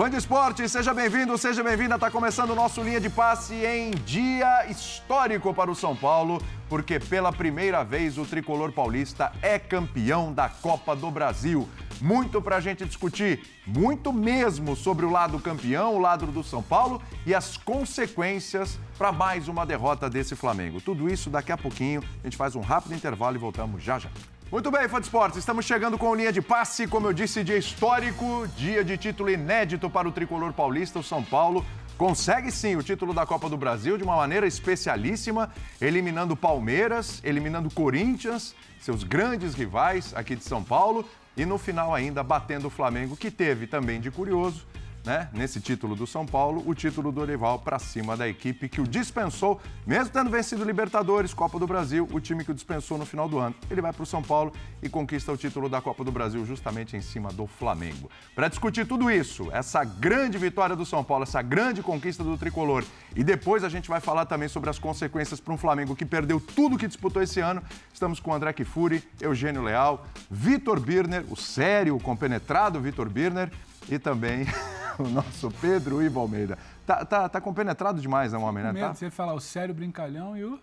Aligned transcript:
Fã 0.00 0.08
de 0.08 0.16
esporte, 0.16 0.66
seja 0.66 0.94
bem-vindo, 0.94 1.36
seja 1.36 1.62
bem-vinda. 1.62 1.96
Está 1.96 2.10
começando 2.10 2.52
o 2.52 2.54
nosso 2.54 2.82
linha 2.82 2.98
de 2.98 3.10
passe 3.10 3.52
em 3.52 3.90
dia 3.90 4.64
histórico 4.70 5.52
para 5.52 5.70
o 5.70 5.74
São 5.74 5.94
Paulo, 5.94 6.42
porque 6.70 6.98
pela 6.98 7.30
primeira 7.30 7.84
vez 7.84 8.16
o 8.16 8.24
tricolor 8.24 8.72
paulista 8.72 9.30
é 9.42 9.58
campeão 9.58 10.32
da 10.32 10.48
Copa 10.48 10.96
do 10.96 11.10
Brasil. 11.10 11.68
Muito 12.00 12.40
para 12.40 12.56
a 12.56 12.60
gente 12.60 12.86
discutir, 12.86 13.42
muito 13.66 14.10
mesmo 14.10 14.74
sobre 14.74 15.04
o 15.04 15.10
lado 15.10 15.38
campeão, 15.38 15.94
o 15.94 15.98
lado 15.98 16.24
do 16.28 16.42
São 16.42 16.62
Paulo 16.62 17.02
e 17.26 17.34
as 17.34 17.58
consequências 17.58 18.78
para 18.96 19.12
mais 19.12 19.48
uma 19.48 19.66
derrota 19.66 20.08
desse 20.08 20.34
Flamengo. 20.34 20.80
Tudo 20.80 21.12
isso 21.12 21.28
daqui 21.28 21.52
a 21.52 21.58
pouquinho. 21.58 22.02
A 22.20 22.26
gente 22.26 22.38
faz 22.38 22.56
um 22.56 22.62
rápido 22.62 22.94
intervalo 22.94 23.36
e 23.36 23.38
voltamos 23.38 23.82
já 23.82 23.98
já. 23.98 24.08
Muito 24.50 24.68
bem, 24.68 24.88
fã 24.88 24.98
de 24.98 25.06
esportes, 25.06 25.38
estamos 25.38 25.64
chegando 25.64 25.96
com 25.96 26.12
linha 26.12 26.32
de 26.32 26.42
passe, 26.42 26.84
como 26.84 27.06
eu 27.06 27.12
disse, 27.12 27.44
dia 27.44 27.56
histórico, 27.56 28.48
dia 28.56 28.82
de 28.82 28.96
título 28.96 29.30
inédito 29.30 29.88
para 29.88 30.08
o 30.08 30.10
tricolor 30.10 30.52
paulista, 30.52 30.98
o 30.98 31.04
São 31.04 31.22
Paulo. 31.22 31.64
Consegue 31.96 32.50
sim 32.50 32.74
o 32.74 32.82
título 32.82 33.14
da 33.14 33.24
Copa 33.24 33.48
do 33.48 33.56
Brasil 33.56 33.96
de 33.96 34.02
uma 34.02 34.16
maneira 34.16 34.48
especialíssima, 34.48 35.52
eliminando 35.80 36.34
Palmeiras, 36.34 37.20
eliminando 37.22 37.72
Corinthians, 37.72 38.52
seus 38.80 39.04
grandes 39.04 39.54
rivais 39.54 40.12
aqui 40.16 40.34
de 40.34 40.42
São 40.42 40.64
Paulo, 40.64 41.08
e 41.36 41.46
no 41.46 41.56
final 41.56 41.94
ainda 41.94 42.20
batendo 42.24 42.66
o 42.66 42.70
Flamengo, 42.70 43.16
que 43.16 43.30
teve 43.30 43.68
também 43.68 44.00
de 44.00 44.10
curioso 44.10 44.66
né, 45.04 45.28
nesse 45.32 45.60
título 45.60 45.96
do 45.96 46.06
São 46.06 46.26
Paulo, 46.26 46.62
o 46.66 46.74
título 46.74 47.10
do 47.10 47.20
Orival 47.20 47.58
para 47.58 47.78
cima 47.78 48.16
da 48.16 48.28
equipe 48.28 48.68
que 48.68 48.80
o 48.80 48.86
dispensou, 48.86 49.60
mesmo 49.86 50.12
tendo 50.12 50.30
vencido 50.30 50.64
Libertadores, 50.64 51.32
Copa 51.32 51.58
do 51.58 51.66
Brasil, 51.66 52.08
o 52.12 52.20
time 52.20 52.44
que 52.44 52.50
o 52.50 52.54
dispensou 52.54 52.98
no 52.98 53.06
final 53.06 53.28
do 53.28 53.38
ano. 53.38 53.54
Ele 53.70 53.80
vai 53.80 53.92
para 53.92 54.02
o 54.02 54.06
São 54.06 54.22
Paulo 54.22 54.52
e 54.82 54.88
conquista 54.88 55.32
o 55.32 55.36
título 55.36 55.68
da 55.68 55.80
Copa 55.80 56.04
do 56.04 56.12
Brasil 56.12 56.44
justamente 56.44 56.96
em 56.96 57.00
cima 57.00 57.30
do 57.32 57.46
Flamengo. 57.46 58.10
Para 58.34 58.48
discutir 58.48 58.86
tudo 58.86 59.10
isso, 59.10 59.48
essa 59.52 59.84
grande 59.84 60.38
vitória 60.38 60.76
do 60.76 60.84
São 60.84 61.02
Paulo, 61.02 61.24
essa 61.24 61.42
grande 61.42 61.82
conquista 61.82 62.22
do 62.22 62.36
tricolor, 62.36 62.84
e 63.16 63.24
depois 63.24 63.64
a 63.64 63.68
gente 63.68 63.88
vai 63.88 64.00
falar 64.00 64.26
também 64.26 64.48
sobre 64.48 64.70
as 64.70 64.78
consequências 64.78 65.40
para 65.40 65.54
um 65.54 65.58
Flamengo 65.58 65.96
que 65.96 66.04
perdeu 66.04 66.40
tudo 66.40 66.78
que 66.78 66.86
disputou 66.86 67.22
esse 67.22 67.40
ano. 67.40 67.62
Estamos 67.92 68.20
com 68.20 68.32
André 68.32 68.52
Kifuri, 68.52 69.02
Eugênio 69.20 69.62
Leal, 69.62 70.06
Vitor 70.30 70.78
Birner, 70.78 71.24
o 71.28 71.36
sério, 71.36 71.96
o 71.96 72.00
compenetrado 72.00 72.80
Vitor 72.80 73.08
Birner, 73.08 73.50
e 73.90 73.98
também 73.98 74.46
o 74.98 75.08
nosso 75.08 75.50
Pedro 75.60 76.02
Ivo 76.02 76.20
Almeida. 76.20 76.56
Tá, 76.86 77.04
tá, 77.04 77.28
tá 77.28 77.40
compenetrado 77.40 78.00
demais, 78.00 78.32
né, 78.32 78.38
homem, 78.38 78.64
né? 78.64 78.72
Tá? 78.72 78.94
Você 78.94 79.10
falar 79.10 79.34
o 79.34 79.40
sério 79.40 79.74
brincalhão 79.74 80.36
e 80.36 80.44
o. 80.44 80.58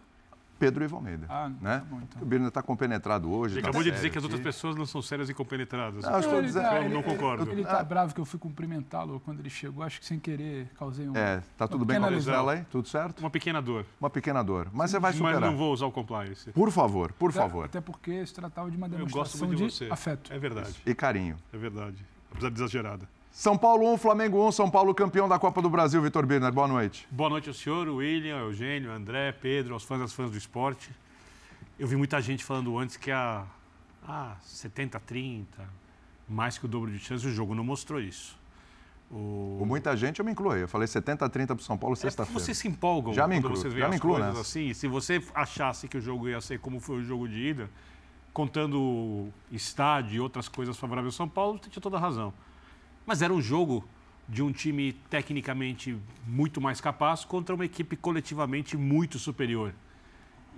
Pedro 0.60 0.84
Ivo 0.84 0.96
Almeida. 0.96 1.28
Ah, 1.30 1.50
né? 1.62 1.78
tá 1.78 1.86
bom, 1.88 2.02
então. 2.02 2.20
O 2.20 2.26
Birner 2.26 2.48
está 2.48 2.64
compenetrado 2.64 3.32
hoje. 3.32 3.56
Ele 3.58 3.62
tá 3.62 3.68
acabou 3.70 3.84
de 3.84 3.92
dizer 3.92 4.10
que 4.10 4.18
as 4.18 4.24
outras 4.24 4.42
pessoas 4.42 4.76
não 4.76 4.88
são 4.88 5.04
sérias 5.04 5.30
e 5.30 5.34
compenetradas. 5.36 6.04
Não, 6.04 6.14
eu 6.14 6.20
estou 6.20 6.38
ele 6.40 6.48
dizendo- 6.48 6.64
tá- 6.64 6.82
Eu 6.82 6.90
não 6.90 7.04
concordo. 7.04 7.52
Ele 7.52 7.64
tá 7.64 7.84
bravo 7.84 8.16
que 8.16 8.20
eu 8.20 8.26
fui 8.26 8.40
cumprimentá-lo 8.40 9.20
quando 9.20 9.40
ele 9.40 9.52
chegou. 9.52 9.84
Acho 9.84 10.00
que 10.00 10.06
sem 10.08 10.20
querer 10.20 10.68
causei 10.80 11.08
um. 11.08 11.16
É, 11.16 11.44
tá 11.56 11.68
tudo 11.68 11.86
bem 11.86 12.00
com 12.00 12.08
a 12.08 12.10
Lisela 12.10 12.54
aí? 12.54 12.64
Tudo 12.72 12.88
certo? 12.88 13.20
Uma 13.20 13.30
pequena 13.30 13.62
dor. 13.62 13.86
Uma 14.02 14.10
pequena 14.10 14.44
dor. 14.44 14.68
Mas 14.74 14.90
você 14.90 15.00
vai 15.00 15.12
Mas 15.12 15.18
superar. 15.20 15.42
não 15.42 15.56
vou 15.56 15.72
usar 15.72 15.86
o 15.86 15.92
compliance. 15.92 16.50
Por 16.52 16.72
favor, 16.72 17.14
por 17.14 17.30
Até- 17.30 17.40
favor. 17.40 17.66
Até 17.66 17.80
porque 17.80 18.26
se 18.26 18.34
tratava 18.34 18.72
de 18.72 18.78
uma 18.78 18.88
Eu 18.88 18.92
gosto 19.06 19.08
demonstração 19.10 19.48
muito 19.48 19.60
de 19.60 19.68
de, 19.68 19.72
você. 19.76 19.88
afeto. 19.92 20.34
É 20.34 20.40
verdade. 20.40 20.76
E 20.84 20.96
carinho. 20.96 21.38
É 21.54 21.58
verdade. 21.58 22.04
Apesar 22.32 22.50
de 22.50 22.56
exagerada. 22.56 23.08
São 23.38 23.56
Paulo 23.56 23.94
1, 23.94 24.00
Flamengo 24.00 24.48
1, 24.48 24.52
São 24.52 24.68
Paulo 24.68 24.96
campeão 24.96 25.30
da 25.30 25.38
Copa 25.38 25.62
do 25.62 25.70
Brasil, 25.70 26.02
Vitor 26.02 26.26
Birner. 26.26 26.52
Boa 26.52 26.68
noite. 26.68 27.08
Boa 27.12 27.30
noite 27.30 27.48
ao 27.48 27.54
senhor, 27.54 27.88
William, 27.88 28.36
Eugênio, 28.40 28.92
André, 28.92 29.32
Pedro, 29.32 29.76
aos 29.76 29.84
fãs 29.84 30.00
das 30.00 30.12
fãs 30.12 30.32
do 30.32 30.38
esporte. 30.40 30.90
Eu 31.78 31.88
vi 31.88 31.96
muita 31.96 32.20
gente 32.20 32.44
falando 32.44 32.76
antes 32.80 32.98
que 32.98 33.12
a 33.12 33.46
ah, 34.08 34.38
70, 34.42 35.00
30, 35.02 35.70
mais 36.28 36.58
que 36.58 36.66
o 36.66 36.68
dobro 36.68 36.90
de 36.90 36.98
chance, 36.98 37.28
o 37.28 37.32
jogo 37.32 37.54
não 37.54 37.64
mostrou 37.64 38.02
isso. 38.02 38.36
O... 39.12 39.58
Com 39.60 39.68
muita 39.68 39.96
gente 39.96 40.18
eu 40.18 40.26
me 40.26 40.32
incluo. 40.32 40.56
Eu 40.56 40.68
falei 40.68 40.88
70 40.88 41.24
a 41.24 41.30
30 41.30 41.56
para 41.56 41.64
São 41.64 41.78
Paulo 41.78 41.94
É 41.94 41.98
sexta-feira. 41.98 42.40
vocês 42.40 42.58
se 42.58 42.68
empolgam 42.68 43.14
Já 43.14 43.28
me 43.28 43.36
quando 43.36 43.40
incluo, 43.46 43.56
vocês 43.56 43.72
já 43.72 43.78
veem 43.78 43.90
me 43.90 43.96
as 43.98 44.00
incluo 44.00 44.16
coisas 44.16 44.30
nessa. 44.30 44.42
assim. 44.42 44.74
Se 44.74 44.88
você 44.88 45.24
achasse 45.36 45.88
que 45.88 46.00
o 46.00 46.02
jogo 46.02 46.28
ia 46.28 46.42
ser 46.42 46.60
como 46.60 46.80
foi 46.80 47.02
o 47.02 47.04
jogo 47.04 47.30
de 47.30 47.38
ida, 47.50 47.70
contando 48.34 48.82
o 48.82 49.32
estádio 49.52 50.16
e 50.16 50.20
outras 50.20 50.50
coisas 50.50 50.76
favoráveis 50.76 51.14
ao 51.14 51.18
São 51.18 51.30
Paulo, 51.30 51.60
você 51.62 51.70
tinha 51.70 51.84
toda 51.84 51.98
a 51.98 52.00
razão. 52.00 52.34
Mas 53.08 53.22
era 53.22 53.34
um 53.34 53.42
jogo 53.42 53.88
de 54.28 54.44
um 54.44 54.52
time 54.52 54.92
tecnicamente 55.10 55.98
muito 56.28 56.60
mais 56.60 56.82
capaz 56.82 57.24
contra 57.24 57.56
uma 57.56 57.64
equipe 57.64 57.96
coletivamente 57.96 58.76
muito 58.76 59.18
superior. 59.18 59.74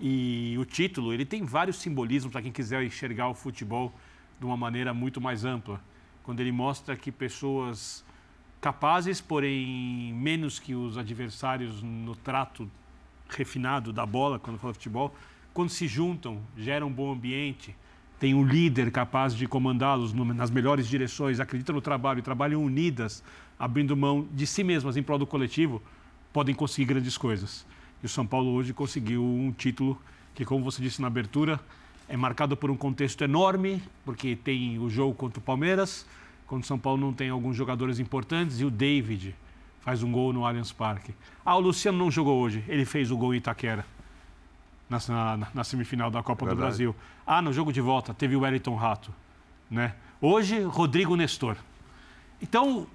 E 0.02 0.56
o 0.58 0.66
título, 0.66 1.14
ele 1.14 1.26
tem 1.26 1.44
vários 1.44 1.78
simbolismos 1.78 2.32
para 2.32 2.42
quem 2.42 2.52
quiser 2.52 2.84
enxergar 2.84 3.30
o 3.30 3.36
futebol 3.36 3.94
de 4.40 4.48
uma 4.48 4.58
maneira 4.58 4.96
muito 4.96 5.22
mais 5.22 5.46
ampla. 5.46 5.80
Quando 6.24 6.40
ele 6.40 6.52
mostra 6.52 6.98
que 6.98 7.12
pessoas 7.12 8.04
capazes, 8.60 9.22
porém 9.22 10.12
menos 10.16 10.58
que 10.58 10.74
os 10.74 10.98
adversários 10.98 11.84
no 11.84 12.16
trato 12.16 12.68
refinado 13.30 13.94
da 13.94 14.08
bola, 14.08 14.40
quando 14.40 14.58
fala 14.58 14.74
futebol, 14.74 15.14
quando 15.54 15.70
se 15.70 15.88
juntam, 15.88 16.42
geram 16.58 16.88
um 16.88 16.92
bom 16.92 17.12
ambiente, 17.12 17.76
tem 18.20 18.34
um 18.34 18.44
líder 18.44 18.92
capaz 18.92 19.34
de 19.34 19.48
comandá-los 19.48 20.14
nas 20.14 20.52
melhores 20.52 20.88
direções, 20.88 21.40
acreditam 21.40 21.74
no 21.74 21.82
trabalho 21.82 22.20
e 22.20 22.22
trabalham 22.22 22.62
unidas, 22.62 23.24
abrindo 23.58 23.96
mão 23.96 24.28
de 24.34 24.46
si 24.46 24.64
mesmas 24.64 24.98
em 24.98 25.04
prol 25.04 25.18
do 25.18 25.26
coletivo, 25.26 25.82
podem 26.34 26.54
conseguir 26.54 26.86
grandes 26.86 27.18
coisas. 27.18 27.66
E 28.04 28.06
o 28.06 28.10
São 28.10 28.28
Paulo 28.28 28.52
hoje 28.52 28.74
conseguiu 28.74 29.24
um 29.24 29.52
título 29.52 29.98
que, 30.36 30.44
como 30.44 30.64
você 30.64 30.82
disse 30.82 31.02
na 31.02 31.08
abertura, 31.08 31.60
é 32.10 32.18
marcado 32.18 32.58
por 32.58 32.70
um 32.70 32.76
contexto 32.76 33.24
enorme, 33.24 33.82
porque 34.04 34.36
tem 34.36 34.78
o 34.80 34.90
jogo 34.90 35.14
contra 35.14 35.40
o 35.40 35.42
Palmeiras, 35.42 36.06
quando 36.46 36.64
o 36.64 36.68
São 36.68 36.78
Paulo 36.78 37.00
não 37.00 37.14
tem 37.14 37.30
alguns 37.30 37.56
jogadores 37.56 38.00
importantes, 38.00 38.60
e 38.60 38.66
o 38.66 38.70
David 38.70 39.34
faz 39.80 40.04
um 40.04 40.12
gol 40.12 40.34
no 40.34 40.46
Allianz 40.46 40.74
Parque. 40.74 41.14
Ah, 41.46 41.56
o 41.56 41.60
Luciano 41.60 41.98
não 41.98 42.12
jogou 42.12 42.38
hoje, 42.40 42.64
ele 42.68 42.84
fez 42.84 43.12
o 43.12 43.18
gol 43.18 43.34
em 43.34 43.38
Itaquera, 43.38 43.86
na, 44.90 45.38
na- 45.38 45.48
na 45.54 45.64
semifinal 45.64 46.10
da 46.10 46.24
Copa 46.24 46.46
do. 46.48 46.56
Brasil. 46.56 46.96
Ah, 47.26 47.42
no 47.42 47.54
jogo 47.54 47.72
de 47.72 47.80
volta, 47.82 48.14
teve 48.14 48.36
o 48.36 48.40
Wellington 48.42 48.76
Rato. 48.76 49.14
Né? 49.70 49.94
Hoje, 50.20 50.62
Rodrigo 50.64 51.16
Nestor. 51.16 51.56
Então, 52.42 52.88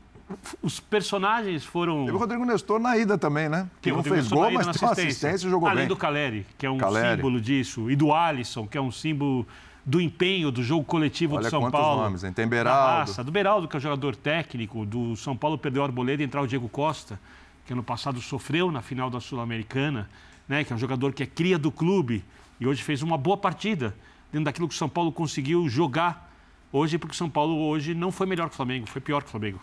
os 0.63 0.81
personagens 0.81 1.65
foram... 1.65 2.05
Teve 2.07 2.17
o 2.17 2.21
Rodrigo 2.21 2.45
Nestor 2.45 2.81
na 2.81 2.97
ida 2.97 3.17
também, 3.17 3.49
né? 3.49 3.69
Que 3.81 3.93
não 3.93 4.03
fez 4.03 4.17
Nestor 4.17 4.39
gol, 4.39 4.51
mas 4.53 4.67
uma 4.67 4.91
assistência 4.93 5.47
e 5.47 5.51
jogou 5.51 5.69
Além 5.69 5.83
bem. 5.83 5.89
do 5.89 5.97
Caleri, 5.97 6.47
que 6.59 6.67
é 6.67 6.71
um 6.71 6.79
Caleri. 6.79 7.17
símbolo 7.17 7.41
disso, 7.41 7.91
e 7.91 7.95
do 7.97 8.13
Alisson, 8.13 8.67
que 8.67 8.77
é 8.77 8.81
um 8.81 8.91
símbolo 8.91 9.47
do 9.87 10.01
empenho 10.01 10.51
do 10.51 10.63
jogo 10.63 10.83
coletivo 10.83 11.37
Olha 11.37 11.45
do 11.45 11.51
São 11.51 11.71
Paulo. 11.71 12.03
nomes, 12.05 12.25
hein? 12.25 12.33
Tem 12.33 12.49
Beraldo. 12.49 13.01
raça, 13.01 13.23
do 13.23 13.31
Beraldo, 13.31 13.69
que 13.69 13.77
é 13.77 13.79
o 13.79 13.81
jogador 13.81 14.17
técnico, 14.17 14.87
do 14.87 15.15
São 15.15 15.37
Paulo 15.37 15.59
perdeu 15.59 15.83
o 15.83 15.85
Arboleda 15.85 16.23
e 16.23 16.25
entrar 16.25 16.41
o 16.41 16.47
Diego 16.47 16.69
Costa, 16.71 17.21
que 17.67 17.73
ano 17.75 17.83
passado 17.83 18.19
sofreu 18.21 18.73
na 18.73 18.81
final 18.81 19.11
da 19.11 19.21
Sul-Americana, 19.21 20.09
né? 20.49 20.65
que 20.65 20.73
é 20.73 20.77
um 20.77 20.79
jogador 20.79 21.13
que 21.13 21.23
é 21.23 21.27
cria 21.27 21.59
do 21.59 21.71
clube 21.71 22.25
e 22.61 22.67
hoje 22.67 22.83
fez 22.83 23.03
uma 23.03 23.19
boa 23.19 23.37
partida 23.37 23.95
dentro 24.31 24.45
daquilo 24.45 24.69
que 24.69 24.75
o 24.75 24.79
São 24.79 24.89
Paulo 24.89 25.13
conseguiu 25.13 25.69
jogar 25.69 26.33
hoje, 26.73 26.99
porque 26.99 27.15
o 27.15 27.17
São 27.17 27.31
Paulo 27.31 27.57
hoje 27.57 27.95
não 27.95 28.11
foi 28.11 28.27
melhor 28.27 28.49
que 28.49 28.55
o 28.55 28.57
Flamengo, 28.57 28.87
foi 28.89 29.01
pior 29.01 29.23
que 29.23 29.29
o 29.29 29.31
Flamengo. 29.31 29.61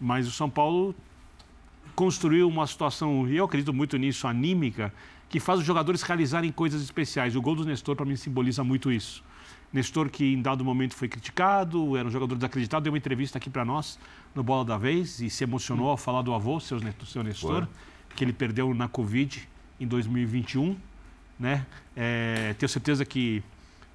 Mas 0.00 0.26
o 0.28 0.30
São 0.30 0.48
Paulo 0.48 0.94
construiu 1.96 2.48
uma 2.48 2.66
situação, 2.66 3.28
e 3.28 3.36
eu 3.36 3.44
acredito 3.44 3.72
muito 3.72 3.96
nisso, 3.96 4.28
anímica, 4.28 4.94
que 5.28 5.40
faz 5.40 5.58
os 5.58 5.66
jogadores 5.66 6.02
realizarem 6.02 6.52
coisas 6.52 6.80
especiais. 6.80 7.34
O 7.34 7.42
gol 7.42 7.56
do 7.56 7.64
Nestor, 7.64 7.96
para 7.96 8.06
mim, 8.06 8.14
simboliza 8.14 8.62
muito 8.62 8.92
isso. 8.92 9.22
Nestor, 9.72 10.08
que 10.08 10.32
em 10.32 10.40
dado 10.40 10.64
momento 10.64 10.94
foi 10.94 11.08
criticado, 11.08 11.96
era 11.96 12.06
um 12.06 12.10
jogador 12.10 12.36
desacreditado, 12.36 12.84
deu 12.84 12.92
uma 12.92 12.98
entrevista 12.98 13.36
aqui 13.36 13.50
para 13.50 13.64
nós 13.64 13.98
no 14.34 14.42
Bola 14.42 14.64
da 14.64 14.78
Vez 14.78 15.20
e 15.20 15.28
se 15.28 15.42
emocionou 15.44 15.90
ao 15.90 15.96
falar 15.96 16.22
do 16.22 16.32
avô, 16.32 16.60
seu, 16.60 16.80
seu 17.04 17.22
Nestor, 17.22 17.66
que 18.14 18.22
ele 18.22 18.32
perdeu 18.32 18.72
na 18.72 18.88
Covid 18.88 19.46
em 19.80 19.86
2021. 19.86 20.76
Né? 21.38 21.64
É, 21.96 22.54
tenho 22.58 22.68
certeza 22.68 23.04
que 23.04 23.42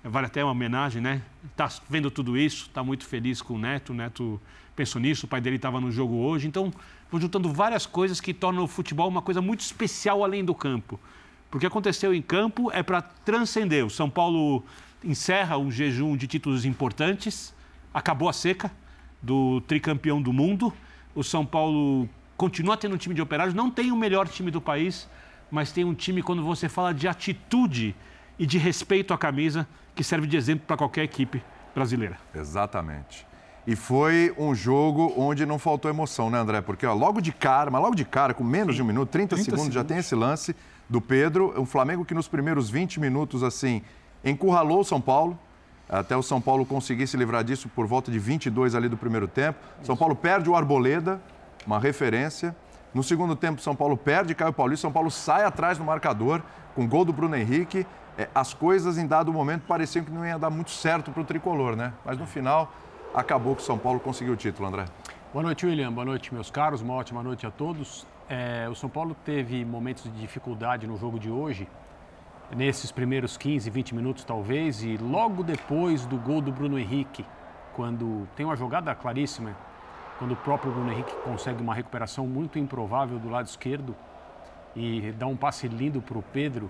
vale 0.04 0.28
até 0.28 0.44
uma 0.44 0.52
homenagem, 0.52 1.02
né? 1.02 1.22
Está 1.52 1.70
vendo 1.90 2.12
tudo 2.12 2.38
isso, 2.38 2.68
está 2.68 2.84
muito 2.84 3.06
feliz 3.06 3.42
com 3.42 3.54
o 3.56 3.58
Neto, 3.58 3.92
o 3.92 3.96
Neto 3.96 4.42
pensou 4.76 5.02
nisso, 5.02 5.26
o 5.26 5.30
pai 5.30 5.40
dele 5.40 5.56
estava 5.56 5.80
no 5.80 5.92
jogo 5.92 6.16
hoje. 6.16 6.48
Então, 6.48 6.74
vou 7.10 7.22
juntando 7.22 7.52
várias 7.52 7.86
coisas 7.86 8.20
que 8.20 8.34
tornam 8.34 8.64
o 8.64 8.68
futebol 8.68 9.08
uma 9.08 9.22
coisa 9.22 9.42
muito 9.42 9.62
especial 9.62 10.24
além 10.24 10.44
do 10.44 10.54
campo. 10.54 11.00
Porque 11.50 11.66
aconteceu 11.66 12.14
em 12.14 12.22
campo 12.22 12.72
é 12.72 12.82
para 12.82 13.02
transcender. 13.02 13.86
O 13.86 13.90
São 13.90 14.10
Paulo 14.10 14.64
encerra 15.04 15.58
um 15.58 15.70
jejum 15.70 16.18
de 16.18 16.28
títulos 16.28 16.66
importantes, 16.66 17.54
acabou 17.94 18.28
a 18.28 18.34
seca 18.34 18.72
do 19.22 19.62
tricampeão 19.62 20.22
do 20.22 20.34
mundo. 20.34 20.74
O 21.14 21.24
São 21.24 21.46
Paulo 21.46 22.10
continua 22.36 22.76
tendo 22.76 22.96
um 22.96 22.98
time 22.98 23.14
de 23.14 23.22
operários, 23.22 23.54
não 23.54 23.70
tem 23.70 23.92
o 23.92 23.96
melhor 23.96 24.28
time 24.28 24.50
do 24.50 24.60
país, 24.60 25.08
mas 25.54 25.72
tem 25.72 25.86
um 25.86 25.94
time, 25.94 26.24
quando 26.24 26.44
você 26.44 26.68
fala 26.68 26.92
de 26.92 27.08
atitude 27.08 27.96
e 28.40 28.46
de 28.48 28.58
respeito 28.58 29.14
à 29.14 29.18
camisa, 29.20 29.68
que 29.94 30.04
serve 30.04 30.26
de 30.26 30.36
exemplo 30.36 30.66
para 30.66 30.76
qualquer 30.76 31.04
equipe 31.04 31.44
brasileira. 31.76 32.18
Exatamente. 32.34 33.28
E 33.68 33.76
foi 33.76 34.34
um 34.36 34.56
jogo 34.56 35.14
onde 35.16 35.46
não 35.46 35.60
faltou 35.60 35.92
emoção, 35.92 36.32
né, 36.32 36.40
André? 36.40 36.60
Porque 36.62 36.88
ó, 36.88 36.94
logo 36.96 37.22
de 37.22 37.32
cara, 37.32 37.70
mas 37.70 37.80
logo 37.84 37.94
de 37.94 38.04
cara, 38.04 38.34
com 38.34 38.44
menos 38.44 38.76
de 38.76 38.82
um 38.82 38.86
minuto, 38.86 39.10
30, 39.10 39.36
30 39.36 39.44
segundos, 39.44 39.66
já 39.68 39.82
segundos. 39.82 39.90
tem 39.90 39.98
esse 40.00 40.16
lance 40.16 40.56
do 40.90 41.00
Pedro. 41.00 41.54
Um 41.56 41.68
Flamengo 41.68 42.04
que 42.04 42.16
nos 42.16 42.28
primeiros 42.28 42.68
20 42.72 43.00
minutos, 43.00 43.44
assim, 43.44 43.84
encurralou 44.26 44.80
o 44.80 44.84
São 44.84 45.00
Paulo. 45.00 45.38
Até 45.88 46.18
o 46.18 46.24
São 46.24 46.42
Paulo 46.42 46.66
conseguir 46.66 47.06
se 47.06 47.16
livrar 47.16 47.44
disso 47.44 47.70
por 47.70 47.86
volta 47.86 48.12
de 48.12 48.18
22 48.18 48.74
ali 48.74 48.90
do 48.90 48.98
primeiro 48.98 49.28
tempo. 49.28 49.60
São 49.84 49.96
Paulo 49.96 50.16
perde 50.16 50.50
o 50.50 50.56
Arboleda, 50.56 51.22
uma 51.68 51.78
referência. 51.80 52.56
No 52.94 53.02
segundo 53.02 53.36
tempo, 53.36 53.60
São 53.60 53.76
Paulo 53.76 53.98
perde, 53.98 54.36
Caio 54.36 54.54
Paulista, 54.54 54.84
São 54.84 54.92
Paulo 54.92 55.10
sai 55.10 55.44
atrás 55.44 55.80
do 55.80 55.84
marcador, 55.84 56.44
com 56.76 56.88
gol 56.88 57.04
do 57.04 57.12
Bruno 57.12 57.36
Henrique. 57.36 57.88
É, 58.16 58.30
as 58.36 58.54
coisas, 58.54 59.00
em 59.00 59.08
dado 59.08 59.34
momento, 59.34 59.64
pareciam 59.68 60.06
que 60.06 60.12
não 60.12 60.24
ia 60.24 60.38
dar 60.38 60.52
muito 60.52 60.70
certo 60.70 61.10
para 61.10 61.22
o 61.22 61.26
tricolor, 61.26 61.76
né? 61.76 61.92
Mas 62.06 62.20
no 62.20 62.28
final, 62.28 62.72
acabou 63.12 63.56
que 63.56 63.64
o 63.64 63.66
São 63.66 63.80
Paulo 63.80 64.00
conseguiu 64.00 64.34
o 64.34 64.38
título, 64.38 64.68
André. 64.68 64.86
Boa 65.34 65.42
noite, 65.42 65.66
William. 65.66 65.92
Boa 65.92 66.06
noite, 66.06 66.32
meus 66.32 66.52
caros. 66.52 66.82
Uma 66.82 66.94
ótima 66.94 67.24
noite 67.24 67.48
a 67.48 67.50
todos. 67.50 68.06
É, 68.30 68.68
o 68.70 68.76
São 68.76 68.88
Paulo 68.88 69.16
teve 69.26 69.66
momentos 69.66 70.04
de 70.04 70.12
dificuldade 70.12 70.86
no 70.86 70.96
jogo 70.96 71.18
de 71.18 71.32
hoje, 71.32 71.68
nesses 72.56 72.92
primeiros 72.92 73.38
15, 73.38 73.70
20 73.72 73.96
minutos 73.96 74.24
talvez, 74.24 74.84
e 74.84 74.98
logo 74.98 75.42
depois 75.44 76.06
do 76.06 76.18
gol 76.18 76.42
do 76.42 76.52
Bruno 76.52 76.78
Henrique, 76.78 77.26
quando 77.76 78.28
tem 78.36 78.46
uma 78.46 78.56
jogada 78.56 78.94
claríssima, 78.94 79.56
quando 80.18 80.32
o 80.32 80.36
próprio 80.36 80.72
Bruno 80.72 80.92
Henrique 80.92 81.14
consegue 81.24 81.62
uma 81.62 81.74
recuperação 81.74 82.28
muito 82.28 82.60
improvável 82.60 83.20
do 83.20 83.30
lado 83.30 83.48
esquerdo 83.48 83.96
e 84.76 85.12
dá 85.14 85.28
um 85.28 85.36
passe 85.36 85.68
lindo 85.68 86.02
para 86.02 86.18
o 86.18 86.22
Pedro. 86.22 86.70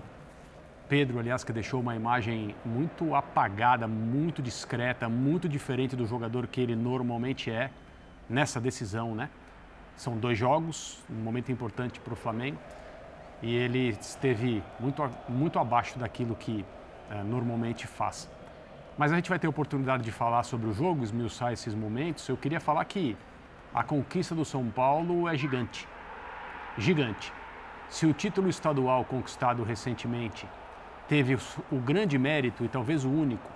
Pedro, 0.88 1.18
aliás, 1.18 1.42
que 1.42 1.52
deixou 1.52 1.80
uma 1.80 1.96
imagem 1.96 2.54
muito 2.64 3.14
apagada, 3.14 3.88
muito 3.88 4.42
discreta, 4.42 5.08
muito 5.08 5.48
diferente 5.48 5.96
do 5.96 6.06
jogador 6.06 6.46
que 6.46 6.60
ele 6.60 6.76
normalmente 6.76 7.50
é 7.50 7.70
nessa 8.28 8.60
decisão, 8.60 9.14
né? 9.14 9.30
São 9.96 10.16
dois 10.16 10.36
jogos, 10.36 11.02
um 11.08 11.22
momento 11.22 11.50
importante 11.52 12.00
para 12.00 12.12
o 12.12 12.16
Flamengo 12.16 12.58
e 13.42 13.54
ele 13.54 13.90
esteve 14.00 14.62
muito, 14.80 15.02
muito 15.28 15.58
abaixo 15.58 15.98
daquilo 15.98 16.34
que 16.34 16.64
é, 17.10 17.22
normalmente 17.22 17.86
faz. 17.86 18.28
Mas 18.96 19.12
a 19.12 19.16
gente 19.16 19.28
vai 19.28 19.38
ter 19.38 19.48
oportunidade 19.48 20.02
de 20.02 20.12
falar 20.12 20.42
sobre 20.44 20.68
o 20.68 20.72
jogo, 20.72 21.02
esmiuçar 21.02 21.52
esses 21.52 21.74
momentos. 21.74 22.28
Eu 22.28 22.36
queria 22.36 22.60
falar 22.60 22.84
que 22.84 23.16
a 23.74 23.82
conquista 23.82 24.34
do 24.34 24.44
São 24.44 24.70
Paulo 24.70 25.28
é 25.28 25.36
gigante. 25.36 25.88
Gigante. 26.78 27.32
Se 27.88 28.06
o 28.06 28.12
título 28.12 28.48
estadual 28.48 29.04
conquistado 29.04 29.64
recentemente 29.64 30.48
teve 31.08 31.36
o 31.70 31.76
grande 31.76 32.16
mérito, 32.16 32.64
e 32.64 32.68
talvez 32.68 33.04
o 33.04 33.10
único, 33.10 33.50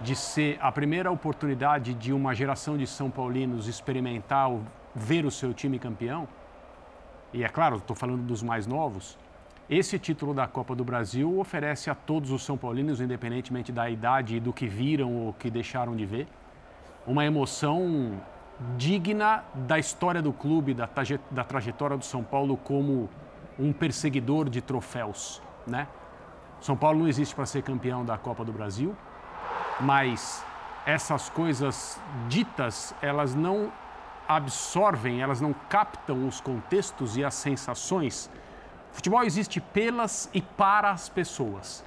de 0.00 0.14
ser 0.14 0.56
a 0.62 0.70
primeira 0.70 1.10
oportunidade 1.10 1.92
de 1.92 2.12
uma 2.12 2.34
geração 2.34 2.78
de 2.78 2.86
São 2.86 3.10
Paulinos 3.10 3.66
experimentar, 3.66 4.50
ver 4.94 5.26
o 5.26 5.30
seu 5.30 5.52
time 5.52 5.78
campeão, 5.78 6.26
e 7.32 7.44
é 7.44 7.48
claro, 7.48 7.76
estou 7.76 7.94
falando 7.94 8.22
dos 8.22 8.42
mais 8.42 8.66
novos, 8.66 9.18
esse 9.68 9.98
título 9.98 10.32
da 10.32 10.46
Copa 10.46 10.74
do 10.74 10.84
Brasil 10.84 11.38
oferece 11.38 11.90
a 11.90 11.94
todos 11.94 12.30
os 12.30 12.44
São 12.44 12.56
Paulinos, 12.56 13.00
independentemente 13.00 13.70
da 13.70 13.90
idade 13.90 14.36
e 14.36 14.40
do 14.40 14.52
que 14.52 14.66
viram 14.66 15.14
ou 15.14 15.32
que 15.32 15.50
deixaram 15.50 15.94
de 15.94 16.06
ver, 16.06 16.26
uma 17.06 17.24
emoção 17.24 18.20
digna 18.76 19.44
da 19.54 19.78
história 19.78 20.20
do 20.20 20.32
clube, 20.32 20.74
da, 20.74 20.88
da 21.30 21.44
trajetória 21.44 21.96
do 21.96 22.04
São 22.04 22.22
Paulo 22.22 22.56
como 22.56 23.08
um 23.58 23.72
perseguidor 23.72 24.48
de 24.48 24.60
troféus, 24.60 25.42
né? 25.66 25.86
São 26.60 26.76
Paulo 26.76 27.00
não 27.00 27.08
existe 27.08 27.34
para 27.34 27.46
ser 27.46 27.62
campeão 27.62 28.04
da 28.04 28.18
Copa 28.18 28.44
do 28.44 28.52
Brasil, 28.52 28.94
mas 29.80 30.44
essas 30.84 31.30
coisas 31.30 32.00
ditas, 32.28 32.94
elas 33.00 33.34
não 33.34 33.72
absorvem, 34.28 35.22
elas 35.22 35.40
não 35.40 35.54
captam 35.68 36.28
os 36.28 36.40
contextos 36.40 37.16
e 37.16 37.24
as 37.24 37.34
sensações. 37.34 38.30
Futebol 38.92 39.22
existe 39.24 39.60
pelas 39.60 40.28
e 40.34 40.42
para 40.42 40.90
as 40.90 41.08
pessoas. 41.08 41.84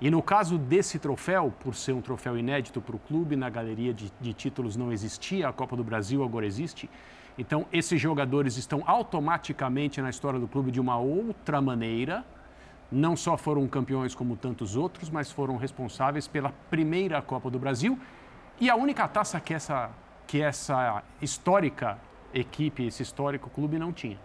E 0.00 0.10
no 0.10 0.22
caso 0.22 0.58
desse 0.58 0.98
troféu, 0.98 1.52
por 1.60 1.74
ser 1.74 1.92
um 1.92 2.02
troféu 2.02 2.36
inédito 2.36 2.82
para 2.82 2.96
o 2.96 2.98
clube, 2.98 3.34
na 3.34 3.48
galeria 3.48 3.94
de, 3.94 4.12
de, 4.20 4.34
títulos 4.34 4.76
não 4.76 4.92
existia, 4.92 5.48
a 5.48 5.52
Copa 5.52 5.74
do 5.74 5.82
Brasil 5.82 6.22
agora 6.22 6.44
existe. 6.44 6.88
Então, 7.38 7.66
esses 7.72 8.00
jogadores 8.00 8.56
estão 8.56 8.82
automaticamente 8.86 10.00
na 10.02 10.10
história 10.10 10.38
do 10.38 10.46
clube 10.46 10.70
de 10.70 10.80
uma 10.80 10.98
outra 10.98 11.60
maneira, 11.62 12.24
não 12.92 13.16
só 13.16 13.36
foram 13.36 13.66
campeões 13.66 14.14
como 14.14 14.36
tantos 14.36 14.76
outros, 14.76 15.08
mas 15.08 15.30
foram 15.30 15.56
responsáveis 15.56 16.28
pela 16.28 16.52
primeira 16.70 17.20
Copa 17.22 17.50
do 17.50 17.58
Brasil 17.58 17.98
e 18.60 18.70
a 18.70 18.76
única 18.76 19.08
taça 19.08 19.40
que 19.40 19.52
essa, 19.52 19.90
que 20.26 20.40
essa 20.40 21.02
histórica 21.20 21.98
equipe, 22.32 22.86
esse 22.86 23.02
histórico 23.02 23.50
clube 23.50 23.78
não 23.78 23.92
tinha. 23.92 24.18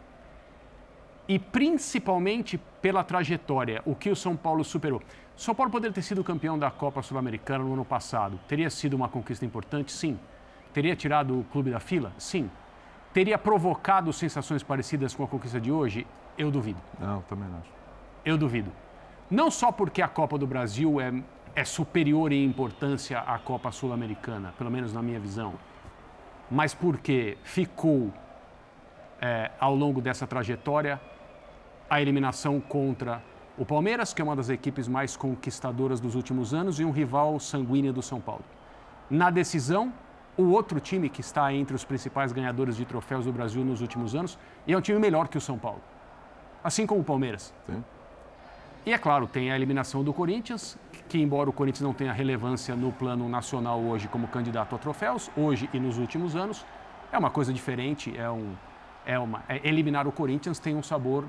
E 1.27 1.39
principalmente 1.39 2.59
pela 2.81 3.03
trajetória, 3.03 3.81
o 3.85 3.95
que 3.95 4.09
o 4.09 4.15
São 4.15 4.35
Paulo 4.35 4.63
superou. 4.63 5.01
São 5.35 5.55
Paulo 5.55 5.71
poderia 5.71 5.93
ter 5.93 6.01
sido 6.01 6.23
campeão 6.23 6.57
da 6.57 6.69
Copa 6.69 7.01
Sul-Americana 7.01 7.63
no 7.63 7.73
ano 7.73 7.85
passado. 7.85 8.39
Teria 8.47 8.69
sido 8.69 8.93
uma 8.93 9.09
conquista 9.09 9.45
importante? 9.45 9.91
Sim. 9.91 10.19
Teria 10.73 10.95
tirado 10.95 11.39
o 11.39 11.43
clube 11.45 11.71
da 11.71 11.79
fila? 11.79 12.11
Sim. 12.17 12.49
Teria 13.13 13.37
provocado 13.37 14.13
sensações 14.13 14.63
parecidas 14.63 15.13
com 15.13 15.23
a 15.23 15.27
conquista 15.27 15.59
de 15.59 15.71
hoje? 15.71 16.05
Eu 16.37 16.51
duvido. 16.51 16.79
Não, 16.99 17.21
também 17.23 17.49
não 17.49 17.57
acho. 17.57 17.69
Eu 18.23 18.37
duvido. 18.37 18.71
Não 19.29 19.49
só 19.49 19.71
porque 19.71 20.01
a 20.01 20.07
Copa 20.07 20.37
do 20.37 20.45
Brasil 20.45 21.01
é, 21.01 21.11
é 21.55 21.63
superior 21.63 22.31
em 22.31 22.45
importância 22.45 23.19
à 23.19 23.37
Copa 23.39 23.71
Sul-Americana, 23.71 24.53
pelo 24.57 24.69
menos 24.69 24.93
na 24.93 25.01
minha 25.01 25.19
visão, 25.19 25.53
mas 26.49 26.73
porque 26.73 27.37
ficou, 27.43 28.13
é, 29.21 29.51
ao 29.59 29.73
longo 29.73 30.01
dessa 30.01 30.27
trajetória, 30.27 30.99
a 31.89 32.01
eliminação 32.01 32.59
contra 32.59 33.21
o 33.57 33.65
Palmeiras, 33.65 34.13
que 34.13 34.21
é 34.21 34.25
uma 34.25 34.35
das 34.35 34.49
equipes 34.49 34.87
mais 34.87 35.17
conquistadoras 35.17 35.99
dos 35.99 36.15
últimos 36.15 36.53
anos, 36.53 36.79
e 36.79 36.85
um 36.85 36.91
rival 36.91 37.39
sanguíneo 37.39 37.91
do 37.91 38.01
São 38.01 38.19
Paulo. 38.19 38.43
Na 39.09 39.29
decisão, 39.29 39.91
o 40.37 40.43
outro 40.51 40.79
time 40.79 41.09
que 41.09 41.21
está 41.21 41.53
entre 41.53 41.75
os 41.75 41.83
principais 41.83 42.31
ganhadores 42.31 42.77
de 42.77 42.85
troféus 42.85 43.25
do 43.25 43.31
Brasil 43.31 43.63
nos 43.63 43.81
últimos 43.81 44.15
anos, 44.15 44.37
e 44.65 44.73
é 44.73 44.77
um 44.77 44.81
time 44.81 44.97
melhor 44.99 45.27
que 45.27 45.37
o 45.37 45.41
São 45.41 45.57
Paulo. 45.57 45.81
Assim 46.63 46.85
como 46.85 47.01
o 47.01 47.03
Palmeiras. 47.03 47.53
Sim. 47.67 47.83
E 48.85 48.93
é 48.93 48.97
claro, 48.97 49.27
tem 49.27 49.51
a 49.51 49.55
eliminação 49.55 50.03
do 50.03 50.11
Corinthians, 50.11 50.77
que 51.07 51.19
embora 51.19 51.49
o 51.49 51.53
Corinthians 51.53 51.81
não 51.81 51.93
tenha 51.93 52.11
relevância 52.11 52.75
no 52.75 52.91
plano 52.91 53.29
nacional 53.29 53.79
hoje 53.79 54.07
como 54.07 54.27
candidato 54.27 54.75
a 54.75 54.79
troféus, 54.79 55.29
hoje 55.35 55.69
e 55.73 55.79
nos 55.79 55.97
últimos 55.97 56.35
anos, 56.35 56.65
é 57.11 57.17
uma 57.17 57.29
coisa 57.29 57.53
diferente, 57.53 58.17
é 58.17 58.29
um 58.29 58.55
é 59.05 59.17
uma 59.17 59.43
é, 59.49 59.67
eliminar 59.67 60.07
o 60.07 60.11
Corinthians 60.11 60.59
tem 60.59 60.75
um 60.75 60.83
sabor 60.83 61.25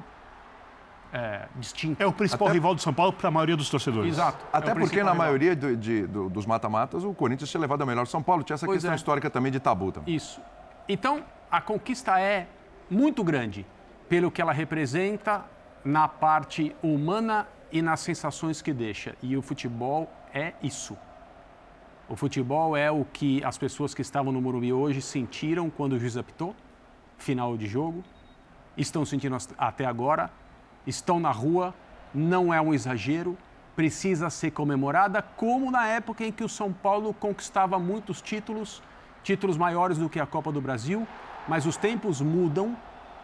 é, 1.12 1.46
distinto. 1.56 2.02
É 2.02 2.06
o 2.06 2.12
principal 2.12 2.48
Até... 2.48 2.54
rival 2.54 2.74
do 2.74 2.80
São 2.80 2.94
Paulo 2.94 3.12
para 3.12 3.28
a 3.28 3.30
maioria 3.30 3.56
dos 3.56 3.68
torcedores. 3.68 4.12
Exato. 4.12 4.44
Até 4.52 4.70
é 4.70 4.74
porque 4.74 4.96
na 4.96 5.12
rival. 5.12 5.16
maioria 5.16 5.54
do, 5.54 5.76
de, 5.76 6.06
do, 6.06 6.30
dos 6.30 6.46
mata-matas 6.46 7.04
o 7.04 7.12
Corinthians 7.12 7.50
tinha 7.50 7.60
levado 7.60 7.82
a 7.82 7.86
melhor 7.86 8.06
São 8.06 8.22
Paulo, 8.22 8.42
tinha 8.42 8.54
essa 8.54 8.66
pois 8.66 8.76
questão 8.76 8.92
é. 8.92 8.96
histórica 8.96 9.28
também 9.28 9.52
de 9.52 9.60
tabu 9.60 9.92
também. 9.92 10.14
Isso. 10.14 10.40
Então, 10.88 11.22
a 11.50 11.60
conquista 11.60 12.18
é 12.18 12.46
muito 12.90 13.22
grande 13.22 13.66
pelo 14.08 14.30
que 14.30 14.40
ela 14.40 14.52
representa 14.52 15.44
na 15.84 16.08
parte 16.08 16.74
humana 16.82 17.46
e 17.70 17.82
nas 17.82 18.00
sensações 18.00 18.62
que 18.62 18.72
deixa. 18.72 19.14
E 19.22 19.36
o 19.36 19.42
futebol 19.42 20.10
é 20.32 20.54
isso. 20.62 20.96
O 22.08 22.16
futebol 22.16 22.76
é 22.76 22.90
o 22.90 23.04
que 23.04 23.42
as 23.44 23.56
pessoas 23.56 23.94
que 23.94 24.02
estavam 24.02 24.32
no 24.32 24.40
Morumbi 24.40 24.72
hoje 24.72 25.00
sentiram 25.00 25.70
quando 25.70 25.94
o 25.94 25.98
juiz 25.98 26.16
apitou, 26.16 26.54
final 27.16 27.56
de 27.56 27.66
jogo, 27.66 28.02
estão 28.76 29.04
sentindo 29.04 29.36
até 29.56 29.86
agora, 29.86 30.30
estão 30.86 31.20
na 31.20 31.30
rua, 31.30 31.74
não 32.14 32.52
é 32.52 32.60
um 32.60 32.74
exagero, 32.74 33.36
precisa 33.74 34.28
ser 34.28 34.50
comemorada, 34.50 35.22
como 35.22 35.70
na 35.70 35.86
época 35.86 36.24
em 36.24 36.32
que 36.32 36.44
o 36.44 36.48
São 36.48 36.72
Paulo 36.72 37.14
conquistava 37.14 37.78
muitos 37.78 38.20
títulos, 38.20 38.82
títulos 39.22 39.56
maiores 39.56 39.98
do 39.98 40.08
que 40.08 40.20
a 40.20 40.26
Copa 40.26 40.52
do 40.52 40.60
Brasil, 40.60 41.06
mas 41.48 41.66
os 41.66 41.76
tempos 41.76 42.20
mudam, 42.20 42.76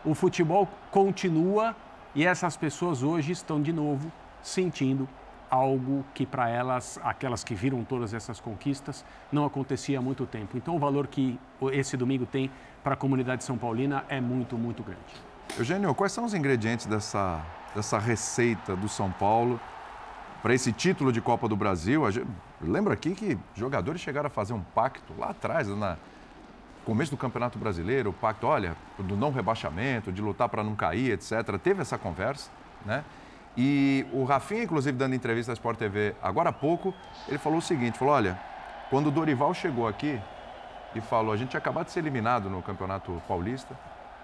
o 0.05 0.15
futebol 0.15 0.69
continua 0.91 1.77
e 2.15 2.25
essas 2.25 2.57
pessoas 2.57 3.03
hoje 3.03 3.33
estão 3.33 3.61
de 3.61 3.73
novo 3.73 4.11
sentindo 4.43 5.09
algo 5.51 6.05
que 6.15 6.27
para 6.27 6.49
elas, 6.49 6.99
aquelas 7.03 7.43
que 7.43 7.55
viram 7.55 7.83
todas 7.85 8.13
essas 8.13 8.41
conquistas, 8.41 9.05
não 9.33 9.45
acontecia 9.45 9.99
há 9.99 10.03
muito 10.03 10.27
tempo. 10.27 10.57
Então 10.57 10.77
o 10.77 10.79
valor 10.79 11.07
que 11.07 11.39
esse 11.73 11.97
domingo 11.97 12.27
tem 12.27 12.51
para 12.83 12.95
a 12.95 12.97
comunidade 12.97 13.45
são 13.45 13.57
paulina 13.57 14.05
é 14.09 14.21
muito, 14.21 14.57
muito 14.57 14.83
grande. 14.83 15.28
Eugênio, 15.57 15.95
quais 15.95 16.13
são 16.13 16.25
os 16.25 16.35
ingredientes 16.35 16.87
dessa, 16.87 17.41
dessa 17.75 17.99
receita 17.99 18.77
do 18.77 18.89
São 18.89 19.11
Paulo 19.11 19.61
para 20.43 20.55
esse 20.55 20.73
título 20.73 21.13
de 21.13 21.21
Copa 21.21 21.49
do 21.49 21.57
Brasil? 21.57 22.03
Lembra 22.61 22.95
aqui 22.95 23.15
que 23.15 23.39
jogadores 23.55 24.01
chegaram 24.01 24.27
a 24.27 24.31
fazer 24.31 24.53
um 24.53 24.61
pacto 24.61 25.13
lá 25.19 25.31
atrás, 25.31 25.67
na, 25.69 25.97
começo 26.85 27.11
do 27.11 27.17
Campeonato 27.17 27.59
Brasileiro, 27.59 28.11
o 28.11 28.13
pacto, 28.13 28.47
olha, 28.47 28.77
do 28.99 29.17
não 29.17 29.31
rebaixamento, 29.31 30.13
de 30.13 30.23
lutar 30.23 30.49
para 30.49 30.63
não 30.63 30.75
cair, 30.75 31.13
etc. 31.13 31.59
Teve 31.63 31.83
essa 31.83 31.99
conversa, 31.99 32.51
né? 32.85 33.05
E 33.57 34.07
o 34.13 34.25
Rafinha, 34.25 34.63
inclusive, 34.63 34.97
dando 34.97 35.15
entrevista 35.15 35.51
à 35.53 35.55
Sport 35.55 35.79
TV 35.79 36.15
agora 36.23 36.51
há 36.51 36.53
pouco, 36.53 36.95
ele 37.27 37.39
falou 37.39 37.59
o 37.59 37.63
seguinte, 37.63 37.99
falou, 37.99 38.15
olha, 38.15 38.39
quando 38.89 39.09
o 39.09 39.11
Dorival 39.11 39.53
chegou 39.53 39.89
aqui 39.89 40.21
e 40.95 41.01
falou, 41.01 41.33
a 41.33 41.37
gente 41.37 41.51
tinha 41.51 41.59
acabado 41.59 41.87
de 41.87 41.93
ser 41.93 41.99
eliminado 41.99 42.49
no 42.49 42.63
Campeonato 42.63 43.21
Paulista, 43.27 43.77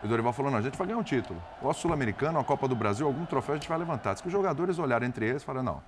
e 0.05 0.07
o 0.07 0.09
Dorival 0.09 0.35
falou, 0.35 0.53
não, 0.53 0.59
a 0.59 0.63
gente 0.63 0.77
vai 0.77 0.87
ganhar 0.87 0.99
um 0.99 1.03
título. 1.03 1.43
Ou 1.63 1.71
a 1.71 1.73
Sul-Americana, 1.73 2.39
a 2.39 2.45
Copa 2.45 2.69
do 2.69 2.77
Brasil, 2.77 3.07
algum 3.07 3.25
troféu 3.25 3.55
a 3.55 3.57
gente 3.57 3.67
vai 3.67 3.79
levantar. 3.79 4.13
Diz 4.13 4.21
que 4.21 4.29
os 4.29 4.33
jogadores 4.33 4.79
olharam 4.79 5.07
entre 5.07 5.27
eles 5.27 5.43
e 5.43 5.47
falaram, 5.47 5.65
não, 5.65 5.83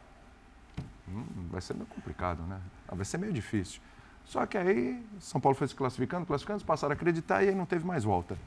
hum, 1.07 1.49
vai 1.51 1.61
ser 1.61 1.75
meio 1.75 1.87
complicado, 1.87 2.43
né? 2.45 2.59
Vai 2.91 3.05
ser 3.05 3.19
meio 3.19 3.31
difícil. 3.31 3.79
Só 4.25 4.47
que 4.47 4.57
aí 4.57 5.05
São 5.21 5.39
Paulo 5.39 5.55
foi 5.55 5.69
se 5.69 5.75
classificando, 5.75 6.25
classificando, 6.25 6.65
passaram 6.65 6.93
a 6.93 6.95
acreditar 6.95 7.45
e 7.45 7.51
aí 7.51 7.55
não 7.55 7.67
teve 7.67 7.87
mais 7.87 8.05
volta. 8.05 8.39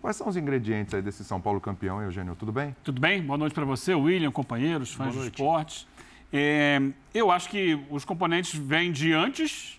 Quais 0.00 0.16
são 0.16 0.26
os 0.28 0.36
ingredientes 0.36 0.94
aí 0.94 1.02
desse 1.02 1.22
São 1.24 1.38
Paulo 1.40 1.60
campeão, 1.60 2.00
Eugênio? 2.02 2.34
Tudo 2.34 2.50
bem? 2.50 2.74
Tudo 2.82 2.98
bem? 2.98 3.22
Boa 3.22 3.36
noite 3.36 3.52
para 3.52 3.66
você, 3.66 3.94
William, 3.94 4.32
companheiros, 4.32 4.94
fãs 4.94 5.14
do 5.14 5.24
esportes. 5.24 5.86
É, 6.32 6.80
eu 7.12 7.30
acho 7.30 7.50
que 7.50 7.84
os 7.90 8.02
componentes 8.02 8.58
vêm 8.58 8.90
de 8.90 9.12
antes, 9.12 9.78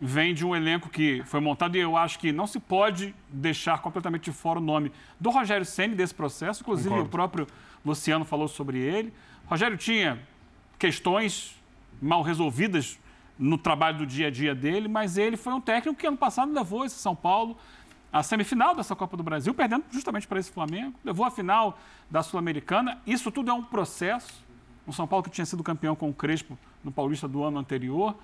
vêm 0.00 0.32
de 0.32 0.46
um 0.46 0.54
elenco 0.54 0.88
que 0.88 1.22
foi 1.24 1.40
montado 1.40 1.76
e 1.76 1.80
eu 1.80 1.96
acho 1.96 2.18
que 2.18 2.30
não 2.32 2.46
se 2.46 2.60
pode 2.60 3.14
deixar 3.28 3.80
completamente 3.80 4.24
de 4.24 4.32
fora 4.32 4.58
o 4.58 4.62
nome 4.62 4.92
do 5.18 5.30
Rogério 5.30 5.66
Senni 5.66 5.94
desse 5.94 6.14
processo. 6.14 6.62
Inclusive, 6.62 6.88
Concordo. 6.88 7.08
o 7.08 7.10
próprio 7.10 7.46
Luciano 7.84 8.24
falou 8.24 8.48
sobre 8.48 8.78
ele. 8.78 9.12
O 9.46 9.50
Rogério 9.50 9.76
tinha 9.76 10.20
questões 10.78 11.56
mal 12.00 12.22
resolvidas 12.22 12.98
no 13.38 13.58
trabalho 13.58 13.98
do 13.98 14.06
dia 14.06 14.28
a 14.28 14.30
dia 14.30 14.54
dele, 14.54 14.88
mas 14.88 15.16
ele 15.16 15.36
foi 15.36 15.52
um 15.52 15.60
técnico 15.60 15.98
que 15.98 16.06
ano 16.06 16.16
passado 16.16 16.52
levou 16.52 16.84
esse 16.84 16.96
São 16.96 17.14
Paulo 17.14 17.56
a 18.12 18.22
semifinal 18.22 18.74
dessa 18.74 18.96
Copa 18.96 19.16
do 19.16 19.22
Brasil, 19.22 19.52
perdendo 19.52 19.84
justamente 19.90 20.26
para 20.26 20.40
esse 20.40 20.50
Flamengo, 20.50 20.94
levou 21.04 21.26
a 21.26 21.30
final 21.30 21.78
da 22.10 22.22
Sul-Americana. 22.22 22.98
Isso 23.06 23.30
tudo 23.30 23.50
é 23.50 23.54
um 23.54 23.62
processo. 23.62 24.44
O 24.86 24.92
São 24.92 25.06
Paulo 25.06 25.22
que 25.22 25.30
tinha 25.30 25.44
sido 25.44 25.62
campeão 25.62 25.94
com 25.94 26.08
o 26.08 26.14
Crespo 26.14 26.58
no 26.82 26.90
Paulista 26.90 27.28
do 27.28 27.42
ano 27.42 27.58
anterior. 27.58 28.16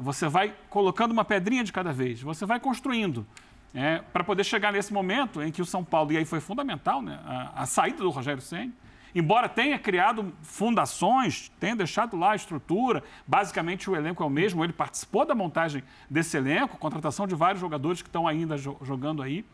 Você 0.00 0.28
vai 0.28 0.54
colocando 0.70 1.12
uma 1.12 1.26
pedrinha 1.26 1.62
de 1.62 1.72
cada 1.72 1.92
vez, 1.92 2.22
você 2.22 2.46
vai 2.46 2.58
construindo. 2.58 3.26
É, 3.74 3.98
para 4.12 4.24
poder 4.24 4.42
chegar 4.42 4.72
nesse 4.72 4.92
momento 4.92 5.40
em 5.42 5.52
que 5.52 5.62
o 5.62 5.66
São 5.66 5.84
Paulo, 5.84 6.10
e 6.10 6.16
aí 6.16 6.24
foi 6.24 6.40
fundamental 6.40 7.00
né, 7.00 7.20
a, 7.24 7.62
a 7.62 7.66
saída 7.66 7.98
do 7.98 8.10
Rogério 8.10 8.42
Senna, 8.42 8.72
embora 9.14 9.48
tenha 9.48 9.78
criado 9.78 10.32
fundações, 10.42 11.52
tenha 11.60 11.76
deixado 11.76 12.16
lá 12.16 12.32
a 12.32 12.34
estrutura, 12.34 13.04
basicamente 13.26 13.88
o 13.88 13.94
elenco 13.94 14.22
é 14.22 14.26
o 14.26 14.30
mesmo, 14.30 14.64
ele 14.64 14.72
participou 14.72 15.24
da 15.24 15.34
montagem 15.34 15.84
desse 16.08 16.36
elenco, 16.36 16.78
contratação 16.78 17.26
de 17.26 17.34
vários 17.34 17.60
jogadores 17.60 18.00
que 18.02 18.08
estão 18.08 18.26
ainda 18.26 18.56
jogando 18.56 19.22
aí. 19.22 19.44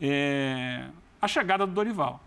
É, 0.00 0.86
a 1.20 1.26
chegada 1.26 1.66
do 1.66 1.72
Dorival. 1.72 2.20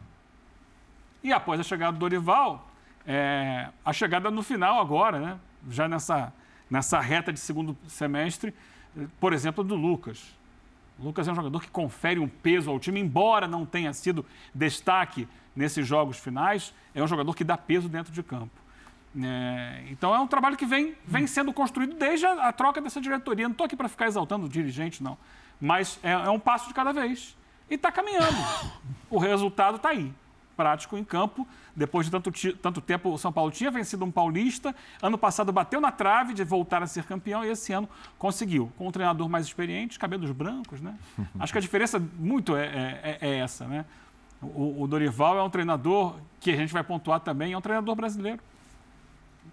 E 1.23 1.31
após 1.31 1.59
a 1.59 1.63
chegada 1.63 1.93
do 1.93 1.99
Dorival, 1.99 2.67
é, 3.05 3.69
a 3.85 3.93
chegada 3.93 4.29
no 4.31 4.41
final 4.41 4.81
agora, 4.81 5.19
né, 5.19 5.39
já 5.69 5.87
nessa, 5.87 6.33
nessa 6.71 7.01
reta 7.01 7.33
de 7.33 7.39
segundo 7.39 7.77
semestre, 7.85 8.55
por 9.19 9.33
exemplo, 9.33 9.61
do 9.61 9.75
Lucas. 9.75 10.33
O 10.97 11.03
Lucas 11.03 11.27
é 11.27 11.31
um 11.31 11.35
jogador 11.35 11.61
que 11.61 11.69
confere 11.69 12.19
um 12.19 12.29
peso 12.29 12.71
ao 12.71 12.79
time, 12.79 12.99
embora 13.01 13.47
não 13.47 13.65
tenha 13.65 13.91
sido 13.91 14.25
destaque 14.55 15.27
nesses 15.53 15.85
jogos 15.85 16.17
finais, 16.17 16.73
é 16.95 17.03
um 17.03 17.07
jogador 17.07 17.35
que 17.35 17.43
dá 17.43 17.57
peso 17.57 17.89
dentro 17.89 18.13
de 18.13 18.23
campo. 18.23 18.61
É, 19.21 19.83
então 19.89 20.15
é 20.15 20.19
um 20.19 20.27
trabalho 20.27 20.55
que 20.55 20.65
vem, 20.65 20.95
vem 21.05 21.27
sendo 21.27 21.51
construído 21.51 21.95
desde 21.95 22.25
a, 22.25 22.47
a 22.47 22.53
troca 22.53 22.79
dessa 22.79 23.01
diretoria. 23.01 23.45
Não 23.45 23.51
estou 23.51 23.65
aqui 23.65 23.75
para 23.75 23.89
ficar 23.89 24.07
exaltando 24.07 24.45
o 24.45 24.49
dirigente, 24.49 25.03
não. 25.03 25.17
Mas 25.59 25.99
é, 26.01 26.11
é 26.11 26.29
um 26.29 26.39
passo 26.39 26.69
de 26.69 26.73
cada 26.73 26.93
vez. 26.93 27.35
E 27.69 27.75
está 27.75 27.91
caminhando. 27.91 28.37
O 29.09 29.19
resultado 29.19 29.75
está 29.75 29.89
aí. 29.89 30.09
Prático 30.55 30.97
em 30.97 31.03
campo. 31.03 31.45
Depois 31.75 32.05
de 32.05 32.11
tanto, 32.11 32.31
tanto 32.57 32.81
tempo, 32.81 33.09
o 33.09 33.17
São 33.17 33.31
Paulo 33.31 33.51
tinha 33.51 33.71
vencido 33.71 34.03
um 34.03 34.11
paulista. 34.11 34.75
Ano 35.01 35.17
passado 35.17 35.51
bateu 35.51 35.79
na 35.79 35.91
trave 35.91 36.33
de 36.33 36.43
voltar 36.43 36.83
a 36.83 36.87
ser 36.87 37.03
campeão 37.05 37.43
e 37.45 37.49
esse 37.49 37.71
ano 37.71 37.87
conseguiu. 38.17 38.71
Com 38.77 38.87
um 38.87 38.91
treinador 38.91 39.29
mais 39.29 39.45
experiente, 39.45 39.97
cabelos 39.97 40.31
brancos, 40.31 40.81
né? 40.81 40.97
Acho 41.39 41.53
que 41.53 41.59
a 41.59 41.61
diferença 41.61 41.99
muito 42.19 42.55
é, 42.55 42.65
é, 43.03 43.17
é 43.21 43.37
essa, 43.37 43.65
né? 43.65 43.85
O, 44.41 44.83
o, 44.83 44.87
Dorival 44.87 45.37
é 45.37 45.43
um 45.43 45.49
treinador 45.49 46.15
que 46.39 46.51
a 46.51 46.55
gente 46.55 46.73
vai 46.73 46.83
pontuar 46.83 47.19
também, 47.19 47.53
é 47.53 47.57
um 47.57 47.61
treinador 47.61 47.95
brasileiro. 47.95 48.39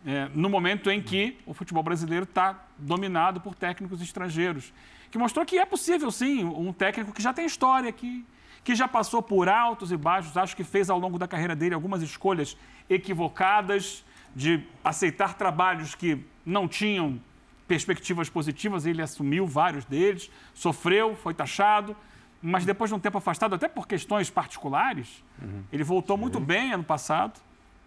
É, 0.06 0.30
no 0.34 0.48
momento 0.48 0.90
em 0.90 1.02
que 1.02 1.38
o 1.44 1.52
futebol 1.52 1.82
brasileiro 1.82 2.24
está 2.24 2.64
dominado 2.78 3.40
por 3.40 3.54
técnicos 3.54 4.00
estrangeiros, 4.00 4.72
que 5.10 5.18
mostrou 5.18 5.44
que 5.44 5.58
é 5.58 5.66
possível, 5.66 6.10
sim, 6.10 6.44
um 6.44 6.72
técnico 6.72 7.12
que 7.12 7.22
já 7.22 7.32
tem 7.32 7.44
história, 7.44 7.92
que, 7.92 8.24
que 8.64 8.74
já 8.74 8.86
passou 8.86 9.22
por 9.22 9.48
altos 9.48 9.92
e 9.92 9.96
baixos, 9.96 10.36
acho 10.36 10.54
que 10.54 10.64
fez 10.64 10.90
ao 10.90 10.98
longo 10.98 11.18
da 11.18 11.26
carreira 11.26 11.56
dele 11.56 11.74
algumas 11.74 12.02
escolhas 12.02 12.56
equivocadas, 12.88 14.04
de 14.34 14.62
aceitar 14.84 15.34
trabalhos 15.34 15.94
que 15.94 16.24
não 16.44 16.68
tinham 16.68 17.20
perspectivas 17.66 18.30
positivas, 18.30 18.86
ele 18.86 19.02
assumiu 19.02 19.46
vários 19.46 19.84
deles, 19.84 20.30
sofreu, 20.54 21.14
foi 21.16 21.34
taxado, 21.34 21.96
mas 22.40 22.64
depois 22.64 22.90
de 22.90 22.94
um 22.94 23.00
tempo 23.00 23.18
afastado, 23.18 23.54
até 23.54 23.68
por 23.68 23.86
questões 23.86 24.30
particulares, 24.30 25.22
uhum. 25.40 25.64
ele 25.72 25.84
voltou 25.84 26.16
Sim. 26.16 26.22
muito 26.22 26.40
bem 26.40 26.72
ano 26.72 26.84
passado, 26.84 27.40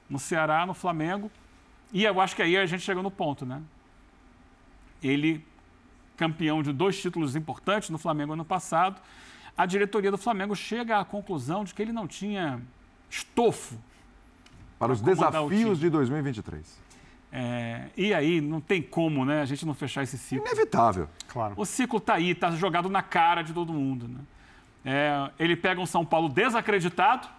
no 0.10 0.20
Ceará, 0.20 0.66
no 0.66 0.74
Flamengo. 0.74 1.32
E 1.92 2.04
eu 2.04 2.20
acho 2.20 2.36
que 2.36 2.42
aí 2.42 2.58
a 2.58 2.66
gente 2.66 2.84
chegou 2.84 3.02
no 3.02 3.10
ponto, 3.10 3.46
né? 3.46 3.62
Ele, 5.02 5.44
campeão 6.18 6.62
de 6.62 6.72
dois 6.72 7.02
títulos 7.02 7.36
importantes 7.36 7.90
no 7.90 7.98
Flamengo 7.98 8.34
ano 8.34 8.46
passado, 8.46 9.02
a 9.58 9.66
diretoria 9.66 10.12
do 10.12 10.18
Flamengo 10.18 10.56
chega 10.56 11.00
à 11.00 11.06
conclusão 11.06 11.64
de 11.64 11.74
que 11.74 11.82
ele 11.82 11.92
não 11.92 12.08
tinha 12.08 12.62
estofo 13.10 13.78
para 14.80 14.92
os 14.92 15.02
desafios 15.02 15.80
de 15.80 15.90
2023. 15.90 16.82
É, 17.34 17.86
e 17.96 18.14
aí 18.14 18.42
não 18.42 18.60
tem 18.60 18.82
como, 18.82 19.24
né, 19.24 19.42
a 19.42 19.46
gente 19.46 19.66
não 19.66 19.74
fechar 19.74 20.04
esse 20.04 20.18
ciclo. 20.18 20.46
Inevitável. 20.46 21.08
Claro. 21.28 21.54
O 21.56 21.66
ciclo 21.66 21.98
está 21.98 22.16
aí, 22.16 22.32
está 22.32 22.52
jogado 22.52 22.90
na 22.90 23.02
cara 23.02 23.42
de 23.42 23.54
todo 23.54 23.72
mundo, 23.72 24.08
né? 24.08 24.20
É, 24.84 25.32
ele 25.40 25.56
pega 25.56 25.80
um 25.80 25.86
São 25.86 26.04
Paulo 26.04 26.28
desacreditado, 26.28 27.30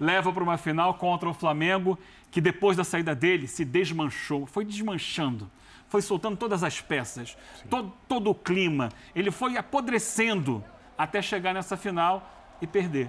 leva 0.00 0.32
para 0.32 0.42
uma 0.42 0.56
final 0.56 0.94
contra 0.94 1.28
o 1.28 1.34
Flamengo, 1.34 1.98
que 2.30 2.40
depois 2.40 2.76
da 2.76 2.84
saída 2.84 3.14
dele 3.14 3.46
se 3.46 3.64
desmanchou, 3.64 4.46
foi 4.46 4.64
desmanchando, 4.64 5.50
foi 5.88 6.00
soltando 6.00 6.36
todas 6.36 6.64
as 6.64 6.80
peças, 6.80 7.36
todo, 7.68 7.92
todo 8.08 8.30
o 8.30 8.34
clima. 8.34 8.88
Ele 9.14 9.30
foi 9.30 9.56
apodrecendo 9.56 10.64
até 10.98 11.22
chegar 11.22 11.54
nessa 11.54 11.76
final 11.76 12.28
e 12.60 12.66
perder. 12.66 13.08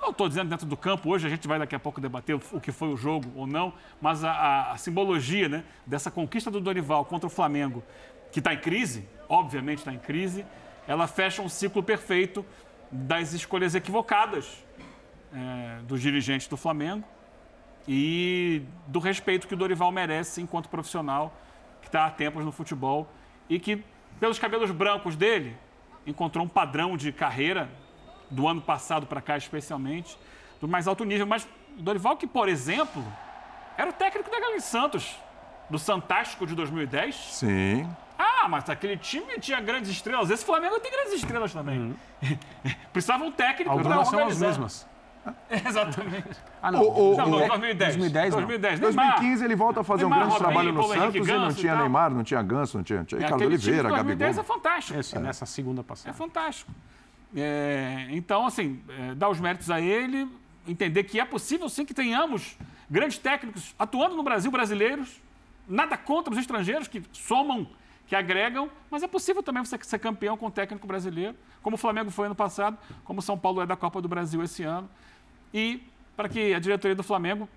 Não 0.00 0.10
estou 0.10 0.28
dizendo 0.28 0.50
dentro 0.50 0.66
do 0.66 0.76
campo, 0.76 1.10
hoje 1.10 1.26
a 1.26 1.30
gente 1.30 1.46
vai 1.48 1.58
daqui 1.58 1.74
a 1.74 1.78
pouco 1.78 2.00
debater 2.00 2.36
o 2.52 2.60
que 2.60 2.70
foi 2.70 2.88
o 2.88 2.96
jogo 2.96 3.30
ou 3.34 3.46
não, 3.46 3.72
mas 4.00 4.22
a, 4.24 4.30
a, 4.30 4.72
a 4.72 4.76
simbologia 4.76 5.48
né, 5.48 5.64
dessa 5.86 6.10
conquista 6.10 6.50
do 6.50 6.60
Dorival 6.60 7.04
contra 7.04 7.26
o 7.26 7.30
Flamengo, 7.30 7.82
que 8.30 8.40
está 8.40 8.52
em 8.52 8.58
crise, 8.58 9.08
obviamente 9.28 9.78
está 9.78 9.92
em 9.92 9.98
crise, 9.98 10.44
ela 10.86 11.06
fecha 11.06 11.42
um 11.42 11.48
ciclo 11.48 11.82
perfeito 11.82 12.44
das 12.90 13.32
escolhas 13.32 13.74
equivocadas 13.74 14.64
é, 15.32 15.80
dos 15.82 16.00
dirigentes 16.00 16.48
do 16.48 16.56
Flamengo 16.56 17.04
e 17.86 18.62
do 18.86 18.98
respeito 18.98 19.46
que 19.46 19.54
o 19.54 19.56
Dorival 19.56 19.90
merece 19.90 20.40
enquanto 20.40 20.68
profissional 20.68 21.34
que 21.80 21.88
está 21.88 22.06
há 22.06 22.10
tempos 22.10 22.44
no 22.44 22.52
futebol 22.52 23.10
e 23.48 23.58
que, 23.58 23.82
pelos 24.20 24.38
cabelos 24.38 24.70
brancos 24.70 25.16
dele, 25.16 25.56
encontrou 26.06 26.44
um 26.44 26.48
padrão 26.48 26.96
de 26.96 27.12
carreira 27.12 27.68
do 28.30 28.46
ano 28.46 28.60
passado 28.60 29.06
para 29.06 29.20
cá, 29.20 29.36
especialmente, 29.36 30.18
do 30.60 30.68
mais 30.68 30.86
alto 30.86 31.04
nível. 31.04 31.26
Mas 31.26 31.46
Dorival, 31.76 32.16
que, 32.16 32.26
por 32.26 32.48
exemplo, 32.48 33.04
era 33.76 33.90
o 33.90 33.92
técnico 33.92 34.30
da 34.30 34.40
Galo 34.40 34.60
Santos, 34.60 35.16
do 35.70 35.78
Santástico 35.78 36.46
de 36.46 36.54
2010. 36.54 37.14
Sim. 37.14 37.88
Ah, 38.18 38.48
mas 38.48 38.68
aquele 38.68 38.96
time 38.96 39.38
tinha 39.38 39.60
grandes 39.60 39.90
estrelas. 39.90 40.30
Esse 40.30 40.44
Flamengo 40.44 40.80
tem 40.80 40.90
grandes 40.90 41.14
estrelas 41.14 41.52
também. 41.52 41.78
Uhum. 41.78 41.96
Precisava 42.92 43.22
um 43.22 43.30
técnico 43.30 43.70
Algumas 43.70 44.08
são 44.08 44.26
as 44.26 44.38
mesmas. 44.38 44.86
Exatamente. 45.66 46.28
Ah, 46.62 46.70
não. 46.70 46.82
O, 46.82 47.14
o, 47.14 47.16
não, 47.16 47.30
2010. 47.30 47.96
2010, 47.96 48.34
2010 48.34 48.80
2015 48.80 49.44
ele 49.44 49.56
volta 49.56 49.80
a 49.80 49.84
fazer 49.84 50.02
Neymar, 50.02 50.18
um 50.18 50.20
grande 50.20 50.32
Robinho, 50.32 50.52
trabalho 50.52 50.72
no 50.72 50.80
Paulo 50.80 50.94
Santos 50.94 51.28
e 51.28 51.32
não 51.32 51.52
tinha 51.52 51.76
Neymar, 51.76 52.10
não 52.10 52.24
tinha 52.24 52.42
Ganso, 52.42 52.76
não 52.76 52.84
tinha, 52.84 53.04
tinha 53.04 53.20
é, 53.20 53.24
Ricardo 53.24 53.44
Oliveira, 53.44 53.82
Gabigol. 53.82 54.16
2010 54.16 54.38
é 54.38 54.42
fantástico. 54.42 54.98
Esse, 54.98 55.16
é. 55.16 55.20
Nessa 55.20 55.46
segunda 55.46 55.82
passada. 55.82 56.10
É 56.10 56.12
fantástico. 56.12 56.70
É, 57.36 58.06
então, 58.10 58.46
assim, 58.46 58.80
é, 58.88 59.14
dar 59.14 59.28
os 59.28 59.38
méritos 59.38 59.70
a 59.70 59.80
ele, 59.80 60.28
entender 60.66 61.04
que 61.04 61.20
é 61.20 61.24
possível 61.24 61.68
sim 61.68 61.84
que 61.84 61.94
tenhamos 61.94 62.56
grandes 62.88 63.18
técnicos 63.18 63.74
atuando 63.78 64.16
no 64.16 64.22
Brasil, 64.22 64.50
brasileiros, 64.50 65.20
nada 65.68 65.96
contra 65.96 66.32
os 66.32 66.38
estrangeiros 66.38 66.88
que 66.88 67.02
somam 67.12 67.68
que 68.08 68.16
agregam, 68.16 68.70
mas 68.90 69.02
é 69.02 69.06
possível 69.06 69.42
também 69.42 69.62
você 69.62 69.78
ser 69.82 69.98
campeão 69.98 70.36
com 70.36 70.46
o 70.46 70.50
técnico 70.50 70.86
brasileiro, 70.86 71.36
como 71.62 71.74
o 71.74 71.78
Flamengo 71.78 72.10
foi 72.10 72.26
ano 72.26 72.34
passado, 72.34 72.78
como 73.04 73.20
o 73.20 73.22
São 73.22 73.38
Paulo 73.38 73.60
é 73.60 73.66
da 73.66 73.76
Copa 73.76 74.00
do 74.00 74.08
Brasil 74.08 74.42
esse 74.42 74.62
ano. 74.62 74.88
E 75.52 75.86
para 76.16 76.28
que 76.28 76.54
a 76.54 76.58
diretoria 76.58 76.96
do 76.96 77.02
Flamengo 77.02 77.48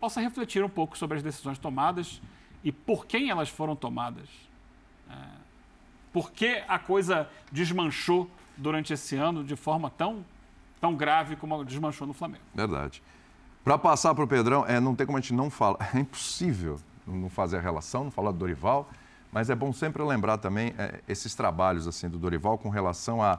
possa 0.00 0.20
refletir 0.20 0.64
um 0.64 0.68
pouco 0.68 0.96
sobre 0.96 1.18
as 1.18 1.22
decisões 1.22 1.58
tomadas 1.58 2.20
e 2.64 2.72
por 2.72 3.06
quem 3.06 3.28
elas 3.28 3.50
foram 3.50 3.76
tomadas. 3.76 4.28
É, 5.10 5.14
por 6.12 6.32
que 6.32 6.62
a 6.66 6.78
coisa 6.78 7.28
desmanchou 7.52 8.28
durante 8.56 8.92
esse 8.92 9.16
ano 9.16 9.44
de 9.44 9.54
forma 9.54 9.90
tão, 9.90 10.24
tão 10.80 10.94
grave 10.94 11.36
como 11.36 11.62
desmanchou 11.64 12.06
no 12.06 12.14
Flamengo. 12.14 12.42
Verdade. 12.54 13.02
Para 13.62 13.78
passar 13.78 14.14
para 14.14 14.24
o 14.24 14.26
Pedrão, 14.26 14.64
é, 14.66 14.80
não 14.80 14.94
tem 14.94 15.06
como 15.06 15.18
a 15.18 15.20
gente 15.20 15.34
não 15.34 15.50
falar, 15.50 15.76
é 15.94 16.00
impossível 16.00 16.80
não 17.06 17.28
fazer 17.28 17.58
a 17.58 17.60
relação, 17.60 18.04
não 18.04 18.10
falar 18.10 18.32
do 18.32 18.38
Dorival, 18.38 18.88
mas 19.32 19.48
é 19.48 19.54
bom 19.54 19.72
sempre 19.72 20.02
lembrar 20.02 20.36
também 20.36 20.74
é, 20.78 21.00
esses 21.08 21.34
trabalhos 21.34 21.88
assim 21.88 22.08
do 22.08 22.18
Dorival 22.18 22.58
com 22.58 22.68
relação 22.68 23.22
a, 23.22 23.38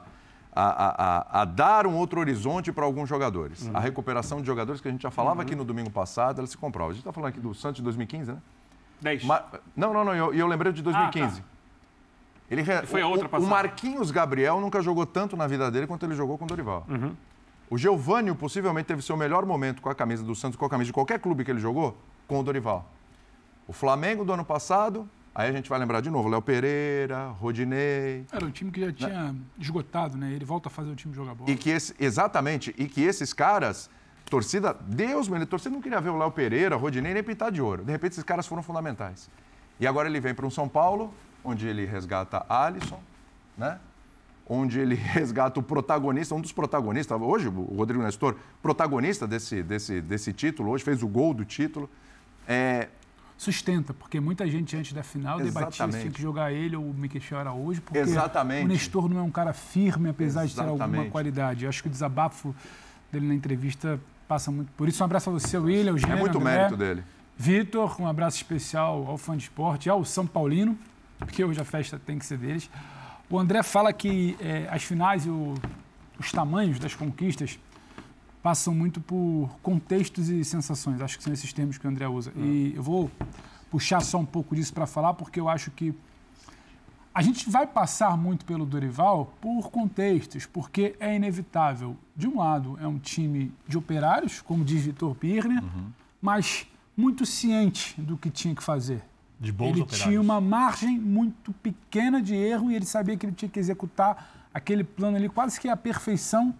a, 0.52 1.38
a, 1.38 1.42
a 1.42 1.44
dar 1.44 1.86
um 1.86 1.94
outro 1.94 2.18
horizonte 2.18 2.72
para 2.72 2.84
alguns 2.84 3.08
jogadores. 3.08 3.62
Uhum. 3.62 3.76
A 3.76 3.80
recuperação 3.80 4.40
de 4.40 4.46
jogadores 4.46 4.80
que 4.80 4.88
a 4.88 4.90
gente 4.90 5.02
já 5.02 5.10
falava 5.10 5.36
uhum. 5.36 5.42
aqui 5.42 5.54
no 5.54 5.64
domingo 5.64 5.90
passado, 5.90 6.38
ela 6.38 6.46
se 6.48 6.58
comprova. 6.58 6.90
A 6.90 6.94
gente 6.94 7.02
está 7.02 7.12
falando 7.12 7.28
aqui 7.30 7.40
do 7.40 7.54
Santos 7.54 7.76
de 7.76 7.82
2015, 7.82 8.32
né? 8.32 8.38
10. 9.00 9.24
Mas, 9.24 9.42
não, 9.76 9.92
não, 9.92 10.04
não, 10.04 10.14
eu, 10.14 10.34
eu 10.34 10.46
lembrei 10.46 10.72
de 10.72 10.82
2015. 10.82 11.26
Ah, 11.26 11.42
tá. 11.42 11.54
Ele 12.50 12.62
re... 12.62 12.86
foi 12.86 13.00
a 13.00 13.06
outra 13.06 13.28
o, 13.30 13.42
o. 13.42 13.46
Marquinhos 13.46 14.10
Gabriel 14.10 14.60
nunca 14.60 14.82
jogou 14.82 15.06
tanto 15.06 15.36
na 15.36 15.46
vida 15.46 15.70
dele 15.70 15.86
quanto 15.86 16.04
ele 16.04 16.14
jogou 16.14 16.36
com 16.36 16.44
o 16.44 16.48
Dorival. 16.48 16.86
O 17.70 17.78
Geovânio 17.78 18.34
possivelmente 18.34 18.86
teve 18.86 19.00
seu 19.00 19.16
melhor 19.16 19.46
momento 19.46 19.80
com 19.80 19.88
a 19.88 19.94
camisa 19.94 20.22
do 20.22 20.34
Santos, 20.34 20.56
com 20.56 20.64
a 20.64 20.68
camisa 20.68 20.86
de 20.86 20.92
qualquer 20.92 21.18
clube 21.18 21.44
que 21.44 21.50
ele 21.50 21.60
jogou, 21.60 21.96
com 22.26 22.38
o 22.38 22.42
Dorival. 22.42 22.90
O 23.66 23.72
Flamengo 23.72 24.24
do 24.24 24.32
ano 24.32 24.44
passado, 24.44 25.08
aí 25.34 25.50
a 25.50 25.52
gente 25.52 25.68
vai 25.68 25.78
lembrar 25.78 26.00
de 26.00 26.08
novo, 26.10 26.28
Léo 26.28 26.40
Pereira, 26.40 27.26
Rodinei. 27.28 28.24
Era 28.30 28.44
um 28.44 28.50
time 28.50 28.70
que 28.70 28.80
já 28.80 28.92
tinha 28.92 29.34
esgotado, 29.58 30.16
né? 30.16 30.32
Ele 30.32 30.44
volta 30.44 30.68
a 30.68 30.70
fazer 30.70 30.90
o 30.90 30.94
time 30.94 31.12
jogar 31.14 31.34
bola. 31.34 31.50
E 31.50 31.56
que 31.56 31.70
esse, 31.70 31.94
exatamente, 31.98 32.74
e 32.78 32.86
que 32.86 33.02
esses 33.02 33.32
caras, 33.32 33.90
torcida, 34.30 34.72
Deus, 34.72 35.28
meu, 35.28 35.44
torcida 35.46 35.74
não 35.74 35.82
queria 35.82 36.00
ver 36.00 36.10
o 36.10 36.18
Léo 36.18 36.30
Pereira, 36.30 36.76
Rodinei 36.76 37.12
nem 37.12 37.22
pintar 37.22 37.50
de 37.50 37.60
ouro. 37.60 37.84
De 37.84 37.90
repente 37.90 38.12
esses 38.12 38.24
caras 38.24 38.46
foram 38.46 38.62
fundamentais. 38.62 39.28
E 39.80 39.86
agora 39.86 40.08
ele 40.08 40.20
vem 40.20 40.34
para 40.34 40.46
um 40.46 40.50
São 40.50 40.68
Paulo, 40.68 41.12
onde 41.42 41.66
ele 41.66 41.84
resgata 41.84 42.46
Alisson, 42.48 43.00
né? 43.58 43.80
Onde 44.46 44.78
ele 44.78 44.94
resgata 44.94 45.58
o 45.58 45.62
protagonista, 45.62 46.34
um 46.34 46.40
dos 46.40 46.52
protagonistas, 46.52 47.20
hoje 47.20 47.48
o 47.48 47.74
Rodrigo 47.76 48.02
Nestor, 48.04 48.36
protagonista 48.62 49.26
desse, 49.26 49.62
desse, 49.62 50.00
desse 50.00 50.32
título, 50.32 50.70
hoje 50.70 50.84
fez 50.84 51.02
o 51.02 51.08
gol 51.08 51.34
do 51.34 51.44
título. 51.44 51.90
É, 52.46 52.88
Sustenta, 53.36 53.92
porque 53.92 54.20
muita 54.20 54.48
gente 54.48 54.76
antes 54.76 54.92
da 54.92 55.02
final 55.02 55.38
debatia 55.38 55.70
se 55.70 55.76
Exatamente. 55.76 56.00
tinha 56.02 56.12
que 56.12 56.22
jogar 56.22 56.52
ele 56.52 56.76
ou 56.76 56.84
o 56.88 56.94
Miquel 56.94 57.38
Araújo, 57.38 57.82
porque 57.82 57.98
Exatamente. 57.98 58.64
o 58.64 58.68
Nestor 58.68 59.08
não 59.08 59.18
é 59.18 59.22
um 59.22 59.30
cara 59.30 59.52
firme, 59.52 60.08
apesar 60.08 60.46
de 60.46 60.54
ter 60.54 60.60
alguma 60.60 60.84
Exatamente. 60.86 61.10
qualidade. 61.10 61.64
Eu 61.64 61.68
acho 61.68 61.82
que 61.82 61.88
o 61.88 61.90
desabafo 61.90 62.54
dele 63.12 63.26
na 63.26 63.34
entrevista 63.34 63.98
passa 64.28 64.50
muito 64.50 64.70
por 64.76 64.88
isso. 64.88 65.02
Um 65.02 65.06
abraço 65.06 65.30
a 65.30 65.32
você, 65.32 65.58
William, 65.58 65.90
é 65.90 65.94
Eugênio, 65.94 66.18
muito 66.18 66.38
André. 66.38 66.56
mérito 66.56 66.76
dele. 66.76 67.02
Vitor, 67.36 68.00
um 68.00 68.06
abraço 68.06 68.36
especial 68.36 69.04
ao 69.08 69.18
fã 69.18 69.36
de 69.36 69.42
esporte, 69.42 69.90
ao 69.90 70.04
São 70.04 70.26
Paulino, 70.26 70.78
porque 71.18 71.44
hoje 71.44 71.60
a 71.60 71.64
festa 71.64 71.98
tem 71.98 72.18
que 72.18 72.24
ser 72.24 72.38
deles. 72.38 72.70
O 73.28 73.36
André 73.38 73.62
fala 73.64 73.92
que 73.92 74.36
eh, 74.40 74.68
as 74.70 74.84
finais 74.84 75.26
e 75.26 75.28
o- 75.30 75.54
os 76.18 76.30
tamanhos 76.30 76.78
das 76.78 76.94
conquistas 76.94 77.58
passam 78.44 78.74
muito 78.74 79.00
por 79.00 79.48
contextos 79.62 80.28
e 80.28 80.44
sensações. 80.44 81.00
Acho 81.00 81.16
que 81.16 81.24
são 81.24 81.32
esses 81.32 81.50
termos 81.50 81.78
que 81.78 81.86
o 81.86 81.90
André 81.90 82.06
usa. 82.06 82.30
E 82.36 82.74
eu 82.76 82.82
vou 82.82 83.10
puxar 83.70 84.00
só 84.00 84.18
um 84.18 84.26
pouco 84.26 84.54
disso 84.54 84.70
para 84.74 84.86
falar, 84.86 85.14
porque 85.14 85.40
eu 85.40 85.48
acho 85.48 85.70
que 85.70 85.94
a 87.14 87.22
gente 87.22 87.48
vai 87.48 87.66
passar 87.66 88.18
muito 88.18 88.44
pelo 88.44 88.66
Dorival 88.66 89.32
por 89.40 89.70
contextos, 89.70 90.44
porque 90.44 90.94
é 91.00 91.16
inevitável. 91.16 91.96
De 92.14 92.28
um 92.28 92.36
lado, 92.36 92.78
é 92.82 92.86
um 92.86 92.98
time 92.98 93.50
de 93.66 93.78
operários, 93.78 94.42
como 94.42 94.62
diz 94.62 94.82
Vitor 94.82 95.14
Birner, 95.14 95.64
mas 96.20 96.66
muito 96.94 97.24
ciente 97.24 97.98
do 97.98 98.18
que 98.18 98.28
tinha 98.28 98.54
que 98.54 98.62
fazer. 98.62 99.02
De 99.40 99.52
bons 99.52 99.70
ele 99.70 99.80
operários. 99.80 100.06
tinha 100.06 100.20
uma 100.20 100.38
margem 100.38 100.98
muito 101.00 101.50
pequena 101.54 102.20
de 102.20 102.34
erro 102.34 102.70
e 102.70 102.74
ele 102.74 102.84
sabia 102.84 103.16
que 103.16 103.24
ele 103.24 103.34
tinha 103.34 103.48
que 103.48 103.58
executar 103.58 104.50
aquele 104.52 104.84
plano 104.84 105.16
ali 105.16 105.30
quase 105.30 105.58
que 105.58 105.66
à 105.66 105.76
perfeição 105.76 106.54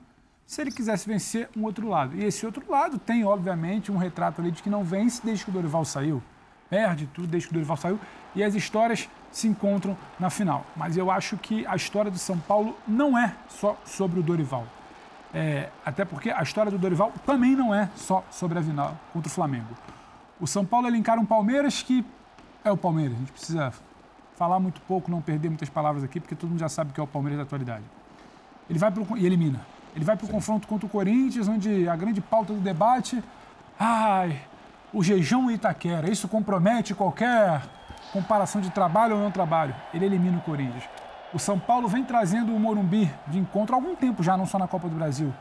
se 0.47 0.61
ele 0.61 0.71
quisesse 0.71 1.07
vencer 1.07 1.49
um 1.57 1.65
outro 1.65 1.89
lado. 1.89 2.17
E 2.17 2.25
esse 2.25 2.45
outro 2.45 2.65
lado 2.71 2.99
tem, 2.99 3.25
obviamente, 3.25 3.91
um 3.91 3.97
retrato 3.97 4.41
ali 4.41 4.51
de 4.51 4.63
que 4.63 4.71
não 4.71 4.85
vence 4.85 5.21
desde 5.25 5.45
que 5.45 5.51
o 5.51 5.55
Dorival 5.55 5.85
saiu. 5.85 6.23
Perde 6.69 7.07
tudo 7.07 7.27
desde 7.27 7.49
que 7.49 7.53
o 7.53 7.55
Dorival 7.55 7.77
saiu 7.77 8.01
e 8.35 8.43
as 8.43 8.55
histórias 8.55 9.09
se 9.31 9.49
encontram 9.49 9.97
na 10.19 10.31
final. 10.31 10.65
Mas 10.77 10.97
eu 10.97 11.11
acho 11.11 11.37
que 11.37 11.67
a 11.67 11.77
história 11.77 12.11
do 12.11 12.19
São 12.19 12.39
Paulo 12.39 12.77
não 12.87 13.17
é 13.19 13.35
só 13.49 13.77
sobre 13.85 14.21
o 14.21 14.23
Dorival. 14.23 14.67
É, 15.33 15.69
até 15.85 16.05
porque 16.05 16.31
a 16.31 16.43
história 16.43 16.71
do 16.71 16.79
Dorival 16.79 17.13
também 17.27 17.57
não 17.57 17.75
é 17.75 17.91
só 17.97 18.25
sobre 18.31 18.59
a 18.59 18.63
final 18.63 18.97
contra 19.13 19.29
o 19.29 19.33
Flamengo. 19.33 19.75
O 20.41 20.47
São 20.47 20.65
Paulo 20.65 20.87
ele 20.87 20.97
encara 20.97 21.21
um 21.21 21.27
Palmeiras 21.27 21.83
que 21.83 22.05
é 22.65 22.71
o 22.71 22.77
Palmeiras. 22.77 23.17
A 23.17 23.19
gente 23.19 23.33
precisa 23.33 23.73
falar 24.37 24.61
muito 24.61 24.81
pouco, 24.83 25.11
não 25.11 25.21
perder 25.21 25.49
muitas 25.49 25.69
palavras 25.69 26.05
aqui, 26.05 26.21
porque 26.21 26.35
todo 26.35 26.51
mundo 26.51 26.61
já 26.61 26.69
sabe 26.69 26.93
que 26.93 27.01
é 27.01 27.03
o 27.03 27.07
Palmeiras 27.07 27.39
da 27.39 27.45
atualidade. 27.45 27.85
Ele 28.69 28.79
vai 28.79 28.91
pro, 28.91 29.17
e 29.17 29.27
elimina. 29.27 29.61
Ele 29.95 30.05
vai 30.05 30.17
para 30.17 30.27
o 30.27 30.29
confronto 30.29 30.67
contra 30.67 30.87
o 30.87 30.89
Corinthians, 30.89 31.49
onde 31.49 31.89
a 31.89 31.95
grande 31.95 32.21
pauta 32.21 32.53
do 32.53 32.61
debate, 32.61 33.23
ai, 33.79 34.41
o 34.93 35.03
jejum 35.03 35.51
Itaquera, 35.51 36.11
isso 36.11 36.29
compromete 36.29 36.95
qualquer 36.95 37.63
comparação 38.13 38.61
de 38.61 38.71
trabalho 38.71 39.17
ou 39.17 39.23
não 39.23 39.31
trabalho. 39.31 39.75
Ele 39.93 40.05
elimina 40.05 40.39
o 40.39 40.41
Corinthians. 40.41 40.85
O 41.33 41.39
São 41.39 41.59
Paulo 41.59 41.89
vem 41.89 42.05
trazendo 42.05 42.55
o 42.55 42.61
Morumbi 42.61 43.11
de 43.27 43.39
encontro 43.39 43.75
há 43.75 43.79
algum 43.79 43.95
tempo 43.95 44.23
já, 44.23 44.37
não 44.37 44.47
só 44.47 44.59
na 44.59 44.69
Copa 44.69 44.89
do 44.89 44.95
Brasil, 44.95 45.35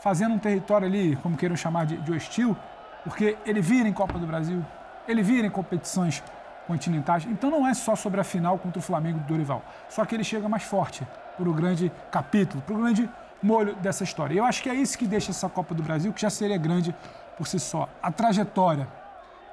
fazendo 0.00 0.34
um 0.34 0.38
território 0.38 0.86
ali, 0.86 1.16
como 1.16 1.36
queiram 1.36 1.56
chamar 1.56 1.86
de, 1.86 1.96
de 1.96 2.12
hostil, 2.12 2.56
porque 3.02 3.36
ele 3.44 3.60
vira 3.60 3.88
em 3.88 3.92
Copa 3.92 4.18
do 4.18 4.26
Brasil, 4.26 4.64
ele 5.08 5.22
vira 5.22 5.46
em 5.46 5.50
competições 5.50 6.22
continentais. 6.66 7.26
Então 7.26 7.50
não 7.50 7.66
é 7.66 7.74
só 7.74 7.94
sobre 7.96 8.20
a 8.20 8.24
final 8.24 8.58
contra 8.58 8.78
o 8.78 8.82
Flamengo 8.82 9.18
do 9.18 9.26
Dorival. 9.26 9.62
Só 9.88 10.04
que 10.04 10.14
ele 10.14 10.24
chega 10.24 10.48
mais 10.48 10.62
forte 10.62 11.06
para 11.36 11.48
o 11.48 11.52
grande 11.52 11.92
capítulo, 12.10 12.62
para 12.62 12.74
o 12.74 12.78
grande 12.78 13.08
molho 13.44 13.74
dessa 13.76 14.02
história. 14.02 14.34
E 14.34 14.38
eu 14.38 14.44
acho 14.44 14.62
que 14.62 14.70
é 14.70 14.74
isso 14.74 14.96
que 14.98 15.06
deixa 15.06 15.30
essa 15.30 15.48
Copa 15.48 15.74
do 15.74 15.82
Brasil, 15.82 16.12
que 16.12 16.20
já 16.22 16.30
seria 16.30 16.56
grande 16.56 16.94
por 17.36 17.46
si 17.46 17.60
só. 17.60 17.88
A 18.02 18.10
trajetória, 18.10 18.88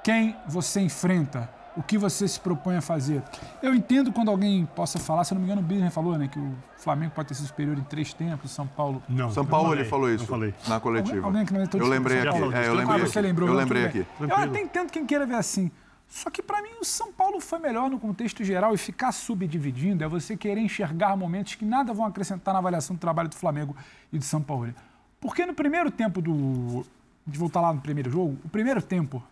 quem 0.04 0.36
você 0.48 0.80
enfrenta, 0.82 1.50
o 1.76 1.82
que 1.84 1.98
você 1.98 2.28
se 2.28 2.40
propõe 2.40 2.76
a 2.78 2.82
fazer. 2.82 3.22
Eu 3.62 3.74
entendo 3.74 4.12
quando 4.12 4.30
alguém 4.30 4.66
possa 4.76 5.00
falar, 5.00 5.24
se 5.24 5.34
eu 5.34 5.36
não 5.36 5.42
me 5.42 5.48
engano, 5.48 5.62
o 5.62 5.64
Birner 5.64 5.90
falou, 5.92 6.18
né, 6.18 6.28
que 6.28 6.38
o 6.40 6.54
Flamengo 6.78 7.12
pode 7.16 7.30
ter 7.30 7.36
sido 7.36 7.48
superior 7.48 7.78
em 7.78 7.84
três 7.84 8.14
tempos, 8.14 8.52
o 8.52 8.54
São 8.54 8.68
Paulo 8.68 9.02
Não, 9.08 9.30
São 9.32 9.46
Paulo 9.46 9.68
falei, 9.70 9.82
ele 9.82 9.90
falou 9.90 10.10
isso 10.10 10.26
falei. 10.26 10.54
na 10.68 10.80
coletiva. 10.80 11.26
Alguém 11.28 11.46
que 11.46 11.54
não 11.54 11.62
é 11.62 11.68
eu 11.74 11.88
lembrei 11.88 12.20
aqui. 12.20 12.28
É, 12.28 12.68
eu 12.68 12.72
Ah, 12.72 12.74
lembrei 12.74 12.86
ah, 12.86 12.96
aqui. 12.96 13.08
você 13.12 13.22
lembrou, 13.22 13.48
eu 13.50 13.56
lembrei 13.56 13.86
aqui. 13.86 14.00
bem. 14.00 14.08
Eu 14.20 14.28
Tranquilo. 14.28 14.52
até 14.52 14.62
entendo 14.62 14.92
quem 14.92 15.06
queira 15.06 15.26
ver 15.26 15.36
assim. 15.36 15.72
Só 16.12 16.30
que 16.30 16.44
para 16.44 16.62
mim 16.62 16.72
o 16.82 16.84
São 16.84 17.10
Paulo 17.14 17.40
foi 17.40 17.58
melhor 17.58 17.90
no 17.90 17.98
contexto 17.98 18.44
geral 18.44 18.74
e 18.74 18.78
ficar 18.78 19.14
subdividindo 19.14 20.04
é 20.04 20.08
você 20.10 20.36
querer 20.36 20.60
enxergar 20.60 21.16
momentos 21.16 21.56
que 21.56 21.64
nada 21.64 21.94
vão 21.94 22.06
acrescentar 22.06 22.54
na 22.54 22.60
avaliação 22.60 22.98
do 22.98 23.00
trabalho 23.00 23.30
do 23.30 23.36
Flamengo 23.36 23.74
e 24.12 24.20
do 24.20 24.26
São 24.26 24.42
Paulo. 24.42 24.76
Porque 25.22 25.46
no 25.46 25.54
primeiro 25.54 25.90
tempo 25.90 26.22
do. 26.22 26.86
De 27.26 27.40
voltar 27.40 27.62
lá 27.62 27.72
no 27.72 27.80
primeiro 27.80 28.12
jogo, 28.12 28.38
o 28.44 28.50
primeiro 28.50 28.82
tempo 28.82 29.24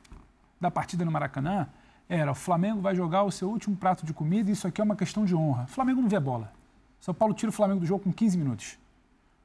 da 0.61 0.71
partida 0.71 1.03
no 1.03 1.11
Maracanã 1.11 1.67
era 2.07 2.31
o 2.31 2.35
Flamengo 2.35 2.79
vai 2.79 2.95
jogar 2.95 3.23
o 3.23 3.31
seu 3.31 3.49
último 3.49 3.75
prato 3.75 4.05
de 4.05 4.13
comida 4.13 4.49
e 4.49 4.53
isso 4.53 4.65
aqui 4.65 4.79
é 4.79 4.83
uma 4.83 4.95
questão 4.95 5.25
de 5.25 5.35
honra. 5.35 5.65
O 5.65 5.67
Flamengo 5.67 6.01
não 6.01 6.07
vê 6.07 6.19
bola. 6.19 6.53
São 7.01 7.13
Paulo 7.13 7.33
tira 7.33 7.49
o 7.49 7.53
Flamengo 7.53 7.81
do 7.81 7.85
jogo 7.85 8.05
com 8.05 8.13
15 8.13 8.37
minutos 8.37 8.77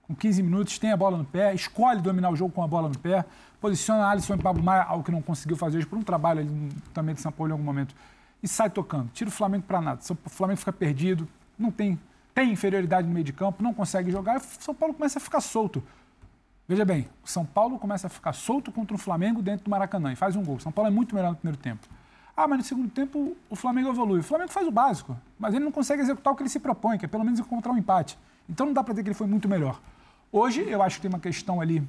com 0.06 0.14
15 0.14 0.42
minutos, 0.42 0.78
tem 0.78 0.92
a 0.92 0.96
bola 0.96 1.16
no 1.16 1.24
pé, 1.24 1.54
escolhe 1.54 2.00
dominar 2.00 2.30
o 2.30 2.36
jogo 2.36 2.52
com 2.52 2.62
a 2.62 2.66
bola 2.66 2.88
no 2.88 2.98
pé, 2.98 3.24
posiciona 3.60 4.06
Alisson 4.06 4.34
e 4.34 4.38
Pablo 4.38 4.62
Maia, 4.62 4.82
algo 4.82 5.02
que 5.02 5.10
não 5.10 5.22
conseguiu 5.22 5.56
fazer 5.56 5.78
hoje 5.78 5.86
por 5.86 5.98
um 5.98 6.02
trabalho 6.02 6.40
ali, 6.40 6.68
também 6.92 7.14
de 7.14 7.20
São 7.20 7.32
Paulo 7.32 7.50
em 7.50 7.52
algum 7.52 7.64
momento, 7.64 7.94
e 8.42 8.48
sai 8.48 8.68
tocando. 8.68 9.08
Tira 9.12 9.28
o 9.28 9.32
Flamengo 9.32 9.64
para 9.66 9.80
nada. 9.80 10.00
O 10.24 10.30
Flamengo 10.30 10.58
fica 10.58 10.72
perdido, 10.72 11.26
não 11.58 11.70
tem, 11.70 11.98
tem 12.34 12.52
inferioridade 12.52 13.06
no 13.08 13.14
meio 13.14 13.24
de 13.24 13.32
campo, 13.32 13.62
não 13.62 13.72
consegue 13.72 14.10
jogar, 14.10 14.34
e 14.34 14.38
o 14.38 14.42
São 14.60 14.74
Paulo 14.74 14.94
começa 14.94 15.18
a 15.18 15.22
ficar 15.22 15.40
solto. 15.40 15.82
Veja 16.68 16.84
bem, 16.84 17.08
o 17.22 17.28
São 17.28 17.44
Paulo 17.44 17.78
começa 17.78 18.06
a 18.06 18.10
ficar 18.10 18.32
solto 18.32 18.72
contra 18.72 18.94
o 18.94 18.98
Flamengo 18.98 19.42
dentro 19.42 19.64
do 19.64 19.70
Maracanã 19.70 20.12
e 20.12 20.16
faz 20.16 20.36
um 20.36 20.42
gol. 20.42 20.56
O 20.56 20.60
São 20.60 20.72
Paulo 20.72 20.88
é 20.88 20.90
muito 20.90 21.14
melhor 21.14 21.30
no 21.30 21.36
primeiro 21.36 21.58
tempo. 21.58 21.86
Ah, 22.36 22.48
mas 22.48 22.58
no 22.58 22.64
segundo 22.64 22.90
tempo 22.90 23.36
o 23.48 23.56
Flamengo 23.56 23.90
evolui. 23.90 24.20
O 24.20 24.22
Flamengo 24.22 24.50
faz 24.50 24.66
o 24.66 24.70
básico, 24.70 25.16
mas 25.38 25.54
ele 25.54 25.64
não 25.64 25.70
consegue 25.72 26.02
executar 26.02 26.32
o 26.32 26.36
que 26.36 26.42
ele 26.42 26.50
se 26.50 26.58
propõe, 26.58 26.98
que 26.98 27.04
é 27.04 27.08
pelo 27.08 27.24
menos 27.24 27.38
encontrar 27.38 27.72
um 27.72 27.78
empate. 27.78 28.18
Então 28.48 28.66
não 28.66 28.72
dá 28.72 28.82
para 28.82 28.92
dizer 28.92 29.02
que 29.04 29.08
ele 29.08 29.14
foi 29.14 29.26
muito 29.26 29.48
melhor. 29.48 29.80
Hoje, 30.36 30.68
eu 30.68 30.82
acho 30.82 30.96
que 30.96 31.02
tem 31.02 31.08
uma 31.08 31.20
questão 31.20 31.60
ali 31.60 31.80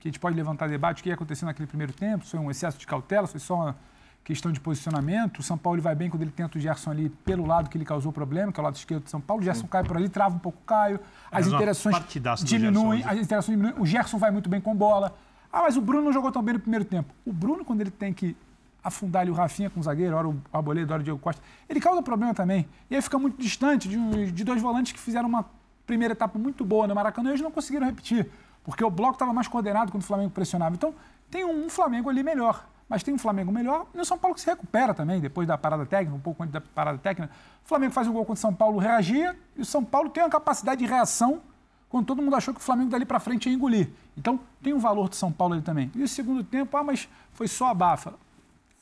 que 0.00 0.08
a 0.08 0.10
gente 0.10 0.18
pode 0.18 0.34
levantar 0.34 0.68
debate, 0.68 0.98
o 0.98 1.02
que 1.04 1.10
ia 1.10 1.14
acontecer 1.14 1.44
naquele 1.44 1.68
primeiro 1.68 1.92
tempo, 1.92 2.24
se 2.24 2.32
foi 2.32 2.40
um 2.40 2.50
excesso 2.50 2.76
de 2.76 2.84
cautela, 2.84 3.24
se 3.28 3.34
foi 3.34 3.40
só 3.40 3.54
uma 3.54 3.76
questão 4.24 4.50
de 4.50 4.58
posicionamento. 4.58 5.38
O 5.38 5.42
São 5.44 5.56
Paulo 5.56 5.80
vai 5.80 5.94
bem 5.94 6.10
quando 6.10 6.22
ele 6.22 6.32
tenta 6.32 6.58
o 6.58 6.60
Gerson 6.60 6.90
ali 6.90 7.08
pelo 7.08 7.46
lado 7.46 7.70
que 7.70 7.78
ele 7.78 7.84
causou 7.84 8.10
problema, 8.10 8.50
que 8.50 8.58
é 8.58 8.62
o 8.62 8.64
lado 8.64 8.74
esquerdo 8.74 9.04
do 9.04 9.10
São 9.10 9.20
Paulo. 9.20 9.42
O 9.42 9.44
Gerson 9.44 9.68
cai 9.68 9.84
por 9.84 9.96
ali, 9.96 10.08
trava 10.08 10.34
um 10.34 10.40
pouco 10.40 10.58
o 10.60 10.66
Caio, 10.66 10.98
as 11.30 11.44
Mas 11.44 11.46
uma 11.46 11.56
interações 11.56 11.96
diminuem, 12.42 12.98
hoje. 12.98 13.08
as 13.08 13.18
interações 13.20 13.56
diminuem. 13.56 13.80
O 13.80 13.86
Gerson 13.86 14.18
vai 14.18 14.32
muito 14.32 14.50
bem 14.50 14.60
com 14.60 14.74
bola. 14.74 15.16
Ah, 15.52 15.62
mas 15.62 15.76
o 15.76 15.80
Bruno 15.80 16.02
não 16.02 16.12
jogou 16.12 16.32
tão 16.32 16.42
bem 16.42 16.54
no 16.54 16.60
primeiro 16.60 16.84
tempo. 16.84 17.14
O 17.24 17.32
Bruno, 17.32 17.64
quando 17.64 17.80
ele 17.80 17.92
tem 17.92 18.12
que 18.12 18.36
afundar 18.82 19.22
ali 19.22 19.30
o 19.30 19.34
Rafinha 19.34 19.70
com 19.70 19.78
o 19.78 19.82
zagueiro, 19.84 20.16
hora 20.16 20.28
o 20.28 20.42
Arboleda, 20.52 20.94
hora 20.94 21.00
o 21.00 21.04
Diego 21.04 21.18
Costa, 21.20 21.40
ele 21.68 21.78
causa 21.78 22.02
problema 22.02 22.34
também. 22.34 22.68
E 22.90 22.96
aí 22.96 23.02
fica 23.02 23.20
muito 23.20 23.40
distante 23.40 23.88
de, 23.88 24.32
de 24.32 24.42
dois 24.42 24.60
volantes 24.60 24.90
que 24.90 24.98
fizeram 24.98 25.28
uma 25.28 25.46
primeira 25.88 26.12
etapa 26.12 26.38
muito 26.38 26.66
boa 26.66 26.86
no 26.86 26.94
Maracanã 26.94 27.30
e 27.30 27.32
eles 27.32 27.40
não 27.40 27.50
conseguiram 27.50 27.86
repetir, 27.86 28.30
porque 28.62 28.84
o 28.84 28.90
bloco 28.90 29.14
estava 29.14 29.32
mais 29.32 29.48
coordenado 29.48 29.90
quando 29.90 30.02
o 30.02 30.06
Flamengo 30.06 30.30
pressionava. 30.30 30.74
Então, 30.74 30.94
tem 31.30 31.44
um 31.46 31.68
Flamengo 31.70 32.10
ali 32.10 32.22
melhor, 32.22 32.68
mas 32.88 33.02
tem 33.02 33.14
um 33.14 33.18
Flamengo 33.18 33.50
melhor 33.50 33.86
e 33.94 33.98
o 33.98 34.04
São 34.04 34.18
Paulo 34.18 34.34
que 34.34 34.42
se 34.42 34.46
recupera 34.46 34.92
também, 34.92 35.18
depois 35.18 35.48
da 35.48 35.56
parada 35.56 35.86
técnica, 35.86 36.14
um 36.14 36.20
pouco 36.20 36.42
antes 36.42 36.52
da 36.52 36.60
parada 36.60 36.98
técnica. 36.98 37.32
O 37.64 37.68
Flamengo 37.68 37.92
faz 37.92 38.06
um 38.06 38.12
gol 38.12 38.24
contra 38.26 38.38
o 38.38 38.42
São 38.42 38.54
Paulo, 38.54 38.78
reagia, 38.78 39.34
e 39.56 39.62
o 39.62 39.64
São 39.64 39.82
Paulo 39.82 40.10
tem 40.10 40.22
uma 40.22 40.28
capacidade 40.28 40.78
de 40.78 40.86
reação 40.86 41.40
quando 41.88 42.04
todo 42.04 42.20
mundo 42.20 42.36
achou 42.36 42.52
que 42.52 42.60
o 42.60 42.62
Flamengo 42.62 42.90
dali 42.90 43.06
para 43.06 43.18
frente 43.18 43.48
ia 43.48 43.54
engolir. 43.54 43.88
Então, 44.14 44.38
tem 44.62 44.74
um 44.74 44.78
valor 44.78 45.08
do 45.08 45.16
São 45.16 45.32
Paulo 45.32 45.54
ali 45.54 45.62
também. 45.62 45.90
E 45.94 46.02
o 46.02 46.08
segundo 46.08 46.44
tempo, 46.44 46.76
ah, 46.76 46.84
mas 46.84 47.08
foi 47.32 47.48
só 47.48 47.68
a 47.68 47.74
bafa. 47.74 48.12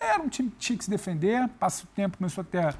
Era 0.00 0.20
um 0.20 0.28
time 0.28 0.50
que 0.50 0.56
tinha 0.56 0.76
que 0.76 0.82
se 0.82 0.90
defender, 0.90 1.48
passa 1.60 1.84
o 1.84 1.86
tempo, 1.94 2.18
começou 2.18 2.42
a 2.42 2.44
ter 2.44 2.76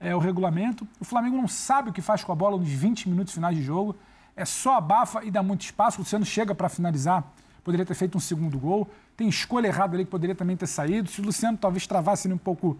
é, 0.00 0.14
o 0.14 0.18
regulamento. 0.18 0.86
O 1.00 1.04
Flamengo 1.04 1.36
não 1.36 1.48
sabe 1.48 1.90
o 1.90 1.92
que 1.92 2.00
faz 2.00 2.22
com 2.22 2.32
a 2.32 2.34
bola 2.34 2.56
nos 2.56 2.68
20 2.68 3.08
minutos 3.08 3.34
finais 3.34 3.56
de 3.56 3.62
jogo. 3.62 3.96
É 4.36 4.44
só 4.44 4.76
abafa 4.76 5.24
e 5.24 5.30
dá 5.30 5.42
muito 5.42 5.62
espaço. 5.62 5.98
O 5.98 6.00
Luciano 6.02 6.24
chega 6.24 6.54
para 6.54 6.68
finalizar, 6.68 7.24
poderia 7.64 7.84
ter 7.84 7.94
feito 7.94 8.16
um 8.16 8.20
segundo 8.20 8.58
gol. 8.58 8.88
Tem 9.16 9.28
escolha 9.28 9.66
errada 9.66 9.96
ali 9.96 10.04
que 10.04 10.10
poderia 10.10 10.34
também 10.34 10.56
ter 10.56 10.66
saído. 10.66 11.08
Se 11.08 11.20
o 11.20 11.24
Luciano 11.24 11.58
talvez 11.58 11.86
travasse 11.86 12.28
um 12.28 12.38
pouco 12.38 12.78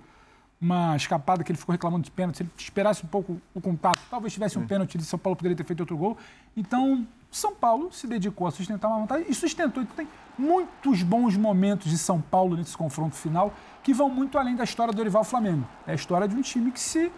uma 0.61 0.97
escapada 0.97 1.45
que 1.45 1.53
ele 1.53 1.59
ficou 1.59 1.73
reclamando 1.73 2.05
de 2.05 2.11
pênalti. 2.11 2.39
Se 2.39 2.43
ele 2.43 2.51
esperasse 2.57 3.05
um 3.05 3.09
pouco 3.09 3.41
o 3.55 3.61
contato, 3.61 4.01
talvez 4.11 4.33
tivesse 4.33 4.59
um 4.59 4.67
pênalti 4.67 4.99
de 4.99 5.05
São 5.05 5.19
Paulo, 5.19 5.37
poderia 5.37 5.57
ter 5.57 5.65
feito 5.65 5.81
outro 5.81 5.97
gol. 5.97 6.17
Então, 6.57 7.07
São 7.31 7.55
Paulo 7.55 7.93
se 7.93 8.07
dedicou 8.07 8.47
a 8.47 8.51
sustentar 8.51 8.89
uma 8.89 8.99
vantagem 9.01 9.27
e 9.29 9.35
sustentou. 9.35 9.83
Então, 9.83 9.97
tem 9.97 10.09
muitos 10.37 11.03
bons 11.03 11.37
momentos 11.37 11.91
de 11.91 11.99
São 11.99 12.21
Paulo 12.21 12.57
nesse 12.57 12.77
confronto 12.77 13.15
final 13.15 13.55
que 13.89 13.95
vão 13.95 14.11
muito 14.11 14.37
além 14.37 14.55
da 14.55 14.65
história 14.65 14.93
do 14.93 15.01
Orival 15.01 15.25
Flamengo. 15.25 15.67
É 15.87 15.93
a 15.93 15.95
história 15.95 16.29
de 16.29 16.37
um 16.37 16.43
time 16.43 16.71
que 16.71 16.79
se 16.79 17.11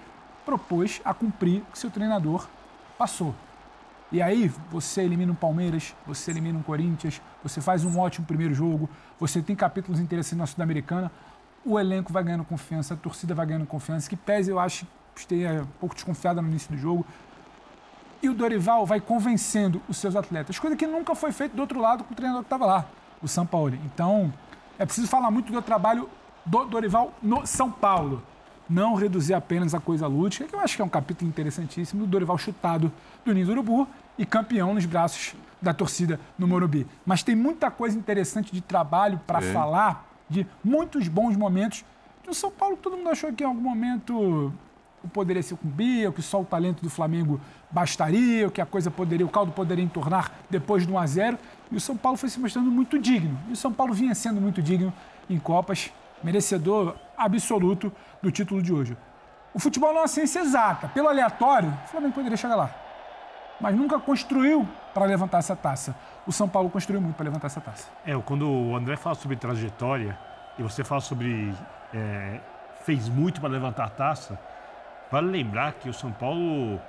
propôs 0.47 1.01
a 1.05 1.13
cumprir 1.13 1.63
o 1.63 1.73
que 1.73 1.77
seu 1.77 1.91
treinador 1.91 2.47
passou. 2.97 3.35
E 4.13 4.23
aí 4.23 4.47
você 4.71 5.03
elimina 5.03 5.33
um 5.33 5.35
Palmeiras, 5.35 5.97
você 6.07 6.31
elimina 6.31 6.57
um 6.57 6.63
Corinthians, 6.63 7.21
você 7.43 7.61
faz 7.61 7.85
um 7.85 7.99
ótimo 7.99 8.25
primeiro 8.25 8.55
jogo, 8.55 8.89
você 9.19 9.43
tem 9.43 9.57
capítulos 9.57 9.99
interessantes 9.99 10.39
na 10.39 10.47
Sul-Americana, 10.47 11.11
o 11.65 11.77
elenco 11.77 12.13
vai 12.13 12.23
ganhando 12.23 12.45
confiança, 12.45 12.95
a 12.95 12.97
torcida 12.97 13.35
vai 13.35 13.47
ganhando 13.47 13.67
confiança, 13.67 14.09
que 14.09 14.15
pese 14.15 14.49
eu 14.49 14.61
acho 14.61 14.87
esteja 15.17 15.63
um 15.63 15.79
pouco 15.81 15.97
desconfiada 15.97 16.41
no 16.41 16.47
início 16.47 16.71
do 16.71 16.79
jogo. 16.79 17.05
E 18.23 18.29
o 18.29 18.33
Dorival 18.33 18.87
vai 18.87 19.01
convencendo 19.01 19.83
os 19.89 19.97
seus 19.97 20.15
atletas, 20.15 20.57
coisa 20.57 20.77
que 20.77 20.87
nunca 20.87 21.17
foi 21.17 21.33
feita 21.33 21.57
do 21.57 21.63
outro 21.63 21.81
lado 21.81 22.05
com 22.05 22.13
o 22.13 22.17
treinador 22.17 22.45
que 22.45 22.47
estava 22.47 22.65
lá, 22.65 22.87
o 23.21 23.27
São 23.27 23.45
Paulo. 23.45 23.75
Então, 23.87 24.33
é 24.79 24.87
preciso 24.87 25.09
falar 25.09 25.33
muito 25.33 25.51
do 25.53 25.61
trabalho 25.61 26.09
do 26.45 26.65
Dorival 26.65 27.13
no 27.23 27.47
São 27.47 27.71
Paulo 27.71 28.23
não 28.71 28.95
reduzir 28.95 29.35
apenas 29.35 29.75
a 29.75 29.81
coisa 29.81 30.07
lúdica, 30.07 30.47
que 30.47 30.55
eu 30.55 30.61
acho 30.61 30.77
que 30.77 30.83
é 30.83 30.85
um 30.85 30.89
capítulo 30.89 31.29
interessantíssimo, 31.29 32.05
do 32.05 32.07
Dorival 32.07 32.39
chutado 32.39 32.93
do 33.25 33.35
Ninho 33.35 33.47
do 33.47 33.53
Urubu 33.53 33.89
e 34.17 34.25
campeão 34.25 34.73
nos 34.73 34.87
braços 34.87 35.35
da 35.61 35.75
torcida 35.75 36.21
no 36.39 36.47
Morumbi. 36.47 36.87
Mas 37.05 37.23
tem 37.23 37.35
muita 37.35 37.69
coisa 37.71 37.99
interessante 37.99 38.53
de 38.53 38.61
trabalho 38.61 39.21
para 39.27 39.41
é. 39.41 39.53
falar, 39.53 40.07
de 40.29 40.47
muitos 40.63 41.09
bons 41.09 41.37
momentos. 41.37 41.85
No 42.25 42.33
São 42.33 42.51
Paulo, 42.51 42.77
todo 42.77 42.97
mundo 42.97 43.11
achou 43.11 43.33
que 43.33 43.43
em 43.43 43.47
algum 43.47 43.61
momento 43.61 44.53
poderia 45.13 45.43
ser 45.43 45.57
com 45.57 45.67
o 45.67 45.71
Bia, 45.71 46.13
que 46.13 46.23
só 46.23 46.41
o 46.41 46.45
talento 46.45 46.83
do 46.83 46.91
Flamengo 46.91 47.41
bastaria, 47.71 48.51
que 48.51 48.61
a 48.61 48.67
coisa 48.67 48.91
poderia, 48.91 49.27
o 49.27 49.29
caldo 49.29 49.51
poderia 49.51 49.85
entornar 49.85 50.33
depois 50.49 50.87
do 50.87 50.93
1 50.93 50.99
a 50.99 51.07
0 51.07 51.39
E 51.73 51.77
o 51.77 51.81
São 51.81 51.97
Paulo 51.97 52.17
foi 52.17 52.29
se 52.29 52.39
mostrando 52.39 52.71
muito 52.71 52.99
digno. 52.99 53.37
E 53.49 53.53
o 53.53 53.57
São 53.57 53.73
Paulo 53.73 53.93
vinha 53.93 54.15
sendo 54.15 54.41
muito 54.41 54.63
digno 54.63 54.93
em 55.29 55.39
Copas, 55.39 55.91
merecedor 56.23 56.97
absoluto 57.17 57.93
do 58.23 58.31
título 58.31 58.63
de 58.63 58.73
hoje. 58.73 58.97
O 59.53 59.59
futebol 59.59 59.91
não 59.91 59.99
é 59.99 60.03
uma 60.03 60.09
ciência 60.09 60.41
exata. 60.41 60.89
Pelo 60.89 61.09
aleatório, 61.09 61.77
o 61.85 61.89
Flamengo 61.89 62.15
poderia 62.15 62.37
chegar 62.37 62.57
lá. 62.57 62.71
Mas 63.61 63.75
nunca 63.75 63.99
construiu 63.99 64.67
para 64.95 65.05
levantar 65.05 65.39
essa 65.39 65.57
taça. 65.57 65.95
O 66.27 66.33
São 66.33 66.49
Paulo 66.49 66.71
construiu 66.71 67.01
muito 67.01 67.17
para 67.17 67.25
levantar 67.25 67.49
essa 67.49 67.61
taça. 67.61 67.89
É, 68.07 68.17
quando 68.19 68.49
o 68.49 68.77
André 68.77 68.97
fala 68.97 69.15
sobre 69.15 69.37
trajetória 69.37 70.19
e 70.59 70.63
você 70.63 70.85
fala 70.85 71.01
sobre 71.01 71.53
é, 71.93 72.41
fez 72.85 73.09
muito 73.09 73.41
para 73.41 73.51
levantar 73.51 73.85
a 73.85 73.91
taça, 73.91 74.39
vale 75.11 75.29
lembrar 75.29 75.73
que 75.75 75.89
o 75.89 75.93
São 75.93 76.13
Paulo 76.13 76.81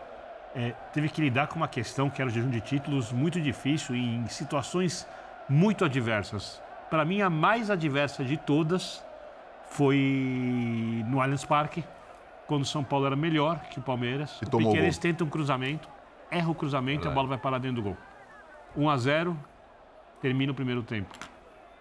é, 0.56 0.74
teve 0.94 1.10
que 1.10 1.22
lidar 1.22 1.48
com 1.48 1.56
uma 1.56 1.68
questão 1.68 2.10
que 2.10 2.22
era 2.22 2.30
o 2.30 2.34
jejum 2.34 2.50
de 2.50 2.62
títulos 2.62 3.12
muito 3.12 3.42
difícil 3.42 3.96
em 3.96 4.26
situações 4.28 5.08
muito 5.50 5.84
adversas. 5.84 6.62
Para 6.90 7.04
mim, 7.04 7.22
a 7.22 7.30
mais 7.30 7.70
adversa 7.70 8.24
de 8.24 8.38
todas 8.38 9.04
foi 9.72 11.04
no 11.08 11.22
Allianz 11.22 11.46
Parque, 11.46 11.84
quando 12.48 12.64
o 12.64 12.66
São 12.66 12.84
Paulo 12.84 13.06
era 13.06 13.16
melhor 13.16 13.60
que 13.70 13.80
o 13.80 13.82
Palmeiras. 13.82 14.40
E 14.42 14.46
o 14.46 14.50
Piqueires 14.58 14.98
tenta 14.98 15.24
um 15.24 15.30
cruzamento, 15.30 15.88
erra 16.30 16.50
o 16.50 16.56
cruzamento 16.56 17.08
e 17.08 17.10
a 17.10 17.14
bola 17.14 17.28
vai 17.28 17.38
parar 17.38 17.58
dentro 17.58 17.78
do 17.78 17.82
gol. 17.82 17.98
1 18.76 18.90
a 18.90 18.98
0 18.98 19.38
termina 20.22 20.52
o 20.52 20.56
primeiro 20.56 20.84
tempo. 20.84 21.18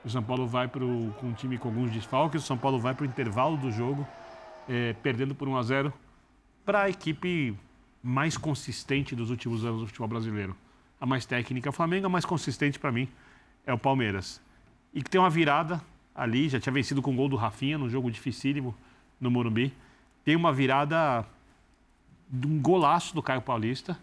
O 0.04 0.08
São 0.08 0.22
Paulo 0.22 0.46
vai 0.46 0.68
pro, 0.68 1.12
com 1.18 1.26
um 1.26 1.32
time 1.32 1.58
com 1.58 1.68
alguns 1.68 1.90
desfalques, 1.90 2.42
o 2.42 2.46
São 2.46 2.56
Paulo 2.56 2.78
vai 2.78 2.94
para 2.94 3.02
o 3.02 3.06
intervalo 3.06 3.56
do 3.56 3.70
jogo, 3.70 4.06
é, 4.68 4.94
perdendo 5.02 5.34
por 5.34 5.48
1 5.48 5.56
a 5.56 5.62
0 5.62 5.92
para 6.64 6.82
a 6.82 6.88
equipe 6.88 7.56
mais 8.02 8.36
consistente 8.36 9.14
dos 9.14 9.30
últimos 9.30 9.64
anos 9.64 9.80
do 9.80 9.86
futebol 9.88 10.08
brasileiro. 10.08 10.56
A 11.00 11.04
mais 11.04 11.26
técnica 11.26 11.68
é 11.68 11.70
o 11.70 11.72
Flamengo, 11.72 12.06
a 12.06 12.08
mais 12.08 12.24
consistente 12.24 12.78
para 12.78 12.92
mim 12.92 13.08
é 13.66 13.72
o 13.72 13.78
Palmeiras. 13.78 14.40
E 14.94 15.02
que 15.02 15.10
tem 15.10 15.20
uma 15.20 15.30
virada 15.30 15.80
ali, 16.20 16.50
já 16.50 16.60
tinha 16.60 16.72
vencido 16.72 17.00
com 17.00 17.12
o 17.12 17.16
gol 17.16 17.30
do 17.30 17.36
Rafinha 17.36 17.78
no 17.78 17.88
jogo 17.88 18.10
dificílimo 18.10 18.74
no 19.18 19.30
Morumbi. 19.30 19.72
Tem 20.22 20.36
uma 20.36 20.52
virada 20.52 21.24
de 22.28 22.46
um 22.46 22.60
golaço 22.60 23.14
do 23.14 23.22
Caio 23.22 23.40
Paulista, 23.40 23.98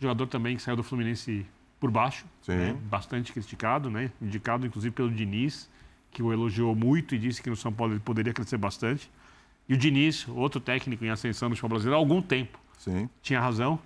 jogador 0.00 0.26
também 0.26 0.56
que 0.56 0.62
saiu 0.62 0.76
do 0.76 0.82
Fluminense 0.82 1.46
por 1.78 1.90
baixo, 1.90 2.24
né? 2.48 2.74
bastante 2.84 3.34
criticado, 3.34 3.90
né? 3.90 4.10
indicado 4.20 4.66
inclusive 4.66 4.94
pelo 4.94 5.10
Diniz, 5.10 5.68
que 6.10 6.22
o 6.22 6.32
elogiou 6.32 6.74
muito 6.74 7.14
e 7.14 7.18
disse 7.18 7.42
que 7.42 7.50
no 7.50 7.56
São 7.56 7.70
Paulo 7.70 7.92
ele 7.92 8.00
poderia 8.00 8.32
crescer 8.32 8.56
bastante. 8.56 9.10
E 9.68 9.74
o 9.74 9.76
Diniz, 9.76 10.26
outro 10.28 10.58
técnico 10.58 11.04
em 11.04 11.10
ascensão 11.10 11.50
no 11.50 11.54
futebol 11.54 11.70
brasileiro, 11.70 11.96
há 11.96 11.98
algum 11.98 12.22
tempo, 12.22 12.58
Sim. 12.78 13.10
tinha 13.20 13.40
razão. 13.40 13.78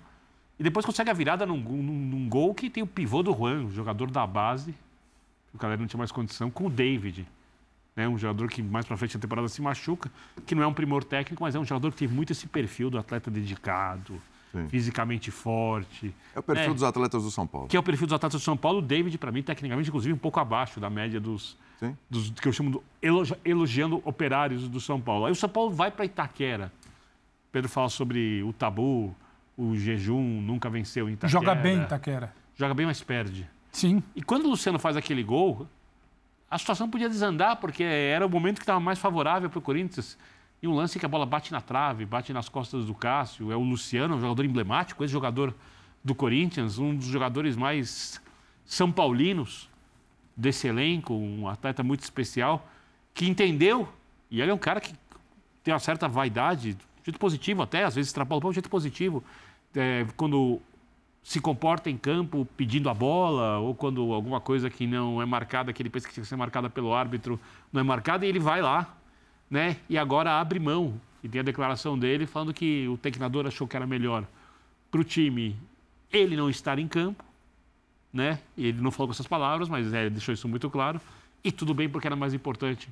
E 0.57 0.63
depois 0.63 0.85
consegue 0.85 1.09
a 1.09 1.13
virada 1.13 1.45
num, 1.45 1.57
num, 1.57 1.83
num 1.83 2.29
gol 2.29 2.53
que 2.55 2.69
tem 2.69 2.81
o 2.81 2.87
pivô 2.87 3.21
do 3.21 3.33
Juan, 3.33 3.69
jogador 3.71 4.09
da 4.09 4.25
base, 4.25 4.73
o 5.53 5.57
galera 5.57 5.79
não 5.79 5.87
tinha 5.87 5.97
mais 5.97 6.11
condição, 6.11 6.49
com 6.49 6.67
o 6.67 6.69
David. 6.69 7.27
Né? 7.95 8.07
Um 8.07 8.17
jogador 8.17 8.47
que 8.49 8.61
mais 8.61 8.85
para 8.85 8.95
frente 8.97 9.17
da 9.17 9.21
temporada 9.21 9.47
se 9.47 9.61
machuca, 9.61 10.09
que 10.45 10.55
não 10.55 10.63
é 10.63 10.67
um 10.67 10.73
primor 10.73 11.03
técnico, 11.03 11.43
mas 11.43 11.55
é 11.55 11.59
um 11.59 11.65
jogador 11.65 11.91
que 11.91 11.97
teve 11.97 12.13
muito 12.13 12.31
esse 12.31 12.47
perfil 12.47 12.89
do 12.89 12.97
atleta 12.97 13.29
dedicado, 13.29 14.21
Sim. 14.51 14.67
fisicamente 14.69 15.31
forte. 15.31 16.13
É 16.35 16.39
o 16.39 16.43
perfil 16.43 16.71
é, 16.71 16.73
dos 16.73 16.83
atletas 16.83 17.23
do 17.23 17.31
São 17.31 17.45
Paulo. 17.45 17.67
Que 17.67 17.75
é 17.75 17.79
o 17.79 17.83
perfil 17.83 18.07
dos 18.07 18.13
atletas 18.13 18.41
do 18.41 18.43
São 18.43 18.55
Paulo. 18.55 18.79
O 18.79 18.81
David, 18.81 19.17
para 19.17 19.31
mim, 19.31 19.43
tecnicamente, 19.43 19.89
inclusive, 19.89 20.13
um 20.13 20.17
pouco 20.17 20.39
abaixo 20.39 20.79
da 20.79 20.89
média 20.89 21.19
dos, 21.19 21.57
dos 22.09 22.29
que 22.31 22.47
eu 22.47 22.53
chamo 22.53 22.71
de 22.71 23.07
elogi, 23.07 23.35
elogiando 23.43 24.01
operários 24.05 24.67
do 24.67 24.79
São 24.79 24.99
Paulo. 25.01 25.25
Aí 25.25 25.31
o 25.31 25.35
São 25.35 25.49
Paulo 25.49 25.71
vai 25.71 25.91
para 25.91 26.05
Itaquera. 26.05 26.71
Pedro 27.51 27.69
fala 27.69 27.89
sobre 27.89 28.43
o 28.43 28.53
tabu, 28.53 29.13
o 29.57 29.75
jejum, 29.75 30.41
nunca 30.41 30.69
venceu 30.69 31.09
em 31.09 31.13
Itaquera. 31.13 31.31
Joga 31.31 31.55
bem 31.55 31.81
Itaquera. 31.81 32.33
Joga 32.55 32.73
bem, 32.73 32.85
mas 32.85 33.01
perde. 33.01 33.49
Sim. 33.71 34.03
E 34.15 34.21
quando 34.21 34.45
o 34.45 34.49
Luciano 34.49 34.79
faz 34.79 34.97
aquele 34.97 35.23
gol, 35.23 35.67
a 36.49 36.57
situação 36.57 36.89
podia 36.89 37.07
desandar, 37.07 37.57
porque 37.57 37.83
era 37.83 38.25
o 38.25 38.29
momento 38.29 38.57
que 38.57 38.63
estava 38.63 38.79
mais 38.79 38.97
favorável 38.97 39.49
para 39.49 39.59
o 39.59 39.61
Corinthians. 39.61 40.17
E 40.61 40.67
um 40.67 40.73
lance 40.73 40.99
que 40.99 41.05
a 41.05 41.09
bola 41.09 41.25
bate 41.25 41.51
na 41.51 41.61
trave, 41.61 42.05
bate 42.05 42.33
nas 42.33 42.49
costas 42.49 42.85
do 42.85 42.93
Cássio. 42.93 43.51
É 43.51 43.55
o 43.55 43.61
Luciano, 43.61 44.15
um 44.15 44.19
jogador 44.19 44.43
emblemático, 44.43 45.03
esse 45.03 45.13
jogador 45.13 45.55
do 46.03 46.15
Corinthians, 46.15 46.79
um 46.79 46.95
dos 46.95 47.05
jogadores 47.05 47.55
mais 47.55 48.21
são 48.65 48.91
paulinos 48.91 49.69
desse 50.35 50.67
elenco, 50.67 51.13
um 51.13 51.47
atleta 51.47 51.83
muito 51.83 52.01
especial, 52.01 52.67
que 53.13 53.27
entendeu, 53.27 53.89
e 54.31 54.41
ele 54.41 54.51
é 54.51 54.53
um 54.53 54.59
cara 54.59 54.79
que 54.79 54.93
tem 55.63 55.73
uma 55.73 55.79
certa 55.79 56.07
vaidade, 56.07 56.73
de 56.73 56.81
jeito 57.03 57.19
positivo 57.19 57.61
até, 57.61 57.83
às 57.83 57.95
vezes 57.95 58.09
extrapola 58.09 58.45
um 58.47 58.53
jeito 58.53 58.69
positivo. 58.69 59.23
É, 59.75 60.05
quando 60.15 60.61
se 61.29 61.39
comporta 61.39 61.91
em 61.91 61.95
campo 61.95 62.43
pedindo 62.57 62.89
a 62.89 62.93
bola, 62.95 63.59
ou 63.59 63.75
quando 63.75 64.13
alguma 64.13 64.41
coisa 64.41 64.67
que 64.67 64.87
não 64.87 65.21
é 65.21 65.27
marcada, 65.27 65.71
que 65.71 65.79
ele 65.79 65.87
pensa 65.87 66.07
que 66.07 66.15
tem 66.15 66.23
que 66.23 66.27
ser 66.27 66.35
marcada 66.35 66.71
pelo 66.71 66.91
árbitro, 66.91 67.39
não 67.71 67.79
é 67.79 67.83
marcada, 67.83 68.25
e 68.25 68.29
ele 68.29 68.39
vai 68.39 68.63
lá, 68.63 68.97
né? 69.47 69.77
E 69.87 69.95
agora 69.95 70.39
abre 70.39 70.59
mão. 70.59 70.99
E 71.23 71.29
tem 71.29 71.41
a 71.41 71.43
declaração 71.43 71.99
dele 71.99 72.25
falando 72.25 72.51
que 72.51 72.87
o 72.87 72.97
treinador 72.97 73.45
achou 73.45 73.67
que 73.67 73.75
era 73.75 73.85
melhor 73.85 74.25
para 74.89 75.01
o 75.01 75.03
time 75.03 75.55
ele 76.11 76.35
não 76.35 76.49
estar 76.49 76.79
em 76.79 76.87
campo, 76.87 77.23
né? 78.11 78.39
Ele 78.57 78.81
não 78.81 78.89
falou 78.89 79.09
com 79.09 79.13
essas 79.13 79.27
palavras, 79.27 79.69
mas 79.69 79.93
é, 79.93 80.09
deixou 80.09 80.33
isso 80.33 80.47
muito 80.47 80.67
claro. 80.67 80.99
E 81.43 81.51
tudo 81.51 81.75
bem 81.75 81.87
porque 81.87 82.07
era 82.07 82.15
mais 82.15 82.33
importante 82.33 82.89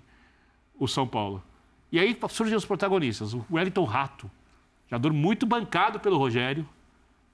o 0.78 0.88
São 0.88 1.08
Paulo. 1.08 1.41
E 1.91 2.00
aí 2.00 2.15
surgem 2.30 2.56
os 2.56 2.65
protagonistas. 2.65 3.34
O 3.34 3.43
Wellington 3.50 3.84
Rato, 3.84 4.30
jogador 4.88 5.12
muito 5.12 5.47
bancado 5.47 6.00
pelo 6.00 6.19
Rogério, 6.19 6.69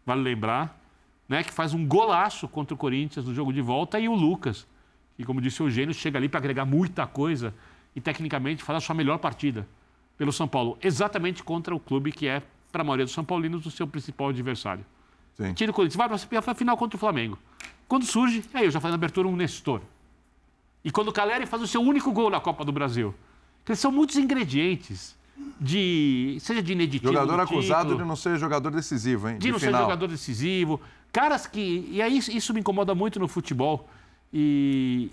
vale 0.06 0.22
lembrar 0.22 0.82
né, 1.28 1.44
que 1.44 1.52
faz 1.52 1.74
um 1.74 1.86
golaço 1.86 2.48
contra 2.48 2.74
o 2.74 2.78
Corinthians 2.78 3.26
no 3.26 3.34
jogo 3.34 3.54
de 3.54 3.62
volta, 3.62 4.00
e 4.00 4.08
o 4.08 4.14
Lucas, 4.14 4.68
que, 5.16 5.24
como 5.24 5.42
disse 5.42 5.62
o 5.62 5.68
Eugênio, 5.68 5.94
chega 5.94 6.18
ali 6.18 6.28
para 6.28 6.40
agregar 6.40 6.66
muita 6.66 7.08
coisa 7.08 7.54
e, 7.96 8.02
tecnicamente, 8.02 8.64
faz 8.64 8.78
a 8.78 8.82
sua 8.82 8.96
melhor 8.96 9.18
partida 9.20 9.68
pelo 10.18 10.32
São 10.32 10.48
Paulo, 10.48 10.78
exatamente 10.82 11.44
contra 11.44 11.74
o 11.74 11.80
clube 11.80 12.12
que 12.12 12.28
é, 12.28 12.42
para 12.72 12.82
a 12.82 12.86
maioria 12.86 13.06
dos 13.06 13.14
São 13.14 13.24
Paulinos, 13.24 13.66
o 13.66 13.72
seu 13.72 13.88
principal 13.88 14.30
adversário. 14.30 14.86
Sim. 15.36 15.54
Tira 15.54 15.72
o 15.72 15.74
Corinthians, 15.74 15.96
vai 15.96 16.42
para 16.42 16.52
a 16.52 16.56
final 16.56 16.78
contra 16.78 16.96
o 16.96 17.00
Flamengo. 17.00 17.38
Quando 17.88 18.06
surge, 18.06 18.44
aí 18.54 18.66
eu 18.66 18.72
já 18.72 18.80
falei 18.80 18.92
na 18.92 18.96
abertura, 18.96 19.28
um 19.28 19.36
Nestor. 19.36 19.82
E 20.84 20.92
quando 20.92 21.08
o 21.08 21.14
Caleri 21.14 21.46
faz 21.46 21.62
o 21.62 21.68
seu 21.68 21.82
único 21.82 22.12
gol 22.12 22.30
na 22.30 22.40
Copa 22.40 22.66
do 22.66 22.72
Brasil. 22.72 23.16
Porque 23.64 23.76
são 23.76 23.92
muitos 23.92 24.18
ingredientes 24.18 25.16
de 25.60 26.38
seja 26.42 26.62
de 26.62 26.74
ineditivo. 26.74 27.14
Jogador 27.14 27.40
acusado 27.40 27.96
de 27.96 28.04
não 28.04 28.16
ser 28.16 28.38
jogador 28.38 28.72
decisivo, 28.72 29.30
hein? 29.30 29.36
De, 29.36 29.46
de 29.46 29.52
não 29.52 29.60
final. 29.60 29.82
ser 29.82 29.84
jogador 29.84 30.08
decisivo. 30.08 30.82
Caras 31.14 31.46
que. 31.46 31.88
E 31.92 32.02
aí 32.02 32.18
isso 32.18 32.54
me 32.54 32.60
incomoda 32.60 32.96
muito 32.96 33.20
no 33.20 33.28
futebol. 33.28 33.88
E. 34.34 35.12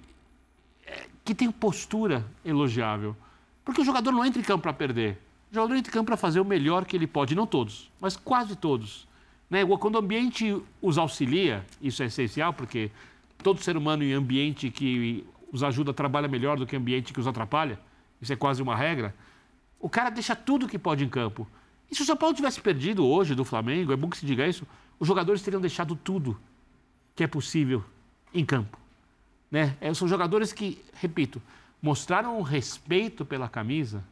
É, 0.86 1.06
que 1.22 1.34
tem 1.34 1.50
postura 1.52 2.26
elogiável. 2.42 3.14
Porque 3.62 3.82
o 3.82 3.84
jogador 3.84 4.10
não 4.10 4.24
entra 4.24 4.40
em 4.40 4.44
campo 4.44 4.62
para 4.62 4.72
perder. 4.72 5.18
O 5.52 5.54
jogador 5.54 5.76
entra 5.76 5.90
em 5.90 5.92
campo 5.92 6.06
para 6.06 6.16
fazer 6.16 6.40
o 6.40 6.44
melhor 6.44 6.86
que 6.86 6.96
ele 6.96 7.06
pode. 7.06 7.34
Não 7.34 7.46
todos, 7.46 7.90
mas 8.00 8.16
quase 8.16 8.56
todos. 8.56 9.06
Né? 9.50 9.60
Quando 9.78 9.96
o 9.96 9.98
ambiente 9.98 10.60
os 10.80 10.96
auxilia, 10.96 11.66
isso 11.82 12.02
é 12.02 12.06
essencial, 12.06 12.54
porque 12.54 12.90
todo 13.42 13.62
ser 13.62 13.76
humano 13.76 14.02
em 14.02 14.12
ambiente 14.12 14.70
que 14.70 15.26
os 15.52 15.62
ajuda 15.62 15.92
trabalha 15.92 16.28
melhor 16.28 16.56
do 16.56 16.66
que 16.66 16.74
ambiente 16.76 17.12
que 17.12 17.20
os 17.20 17.26
atrapalha. 17.26 17.78
Isso 18.22 18.32
é 18.32 18.36
quase 18.36 18.62
uma 18.62 18.76
regra 18.76 19.14
O 19.78 19.88
cara 19.88 20.10
deixa 20.10 20.36
tudo 20.36 20.68
que 20.68 20.78
pode 20.78 21.04
em 21.04 21.08
campo. 21.08 21.46
E 21.90 21.94
se 21.94 22.02
o 22.02 22.04
São 22.04 22.16
Paulo 22.16 22.34
tivesse 22.34 22.60
perdido 22.60 23.04
hoje 23.04 23.34
do 23.34 23.44
Flamengo, 23.44 23.92
é 23.92 23.96
bom 23.96 24.08
que 24.08 24.16
se 24.16 24.24
diga 24.24 24.46
isso, 24.46 24.66
os 25.00 25.08
jogadores 25.08 25.42
teriam 25.42 25.60
deixado 25.60 25.96
tudo 25.96 26.38
que 27.16 27.24
é 27.24 27.26
possível 27.26 27.82
em 28.32 28.44
campo. 28.44 28.78
Né? 29.50 29.76
É, 29.80 29.92
são 29.94 30.06
jogadores 30.06 30.52
que, 30.52 30.80
repito, 30.94 31.42
mostraram 31.82 32.38
um 32.38 32.42
respeito 32.42 33.24
pela 33.24 33.48
camisa, 33.48 34.04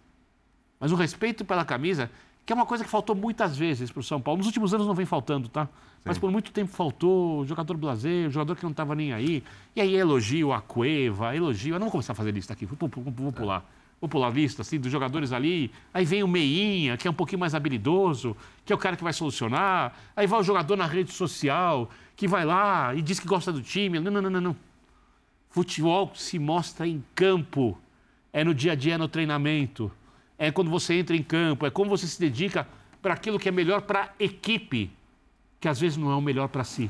mas 0.81 0.91
um 0.91 0.97
respeito 0.97 1.45
pela 1.45 1.65
camisa 1.65 2.11
que 2.49 2.53
é 2.53 2.57
uma 2.57 2.65
coisa 2.65 2.83
que 2.83 2.89
faltou 2.89 3.15
muitas 3.15 3.59
vezes 3.59 3.91
para 3.93 4.01
o 4.01 4.03
São 4.03 4.19
Paulo. 4.19 4.39
Nos 4.39 4.47
últimos 4.47 4.73
anos 4.73 4.87
não 4.87 4.95
vem 4.95 5.05
faltando, 5.05 5.51
tá? 5.51 5.67
Sim. 5.67 5.71
Mas 6.07 6.19
por 6.19 6.31
muito 6.31 6.51
tempo 6.51 6.73
faltou 6.73 7.45
jogador 7.45 7.77
blazer, 7.77 8.31
jogador 8.31 8.57
que 8.57 8.63
não 8.63 8.71
estava 8.71 8.95
nem 8.95 9.13
aí. 9.13 9.45
E 9.77 9.83
aí 9.83 9.95
elogio 9.95 10.51
a 10.51 10.63
Cueva, 10.63 11.37
elogio. 11.37 11.75
Eu 11.75 11.79
não 11.79 11.89
vou 11.89 11.93
começar 11.93 12.15
a 12.15 12.17
fazer 12.17 12.31
lista 12.31 12.55
aqui, 12.55 12.65
vou, 12.65 12.89
vou, 12.89 13.13
vou 13.13 13.33
pular. 13.33 13.59
Vou 13.59 13.69
pular 14.07 14.29
a 14.29 14.31
lista, 14.31 14.61
assim, 14.61 14.79
dos 14.79 14.93
jogadores 14.93 15.33
ali. 15.33 15.73
Aí 15.93 16.05
vem 16.05 16.23
o 16.23 16.29
Meinha, 16.29 16.99
que 16.99 17.09
é 17.09 17.11
um 17.11 17.15
pouquinho 17.15 17.41
mais 17.41 17.55
habilidoso, 17.55 18.37
que 18.65 18.73
é 18.73 18.77
o 18.77 18.79
cara 18.79 18.97
que 18.97 19.03
vai 19.03 19.15
solucionar. 19.15 19.95
Aí 20.15 20.27
vai 20.27 20.39
o 20.39 20.43
jogador 20.43 20.77
na 20.77 20.87
rede 20.87 21.11
social, 21.11 21.91
que 22.15 22.29
vai 22.29 22.45
lá 22.45 22.95
e 22.95 23.01
diz 23.01 23.19
que 23.19 23.27
gosta 23.27 23.51
do 23.51 23.63
time. 23.63 23.99
Não, 23.99 24.13
não, 24.13 24.21
não, 24.21 24.31
não. 24.31 24.41
não. 24.41 24.57
Futebol 25.49 26.13
se 26.15 26.39
mostra 26.39 26.87
em 26.87 27.03
campo. 27.15 27.79
É 28.31 28.45
no 28.45 28.55
dia 28.55 28.73
a 28.73 28.75
dia, 28.75 28.99
no 28.99 29.09
treinamento 29.09 29.91
é 30.39 30.53
quando 30.53 30.71
você 30.71 30.95
entra 30.95 31.17
em 31.17 31.23
campo, 31.23 31.67
é 31.67 31.71
como 31.71 31.91
você 31.91 32.07
se 32.07 32.19
dedica 32.19 32.67
para 33.03 33.13
aquilo 33.13 33.39
que 33.39 33.49
é 33.49 33.53
melhor 33.53 33.83
para 33.83 34.05
a 34.05 34.09
equipe, 34.21 34.91
que 35.61 35.69
às 35.69 35.81
vezes 35.81 35.99
não 35.99 36.13
é 36.13 36.15
o 36.15 36.23
melhor 36.23 36.49
para 36.49 36.63
si. 36.63 36.89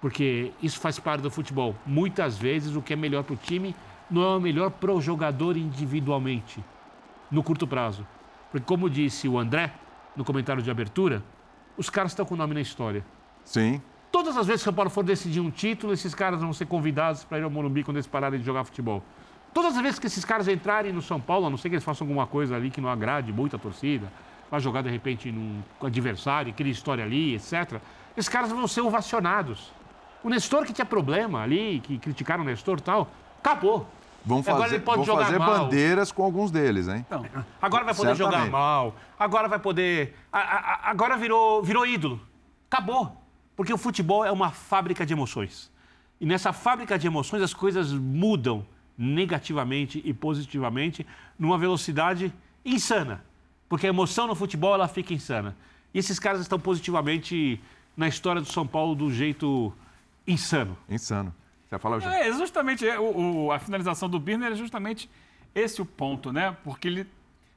Porque 0.00 0.52
isso 0.60 0.80
faz 0.80 0.98
parte 0.98 1.22
do 1.22 1.30
futebol. 1.30 1.74
Muitas 1.86 2.36
vezes 2.36 2.74
o 2.74 2.82
que 2.82 2.92
é 2.92 2.96
melhor 2.96 3.22
para 3.22 3.34
o 3.34 3.36
time 3.36 3.74
não 4.10 4.22
é 4.22 4.36
o 4.36 4.40
melhor 4.40 4.70
para 4.70 4.92
o 4.92 5.00
jogador 5.00 5.56
individualmente, 5.56 6.62
no 7.30 7.42
curto 7.42 7.66
prazo. 7.66 8.06
Porque, 8.50 8.64
como 8.64 8.88
disse 8.88 9.28
o 9.28 9.38
André 9.38 9.72
no 10.14 10.24
comentário 10.24 10.62
de 10.62 10.70
abertura, 10.70 11.22
os 11.76 11.90
caras 11.90 12.12
estão 12.12 12.24
com 12.24 12.34
o 12.34 12.36
nome 12.36 12.54
na 12.54 12.60
história. 12.60 13.04
Sim. 13.44 13.82
Todas 14.10 14.36
as 14.36 14.46
vezes 14.46 14.62
que 14.62 14.68
o 14.68 14.70
São 14.70 14.74
Paulo 14.74 14.90
for 14.90 15.04
decidir 15.04 15.40
um 15.40 15.50
título, 15.50 15.92
esses 15.92 16.14
caras 16.14 16.40
vão 16.40 16.52
ser 16.52 16.66
convidados 16.66 17.24
para 17.24 17.38
ir 17.38 17.42
ao 17.42 17.50
Morumbi 17.50 17.84
quando 17.84 17.96
eles 17.96 18.06
pararem 18.06 18.40
de 18.40 18.46
jogar 18.46 18.64
futebol. 18.64 19.02
Todas 19.52 19.76
as 19.76 19.82
vezes 19.82 19.98
que 19.98 20.06
esses 20.06 20.24
caras 20.24 20.48
entrarem 20.48 20.92
no 20.92 21.02
São 21.02 21.20
Paulo, 21.20 21.46
a 21.46 21.50
não 21.50 21.56
ser 21.56 21.68
que 21.68 21.74
eles 21.74 21.84
façam 21.84 22.06
alguma 22.06 22.26
coisa 22.26 22.56
ali 22.56 22.70
que 22.70 22.80
não 22.80 22.88
agrade 22.88 23.32
muita 23.32 23.58
torcida, 23.58 24.10
vai 24.50 24.60
jogar 24.60 24.82
de 24.82 24.90
repente 24.90 25.30
num 25.32 25.62
adversário, 25.82 26.52
cria 26.52 26.70
história 26.70 27.04
ali, 27.04 27.34
etc., 27.34 27.80
esses 28.16 28.28
caras 28.28 28.50
vão 28.50 28.66
ser 28.66 28.80
ovacionados. 28.80 29.72
O 30.22 30.30
Nestor 30.30 30.64
que 30.64 30.72
tinha 30.72 30.86
problema 30.86 31.42
ali, 31.42 31.80
que 31.80 31.98
criticaram 31.98 32.42
o 32.42 32.46
Nestor 32.46 32.78
e 32.78 32.82
tal, 32.82 33.10
acabou. 33.38 33.86
Vão 34.26 34.42
fazer, 34.42 34.56
agora 34.56 34.74
ele 34.74 34.84
pode 34.84 35.04
jogar 35.04 35.24
fazer 35.26 35.38
mal. 35.38 35.58
bandeiras 35.60 36.10
com 36.10 36.24
alguns 36.24 36.50
deles, 36.50 36.88
hein? 36.88 37.06
Então, 37.06 37.24
agora 37.62 37.84
vai 37.84 37.94
poder 37.94 38.16
Certamente. 38.16 38.38
jogar 38.40 38.50
mal, 38.50 38.94
agora 39.16 39.46
vai 39.46 39.60
poder. 39.60 40.16
agora 40.32 41.16
virou, 41.16 41.62
virou 41.62 41.86
ídolo. 41.86 42.20
Acabou. 42.68 43.22
Porque 43.54 43.72
o 43.72 43.78
futebol 43.78 44.24
é 44.24 44.32
uma 44.32 44.50
fábrica 44.50 45.06
de 45.06 45.12
emoções. 45.12 45.70
E 46.20 46.26
nessa 46.26 46.52
fábrica 46.52 46.98
de 46.98 47.06
emoções 47.06 47.40
as 47.40 47.54
coisas 47.54 47.92
mudam 47.92 48.66
negativamente 48.98 50.02
e 50.04 50.12
positivamente 50.12 51.06
numa 51.38 51.56
velocidade 51.56 52.32
insana. 52.64 53.22
Porque 53.68 53.86
a 53.86 53.90
emoção 53.90 54.26
no 54.26 54.34
futebol 54.34 54.74
ela 54.74 54.88
fica 54.88 55.14
insana. 55.14 55.56
E 55.94 55.98
esses 55.98 56.18
caras 56.18 56.40
estão 56.40 56.58
positivamente 56.58 57.60
na 57.96 58.08
história 58.08 58.42
do 58.42 58.48
São 58.50 58.66
Paulo 58.66 58.94
do 58.94 59.10
jeito 59.12 59.72
insano. 60.26 60.76
Insano. 60.88 61.32
Você 61.76 61.82
fala 61.82 62.00
já. 62.00 62.18
É, 62.18 62.32
justamente 62.32 62.88
é, 62.88 62.98
o, 62.98 63.46
o, 63.46 63.52
a 63.52 63.58
finalização 63.58 64.08
do 64.08 64.18
Birner 64.18 64.52
é 64.52 64.54
justamente 64.54 65.10
esse 65.54 65.80
o 65.80 65.86
ponto, 65.86 66.32
né? 66.32 66.56
Porque 66.64 66.88
ele 66.88 67.06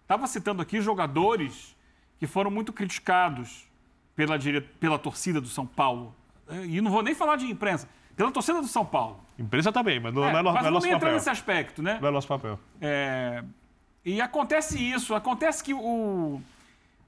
estava 0.01 0.27
citando 0.27 0.61
aqui 0.61 0.81
jogadores 0.81 1.75
que 2.19 2.27
foram 2.27 2.51
muito 2.51 2.73
criticados 2.73 3.67
pela, 4.15 4.37
pela 4.79 4.99
torcida 4.99 5.39
do 5.39 5.47
São 5.47 5.65
Paulo. 5.65 6.13
E 6.65 6.81
não 6.81 6.91
vou 6.91 7.03
nem 7.03 7.13
falar 7.13 7.35
de 7.35 7.45
imprensa, 7.45 7.87
pela 8.15 8.31
torcida 8.31 8.59
do 8.61 8.67
São 8.67 8.85
Paulo. 8.85 9.19
Imprensa 9.37 9.71
também, 9.71 9.99
mas 9.99 10.13
não 10.13 10.25
é, 10.25 10.29
é, 10.29 10.33
mas 10.33 10.43
não 10.43 10.67
é 10.67 10.69
nosso 10.71 10.89
papel. 10.89 11.13
nesse 11.13 11.29
aspecto, 11.29 11.81
né? 11.81 11.99
Não 12.01 12.09
é 12.09 12.11
nosso 12.11 12.27
papel. 12.27 12.59
É, 12.81 13.43
e 14.03 14.19
acontece 14.19 14.77
isso, 14.77 15.13
acontece 15.15 15.63
que 15.63 15.73
o, 15.73 16.41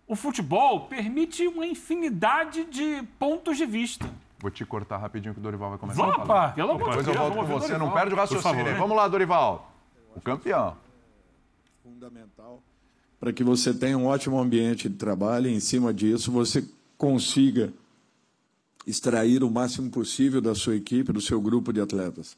o 0.08 0.16
futebol 0.16 0.82
permite 0.82 1.48
uma 1.48 1.66
infinidade 1.66 2.64
de 2.66 3.04
pontos 3.18 3.58
de 3.58 3.66
vista. 3.66 4.10
Vou 4.42 4.50
te 4.50 4.66
cortar 4.66 4.98
rapidinho 4.98 5.34
que 5.34 5.40
o 5.40 5.44
Dorival 5.44 5.70
vai 5.70 5.80
começar 5.80 6.02
Opa, 6.02 6.24
a 6.24 6.26
falar. 6.26 6.56
Pelo 6.56 6.72
amor 6.72 6.90
Depois 6.90 7.08
eu 7.08 7.14
volto 7.14 7.36
com 7.36 7.46
você, 7.46 7.78
não 7.78 7.92
perde 7.92 8.14
o 8.14 8.18
raciocínio. 8.18 8.76
Vamos 8.76 8.98
lá, 8.98 9.08
Dorival. 9.08 9.72
O 10.16 10.22
campeão. 10.22 10.76
Fundamental 11.84 12.62
para 13.22 13.32
que 13.32 13.44
você 13.44 13.72
tenha 13.72 13.96
um 13.96 14.08
ótimo 14.08 14.40
ambiente 14.40 14.90
de 14.90 14.96
trabalho 14.96 15.48
e, 15.48 15.54
em 15.54 15.60
cima 15.60 15.94
disso, 15.94 16.32
você 16.32 16.68
consiga 16.98 17.72
extrair 18.86 19.44
o 19.44 19.52
máximo 19.52 19.92
possível 19.92 20.42
da 20.42 20.56
sua 20.56 20.76
equipe, 20.76 21.14
do 21.14 21.22
seu 21.22 21.40
grupo 21.40 21.72
de 21.72 21.80
atletas. 21.80 22.36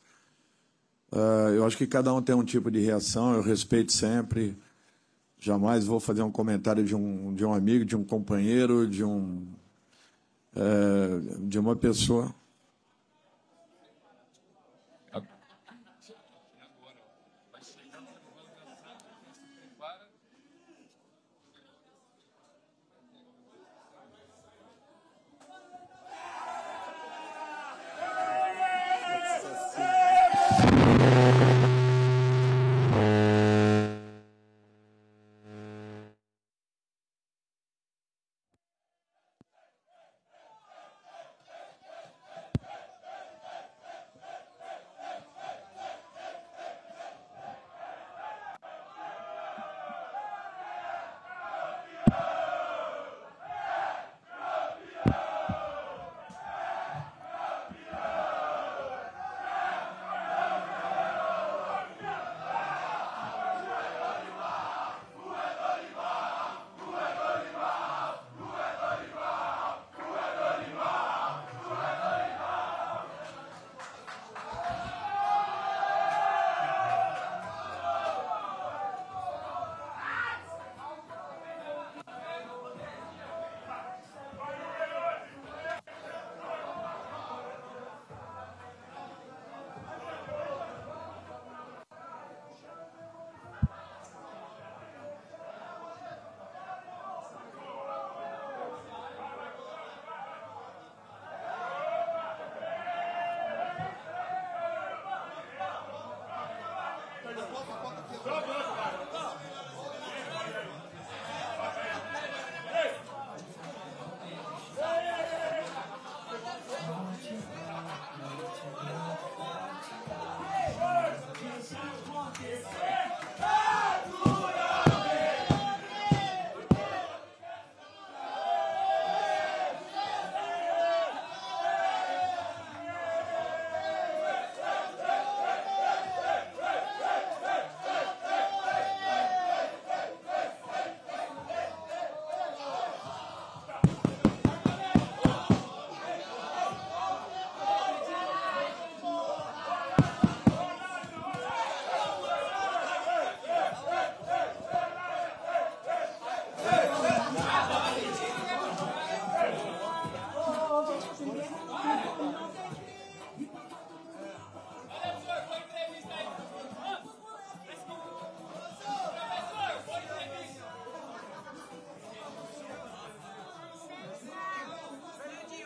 Uh, 1.09 1.55
eu 1.55 1.65
acho 1.65 1.77
que 1.77 1.87
cada 1.87 2.13
um 2.13 2.21
tem 2.21 2.35
um 2.35 2.43
tipo 2.43 2.69
de 2.69 2.81
reação, 2.81 3.33
eu 3.33 3.41
respeito 3.41 3.93
sempre. 3.93 4.57
Jamais 5.39 5.85
vou 5.85 6.01
fazer 6.01 6.21
um 6.21 6.31
comentário 6.31 6.83
de 6.83 6.93
um, 6.93 7.33
de 7.33 7.45
um 7.45 7.53
amigo, 7.53 7.85
de 7.85 7.95
um 7.95 8.03
companheiro, 8.03 8.85
de, 8.85 9.05
um, 9.05 9.47
uh, 10.55 11.47
de 11.47 11.59
uma 11.59 11.75
pessoa. 11.75 12.33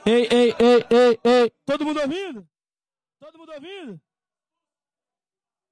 Ei, 0.08 0.24
ei, 0.32 0.50
ei, 0.52 0.86
ei, 0.90 1.20
ei. 1.22 1.50
Todo 1.66 1.84
mundo 1.84 2.00
ouvindo? 2.00 2.48
Todo 3.20 3.38
mundo 3.38 3.52
ouvindo? 3.52 4.02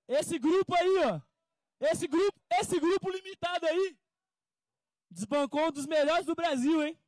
Esse 0.10 0.38
grupo 0.38 0.76
aí, 0.76 1.06
ó. 1.06 1.22
Esse 1.80 2.06
grupo, 2.06 2.38
esse 2.52 2.78
grupo 2.78 3.10
limitado 3.10 3.66
aí 3.66 3.98
desbancou 5.10 5.68
um 5.68 5.72
dos 5.72 5.86
melhores 5.86 6.26
do 6.26 6.36
Brasil, 6.36 6.84
hein? 6.84 7.00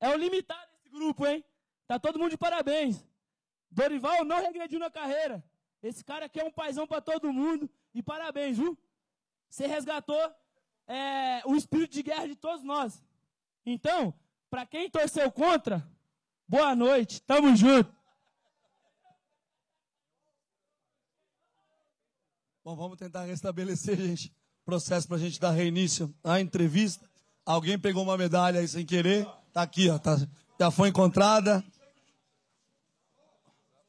É 0.00 0.08
o 0.08 0.16
limitado 0.16 0.72
esse 0.76 0.88
grupo, 0.88 1.26
hein? 1.26 1.44
Tá 1.86 1.98
todo 1.98 2.18
mundo 2.18 2.30
de 2.30 2.38
parabéns. 2.38 3.06
Dorival 3.70 4.24
não 4.24 4.40
regrediu 4.40 4.78
na 4.78 4.90
carreira. 4.90 5.44
Esse 5.82 6.02
cara 6.02 6.24
aqui 6.24 6.40
é 6.40 6.44
um 6.44 6.50
paizão 6.50 6.86
para 6.86 7.02
todo 7.02 7.34
mundo. 7.34 7.68
E 7.92 8.02
parabéns, 8.02 8.56
viu? 8.56 8.78
Você 9.50 9.66
resgatou 9.66 10.34
é, 10.86 11.42
o 11.44 11.54
espírito 11.54 11.92
de 11.92 12.02
guerra 12.02 12.28
de 12.28 12.36
todos 12.36 12.64
nós. 12.64 13.04
Então, 13.66 14.14
para 14.48 14.64
quem 14.64 14.88
torceu 14.88 15.30
contra, 15.30 15.86
boa 16.52 16.76
noite. 16.76 17.22
Tamo 17.22 17.56
junto. 17.56 17.90
Bom, 22.62 22.76
vamos 22.76 22.98
tentar 22.98 23.24
restabelecer, 23.24 23.96
gente, 23.96 24.30
processo 24.62 25.08
para 25.08 25.16
a 25.16 25.20
gente 25.20 25.40
dar 25.40 25.50
reinício 25.50 26.14
à 26.22 26.38
entrevista. 26.40 27.08
Alguém 27.44 27.78
pegou 27.78 28.02
uma 28.02 28.18
medalha 28.18 28.60
aí 28.60 28.68
sem 28.68 28.84
querer. 28.84 29.26
Tá 29.50 29.62
aqui, 29.62 29.88
ó. 29.88 29.98
Tá, 29.98 30.16
já 30.60 30.70
foi 30.70 30.90
encontrada. 30.90 31.64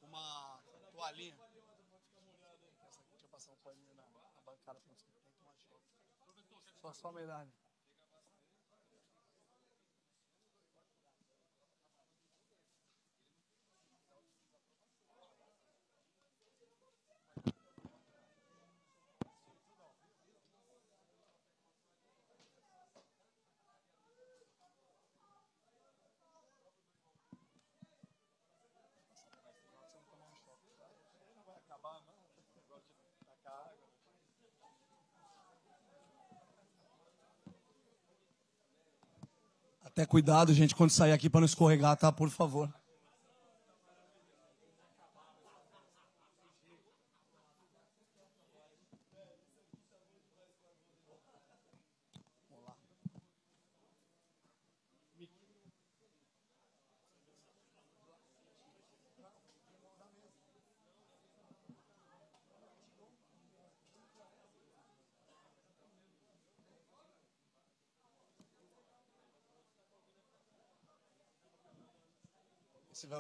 Uma 0.02 0.60
toalhinha. 0.94 1.36
Um. 1.36 2.40
Só, 6.82 6.94
só 6.94 7.10
a 7.10 7.12
medalha. 7.12 7.63
Até 39.94 40.08
cuidado, 40.08 40.52
gente, 40.56 40.74
quando 40.74 40.90
sair 40.90 41.12
aqui 41.12 41.30
para 41.30 41.42
não 41.42 41.46
escorregar, 41.46 41.96
tá? 41.96 42.12
Por 42.12 42.28
favor. 42.32 42.68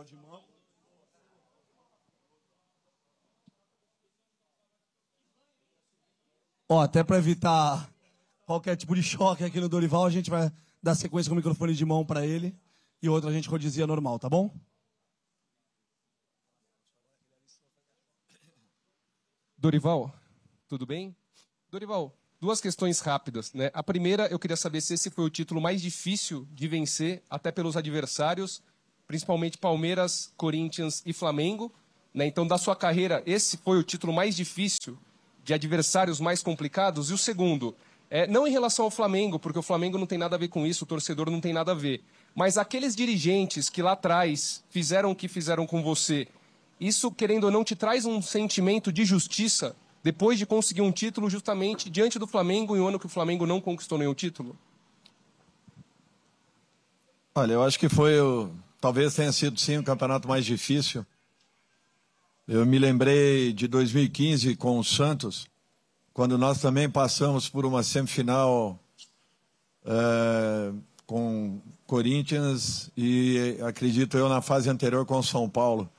De 0.02 0.16
mão. 0.16 0.44
Ó, 6.68 6.82
até 6.82 7.04
para 7.04 7.20
evitar 7.20 7.94
qualquer 8.44 8.76
tipo 8.76 8.96
de 8.96 9.04
choque 9.04 9.44
aqui 9.44 9.60
no 9.60 9.70
Dorival, 9.70 10.06
a 10.06 10.10
gente 10.10 10.32
vai 10.32 10.52
dar 10.82 10.96
sequência 10.96 11.30
com 11.30 11.36
o 11.36 11.38
microfone 11.38 11.76
de 11.76 11.86
mão 11.86 12.04
para 12.04 12.26
ele 12.26 12.58
e 13.04 13.08
outra 13.08 13.30
a 13.30 13.34
gente 13.34 13.48
rodizia 13.48 13.86
normal, 13.86 14.18
tá 14.18 14.28
bom? 14.28 14.52
Dorival, 19.56 20.12
tudo 20.68 20.88
bem? 20.88 21.16
Dorival, 21.70 22.18
duas 22.42 22.60
questões 22.60 23.00
rápidas. 23.00 23.54
Né? 23.54 23.70
A 23.76 23.84
primeira, 23.84 24.26
eu 24.28 24.40
queria 24.40 24.58
saber 24.58 24.82
se 24.82 24.96
esse 24.96 25.12
foi 25.12 25.24
o 25.24 25.30
título 25.30 25.62
mais 25.62 25.82
difícil 25.84 26.48
de 26.52 26.68
vencer, 26.68 27.24
até 27.30 27.52
pelos 27.52 27.78
adversários, 27.78 28.64
principalmente 29.08 29.58
Palmeiras, 29.58 30.32
Corinthians 30.38 31.02
e 31.06 31.14
Flamengo. 31.14 31.72
Né? 32.14 32.26
Então, 32.26 32.46
da 32.46 32.58
sua 32.58 32.76
carreira, 32.76 33.24
esse 33.26 33.58
foi 33.58 33.78
o 33.78 33.84
título 33.84 34.14
mais 34.14 34.36
difícil 34.36 34.98
de 35.44 35.54
adversários 35.54 36.20
mais 36.20 36.42
complicados? 36.42 37.10
E 37.10 37.14
o 37.14 37.18
segundo, 37.18 37.76
é, 38.10 38.28
não 38.28 38.48
em 38.48 38.52
relação 38.52 38.86
ao 38.86 38.92
Flamengo, 38.92 39.40
porque 39.40 39.60
o 39.60 39.64
Flamengo 39.64 39.98
não 39.98 40.06
tem 40.06 40.18
nada 40.18 40.36
a 40.36 40.40
ver 40.40 40.48
com 40.48 40.66
isso, 40.66 40.84
o 40.84 40.88
torcedor 40.88 41.30
não 41.30 41.42
tem 41.42 41.54
nada 41.54 41.72
a 41.72 41.76
ver, 41.76 42.02
mas 42.36 42.58
aqueles 42.58 42.96
dirigentes 42.96 43.70
que 43.70 43.82
lá 43.82 43.94
atrás 43.94 44.64
fizeram 44.70 45.12
o 45.12 45.16
que 45.16 45.28
fizeram 45.28 45.66
com 45.66 45.84
você, 45.84 46.28
isso, 46.80 47.12
querendo 47.12 47.46
ou 47.46 47.52
não, 47.52 47.64
te 47.64 47.76
traz 47.76 48.06
um 48.06 48.22
sentimento 48.22 48.92
de 48.92 49.06
justiça 49.06 49.76
depois 50.04 50.38
de 50.38 50.46
conseguir 50.46 50.82
um 50.82 50.92
título 50.92 51.30
justamente 51.30 51.90
diante 51.90 52.20
do 52.20 52.28
Flamengo 52.28 52.76
em 52.76 52.82
um 52.82 52.88
ano 52.88 53.00
que 53.00 53.06
o 53.06 53.10
Flamengo 53.10 53.46
não 53.46 53.62
conquistou 53.62 53.98
nenhum 53.98 54.14
título? 54.14 54.58
Olha, 57.34 57.54
eu 57.54 57.64
acho 57.64 57.80
que 57.80 57.88
foi 57.88 58.20
o, 58.20 58.52
talvez 58.84 59.16
tenha 59.16 59.32
sido 59.32 59.58
sim 59.58 59.78
o 59.78 59.84
campeonato 59.84 60.28
mais 60.28 60.46
difícil. 60.46 61.06
Eu 62.46 62.66
me 62.66 62.78
lembrei 62.78 63.54
de 63.54 63.66
2015 63.66 64.58
com 64.58 64.78
o 64.78 64.84
Santos, 64.84 65.48
quando 66.14 66.38
nós 66.38 66.60
também 66.60 66.90
passamos 66.90 67.48
por 67.48 67.66
uma 67.66 67.82
semifinal 67.82 68.78
é, 69.86 70.74
com 71.08 71.62
Corinthians 71.88 72.92
e 72.98 73.58
acredito 73.66 74.18
eu 74.18 74.28
na 74.28 74.42
fase 74.42 74.70
anterior 74.70 75.06
com 75.06 75.24
São 75.24 75.50
Paulo. 75.50 75.90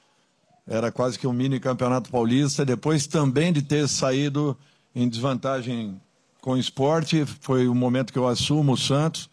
Era 0.66 0.92
quase 0.92 1.18
que 1.18 1.26
um 1.26 1.32
mini 1.32 1.58
campeonato 1.58 2.10
paulista. 2.10 2.66
Depois 2.66 3.06
também 3.06 3.50
de 3.50 3.62
ter 3.62 3.88
saído 3.88 4.54
em 4.94 5.08
desvantagem 5.08 5.98
com 6.42 6.50
o 6.52 6.58
esporte, 6.58 7.24
foi 7.40 7.66
o 7.66 7.74
momento 7.74 8.12
que 8.12 8.18
eu 8.18 8.28
assumo 8.28 8.72
o 8.72 8.76
Santos 8.76 9.30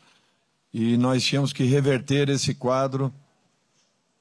e 0.73 0.95
nós 0.95 1.21
tínhamos 1.21 1.51
que 1.51 1.65
reverter 1.65 2.29
esse 2.29 2.55
quadro 2.55 3.13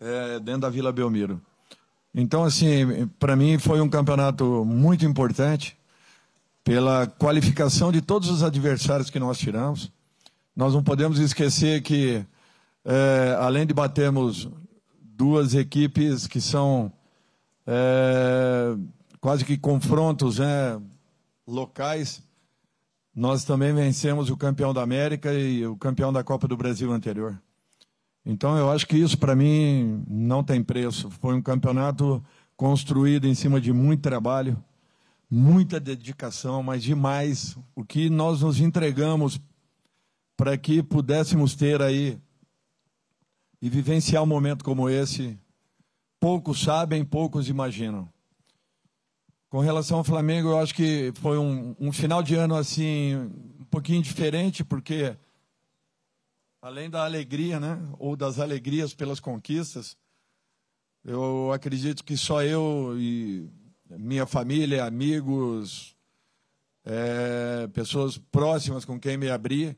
é, 0.00 0.40
dentro 0.40 0.62
da 0.62 0.70
Vila 0.70 0.90
Belmiro. 0.90 1.40
Então, 2.14 2.42
assim, 2.42 3.06
para 3.18 3.36
mim 3.36 3.58
foi 3.58 3.80
um 3.80 3.88
campeonato 3.88 4.64
muito 4.64 5.04
importante 5.04 5.76
pela 6.64 7.06
qualificação 7.06 7.92
de 7.92 8.00
todos 8.00 8.28
os 8.30 8.42
adversários 8.42 9.10
que 9.10 9.18
nós 9.18 9.38
tiramos. 9.38 9.92
Nós 10.56 10.74
não 10.74 10.82
podemos 10.82 11.18
esquecer 11.18 11.82
que, 11.82 12.24
é, 12.84 13.36
além 13.38 13.66
de 13.66 13.72
batermos 13.72 14.48
duas 15.02 15.54
equipes 15.54 16.26
que 16.26 16.40
são 16.40 16.92
é, 17.66 18.74
quase 19.20 19.44
que 19.44 19.56
confrontos 19.56 20.38
né, 20.38 20.80
locais, 21.46 22.22
nós 23.14 23.44
também 23.44 23.72
vencemos 23.72 24.30
o 24.30 24.36
campeão 24.36 24.72
da 24.72 24.82
América 24.82 25.32
e 25.32 25.66
o 25.66 25.76
campeão 25.76 26.12
da 26.12 26.24
Copa 26.24 26.48
do 26.48 26.56
Brasil 26.56 26.92
anterior. 26.92 27.40
Então 28.30 28.56
eu 28.56 28.70
acho 28.70 28.86
que 28.86 28.96
isso 28.96 29.18
para 29.18 29.34
mim 29.34 30.04
não 30.08 30.44
tem 30.44 30.62
preço. 30.62 31.10
Foi 31.10 31.34
um 31.34 31.42
campeonato 31.42 32.24
construído 32.56 33.26
em 33.26 33.34
cima 33.34 33.60
de 33.60 33.72
muito 33.72 34.02
trabalho, 34.02 34.56
muita 35.28 35.80
dedicação, 35.80 36.62
mas 36.62 36.80
demais 36.80 37.58
o 37.74 37.84
que 37.84 38.08
nós 38.08 38.40
nos 38.40 38.60
entregamos 38.60 39.40
para 40.36 40.56
que 40.56 40.80
pudéssemos 40.80 41.56
ter 41.56 41.82
aí 41.82 42.20
e 43.60 43.68
vivenciar 43.68 44.22
um 44.22 44.26
momento 44.26 44.64
como 44.64 44.88
esse. 44.88 45.36
Poucos 46.20 46.60
sabem, 46.60 47.04
poucos 47.04 47.48
imaginam. 47.48 48.08
Com 49.48 49.58
relação 49.58 49.98
ao 49.98 50.04
Flamengo, 50.04 50.50
eu 50.50 50.58
acho 50.60 50.72
que 50.72 51.12
foi 51.16 51.36
um, 51.36 51.74
um 51.80 51.90
final 51.90 52.22
de 52.22 52.36
ano 52.36 52.54
assim 52.54 53.16
um 53.58 53.64
pouquinho 53.64 54.00
diferente, 54.00 54.62
porque 54.62 55.16
além 56.60 56.90
da 56.90 57.04
alegria, 57.04 57.58
né, 57.58 57.78
ou 57.98 58.16
das 58.16 58.38
alegrias 58.38 58.94
pelas 58.94 59.20
conquistas, 59.20 59.96
eu 61.04 61.50
acredito 61.52 62.04
que 62.04 62.16
só 62.16 62.42
eu 62.42 62.94
e 62.98 63.50
minha 63.88 64.26
família, 64.26 64.84
amigos, 64.84 65.96
é, 66.84 67.66
pessoas 67.68 68.18
próximas 68.18 68.84
com 68.84 69.00
quem 69.00 69.16
me 69.16 69.30
abri, 69.30 69.76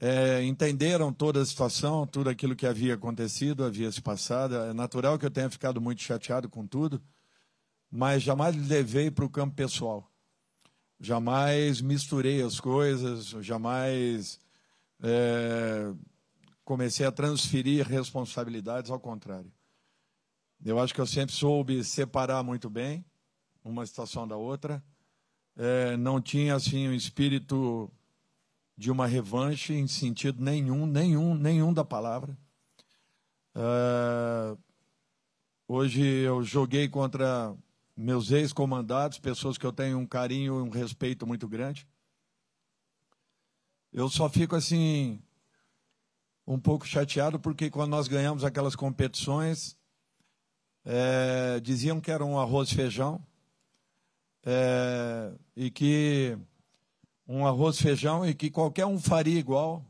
é, 0.00 0.42
entenderam 0.44 1.12
toda 1.12 1.40
a 1.40 1.46
situação, 1.46 2.06
tudo 2.06 2.28
aquilo 2.30 2.56
que 2.56 2.66
havia 2.66 2.94
acontecido, 2.94 3.64
havia 3.64 3.90
se 3.90 4.00
passado. 4.00 4.54
É 4.56 4.72
natural 4.72 5.18
que 5.18 5.26
eu 5.26 5.30
tenha 5.30 5.50
ficado 5.50 5.80
muito 5.80 6.02
chateado 6.02 6.48
com 6.48 6.66
tudo, 6.66 7.02
mas 7.90 8.22
jamais 8.22 8.56
levei 8.68 9.10
para 9.10 9.24
o 9.24 9.30
campo 9.30 9.54
pessoal. 9.54 10.10
Jamais 11.00 11.80
misturei 11.80 12.42
as 12.42 12.58
coisas, 12.58 13.28
jamais 13.44 14.38
é, 15.02 15.92
comecei 16.64 17.06
a 17.06 17.12
transferir 17.12 17.86
responsabilidades, 17.86 18.90
ao 18.90 19.00
contrário. 19.00 19.50
Eu 20.64 20.78
acho 20.78 20.92
que 20.92 21.00
eu 21.00 21.06
sempre 21.06 21.34
soube 21.34 21.84
separar 21.84 22.42
muito 22.42 22.68
bem 22.68 23.04
uma 23.64 23.86
situação 23.86 24.26
da 24.26 24.36
outra. 24.36 24.82
É, 25.56 25.96
não 25.96 26.20
tinha 26.20 26.54
assim 26.54 26.88
o 26.88 26.90
um 26.90 26.94
espírito 26.94 27.90
de 28.76 28.90
uma 28.90 29.06
revanche 29.06 29.74
em 29.74 29.86
sentido 29.86 30.42
nenhum, 30.42 30.86
nenhum, 30.86 31.34
nenhum 31.34 31.72
da 31.72 31.84
palavra. 31.84 32.36
É, 33.54 34.56
hoje 35.66 36.02
eu 36.02 36.42
joguei 36.42 36.88
contra 36.88 37.56
meus 37.96 38.30
ex-comandados, 38.30 39.18
pessoas 39.18 39.58
que 39.58 39.66
eu 39.66 39.72
tenho 39.72 39.98
um 39.98 40.06
carinho 40.06 40.60
e 40.60 40.62
um 40.62 40.70
respeito 40.70 41.26
muito 41.26 41.48
grande. 41.48 41.86
Eu 43.92 44.08
só 44.08 44.28
fico 44.28 44.54
assim 44.54 45.22
um 46.46 46.58
pouco 46.58 46.86
chateado 46.86 47.38
porque 47.38 47.70
quando 47.70 47.90
nós 47.90 48.08
ganhamos 48.08 48.44
aquelas 48.44 48.76
competições 48.76 49.76
é, 50.84 51.60
diziam 51.60 52.00
que 52.00 52.10
era 52.10 52.24
um 52.24 52.38
arroz 52.38 52.72
feijão 52.72 53.24
é, 54.44 55.32
e 55.56 55.70
que 55.70 56.38
um 57.26 57.46
arroz 57.46 57.78
feijão 57.78 58.26
e 58.26 58.34
que 58.34 58.50
qualquer 58.50 58.86
um 58.86 58.98
faria 58.98 59.38
igual 59.38 59.84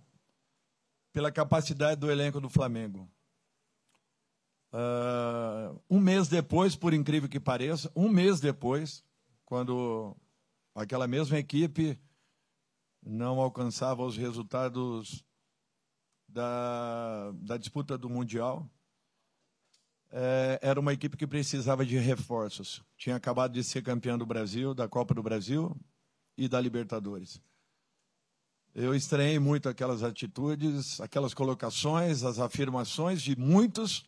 pela 1.13 1.31
capacidade 1.31 2.01
do 2.01 2.11
elenco 2.11 2.41
do 2.41 2.49
Flamengo. 2.49 3.09
Uh, 4.73 5.81
um 5.89 5.99
mês 5.99 6.29
depois, 6.29 6.77
por 6.77 6.93
incrível 6.93 7.29
que 7.29 7.41
pareça, 7.41 7.91
um 7.97 8.09
mês 8.09 8.39
depois, 8.39 9.03
quando 9.47 10.15
aquela 10.75 11.07
mesma 11.07 11.39
equipe 11.39 11.99
não 13.09 13.41
alcançava 13.41 14.05
os 14.05 14.19
resultados 14.19 15.25
da, 16.29 17.33
da 17.37 17.57
disputa 17.57 17.97
do 17.97 18.11
Mundial, 18.11 18.71
é, 20.11 20.59
era 20.61 20.79
uma 20.79 20.93
equipe 20.93 21.17
que 21.17 21.27
precisava 21.27 21.87
de 21.87 21.97
reforços. 21.99 22.83
Tinha 22.99 23.17
acabado 23.17 23.55
de 23.55 23.65
ser 23.65 23.83
campeão 23.83 24.19
do 24.19 24.27
Brasil, 24.27 24.75
da 24.75 24.87
Copa 24.87 25.15
do 25.15 25.23
Brasil 25.23 25.75
e 26.37 26.47
da 26.49 26.61
Libertadores. 26.61 27.41
Eu 28.75 28.95
estranhei 28.95 29.39
muito 29.39 29.69
aquelas 29.69 30.03
atitudes, 30.03 31.01
aquelas 31.01 31.33
colocações, 31.33 32.23
as 32.23 32.39
afirmações 32.39 33.23
de 33.23 33.35
muitos 33.37 34.05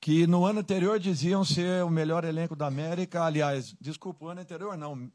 que 0.00 0.26
no 0.26 0.44
ano 0.44 0.58
anterior 0.58 0.98
diziam 0.98 1.44
ser 1.44 1.84
o 1.84 1.88
melhor 1.88 2.24
elenco 2.24 2.56
da 2.56 2.66
América. 2.66 3.22
Aliás, 3.22 3.76
desculpa, 3.80 4.24
o 4.24 4.28
ano 4.28 4.40
anterior 4.40 4.76
não. 4.76 5.10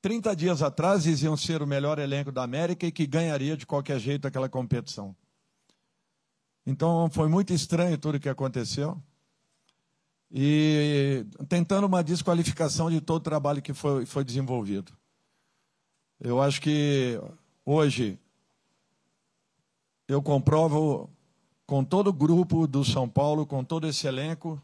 30 0.00 0.34
dias 0.36 0.62
atrás 0.62 1.02
diziam 1.02 1.36
ser 1.36 1.62
o 1.62 1.66
melhor 1.66 1.98
elenco 1.98 2.30
da 2.30 2.42
América 2.42 2.86
e 2.86 2.92
que 2.92 3.06
ganharia 3.06 3.56
de 3.56 3.66
qualquer 3.66 3.98
jeito 3.98 4.26
aquela 4.26 4.48
competição. 4.48 5.14
Então 6.66 7.08
foi 7.10 7.28
muito 7.28 7.52
estranho 7.52 7.96
tudo 7.96 8.16
o 8.16 8.20
que 8.20 8.28
aconteceu. 8.28 9.00
E 10.30 11.24
tentando 11.48 11.86
uma 11.86 12.04
desqualificação 12.04 12.90
de 12.90 13.00
todo 13.00 13.16
o 13.16 13.24
trabalho 13.24 13.62
que 13.62 13.72
foi, 13.72 14.04
foi 14.04 14.22
desenvolvido. 14.22 14.92
Eu 16.20 16.42
acho 16.42 16.60
que 16.60 17.18
hoje 17.64 18.18
eu 20.06 20.20
comprovo 20.20 21.08
com 21.66 21.84
todo 21.84 22.08
o 22.08 22.12
grupo 22.12 22.66
do 22.66 22.84
São 22.84 23.08
Paulo, 23.08 23.46
com 23.46 23.64
todo 23.64 23.86
esse 23.86 24.06
elenco, 24.06 24.60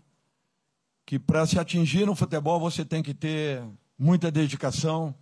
que 1.07 1.19
para 1.19 1.47
se 1.47 1.59
atingir 1.59 2.07
no 2.07 2.15
futebol 2.15 2.59
você 2.59 2.85
tem 2.85 3.03
que 3.03 3.15
ter 3.15 3.63
muita 3.99 4.31
dedicação, 4.31 5.15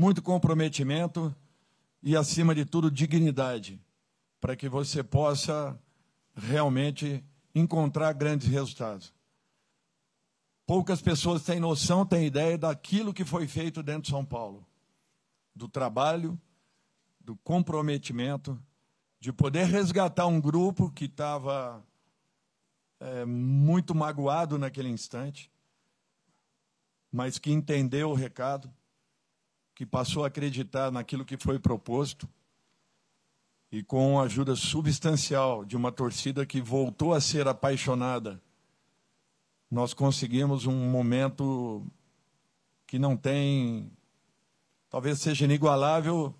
muito 0.00 0.22
comprometimento 0.22 1.36
e, 2.02 2.16
acima 2.16 2.54
de 2.54 2.64
tudo, 2.64 2.90
dignidade, 2.90 3.78
para 4.40 4.56
que 4.56 4.66
você 4.66 5.04
possa 5.04 5.78
realmente 6.34 7.22
encontrar 7.54 8.14
grandes 8.14 8.48
resultados. 8.48 9.12
Poucas 10.66 11.02
pessoas 11.02 11.42
têm 11.42 11.60
noção, 11.60 12.06
têm 12.06 12.24
ideia 12.24 12.56
daquilo 12.56 13.12
que 13.12 13.26
foi 13.26 13.46
feito 13.46 13.82
dentro 13.82 14.04
de 14.04 14.08
São 14.08 14.24
Paulo, 14.24 14.66
do 15.54 15.68
trabalho, 15.68 16.40
do 17.20 17.36
comprometimento 17.36 18.58
de 19.20 19.30
poder 19.34 19.64
resgatar 19.64 20.26
um 20.26 20.40
grupo 20.40 20.90
que 20.90 21.04
estava 21.04 21.84
é, 22.98 23.26
muito 23.26 23.94
magoado 23.94 24.58
naquele 24.58 24.88
instante, 24.88 25.52
mas 27.12 27.38
que 27.38 27.52
entendeu 27.52 28.08
o 28.08 28.14
recado, 28.14 28.72
que 29.80 29.86
passou 29.86 30.24
a 30.24 30.26
acreditar 30.26 30.92
naquilo 30.92 31.24
que 31.24 31.38
foi 31.38 31.58
proposto 31.58 32.28
e 33.72 33.82
com 33.82 34.20
a 34.20 34.24
ajuda 34.24 34.54
substancial 34.54 35.64
de 35.64 35.74
uma 35.74 35.90
torcida 35.90 36.44
que 36.44 36.60
voltou 36.60 37.14
a 37.14 37.20
ser 37.20 37.48
apaixonada, 37.48 38.42
nós 39.70 39.94
conseguimos 39.94 40.66
um 40.66 40.90
momento 40.90 41.82
que 42.86 42.98
não 42.98 43.16
tem, 43.16 43.90
talvez 44.90 45.18
seja 45.18 45.46
inigualável 45.46 46.34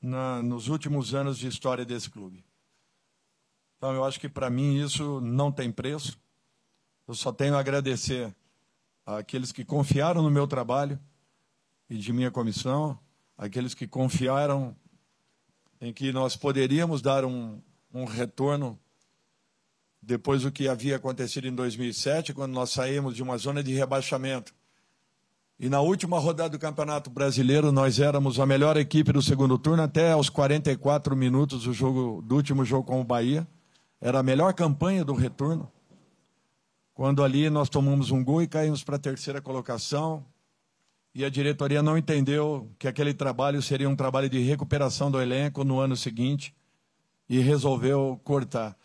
na, 0.00 0.42
nos 0.42 0.68
últimos 0.68 1.14
anos 1.14 1.36
de 1.36 1.46
história 1.46 1.84
desse 1.84 2.08
clube. 2.08 2.42
Então, 3.76 3.92
eu 3.92 4.02
acho 4.02 4.18
que 4.18 4.30
para 4.30 4.48
mim 4.48 4.82
isso 4.82 5.20
não 5.20 5.52
tem 5.52 5.70
preço. 5.70 6.18
Eu 7.06 7.12
só 7.12 7.32
tenho 7.32 7.54
a 7.54 7.60
agradecer 7.60 8.34
àqueles 9.04 9.52
que 9.52 9.62
confiaram 9.62 10.22
no 10.22 10.30
meu 10.30 10.46
trabalho 10.46 10.98
e 11.90 11.98
de 11.98 12.12
minha 12.12 12.30
comissão, 12.30 12.98
aqueles 13.36 13.74
que 13.74 13.86
confiaram 13.86 14.74
em 15.80 15.92
que 15.92 16.12
nós 16.12 16.36
poderíamos 16.36 17.02
dar 17.02 17.24
um, 17.24 17.60
um 17.92 18.04
retorno 18.04 18.78
depois 20.00 20.42
do 20.42 20.52
que 20.52 20.68
havia 20.68 20.96
acontecido 20.96 21.46
em 21.46 21.54
2007, 21.54 22.32
quando 22.32 22.52
nós 22.52 22.70
saímos 22.70 23.14
de 23.14 23.22
uma 23.22 23.36
zona 23.36 23.62
de 23.62 23.74
rebaixamento 23.74 24.54
e 25.62 25.68
na 25.68 25.82
última 25.82 26.18
rodada 26.18 26.48
do 26.48 26.58
Campeonato 26.58 27.10
Brasileiro, 27.10 27.70
nós 27.70 28.00
éramos 28.00 28.40
a 28.40 28.46
melhor 28.46 28.78
equipe 28.78 29.12
do 29.12 29.20
segundo 29.20 29.58
turno 29.58 29.82
até 29.82 30.12
aos 30.12 30.30
44 30.30 31.14
minutos 31.14 31.64
do, 31.64 31.72
jogo, 31.74 32.22
do 32.22 32.34
último 32.34 32.64
jogo 32.64 32.84
com 32.84 32.98
o 32.98 33.04
Bahia. 33.04 33.46
Era 34.00 34.20
a 34.20 34.22
melhor 34.22 34.54
campanha 34.54 35.04
do 35.04 35.12
retorno. 35.12 35.70
Quando 36.94 37.22
ali 37.22 37.50
nós 37.50 37.68
tomamos 37.68 38.10
um 38.10 38.24
gol 38.24 38.42
e 38.42 38.46
caímos 38.46 38.82
para 38.82 38.96
a 38.96 38.98
terceira 38.98 39.42
colocação. 39.42 40.24
E 41.14 41.24
a 41.24 41.30
diretoria 41.30 41.82
não 41.82 41.98
entendeu 41.98 42.70
que 42.78 42.86
aquele 42.86 43.12
trabalho 43.12 43.60
seria 43.60 43.88
um 43.88 43.96
trabalho 43.96 44.28
de 44.28 44.38
recuperação 44.40 45.10
do 45.10 45.20
elenco 45.20 45.64
no 45.64 45.80
ano 45.80 45.96
seguinte 45.96 46.54
e 47.28 47.40
resolveu 47.40 48.20
cortar. 48.22 48.76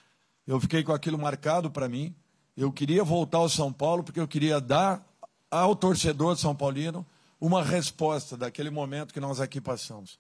Eu 0.46 0.60
fiquei 0.60 0.84
com 0.84 0.92
aquilo 0.92 1.18
marcado 1.18 1.70
para 1.70 1.88
mim. 1.88 2.16
Eu 2.58 2.72
queria 2.72 3.04
voltar 3.04 3.40
ao 3.40 3.50
São 3.50 3.72
Paulo 3.72 4.04
porque 4.04 4.20
eu 4.20 4.28
queria 4.28 4.60
dar 4.60 5.06
ao 5.52 5.76
torcedor 5.76 6.36
São 6.36 6.56
Paulino 6.56 7.06
uma 7.40 7.64
resposta 7.64 8.36
daquele 8.36 8.70
momento 8.70 9.14
que 9.14 9.20
nós 9.20 9.40
aqui 9.40 9.62
passamos. 9.62 10.20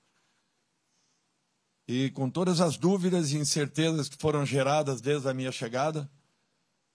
E 1.87 2.09
com 2.11 2.29
todas 2.29 2.61
as 2.61 2.77
dúvidas 2.77 3.31
e 3.31 3.37
incertezas 3.37 4.09
que 4.09 4.17
foram 4.17 4.45
geradas 4.45 5.01
desde 5.01 5.29
a 5.29 5.33
minha 5.33 5.51
chegada, 5.51 6.09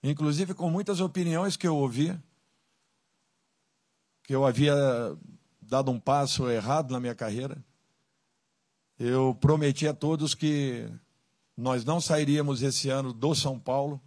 inclusive 0.03 0.53
com 0.53 0.69
muitas 0.69 0.99
opiniões 0.99 1.55
que 1.55 1.67
eu 1.67 1.75
ouvi, 1.75 2.17
que 4.31 4.35
eu 4.35 4.45
havia 4.45 4.73
dado 5.61 5.91
um 5.91 5.99
passo 5.99 6.49
errado 6.49 6.93
na 6.93 7.01
minha 7.01 7.13
carreira, 7.13 7.61
eu 8.97 9.35
prometi 9.41 9.85
a 9.85 9.93
todos 9.93 10.33
que 10.33 10.89
nós 11.57 11.83
não 11.83 11.99
sairíamos 11.99 12.61
esse 12.61 12.89
ano 12.89 13.11
do 13.11 13.35
São 13.35 13.59
Paulo 13.59 14.01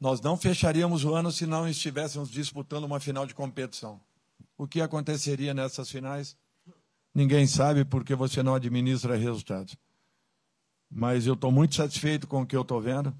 nós 0.00 0.20
não 0.20 0.36
fecharíamos 0.36 1.04
o 1.04 1.14
ano 1.14 1.30
se 1.30 1.46
não 1.46 1.68
estivéssemos 1.68 2.30
disputando 2.30 2.82
uma 2.82 2.98
final 2.98 3.24
de 3.26 3.32
competição. 3.32 4.00
O 4.58 4.66
que 4.66 4.80
aconteceria 4.80 5.54
nessas 5.54 5.88
finais? 5.88 6.36
Ninguém 7.14 7.46
sabe 7.46 7.84
porque 7.84 8.16
você 8.16 8.42
não 8.42 8.56
administra 8.56 9.14
resultados. 9.14 9.76
Mas 10.90 11.28
eu 11.28 11.34
estou 11.34 11.52
muito 11.52 11.76
satisfeito 11.76 12.26
com 12.26 12.42
o 12.42 12.46
que 12.46 12.56
eu 12.56 12.62
estou 12.62 12.80
vendo, 12.80 13.14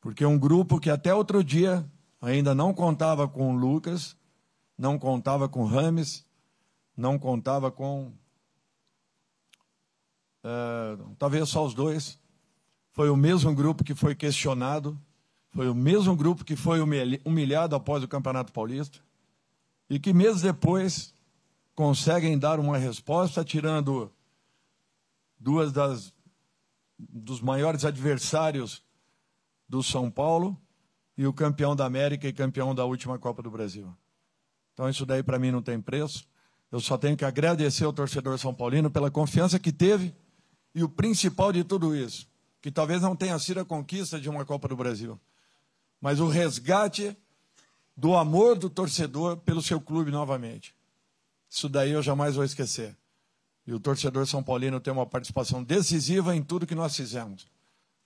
porque 0.00 0.24
um 0.24 0.38
grupo 0.38 0.80
que 0.80 0.88
até 0.88 1.14
outro 1.14 1.44
dia 1.44 1.84
ainda 2.18 2.54
não 2.54 2.72
contava 2.72 3.28
com 3.28 3.52
o 3.52 3.58
Lucas, 3.58 4.16
não 4.80 4.98
contava 4.98 5.48
com 5.48 5.64
Rames, 5.64 6.26
não 6.96 7.18
contava 7.18 7.70
com. 7.70 8.12
Uh, 10.42 11.14
talvez 11.18 11.48
só 11.48 11.64
os 11.64 11.74
dois. 11.74 12.18
Foi 12.92 13.08
o 13.10 13.16
mesmo 13.16 13.54
grupo 13.54 13.84
que 13.84 13.94
foi 13.94 14.14
questionado 14.14 14.98
foi 15.50 15.68
o 15.68 15.74
mesmo 15.74 16.14
grupo 16.14 16.44
que 16.44 16.54
foi 16.54 16.78
humilhado 17.24 17.74
após 17.74 18.04
o 18.04 18.08
Campeonato 18.08 18.52
Paulista 18.52 19.00
e 19.88 19.98
que 19.98 20.12
meses 20.12 20.42
depois 20.42 21.12
conseguem 21.74 22.38
dar 22.38 22.60
uma 22.60 22.78
resposta 22.78 23.44
tirando 23.44 24.12
duas 25.38 25.72
das 25.72 26.12
dos 26.98 27.40
maiores 27.40 27.86
adversários 27.86 28.84
do 29.66 29.82
São 29.82 30.10
Paulo 30.10 30.60
e 31.16 31.26
o 31.26 31.32
campeão 31.32 31.74
da 31.74 31.86
América 31.86 32.28
e 32.28 32.32
campeão 32.32 32.74
da 32.74 32.84
última 32.84 33.18
Copa 33.18 33.42
do 33.42 33.50
Brasil. 33.50 33.90
Então 34.80 34.88
isso 34.88 35.04
daí 35.04 35.22
para 35.22 35.38
mim 35.38 35.50
não 35.50 35.60
tem 35.60 35.78
preço. 35.78 36.24
Eu 36.72 36.80
só 36.80 36.96
tenho 36.96 37.14
que 37.14 37.22
agradecer 37.22 37.84
ao 37.84 37.92
torcedor 37.92 38.38
são 38.38 38.54
paulino 38.54 38.90
pela 38.90 39.10
confiança 39.10 39.58
que 39.58 39.70
teve 39.70 40.14
e 40.74 40.82
o 40.82 40.88
principal 40.88 41.52
de 41.52 41.62
tudo 41.62 41.94
isso, 41.94 42.26
que 42.62 42.70
talvez 42.70 43.02
não 43.02 43.14
tenha 43.14 43.38
sido 43.38 43.60
a 43.60 43.64
conquista 43.64 44.18
de 44.18 44.30
uma 44.30 44.42
Copa 44.42 44.68
do 44.68 44.76
Brasil, 44.78 45.20
mas 46.00 46.18
o 46.18 46.28
resgate 46.28 47.14
do 47.94 48.16
amor 48.16 48.56
do 48.56 48.70
torcedor 48.70 49.36
pelo 49.36 49.60
seu 49.60 49.82
clube 49.82 50.10
novamente. 50.10 50.74
Isso 51.50 51.68
daí 51.68 51.90
eu 51.90 52.02
jamais 52.02 52.36
vou 52.36 52.44
esquecer. 52.44 52.96
E 53.66 53.74
o 53.74 53.80
torcedor 53.80 54.26
São 54.26 54.42
Paulino 54.42 54.80
tem 54.80 54.94
uma 54.94 55.04
participação 55.04 55.62
decisiva 55.62 56.34
em 56.34 56.42
tudo 56.42 56.66
que 56.66 56.74
nós 56.74 56.96
fizemos, 56.96 57.46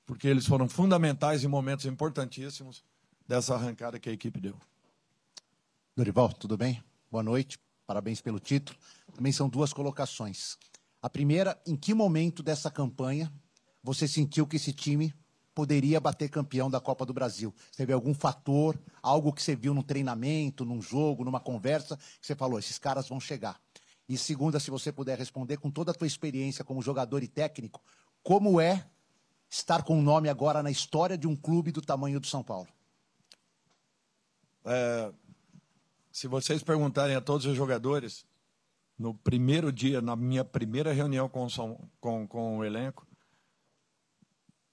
porque 0.05 0.27
eles 0.27 0.45
foram 0.45 0.69
fundamentais 0.69 1.45
em 1.45 1.47
momentos 1.47 1.87
importantíssimos 1.87 2.83
dessa 3.29 3.55
arrancada 3.55 4.01
que 4.01 4.11
a 4.11 4.13
equipe 4.13 4.41
deu. 4.41 4.57
Dorival, 5.97 6.33
tudo 6.33 6.57
bem? 6.57 6.83
Boa 7.09 7.23
noite, 7.23 7.57
parabéns 7.87 8.21
pelo 8.21 8.41
título. 8.41 8.77
Também 9.15 9.31
são 9.31 9.49
duas 9.49 9.73
colocações. 9.73 10.59
A 11.01 11.09
primeira, 11.09 11.57
em 11.65 11.77
que 11.77 11.95
momento 11.95 12.43
dessa 12.43 12.69
campanha 12.69 13.33
você 13.81 14.09
sentiu 14.09 14.45
que 14.45 14.57
esse 14.57 14.73
time 14.73 15.15
poderia 15.55 16.01
bater 16.01 16.29
campeão 16.29 16.69
da 16.69 16.81
Copa 16.81 17.07
do 17.07 17.15
Brasil? 17.15 17.55
Teve 17.77 17.93
algum 17.93 18.13
fator, 18.13 18.77
algo 19.01 19.33
que 19.33 19.41
você 19.41 19.55
viu 19.55 19.73
no 19.73 19.85
treinamento, 19.85 20.65
num 20.65 20.83
jogo, 20.83 21.25
numa 21.25 21.39
conversa, 21.39 21.97
que 21.97 22.27
você 22.27 22.35
falou, 22.35 22.59
esses 22.59 22.77
caras 22.77 23.09
vão 23.09 23.21
chegar? 23.21 23.61
E 24.09 24.19
segunda, 24.19 24.59
se 24.59 24.73
você 24.73 24.91
puder 24.91 25.17
responder 25.17 25.59
com 25.59 25.71
toda 25.71 25.93
a 25.93 25.95
tua 25.95 26.09
experiência 26.09 26.65
como 26.65 26.83
jogador 26.83 27.23
e 27.23 27.29
técnico, 27.29 27.81
como 28.21 28.61
é 28.61 28.85
estar 29.49 29.85
com 29.85 29.97
o 29.97 30.03
nome 30.03 30.29
agora 30.29 30.61
na 30.61 30.73
história 30.73 31.17
de 31.17 31.29
um 31.29 31.37
clube 31.37 31.71
do 31.71 31.81
tamanho 31.81 32.19
do 32.19 32.27
São 32.27 32.43
Paulo? 32.43 32.69
É, 34.65 35.13
se 36.15 36.29
vocês 36.29 36.63
perguntarem 36.63 37.17
a 37.17 37.21
todos 37.21 37.45
os 37.45 37.57
jogadores, 37.57 38.25
no 38.97 39.13
primeiro 39.13 39.73
dia, 39.73 40.01
na 40.01 40.15
minha 40.15 40.45
primeira 40.45 40.93
reunião 40.93 41.29
com, 41.29 41.49
com, 41.99 42.29
com 42.29 42.59
o 42.59 42.65
elenco, 42.65 43.05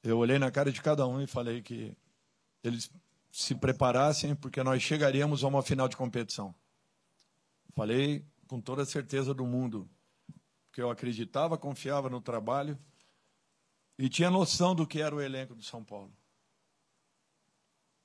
eu 0.03 0.19
olhei 0.19 0.37
na 0.37 0.51
cara 0.51 0.71
de 0.71 0.79
cada 0.79 1.07
um 1.07 1.19
e 1.19 1.25
falei 1.25 1.63
que 1.63 1.97
eles 2.63 2.91
se 3.31 3.55
preparassem, 3.55 4.35
porque 4.35 4.61
nós 4.61 4.83
chegaríamos 4.83 5.43
a 5.43 5.47
uma 5.47 5.63
final 5.63 5.87
de 5.87 5.97
competição. 5.97 6.53
Falei 7.73 8.23
com 8.47 8.61
toda 8.61 8.83
a 8.83 8.85
certeza 8.85 9.33
do 9.33 9.43
mundo, 9.43 9.89
porque 10.67 10.79
eu 10.79 10.91
acreditava, 10.91 11.57
confiava 11.57 12.07
no 12.07 12.21
trabalho 12.21 12.77
e 13.97 14.07
tinha 14.07 14.29
noção 14.29 14.75
do 14.75 14.85
que 14.85 15.01
era 15.01 15.15
o 15.15 15.19
elenco 15.19 15.55
do 15.55 15.63
São 15.63 15.83
Paulo. 15.83 16.13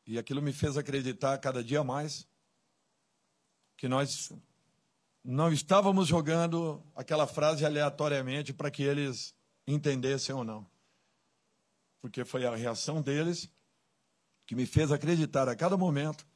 E 0.06 0.18
aquilo 0.18 0.40
me 0.40 0.54
fez 0.54 0.78
acreditar 0.78 1.36
cada 1.36 1.62
dia 1.62 1.84
mais 1.84 2.26
que 3.76 3.88
nós 3.88 4.32
não 5.24 5.52
estávamos 5.52 6.06
jogando 6.06 6.82
aquela 6.94 7.26
frase 7.26 7.64
aleatoriamente 7.64 8.52
para 8.52 8.70
que 8.70 8.82
eles 8.82 9.34
entendessem 9.66 10.34
ou 10.34 10.44
não. 10.44 10.66
Porque 12.00 12.24
foi 12.24 12.46
a 12.46 12.54
reação 12.54 13.02
deles 13.02 13.50
que 14.46 14.54
me 14.54 14.64
fez 14.64 14.92
acreditar 14.92 15.48
a 15.48 15.56
cada 15.56 15.76
momento 15.76 16.26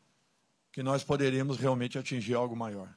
que 0.72 0.82
nós 0.82 1.04
poderíamos 1.04 1.56
realmente 1.56 1.98
atingir 1.98 2.34
algo 2.34 2.56
maior. 2.56 2.92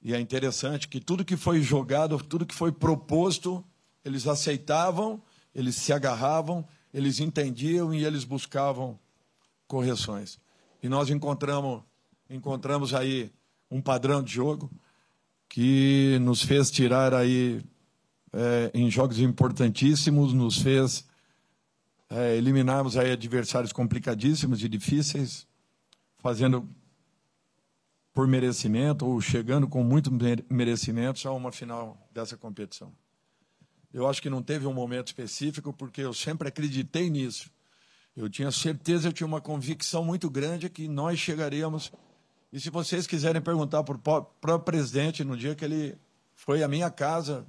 E 0.00 0.14
é 0.14 0.20
interessante 0.20 0.86
que 0.86 1.00
tudo 1.00 1.24
que 1.24 1.36
foi 1.36 1.60
jogado, 1.62 2.22
tudo 2.22 2.46
que 2.46 2.54
foi 2.54 2.70
proposto, 2.70 3.64
eles 4.04 4.26
aceitavam, 4.26 5.22
eles 5.54 5.76
se 5.76 5.92
agarravam, 5.92 6.66
eles 6.92 7.20
entendiam 7.20 7.92
e 7.92 8.04
eles 8.04 8.22
buscavam 8.22 8.98
correções. 9.66 10.38
E 10.82 10.88
nós 10.88 11.08
encontramos 11.10 11.82
encontramos 12.28 12.94
aí 12.94 13.32
um 13.70 13.80
padrão 13.80 14.22
de 14.22 14.32
jogo 14.32 14.70
que 15.48 16.18
nos 16.20 16.42
fez 16.42 16.70
tirar 16.70 17.14
aí 17.14 17.62
é, 18.32 18.70
em 18.74 18.90
jogos 18.90 19.18
importantíssimos, 19.18 20.32
nos 20.32 20.58
fez 20.58 21.04
é, 22.10 22.36
eliminarmos 22.36 22.96
aí 22.96 23.12
adversários 23.12 23.72
complicadíssimos 23.72 24.62
e 24.62 24.68
difíceis, 24.68 25.46
fazendo 26.18 26.68
por 28.12 28.28
merecimento 28.28 29.06
ou 29.06 29.20
chegando 29.20 29.66
com 29.66 29.82
muito 29.82 30.10
merecimento 30.48 31.26
a 31.28 31.32
uma 31.32 31.50
final 31.50 32.08
dessa 32.12 32.36
competição. 32.36 32.92
Eu 33.92 34.08
acho 34.08 34.20
que 34.20 34.30
não 34.30 34.42
teve 34.42 34.66
um 34.66 34.72
momento 34.72 35.08
específico 35.08 35.72
porque 35.72 36.00
eu 36.00 36.12
sempre 36.12 36.48
acreditei 36.48 37.10
nisso. 37.10 37.50
Eu 38.16 38.28
tinha 38.28 38.50
certeza, 38.50 39.08
eu 39.08 39.12
tinha 39.12 39.26
uma 39.26 39.40
convicção 39.40 40.04
muito 40.04 40.30
grande 40.30 40.70
que 40.70 40.86
nós 40.88 41.18
chegaríamos 41.18 41.92
e 42.54 42.60
se 42.60 42.70
vocês 42.70 43.04
quiserem 43.04 43.42
perguntar 43.42 43.82
para 43.82 44.54
o 44.54 44.60
presidente, 44.60 45.24
no 45.24 45.36
dia 45.36 45.56
que 45.56 45.64
ele 45.64 45.98
foi 46.36 46.62
à 46.62 46.68
minha 46.68 46.88
casa 46.88 47.44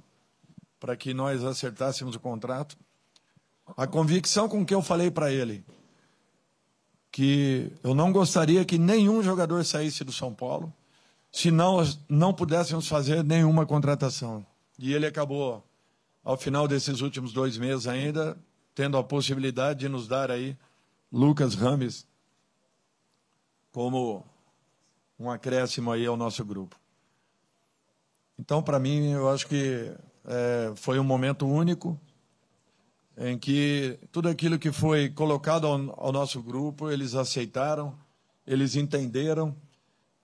para 0.80 0.96
que 0.96 1.14
nós 1.14 1.44
acertássemos 1.44 2.16
o 2.16 2.20
contrato, 2.20 2.76
a 3.76 3.86
convicção 3.86 4.48
com 4.48 4.66
que 4.66 4.74
eu 4.74 4.82
falei 4.82 5.08
para 5.08 5.32
ele 5.32 5.64
que 7.12 7.70
eu 7.84 7.94
não 7.94 8.10
gostaria 8.10 8.64
que 8.64 8.78
nenhum 8.78 9.22
jogador 9.22 9.64
saísse 9.64 10.02
do 10.02 10.12
São 10.12 10.34
Paulo 10.34 10.74
se 11.30 11.52
não, 11.52 11.76
não 12.08 12.34
pudéssemos 12.34 12.88
fazer 12.88 13.22
nenhuma 13.22 13.64
contratação. 13.64 14.44
E 14.76 14.92
ele 14.92 15.06
acabou, 15.06 15.64
ao 16.24 16.36
final 16.36 16.66
desses 16.66 17.00
últimos 17.00 17.32
dois 17.32 17.56
meses 17.56 17.86
ainda, 17.86 18.36
tendo 18.74 18.98
a 18.98 19.04
possibilidade 19.04 19.78
de 19.78 19.88
nos 19.88 20.08
dar 20.08 20.32
aí 20.32 20.56
Lucas 21.12 21.54
Rames 21.54 22.04
como 23.70 24.26
um 25.18 25.30
acréscimo 25.30 25.90
aí 25.90 26.06
ao 26.06 26.16
nosso 26.16 26.44
grupo. 26.44 26.78
Então, 28.38 28.62
para 28.62 28.78
mim, 28.78 29.12
eu 29.12 29.28
acho 29.30 29.46
que 29.46 29.92
é, 30.24 30.72
foi 30.76 30.98
um 30.98 31.04
momento 31.04 31.46
único 31.46 31.98
em 33.16 33.38
que 33.38 33.98
tudo 34.12 34.28
aquilo 34.28 34.58
que 34.58 34.70
foi 34.70 35.08
colocado 35.08 35.66
ao, 35.66 35.74
ao, 35.98 36.12
nosso 36.12 36.42
grupo, 36.42 36.90
eles 36.90 37.14
aceitaram, 37.14 37.98
eles 38.46 38.76
entenderam 38.76 39.56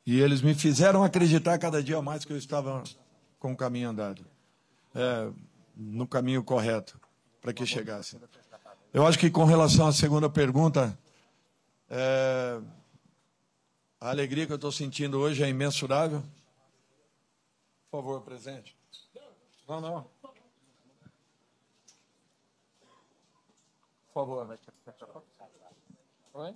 e 0.05 0.21
eles 0.21 0.43
me 0.43 0.55
fizeram 0.55 1.03
acreditar 1.03 1.59
cada 1.59 1.83
dia 1.83 2.03
mais 2.03 2.25
que 2.25 2.33
eu 2.33 2.37
estava 2.37 2.83
com 3.39 3.53
o 3.53 3.57
caminho 3.57 3.89
andado, 3.89 4.27
é, 4.95 5.31
no 5.75 6.07
caminho 6.07 6.45
correto, 6.45 7.01
para 7.41 7.53
que 7.53 7.65
chegasse. 7.65 8.19
Eu 8.93 9.07
acho 9.07 9.19
que 9.19 9.31
com 9.31 9.45
relação 9.45 9.87
à 9.87 9.93
segunda 9.93 10.29
pergunta, 10.29 10.97
é, 11.89 12.61
a 14.03 14.11
alegria 14.11 14.47
que 14.47 14.53
eu 14.53 14.57
estou 14.57 14.73
sentindo 14.73 15.21
hoje 15.21 15.45
é 15.45 15.49
imensurável. 15.49 16.25
Por 17.89 17.99
favor, 17.99 18.21
presente. 18.23 18.77
Não, 19.69 19.81
não. 19.81 20.11
Por 24.13 24.13
favor. 24.13 24.59
Oi? 26.35 26.55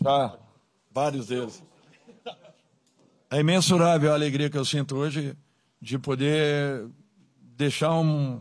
Já, 0.00 0.38
vários 0.92 1.26
deles. 1.26 1.60
É 3.28 3.40
imensurável 3.40 4.12
a 4.12 4.14
alegria 4.14 4.48
que 4.48 4.56
eu 4.56 4.64
sinto 4.64 4.94
hoje 4.94 5.36
de 5.82 5.98
poder 5.98 6.88
deixar 7.36 7.98
um, 7.98 8.40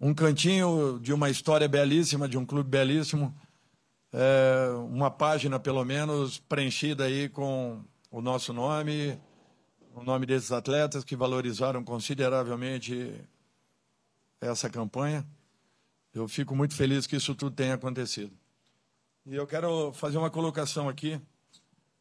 um 0.00 0.14
cantinho 0.14 1.00
de 1.00 1.12
uma 1.12 1.28
história 1.28 1.68
belíssima, 1.68 2.28
de 2.28 2.38
um 2.38 2.46
clube 2.46 2.70
belíssimo, 2.70 3.36
é, 4.18 4.70
uma 4.88 5.10
página, 5.10 5.60
pelo 5.60 5.84
menos, 5.84 6.38
preenchida 6.38 7.04
aí 7.04 7.28
com 7.28 7.84
o 8.10 8.22
nosso 8.22 8.50
nome, 8.50 9.20
o 9.94 10.02
nome 10.02 10.24
desses 10.24 10.50
atletas 10.52 11.04
que 11.04 11.14
valorizaram 11.14 11.84
consideravelmente 11.84 13.12
essa 14.40 14.70
campanha. 14.70 15.26
Eu 16.14 16.26
fico 16.26 16.56
muito 16.56 16.74
feliz 16.74 17.06
que 17.06 17.14
isso 17.14 17.34
tudo 17.34 17.54
tenha 17.54 17.74
acontecido. 17.74 18.32
E 19.26 19.34
eu 19.34 19.46
quero 19.46 19.92
fazer 19.92 20.16
uma 20.16 20.30
colocação 20.30 20.88
aqui, 20.88 21.20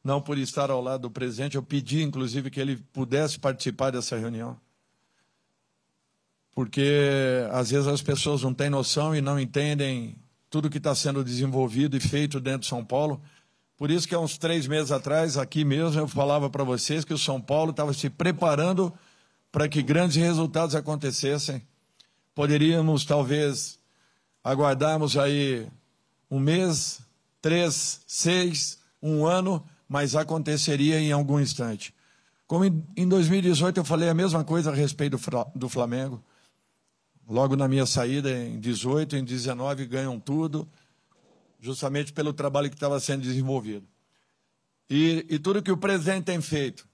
não 0.01 0.21
por 0.21 0.37
estar 0.37 0.71
ao 0.71 0.81
lado 0.81 1.01
do 1.01 1.11
presidente, 1.11 1.57
eu 1.57 1.63
pedi, 1.63 2.01
inclusive, 2.01 2.49
que 2.49 2.61
ele 2.61 2.77
pudesse 2.93 3.37
participar 3.37 3.91
dessa 3.91 4.15
reunião. 4.15 4.57
Porque 6.53 7.45
às 7.51 7.71
vezes 7.71 7.87
as 7.87 8.01
pessoas 8.01 8.41
não 8.41 8.53
têm 8.53 8.69
noção 8.69 9.13
e 9.13 9.19
não 9.19 9.37
entendem 9.37 10.15
tudo 10.55 10.69
que 10.69 10.77
está 10.77 10.95
sendo 10.95 11.21
desenvolvido 11.21 11.97
e 11.97 11.99
feito 11.99 12.39
dentro 12.39 12.61
de 12.61 12.67
São 12.67 12.81
Paulo. 12.81 13.21
Por 13.75 13.91
isso 13.91 14.07
que 14.07 14.15
há 14.15 14.19
uns 14.21 14.37
três 14.37 14.67
meses 14.67 14.89
atrás, 14.89 15.37
aqui 15.37 15.65
mesmo, 15.65 15.99
eu 15.99 16.07
falava 16.07 16.49
para 16.49 16.63
vocês 16.63 17.03
que 17.03 17.13
o 17.13 17.17
São 17.17 17.41
Paulo 17.41 17.71
estava 17.71 17.91
se 17.91 18.09
preparando 18.09 18.93
para 19.51 19.67
que 19.67 19.83
grandes 19.83 20.15
resultados 20.15 20.73
acontecessem. 20.73 21.61
Poderíamos, 22.33 23.03
talvez, 23.03 23.77
aguardarmos 24.41 25.17
aí 25.17 25.67
um 26.31 26.39
mês, 26.39 27.01
três, 27.41 27.99
seis, 28.07 28.79
um 29.03 29.25
ano, 29.25 29.61
mas 29.89 30.15
aconteceria 30.15 31.01
em 31.01 31.11
algum 31.11 31.37
instante. 31.37 31.93
Como 32.47 32.63
em 32.63 33.09
2018 33.09 33.81
eu 33.81 33.83
falei 33.83 34.07
a 34.07 34.13
mesma 34.13 34.41
coisa 34.45 34.71
a 34.71 34.73
respeito 34.73 35.19
do 35.53 35.67
Flamengo. 35.67 36.23
Logo 37.27 37.55
na 37.55 37.67
minha 37.67 37.85
saída, 37.85 38.31
em 38.31 38.59
18, 38.59 39.15
em 39.15 39.23
19, 39.23 39.85
ganham 39.85 40.19
tudo, 40.19 40.67
justamente 41.59 42.13
pelo 42.13 42.33
trabalho 42.33 42.69
que 42.69 42.75
estava 42.75 42.99
sendo 42.99 43.23
desenvolvido. 43.23 43.87
E, 44.89 45.25
e 45.29 45.39
tudo 45.39 45.63
que 45.63 45.71
o 45.71 45.77
presidente 45.77 46.25
tem 46.25 46.39
feito, 46.39 46.87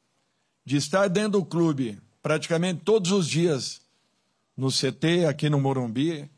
de 0.65 0.77
estar 0.77 1.09
dentro 1.09 1.39
do 1.39 1.45
clube 1.45 2.01
praticamente 2.21 2.81
todos 2.83 3.11
os 3.11 3.27
dias, 3.27 3.81
no 4.55 4.69
CT, 4.69 5.25
aqui 5.27 5.49
no 5.49 5.59
Morumbi, 5.59 6.29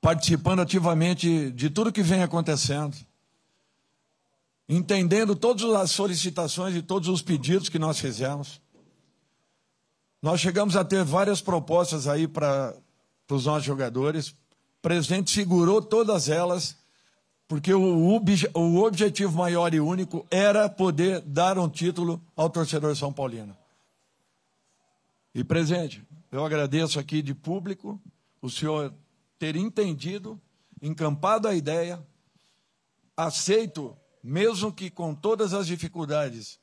participando 0.00 0.60
ativamente 0.60 1.50
de 1.50 1.68
tudo 1.68 1.92
que 1.92 2.02
vem 2.02 2.22
acontecendo, 2.22 2.96
entendendo 4.68 5.34
todas 5.34 5.64
as 5.74 5.90
solicitações 5.90 6.76
e 6.76 6.82
todos 6.82 7.08
os 7.08 7.22
pedidos 7.22 7.68
que 7.68 7.78
nós 7.78 7.98
fizemos. 7.98 8.60
Nós 10.20 10.40
chegamos 10.40 10.74
a 10.74 10.84
ter 10.84 11.04
várias 11.04 11.40
propostas 11.40 12.08
aí 12.08 12.26
para 12.26 12.74
os 13.30 13.46
nossos 13.46 13.64
jogadores. 13.64 14.28
O 14.28 14.36
presidente 14.82 15.30
segurou 15.30 15.80
todas 15.80 16.28
elas, 16.28 16.76
porque 17.46 17.72
o, 17.72 17.80
o 17.80 18.84
objetivo 18.84 19.36
maior 19.36 19.72
e 19.72 19.80
único 19.80 20.26
era 20.30 20.68
poder 20.68 21.20
dar 21.20 21.56
um 21.56 21.68
título 21.68 22.20
ao 22.36 22.50
torcedor 22.50 22.96
São 22.96 23.12
Paulino. 23.12 23.56
E, 25.34 25.44
presidente, 25.44 26.02
eu 26.32 26.44
agradeço 26.44 26.98
aqui 26.98 27.22
de 27.22 27.32
público 27.32 28.00
o 28.42 28.50
senhor 28.50 28.92
ter 29.38 29.54
entendido, 29.54 30.40
encampado 30.82 31.46
a 31.46 31.54
ideia, 31.54 32.04
aceito, 33.16 33.96
mesmo 34.22 34.72
que 34.72 34.90
com 34.90 35.14
todas 35.14 35.54
as 35.54 35.66
dificuldades, 35.66 36.58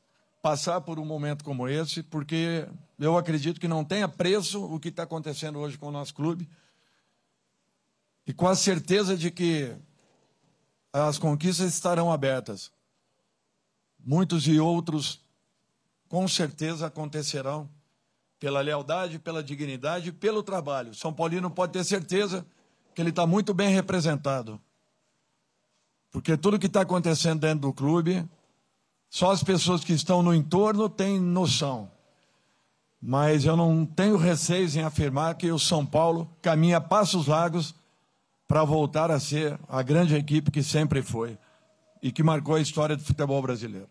passar 0.46 0.80
por 0.82 1.00
um 1.00 1.06
momento 1.06 1.43
como 1.43 1.68
esse, 1.68 2.04
porque 2.04 2.68
eu 3.00 3.18
acredito 3.18 3.60
que 3.60 3.68
não 3.68 3.84
tenha 3.84 4.08
preço 4.08 4.64
o 4.64 4.80
que 4.80 4.89
está 4.89 5.02
acontecendo 5.02 5.58
hoje 5.58 5.76
com 5.76 5.88
o 5.88 5.91
nosso 5.91 6.14
clube. 6.14 6.48
E 8.28 8.32
com 8.32 8.48
a 8.48 8.56
certeza 8.56 9.18
de 9.18 9.32
que 9.32 9.76
as 10.93 11.18
conquistas 11.18 11.74
estarão 11.74 12.12
abertas. 12.12 12.72
Muitos 13.98 14.48
e 14.48 14.60
outros, 14.60 15.20
com 16.08 16.28
certeza, 16.28 16.86
acontecerão 16.86 17.68
pela 18.39 18.62
lealdade, 18.62 19.18
pela 19.18 19.43
dignidade 19.43 20.10
e 20.10 20.12
pelo 20.12 20.43
trabalho. 20.43 20.93
São 20.93 21.12
Paulino 21.12 21.50
pode 21.50 21.74
ter 21.74 21.84
certeza 21.84 22.46
que 22.93 23.02
ele 23.02 23.10
está 23.10 23.26
muito 23.26 23.52
bem 23.52 23.74
representado. 23.74 24.62
Porque 26.12 26.38
tudo 26.38 26.60
que 26.60 26.68
está 26.68 26.82
acontecendo 26.82 27.39
dentro 27.39 27.62
do 27.62 27.74
clube, 27.74 28.30
só 29.16 29.32
as 29.32 29.41
pessoas 29.41 29.82
que 29.82 29.93
estão 29.93 30.22
no 30.22 30.34
entorno 30.34 30.89
têm 30.89 31.22
noção. 31.22 31.89
Mas 33.01 33.45
eu 33.45 33.55
não 33.55 33.86
tenho 33.86 34.18
receios 34.18 34.76
em 34.76 34.82
afirmar 34.82 35.36
que 35.36 35.49
o 35.49 35.57
São 35.57 35.86
Paulo 35.86 36.30
caminha 36.41 36.82
passos 36.82 37.28
largos 37.28 37.74
para 38.45 38.66
voltar 38.66 39.09
a 39.09 39.18
ser 39.18 39.57
a 39.70 39.82
grande 39.82 40.16
equipe 40.16 40.51
que 40.51 40.61
sempre 40.61 41.01
foi 41.01 41.38
e 42.03 42.11
que 42.11 42.22
marcou 42.22 42.55
a 42.55 42.59
história 42.59 42.97
do 42.97 43.03
futebol 43.03 43.41
brasileiro. 43.41 43.88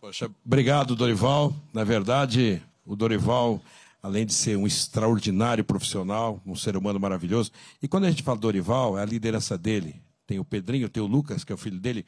Poxa, 0.00 0.30
obrigado, 0.44 0.94
Dorival. 0.94 1.52
Na 1.74 1.82
verdade, 1.82 2.62
o 2.84 2.94
Dorival 2.94 3.60
além 4.00 4.24
de 4.24 4.34
ser 4.34 4.56
um 4.56 4.68
extraordinário 4.68 5.64
profissional, 5.64 6.40
um 6.46 6.54
ser 6.54 6.76
humano 6.76 7.00
maravilhoso. 7.00 7.50
E 7.82 7.88
quando 7.88 8.04
a 8.04 8.10
gente 8.10 8.22
fala 8.22 8.38
do 8.38 8.42
Dorival, 8.42 8.96
é 8.96 9.02
a 9.02 9.04
liderança 9.04 9.58
dele. 9.58 10.00
Tem 10.28 10.38
o 10.38 10.44
Pedrinho, 10.44 10.88
tem 10.88 11.02
o 11.02 11.06
Lucas, 11.06 11.42
que 11.42 11.50
é 11.50 11.56
o 11.56 11.58
filho 11.58 11.80
dele, 11.80 12.06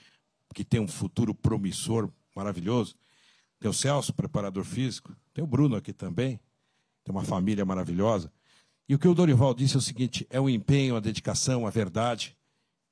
que 0.54 0.64
tem 0.64 0.80
um 0.80 0.88
futuro 0.88 1.34
promissor, 1.34 2.10
maravilhoso. 2.34 2.96
Tem 3.60 3.70
o 3.70 3.74
Celso, 3.74 4.12
preparador 4.12 4.64
físico. 4.64 5.14
Tem 5.34 5.42
o 5.42 5.46
Bruno 5.46 5.76
aqui 5.76 5.92
também. 5.92 6.40
Tem 7.04 7.14
uma 7.14 7.24
família 7.24 7.64
maravilhosa. 7.64 8.32
E 8.88 8.94
o 8.94 8.98
que 8.98 9.08
o 9.08 9.14
Dorival 9.14 9.54
disse 9.54 9.74
é 9.74 9.78
o 9.78 9.82
seguinte: 9.82 10.26
é 10.30 10.40
o 10.40 10.48
empenho, 10.48 10.96
a 10.96 11.00
dedicação, 11.00 11.66
a 11.66 11.70
verdade. 11.70 12.36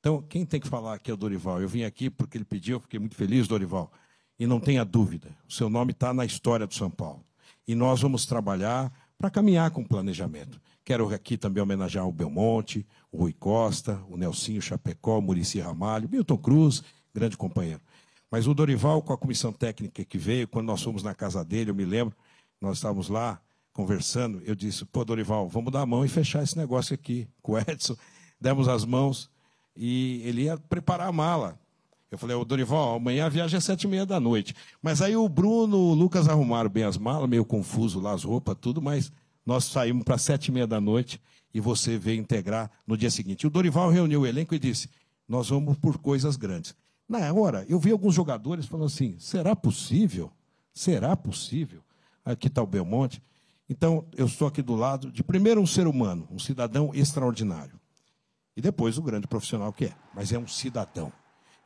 Então, 0.01 0.23
quem 0.23 0.45
tem 0.45 0.61
que 0.61 0.69
falar 0.69 0.95
aqui 0.95 1.11
é 1.11 1.15
o 1.15 1.17
Dorival. 1.17 1.61
Eu 1.61 1.69
vim 1.69 1.83
aqui 1.83 2.11
porque 2.11 2.37
ele 2.39 2.45
pediu, 2.45 2.77
eu 2.77 2.81
fiquei 2.81 3.01
muito 3.01 3.17
feliz, 3.17 3.49
Dorival. 3.49 3.91
E 4.39 4.47
não 4.47 4.61
tenha 4.61 4.85
dúvida, 4.85 5.35
o 5.49 5.53
seu 5.53 5.71
nome 5.71 5.93
está 5.93 6.13
na 6.13 6.25
história 6.25 6.67
do 6.67 6.75
São 6.75 6.91
Paulo 6.91 7.25
e 7.67 7.75
nós 7.75 8.01
vamos 8.01 8.25
trabalhar 8.25 8.93
para 9.19 9.31
caminhar 9.31 9.71
com 9.71 9.81
o 9.81 9.89
planejamento. 9.89 10.61
Quero 10.85 11.13
aqui 11.13 11.37
também 11.37 11.63
homenagear 11.63 12.07
o 12.07 12.13
Belmonte, 12.13 12.87
o 13.11 13.19
Rui 13.19 13.33
Costa, 13.33 14.01
o 14.09 14.17
Nelsinho 14.17 14.63
Chapecó, 14.63 15.19
o 15.19 15.23
Murici 15.23 15.59
Ramalho, 15.59 16.09
Milton 16.09 16.37
Cruz, 16.37 16.83
grande 17.17 17.37
companheiro. 17.37 17.81
Mas 18.31 18.47
o 18.47 18.53
Dorival, 18.53 19.01
com 19.01 19.13
a 19.13 19.17
comissão 19.17 19.53
técnica 19.53 20.05
que 20.05 20.19
veio, 20.19 20.47
quando 20.47 20.67
nós 20.67 20.83
fomos 20.83 21.03
na 21.03 21.15
casa 21.15 21.43
dele, 21.43 21.71
eu 21.71 21.75
me 21.75 21.85
lembro, 21.85 22.15
nós 22.61 22.77
estávamos 22.77 23.09
lá 23.09 23.41
conversando, 23.73 24.43
eu 24.45 24.55
disse, 24.55 24.85
pô, 24.85 25.05
Dorival, 25.05 25.49
vamos 25.49 25.73
dar 25.73 25.83
a 25.83 25.87
mão 25.87 26.05
e 26.05 26.09
fechar 26.09 26.43
esse 26.43 26.57
negócio 26.57 26.95
aqui 26.95 27.27
com 27.41 27.53
o 27.53 27.59
Edson. 27.59 27.97
Demos 28.39 28.69
as 28.69 28.85
mãos 28.85 29.31
e 29.75 30.21
ele 30.25 30.43
ia 30.43 30.59
preparar 30.59 31.09
a 31.09 31.13
mala. 31.13 31.59
Eu 32.11 32.19
falei, 32.19 32.37
ô 32.37 32.45
Dorival, 32.45 32.97
amanhã 32.97 33.27
a 33.27 33.29
viagem 33.29 33.57
é 33.57 33.61
sete 33.61 33.85
e 33.85 33.89
meia 33.89 34.05
da 34.05 34.21
noite. 34.21 34.55
Mas 34.83 35.01
aí 35.01 35.17
o 35.17 35.29
Bruno, 35.29 35.77
o 35.79 35.95
Lucas 35.95 36.29
arrumaram 36.29 36.71
bem 36.71 36.85
as 36.85 36.97
malas, 36.97 37.29
meio 37.29 37.45
confuso 37.45 37.99
lá 37.99 38.13
as 38.13 38.25
roupas, 38.25 38.57
tudo, 38.61 38.81
mas 38.81 39.11
nós 39.45 39.65
saímos 39.65 40.05
para 40.05 40.19
sete 40.19 40.49
e 40.49 40.53
meia 40.53 40.67
da 40.67 40.81
noite 40.81 41.21
e 41.53 41.61
você 41.61 41.99
veio 41.99 42.21
integrar 42.21 42.71
no 42.87 42.97
dia 42.97 43.11
seguinte. 43.11 43.47
O 43.47 43.51
Dorival 43.51 43.91
reuniu 43.91 44.23
o 44.23 44.27
elenco 44.27 44.55
e 44.55 44.59
disse, 44.59 44.89
nós 45.29 45.49
vamos 45.49 45.77
por 45.79 45.99
coisas 45.99 46.37
grandes. 46.37 46.75
Na 47.09 47.33
hora, 47.33 47.65
eu 47.69 47.79
vi 47.79 47.93
alguns 47.93 48.15
jogadores 48.15 48.67
falando 48.67 48.87
assim, 48.87 49.17
será 49.19 49.55
possível? 49.55 50.33
Será 50.73 51.17
possível? 51.17 51.83
Aqui 52.25 52.49
está 52.49 52.63
o 52.63 52.67
Belmonte. 52.67 53.23
Então, 53.69 54.05
eu 54.17 54.27
estou 54.27 54.47
aqui 54.49 54.61
do 54.61 54.75
lado 54.75 55.11
de, 55.11 55.23
primeiro, 55.23 55.61
um 55.61 55.67
ser 55.67 55.87
humano, 55.87 56.27
um 56.31 56.39
cidadão 56.39 56.91
extraordinário. 56.93 57.79
E 58.57 58.61
depois, 58.61 58.99
o 58.99 59.03
grande 59.03 59.27
profissional 59.27 59.73
que 59.73 59.87
é. 59.87 59.97
Mas 60.15 60.33
é 60.33 60.39
um 60.39 60.49
cidadão. 60.49 61.13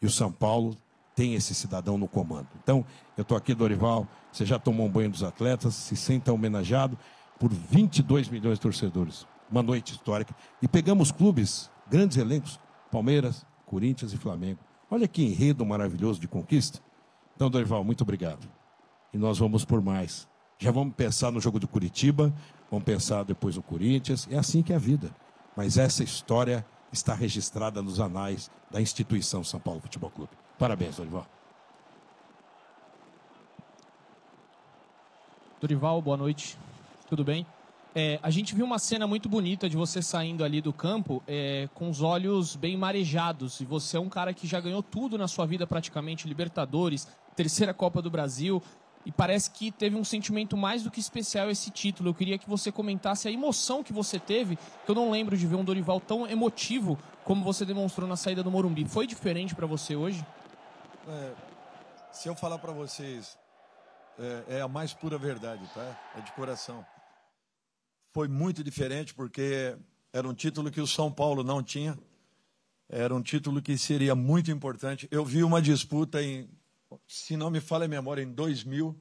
E 0.01 0.07
o 0.07 0.11
São 0.11 0.30
Paulo 0.30 0.76
tem 1.14 1.34
esse 1.34 1.55
cidadão 1.55 1.97
no 1.97 2.09
comando. 2.09 2.49
Então, 2.62 2.84
eu 3.16 3.22
estou 3.22 3.36
aqui, 3.36 3.55
Dorival, 3.55 4.07
você 4.30 4.45
já 4.45 4.59
tomou 4.59 4.86
um 4.86 4.91
banho 4.91 5.11
dos 5.11 5.22
atletas, 5.22 5.74
se 5.74 5.97
senta 5.97 6.32
homenageado 6.32 6.99
por 7.38 7.51
22 7.51 8.28
milhões 8.28 8.59
de 8.59 8.62
torcedores. 8.62 9.26
Uma 9.51 9.62
noite 9.62 9.93
histórica. 9.93 10.34
E 10.61 10.68
pegamos 10.68 11.11
clubes, 11.11 11.70
grandes 11.88 12.18
elencos, 12.18 12.61
Palmeiras, 12.91 13.45
Corinthians 13.66 14.12
e 14.12 14.16
Flamengo. 14.16 14.61
Olha 14.91 15.07
que 15.07 15.22
enredo 15.22 15.64
maravilhoso 15.64 16.20
de 16.20 16.26
conquista. 16.26 16.80
Então, 17.36 17.49
Dorival, 17.49 17.84
muito 17.84 18.03
obrigado. 18.03 18.49
E 19.14 19.18
nós 19.18 19.38
vamos 19.38 19.64
por 19.64 19.80
mais. 19.80 20.28
Já 20.59 20.70
vamos 20.70 20.95
pensar 20.95 21.30
no 21.30 21.41
jogo 21.41 21.59
do 21.59 21.68
Curitiba, 21.68 22.34
vamos 22.70 22.84
pensar 22.84 23.24
depois 23.24 23.57
no 23.57 23.62
Corinthians. 23.62 24.28
É 24.30 24.36
assim 24.36 24.62
que 24.62 24.72
é 24.72 24.76
a 24.76 24.80
vida. 24.80 25.14
Mas 25.57 25.78
essa 25.78 26.03
história 26.03 26.66
está 26.93 27.14
registrada 27.14 27.80
nos 27.80 28.01
anais 28.01 28.51
da 28.70 28.80
instituição 28.80 29.45
São 29.45 29.61
Paulo 29.61 29.80
Futebol 29.80 30.11
Clube. 30.11 30.32
Parabéns, 30.59 30.97
Dorival. 30.97 31.26
Dorival, 35.61 36.03
boa 36.03 36.16
noite. 36.16 36.59
Tudo 37.09 37.24
bem? 37.24 37.47
É, 37.95 38.20
a 38.22 38.30
gente 38.30 38.55
viu 38.55 38.64
uma 38.64 38.78
cena 38.78 39.07
muito 39.07 39.28
bonita 39.28 39.68
de 39.68 39.76
você 39.76 40.01
saindo 40.01 40.45
ali 40.45 40.61
do 40.61 40.72
campo 40.72 41.22
é, 41.26 41.68
com 41.74 41.91
os 41.91 42.03
olhos 42.03 42.55
bem 42.55 42.76
marejados. 42.76 43.61
E 43.61 43.64
você 43.64 43.97
é 43.97 44.01
um 44.01 44.09
cara 44.09 44.32
que 44.32 44.47
já 44.47 44.61
ganhou 44.61 44.82
tudo 44.82 45.18
na 45.18 45.26
sua 45.26 45.45
vida, 45.45 45.66
praticamente: 45.66 46.28
Libertadores, 46.28 47.09
terceira 47.34 47.74
Copa 47.74 48.01
do 48.01 48.11
Brasil 48.11 48.62
e 49.05 49.11
parece 49.11 49.51
que 49.51 49.70
teve 49.70 49.97
um 49.97 50.05
sentimento 50.05 50.57
mais 50.57 50.82
do 50.82 50.91
que 50.91 51.01
especial 51.01 51.51
esse 51.51 51.70
título. 51.70 52.11
Eu 52.11 52.14
queria 52.14 52.38
que 52.38 52.49
você 52.49 52.70
comentasse 52.70 53.26
a 53.26 53.30
emoção 53.30 53.82
que 53.82 53.93
você 53.93 54.18
teve, 54.18 54.57
que 54.57 54.91
eu 54.91 54.95
não 54.95 55.11
lembro 55.11 55.36
de 55.36 55.47
ver 55.47 55.57
um 55.57 55.64
Dorival 55.64 56.01
tão 56.01 56.28
emotivo 56.28 56.99
como 57.24 57.43
você 57.43 57.64
demonstrou 57.64 58.09
na 58.09 58.16
saída 58.16 58.43
do 58.43 58.51
Morumbi. 58.51 58.84
Foi 58.84 59.07
diferente 59.07 59.55
para 59.55 59.66
você 59.66 59.97
hoje? 59.97 60.24
É, 61.09 61.32
se 62.12 62.28
eu 62.28 62.34
falar 62.34 62.59
para 62.59 62.72
vocês, 62.72 63.38
é, 64.18 64.59
é, 64.59 64.61
a 64.61 64.68
mais 64.68 64.93
pura 64.93 65.16
verdade, 65.16 65.62
tá? 65.72 65.99
É 66.18 66.20
de 66.20 66.32
coração. 66.32 66.84
Foi 68.13 68.29
muito 68.29 68.65
diferente 68.65 69.15
porque 69.15 69.77
era 70.13 70.29
um 70.29 70.35
título 70.35 70.71
que 70.71 70.81
o 70.81 70.87
São 70.87 71.11
Paulo 71.13 71.43
não 71.43 71.63
tinha. 71.63 71.99
Era 72.89 73.15
um 73.15 73.23
título 73.23 73.63
que 73.63 73.79
seria 73.79 74.15
muito 74.15 74.51
importante. 74.51 75.07
Eu 75.11 75.25
vi 75.25 75.45
uma 75.45 75.63
disputa 75.63 76.23
em 76.23 76.49
se 77.07 77.37
não 77.37 77.51
me 77.51 77.61
falha 77.61 77.85
a 77.85 77.89
memória, 77.89 78.23
em 78.23 78.33
2000, 78.33 79.01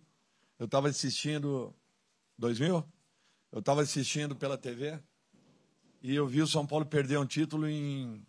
eu 0.60 0.66
estava 0.66 0.90
assistindo. 0.90 1.74
2000? 2.38 2.86
Eu 3.52 3.60
estava 3.60 3.82
assistindo 3.82 4.36
pela 4.36 4.58
TV 4.58 5.00
e 6.02 6.16
eu 6.16 6.28
vi 6.28 6.42
o 6.42 6.48
São 6.48 6.66
Paulo 6.66 6.86
perder 6.86 7.18
um 7.18 7.26
título 7.26 7.68
em 7.68 8.26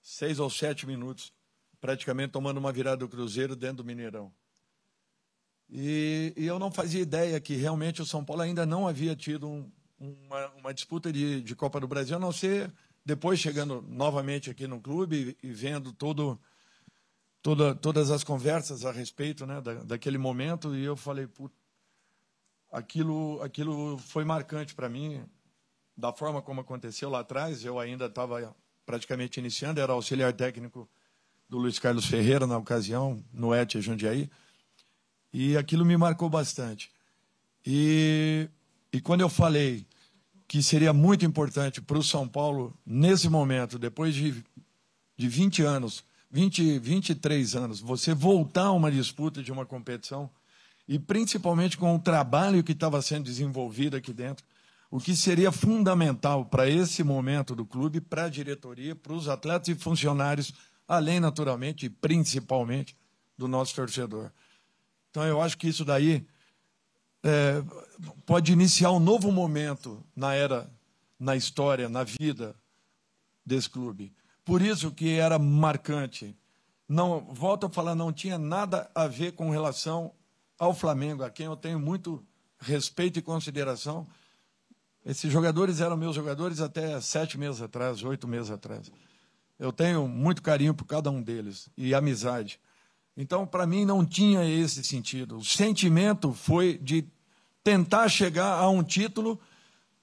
seis 0.00 0.38
ou 0.38 0.48
sete 0.48 0.86
minutos, 0.86 1.32
praticamente 1.80 2.32
tomando 2.32 2.58
uma 2.58 2.72
virada 2.72 2.98
do 2.98 3.08
Cruzeiro 3.08 3.56
dentro 3.56 3.78
do 3.78 3.84
Mineirão. 3.84 4.32
E, 5.68 6.32
e 6.36 6.46
eu 6.46 6.58
não 6.58 6.70
fazia 6.70 7.00
ideia 7.00 7.40
que 7.40 7.54
realmente 7.54 8.00
o 8.00 8.06
São 8.06 8.24
Paulo 8.24 8.42
ainda 8.42 8.64
não 8.64 8.86
havia 8.86 9.14
tido 9.14 9.48
um, 9.48 9.70
uma, 10.00 10.48
uma, 10.56 10.74
disputa 10.74 11.12
de, 11.12 11.42
de, 11.42 11.54
Copa 11.54 11.78
do 11.78 11.86
Brasil, 11.86 12.16
a 12.16 12.20
não 12.20 12.32
ser 12.32 12.72
depois 13.04 13.38
chegando 13.38 13.82
novamente 13.82 14.50
aqui 14.50 14.66
no 14.66 14.80
clube 14.80 15.36
e, 15.42 15.48
e 15.48 15.52
vendo 15.52 15.92
todo 15.92 16.40
toda, 17.42 17.74
todas 17.74 18.10
as 18.10 18.24
conversas 18.24 18.84
a 18.84 18.92
respeito 18.92 19.46
né, 19.46 19.60
da, 19.60 19.74
daquele 19.74 20.18
momento 20.18 20.74
e 20.74 20.84
eu 20.84 20.96
falei, 20.96 21.28
aquilo, 22.70 23.40
aquilo 23.42 23.98
foi 23.98 24.24
marcante 24.24 24.74
para 24.74 24.88
mim, 24.88 25.22
da 25.96 26.12
forma 26.12 26.40
como 26.40 26.60
aconteceu 26.60 27.10
lá 27.10 27.20
atrás. 27.20 27.64
Eu 27.64 27.78
ainda 27.78 28.06
estava 28.06 28.54
praticamente 28.86 29.38
iniciando, 29.38 29.80
era 29.80 29.92
auxiliar 29.92 30.32
técnico 30.32 30.88
do 31.48 31.58
Luiz 31.58 31.78
Carlos 31.78 32.06
Ferreira 32.06 32.46
na 32.46 32.56
ocasião, 32.56 33.22
no 33.32 33.52
ET 33.52 33.72
Jundiaí, 33.76 34.30
e 35.32 35.56
aquilo 35.56 35.84
me 35.84 35.96
marcou 35.96 36.28
bastante. 36.28 36.90
E, 37.66 38.48
e 38.92 39.00
quando 39.00 39.20
eu 39.20 39.28
falei 39.28 39.86
que 40.50 40.64
seria 40.64 40.92
muito 40.92 41.24
importante 41.24 41.80
para 41.80 41.96
o 41.96 42.02
São 42.02 42.26
Paulo, 42.26 42.76
nesse 42.84 43.28
momento, 43.28 43.78
depois 43.78 44.12
de, 44.12 44.44
de 45.16 45.28
20 45.28 45.62
anos, 45.62 46.04
20, 46.28 46.80
23 46.80 47.54
anos, 47.54 47.78
você 47.78 48.12
voltar 48.12 48.64
a 48.64 48.72
uma 48.72 48.90
disputa 48.90 49.44
de 49.44 49.52
uma 49.52 49.64
competição, 49.64 50.28
e 50.88 50.98
principalmente 50.98 51.78
com 51.78 51.94
o 51.94 52.00
trabalho 52.00 52.64
que 52.64 52.72
estava 52.72 53.00
sendo 53.00 53.26
desenvolvido 53.26 53.96
aqui 53.96 54.12
dentro, 54.12 54.44
o 54.90 54.98
que 54.98 55.14
seria 55.14 55.52
fundamental 55.52 56.44
para 56.44 56.68
esse 56.68 57.04
momento 57.04 57.54
do 57.54 57.64
clube, 57.64 58.00
para 58.00 58.24
a 58.24 58.28
diretoria, 58.28 58.96
para 58.96 59.12
os 59.12 59.28
atletas 59.28 59.68
e 59.68 59.76
funcionários, 59.76 60.52
além, 60.88 61.20
naturalmente, 61.20 61.86
e 61.86 61.90
principalmente, 61.90 62.96
do 63.38 63.46
nosso 63.46 63.72
torcedor. 63.76 64.32
Então, 65.10 65.24
eu 65.24 65.40
acho 65.40 65.56
que 65.56 65.68
isso 65.68 65.84
daí 65.84 66.26
é, 67.22 67.62
pode 68.26 68.52
iniciar 68.52 68.92
um 68.92 69.00
novo 69.00 69.30
momento 69.30 70.04
na 70.14 70.34
era, 70.34 70.70
na 71.18 71.36
história, 71.36 71.88
na 71.88 72.04
vida 72.04 72.54
desse 73.44 73.68
clube. 73.68 74.12
Por 74.44 74.62
isso 74.62 74.90
que 74.90 75.18
era 75.18 75.38
marcante. 75.38 76.36
Não, 76.88 77.20
volto 77.32 77.66
a 77.66 77.70
falar, 77.70 77.94
não 77.94 78.12
tinha 78.12 78.38
nada 78.38 78.90
a 78.94 79.06
ver 79.06 79.32
com 79.32 79.50
relação 79.50 80.12
ao 80.58 80.74
Flamengo, 80.74 81.22
a 81.22 81.30
quem 81.30 81.46
eu 81.46 81.56
tenho 81.56 81.78
muito 81.78 82.24
respeito 82.58 83.18
e 83.18 83.22
consideração. 83.22 84.06
Esses 85.04 85.32
jogadores 85.32 85.80
eram 85.80 85.96
meus 85.96 86.14
jogadores 86.14 86.60
até 86.60 87.00
sete 87.00 87.38
meses 87.38 87.62
atrás, 87.62 88.02
oito 88.02 88.28
meses 88.28 88.50
atrás. 88.50 88.90
Eu 89.58 89.72
tenho 89.72 90.06
muito 90.08 90.42
carinho 90.42 90.74
por 90.74 90.84
cada 90.84 91.10
um 91.10 91.22
deles 91.22 91.68
e 91.76 91.94
amizade. 91.94 92.60
Então, 93.16 93.46
para 93.46 93.66
mim, 93.66 93.84
não 93.84 94.04
tinha 94.04 94.44
esse 94.44 94.82
sentido. 94.82 95.38
O 95.38 95.44
sentimento 95.44 96.32
foi 96.32 96.78
de 96.78 97.06
tentar 97.70 98.08
chegar 98.08 98.58
a 98.58 98.68
um 98.68 98.82
título, 98.82 99.40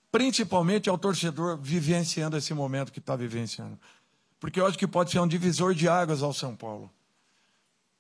principalmente 0.10 0.90
ao 0.90 0.98
torcedor 0.98 1.58
vivenciando 1.58 2.38
esse 2.38 2.54
momento 2.54 2.94
que 2.94 3.00
está 3.00 3.14
vivenciando. 3.14 3.78
Porque 4.40 4.58
eu 4.58 4.66
acho 4.66 4.78
que 4.78 4.88
pode 4.88 5.12
ser 5.12 5.20
um 5.20 5.28
divisor 5.28 5.74
de 5.74 5.90
águas 5.90 6.24
ao 6.24 6.34
São 6.34 6.56
Paulo. 6.56 6.90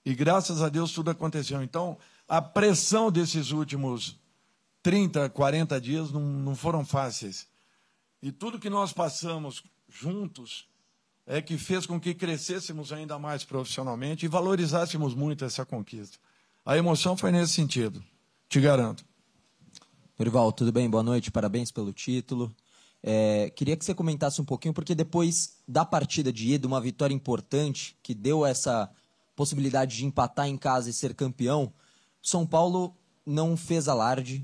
E 0.05 0.15
graças 0.15 0.61
a 0.61 0.69
Deus 0.69 0.93
tudo 0.93 1.11
aconteceu. 1.11 1.61
Então, 1.61 1.97
a 2.29 2.41
pressão 2.41 3.11
desses 3.11 3.51
últimos 3.51 4.15
30, 4.81 5.29
40 5.31 5.81
dias 5.81 6.11
não, 6.11 6.21
não 6.21 6.55
foram 6.55 6.85
fáceis. 6.85 7.45
E 8.21 8.31
tudo 8.31 8.59
que 8.59 8.69
nós 8.69 8.93
passamos 8.93 9.61
juntos 9.89 10.65
é 11.25 11.41
que 11.41 11.57
fez 11.57 11.85
com 11.85 11.99
que 11.99 12.13
crescêssemos 12.13 12.93
ainda 12.93 13.19
mais 13.19 13.43
profissionalmente 13.43 14.25
e 14.25 14.29
valorizássemos 14.29 15.13
muito 15.13 15.43
essa 15.43 15.65
conquista. 15.65 16.17
A 16.65 16.77
emoção 16.77 17.17
foi 17.17 17.33
nesse 17.33 17.51
sentido, 17.51 18.01
te 18.47 18.61
garanto. 18.61 19.03
Dorival, 20.17 20.51
tudo 20.51 20.71
bem? 20.71 20.89
Boa 20.89 21.03
noite, 21.03 21.29
parabéns 21.29 21.69
pelo 21.69 21.93
título. 21.93 22.51
É, 23.03 23.51
queria 23.55 23.77
que 23.77 23.85
você 23.85 23.93
comentasse 23.93 24.41
um 24.41 24.45
pouquinho, 24.45 24.73
porque 24.73 24.95
depois 24.95 25.57
da 25.67 25.85
partida 25.85 26.33
de 26.33 26.53
ida, 26.53 26.67
uma 26.67 26.81
vitória 26.81 27.13
importante, 27.13 27.95
que 28.01 28.15
deu 28.15 28.43
essa 28.43 28.89
possibilidade 29.35 29.95
de 29.95 30.05
empatar 30.05 30.47
em 30.47 30.57
casa 30.57 30.89
e 30.89 30.93
ser 30.93 31.13
campeão, 31.13 31.71
São 32.19 32.47
Paulo 32.47 32.95
não 33.23 33.55
fez 33.55 33.87
alarde, 33.87 34.43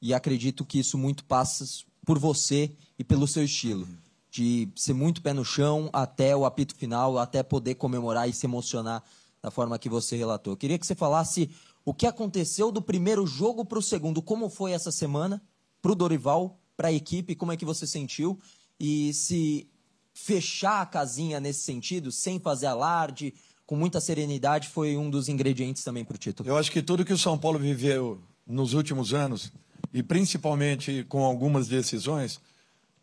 e 0.00 0.14
acredito 0.14 0.64
que 0.64 0.78
isso 0.78 0.96
muito 0.96 1.22
passa 1.22 1.66
por 2.06 2.18
você 2.18 2.72
e 2.98 3.04
pelo 3.04 3.28
seu 3.28 3.44
estilo 3.44 3.86
de 4.30 4.68
ser 4.74 4.94
muito 4.94 5.20
pé 5.20 5.34
no 5.34 5.44
chão 5.44 5.90
até 5.92 6.34
o 6.34 6.46
apito 6.46 6.74
final, 6.74 7.18
até 7.18 7.42
poder 7.42 7.74
comemorar 7.74 8.28
e 8.28 8.32
se 8.32 8.46
emocionar 8.46 9.02
da 9.42 9.50
forma 9.50 9.78
que 9.78 9.88
você 9.88 10.16
relatou. 10.16 10.56
Queria 10.56 10.78
que 10.78 10.86
você 10.86 10.94
falasse 10.94 11.50
o 11.88 11.94
que 11.94 12.06
aconteceu 12.06 12.70
do 12.70 12.82
primeiro 12.82 13.26
jogo 13.26 13.64
para 13.64 13.78
o 13.78 13.82
segundo, 13.82 14.20
como 14.20 14.50
foi 14.50 14.72
essa 14.72 14.92
semana 14.92 15.42
para 15.80 15.90
o 15.90 15.94
Dorival, 15.94 16.60
para 16.76 16.88
a 16.88 16.92
equipe, 16.92 17.34
como 17.34 17.50
é 17.50 17.56
que 17.56 17.64
você 17.64 17.86
sentiu 17.86 18.38
e 18.78 19.14
se 19.14 19.66
fechar 20.12 20.82
a 20.82 20.86
casinha 20.86 21.40
nesse 21.40 21.60
sentido, 21.60 22.12
sem 22.12 22.38
fazer 22.38 22.66
alarde, 22.66 23.32
com 23.64 23.74
muita 23.74 24.02
serenidade, 24.02 24.68
foi 24.68 24.98
um 24.98 25.08
dos 25.08 25.30
ingredientes 25.30 25.82
também 25.82 26.04
para 26.04 26.14
o 26.14 26.18
título. 26.18 26.46
Eu 26.46 26.58
acho 26.58 26.70
que 26.70 26.82
tudo 26.82 27.06
que 27.06 27.12
o 27.14 27.16
São 27.16 27.38
Paulo 27.38 27.58
viveu 27.58 28.20
nos 28.46 28.74
últimos 28.74 29.14
anos, 29.14 29.50
e 29.90 30.02
principalmente 30.02 31.06
com 31.08 31.24
algumas 31.24 31.68
decisões, 31.68 32.38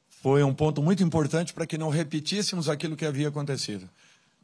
foi 0.07 0.43
um 0.43 0.53
ponto 0.53 0.83
muito 0.83 1.01
importante 1.01 1.55
para 1.55 1.65
que 1.65 1.75
não 1.75 1.89
repetíssemos 1.89 2.69
aquilo 2.69 2.95
que 2.95 3.05
havia 3.05 3.29
acontecido. 3.29 3.89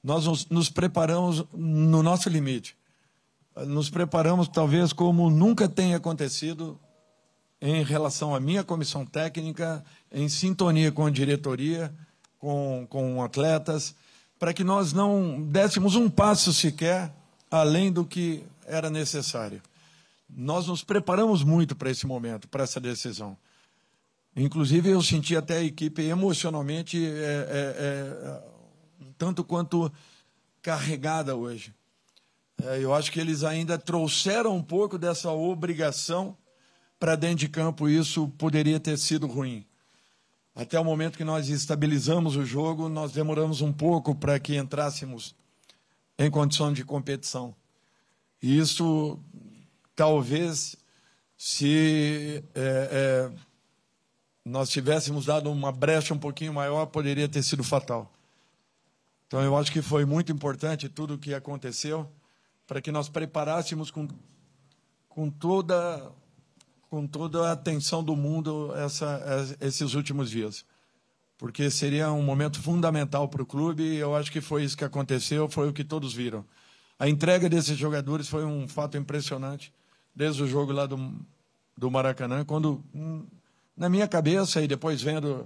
Nós 0.04 0.26
nos, 0.26 0.48
nos 0.48 0.68
preparamos 0.68 1.46
no 1.54 2.02
nosso 2.02 2.28
limite. 2.28 2.81
Nos 3.56 3.90
preparamos, 3.90 4.48
talvez, 4.48 4.94
como 4.94 5.30
nunca 5.30 5.68
tenha 5.68 5.98
acontecido 5.98 6.80
em 7.62 7.84
relação 7.84 8.34
à 8.34 8.40
minha 8.40 8.64
comissão 8.64 9.06
técnica, 9.06 9.84
em 10.12 10.28
sintonia 10.30 10.92
com 10.92 11.06
a 11.06 11.12
diretoria, 11.12 11.94
com, 12.40 12.88
com 12.90 13.22
atletas, 13.22 13.94
para 14.40 14.54
que 14.54 14.64
nós 14.64 14.94
não 14.94 15.44
dessemos 15.44 15.96
um 15.96 16.10
passo 16.10 16.52
sequer 16.52 17.14
além 17.52 17.92
do 17.92 18.06
que 18.06 18.44
era 18.66 18.90
necessário. 18.90 19.62
Nós 20.28 20.68
nos 20.68 20.84
preparamos 20.84 21.44
muito 21.44 21.76
para 21.76 21.92
esse 21.92 22.08
momento, 22.08 22.48
para 22.48 22.64
essa 22.64 22.80
decisão. 22.80 23.38
Inclusive, 24.36 24.90
eu 24.90 25.02
senti 25.02 25.36
até 25.36 25.58
a 25.58 25.64
equipe 25.64 26.02
emocionalmente 26.04 26.98
é, 27.06 27.10
é, 27.10 27.76
é, 27.78 28.44
tanto 29.18 29.44
quanto 29.44 29.92
carregada 30.62 31.36
hoje. 31.36 31.74
É, 32.64 32.80
eu 32.80 32.94
acho 32.94 33.12
que 33.12 33.20
eles 33.20 33.44
ainda 33.44 33.78
trouxeram 33.78 34.56
um 34.56 34.62
pouco 34.62 34.98
dessa 34.98 35.32
obrigação 35.32 36.38
para 37.00 37.16
dentro 37.16 37.38
de 37.38 37.50
campo. 37.50 37.90
Isso 37.90 38.28
poderia 38.38 38.80
ter 38.80 38.98
sido 38.98 39.26
ruim. 39.26 39.66
Até 40.54 40.80
o 40.80 40.84
momento 40.84 41.18
que 41.18 41.24
nós 41.24 41.48
estabilizamos 41.50 42.36
o 42.36 42.46
jogo, 42.46 42.90
nós 42.90 43.12
demoramos 43.12 43.62
um 43.62 43.72
pouco 43.72 44.14
para 44.14 44.40
que 44.40 44.58
entrássemos 44.58 45.34
em 46.20 46.30
condição 46.30 46.72
de 46.72 46.84
competição. 46.84 47.56
E 48.42 48.58
isso, 48.58 49.18
talvez, 49.96 50.76
se 51.38 52.44
é, 52.54 52.90
é, 52.92 53.32
nós 54.46 54.70
tivéssemos 54.70 55.26
dado 55.26 55.50
uma 55.50 55.72
brecha 55.72 56.14
um 56.14 56.20
pouquinho 56.20 56.54
maior, 56.54 56.86
poderia 56.88 57.30
ter 57.30 57.42
sido 57.42 57.64
fatal. 57.64 58.12
Então, 59.26 59.42
eu 59.42 59.58
acho 59.58 59.72
que 59.72 59.82
foi 59.82 60.04
muito 60.04 60.32
importante 60.32 60.90
tudo 60.90 61.14
o 61.14 61.18
que 61.18 61.34
aconteceu 61.34 62.08
para 62.72 62.82
que 62.82 62.90
nós 62.90 63.10
preparássemos 63.10 63.92
com, 63.92 64.08
com, 65.10 65.30
toda, 65.30 66.10
com 66.90 67.06
toda 67.06 67.50
a 67.50 67.52
atenção 67.52 68.02
do 68.02 68.16
mundo 68.16 68.74
essa, 68.78 69.58
esses 69.60 69.94
últimos 69.94 70.32
dias. 70.32 70.64
Porque 71.38 71.70
seria 71.70 72.14
um 72.14 72.24
momento 72.24 72.62
fundamental 72.62 73.28
para 73.28 73.44
o 73.44 73.46
clube 73.46 73.84
e 73.84 73.98
eu 73.98 74.16
acho 74.16 74.32
que 74.32 74.40
foi 74.40 74.64
isso 74.64 74.78
que 74.78 74.86
aconteceu, 74.86 75.50
foi 75.50 75.68
o 75.68 75.74
que 75.74 75.84
todos 75.84 76.14
viram. 76.14 76.46
A 76.98 77.10
entrega 77.10 77.50
desses 77.50 77.78
jogadores 77.78 78.30
foi 78.30 78.46
um 78.46 78.66
fato 78.70 78.96
impressionante, 78.96 79.74
desde 80.16 80.42
o 80.42 80.48
jogo 80.48 80.72
lá 80.72 80.86
do, 80.86 81.14
do 81.78 81.92
Maracanã, 81.92 82.46
quando 82.46 82.82
hum, 82.96 83.26
na 83.76 83.90
minha 83.90 84.08
cabeça, 84.08 84.62
e 84.62 84.68
depois 84.70 85.02
vendo 85.02 85.46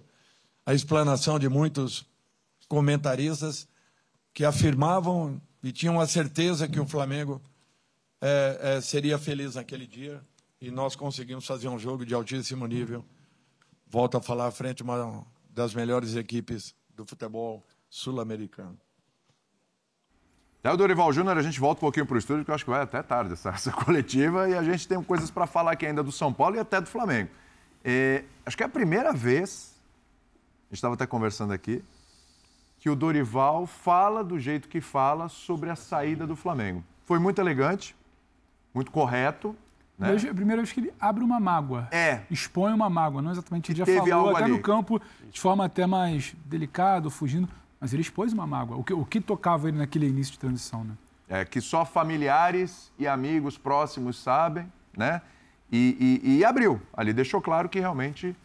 a 0.63 0.75
explanação 0.75 1.39
de 1.39 1.49
muitos 1.49 2.05
comentaristas 2.67 3.67
que 4.31 4.45
afirmavam 4.45 5.41
e 5.65 5.71
tinham 5.71 5.99
a 5.99 6.05
certeza 6.05 6.67
que 6.67 6.79
o 6.79 6.85
Flamengo 6.85 7.41
é, 8.21 8.59
é, 8.61 8.81
seria 8.81 9.17
feliz 9.17 9.55
naquele 9.55 9.87
dia 9.87 10.21
e 10.61 10.69
nós 10.69 10.95
conseguimos 10.95 11.47
fazer 11.47 11.67
um 11.67 11.79
jogo 11.79 12.05
de 12.05 12.13
altíssimo 12.13 12.67
nível. 12.67 13.03
Volto 13.87 14.15
a 14.15 14.21
falar 14.21 14.45
à 14.45 14.51
frente 14.51 14.83
uma 14.83 15.25
das 15.49 15.73
melhores 15.73 16.15
equipes 16.15 16.75
do 16.95 17.03
futebol 17.03 17.65
sul-americano. 17.89 18.79
Até 20.59 20.71
o 20.71 20.77
Dorival 20.77 21.11
Júnior, 21.11 21.35
a 21.35 21.41
gente 21.41 21.59
volta 21.59 21.79
um 21.79 21.81
pouquinho 21.81 22.05
para 22.05 22.13
o 22.15 22.19
estúdio, 22.19 22.43
porque 22.43 22.51
eu 22.51 22.55
acho 22.55 22.63
que 22.63 22.69
vai 22.69 22.83
até 22.83 23.01
tarde 23.01 23.33
essa, 23.33 23.49
essa 23.49 23.71
coletiva, 23.73 24.47
e 24.47 24.53
a 24.53 24.61
gente 24.61 24.87
tem 24.87 25.01
coisas 25.01 25.31
para 25.31 25.47
falar 25.47 25.71
aqui 25.71 25.87
ainda 25.87 26.03
do 26.03 26.11
São 26.11 26.31
Paulo 26.31 26.57
e 26.57 26.59
até 26.59 26.79
do 26.79 26.87
Flamengo. 26.87 27.31
É, 27.83 28.23
acho 28.45 28.55
que 28.55 28.61
é 28.61 28.67
a 28.67 28.69
primeira 28.69 29.11
vez, 29.11 29.81
a 30.65 30.69
gente 30.69 30.75
estava 30.75 30.93
até 30.93 31.07
conversando 31.07 31.53
aqui, 31.53 31.83
que 32.85 32.89
o 32.91 32.95
Dorival 32.95 33.65
fala 33.65 34.23
do 34.23 34.37
jeito 34.37 34.69
que 34.69 34.79
fala 34.79 35.27
sobre 35.27 35.71
a 35.71 35.75
saída 35.75 36.27
do 36.27 36.35
Flamengo. 36.35 36.83
Foi 37.03 37.17
muito 37.17 37.41
elegante, 37.41 37.95
muito 38.71 38.91
correto. 38.91 39.55
Né? 39.97 40.15
a 40.29 40.33
primeira 40.35 40.61
vez 40.61 40.71
que 40.71 40.81
ele 40.81 40.93
abre 40.99 41.23
uma 41.23 41.39
mágoa. 41.39 41.87
É. 41.89 42.21
Expõe 42.29 42.71
uma 42.73 42.87
mágoa. 42.87 43.23
Não 43.23 43.31
exatamente, 43.31 43.71
ele 43.71 43.79
já 43.79 43.85
teve 43.85 43.97
falou 43.97 44.13
algo 44.13 44.35
até 44.35 44.43
ali. 44.43 44.53
no 44.53 44.59
campo, 44.59 45.01
de 45.31 45.41
forma 45.41 45.65
até 45.65 45.87
mais 45.87 46.35
delicada, 46.45 47.09
fugindo. 47.09 47.49
Mas 47.81 47.91
ele 47.91 48.03
expôs 48.03 48.31
uma 48.33 48.45
mágoa. 48.45 48.77
O 48.77 48.83
que, 48.83 48.93
o 48.93 49.03
que 49.03 49.19
tocava 49.19 49.67
ele 49.67 49.79
naquele 49.79 50.07
início 50.07 50.33
de 50.33 50.37
transição, 50.37 50.83
né? 50.83 50.93
É, 51.27 51.43
que 51.43 51.59
só 51.61 51.85
familiares 51.85 52.93
e 52.99 53.07
amigos 53.07 53.57
próximos 53.57 54.15
sabem, 54.21 54.71
né? 54.95 55.23
E, 55.71 56.21
e, 56.23 56.37
e 56.37 56.45
abriu. 56.45 56.79
Ali 56.93 57.13
deixou 57.13 57.41
claro 57.41 57.67
que 57.67 57.79
realmente 57.79 58.35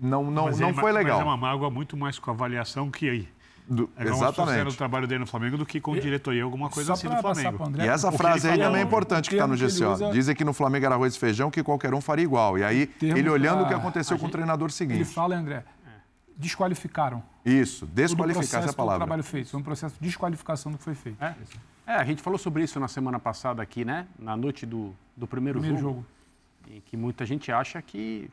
não, 0.00 0.30
não, 0.30 0.44
Mas 0.44 0.58
não 0.58 0.70
é, 0.70 0.72
foi 0.74 0.92
legal. 0.92 1.18
Mas 1.18 1.26
é 1.26 1.28
uma 1.28 1.36
mágoa 1.36 1.70
muito 1.70 1.98
mais 1.98 2.18
com 2.18 2.30
avaliação 2.30 2.90
que 2.90 3.10
aí. 3.10 3.28
Do, 3.68 3.90
É 3.98 4.04
exatamente. 4.04 4.68
o 4.68 4.76
trabalho 4.76 5.06
dele 5.06 5.20
no 5.20 5.26
Flamengo 5.26 5.58
do 5.58 5.66
que 5.66 5.78
com 5.78 5.94
diretoria, 5.94 6.42
alguma 6.42 6.70
coisa 6.70 6.94
assim 6.94 7.06
no 7.06 7.18
Flamengo. 7.18 7.70
E 7.76 7.86
essa 7.86 8.10
frase 8.10 8.48
aí 8.48 8.58
também 8.58 8.80
é 8.80 8.84
importante 8.84 9.28
que 9.28 9.34
está 9.34 9.46
no 9.46 9.54
GCO. 9.56 10.10
Dizem 10.10 10.34
que 10.34 10.42
no 10.44 10.54
Flamengo 10.54 10.86
era 10.86 10.94
arroz 10.94 11.14
e 11.14 11.18
feijão 11.18 11.50
que 11.50 11.62
qualquer 11.62 11.92
um 11.92 12.00
faria 12.00 12.22
igual. 12.24 12.56
E 12.56 12.64
aí, 12.64 12.86
Termo 12.86 13.18
ele 13.18 13.28
olhando 13.28 13.64
o 13.64 13.68
que 13.68 13.74
aconteceu 13.74 14.16
a 14.16 14.20
com 14.20 14.26
o 14.26 14.30
treinador 14.30 14.66
Ele 14.66 14.72
seguinte. 14.72 15.04
fala, 15.04 15.36
André, 15.36 15.64
desqualificaram. 16.36 17.22
Isso, 17.44 17.86
desqualificar 17.86 18.42
essa 18.44 18.50
processo, 18.50 18.66
todo 18.68 18.72
o 18.74 18.76
palavra. 18.76 18.98
trabalho 19.06 19.22
feito. 19.24 19.50
Foi 19.50 19.60
um 19.60 19.62
processo 19.62 19.94
de 20.00 20.06
desqualificação 20.06 20.72
do 20.72 20.78
que 20.78 20.84
foi 20.84 20.94
feito. 20.94 21.22
É, 21.22 21.34
É, 21.86 21.94
a 21.96 22.04
gente 22.04 22.22
falou 22.22 22.38
sobre 22.38 22.62
isso 22.62 22.78
na 22.78 22.88
semana 22.88 23.18
passada 23.18 23.62
aqui, 23.62 23.84
né? 23.84 24.06
Na 24.18 24.36
noite 24.36 24.64
do, 24.66 24.94
do 25.16 25.26
primeiro, 25.26 25.58
Primeiro 25.60 25.82
jogo. 25.82 26.06
Em 26.70 26.80
que 26.80 26.96
muita 26.96 27.24
gente 27.24 27.50
acha 27.50 27.80
que 27.80 28.30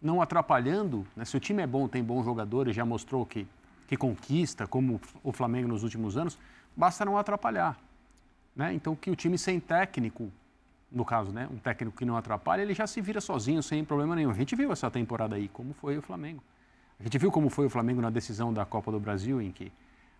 não 0.00 0.22
atrapalhando, 0.22 1.04
né? 1.16 1.24
se 1.24 1.36
o 1.36 1.40
time 1.40 1.62
é 1.62 1.66
bom, 1.66 1.88
tem 1.88 2.04
bons 2.04 2.24
jogadores, 2.24 2.74
já 2.76 2.84
mostrou 2.84 3.26
que, 3.26 3.46
que 3.86 3.96
conquista, 3.96 4.66
como 4.66 5.00
o 5.22 5.32
Flamengo 5.32 5.68
nos 5.68 5.82
últimos 5.82 6.16
anos, 6.16 6.38
basta 6.76 7.04
não 7.04 7.18
atrapalhar. 7.18 7.78
Né? 8.54 8.72
Então, 8.72 8.94
que 8.94 9.10
o 9.10 9.16
time 9.16 9.36
sem 9.36 9.58
técnico, 9.60 10.30
no 10.90 11.04
caso, 11.04 11.32
né? 11.32 11.48
um 11.52 11.58
técnico 11.58 11.96
que 11.96 12.04
não 12.04 12.16
atrapalha, 12.16 12.62
ele 12.62 12.74
já 12.74 12.86
se 12.86 13.00
vira 13.00 13.20
sozinho, 13.20 13.62
sem 13.62 13.84
problema 13.84 14.14
nenhum. 14.14 14.30
A 14.30 14.34
gente 14.34 14.54
viu 14.54 14.72
essa 14.72 14.90
temporada 14.90 15.36
aí, 15.36 15.48
como 15.48 15.74
foi 15.74 15.98
o 15.98 16.02
Flamengo. 16.02 16.42
A 16.98 17.02
gente 17.02 17.18
viu 17.18 17.30
como 17.30 17.50
foi 17.50 17.66
o 17.66 17.70
Flamengo 17.70 18.00
na 18.00 18.10
decisão 18.10 18.52
da 18.52 18.64
Copa 18.64 18.92
do 18.92 19.00
Brasil, 19.00 19.40
em 19.42 19.50
que 19.50 19.72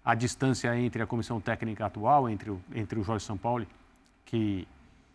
a 0.04 0.14
distância 0.14 0.76
entre 0.78 1.02
a 1.02 1.06
comissão 1.06 1.40
técnica 1.40 1.86
atual, 1.86 2.28
entre 2.28 2.50
o, 2.50 2.60
entre 2.74 2.98
o 2.98 3.04
Jorge 3.04 3.24
Sampaoli, 3.24 3.66
que 4.26 4.66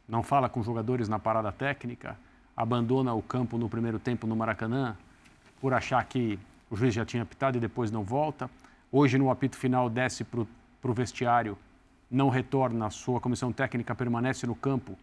não 0.07 0.23
fala 0.23 0.49
com 0.49 0.63
jogadores 0.63 1.07
na 1.07 1.19
parada 1.19 1.51
técnica, 1.51 2.17
abandona 2.57 3.13
o 3.13 3.21
campo 3.21 3.57
no 3.57 3.69
primeiro 3.69 3.99
tempo 3.99 4.25
no 4.25 4.35
Maracanã, 4.35 4.97
por 5.61 5.73
achar 5.73 6.03
que 6.05 6.39
o 6.70 6.76
juiz 6.76 6.93
já 6.93 7.05
tinha 7.05 7.24
apitado 7.24 7.57
e 7.57 7.61
depois 7.61 7.91
não 7.91 8.03
volta. 8.03 8.49
Hoje, 8.91 9.17
no 9.17 9.30
apito 9.30 9.57
final, 9.57 9.89
desce 9.89 10.24
para 10.24 10.41
o 10.41 10.93
vestiário, 10.93 11.57
não 12.09 12.30
retorna, 12.30 12.88
a 12.88 12.89
sua 12.89 13.20
comissão 13.20 13.51
técnica 13.51 13.93
permanece 13.93 14.47
no 14.47 14.55
campo 14.55 14.97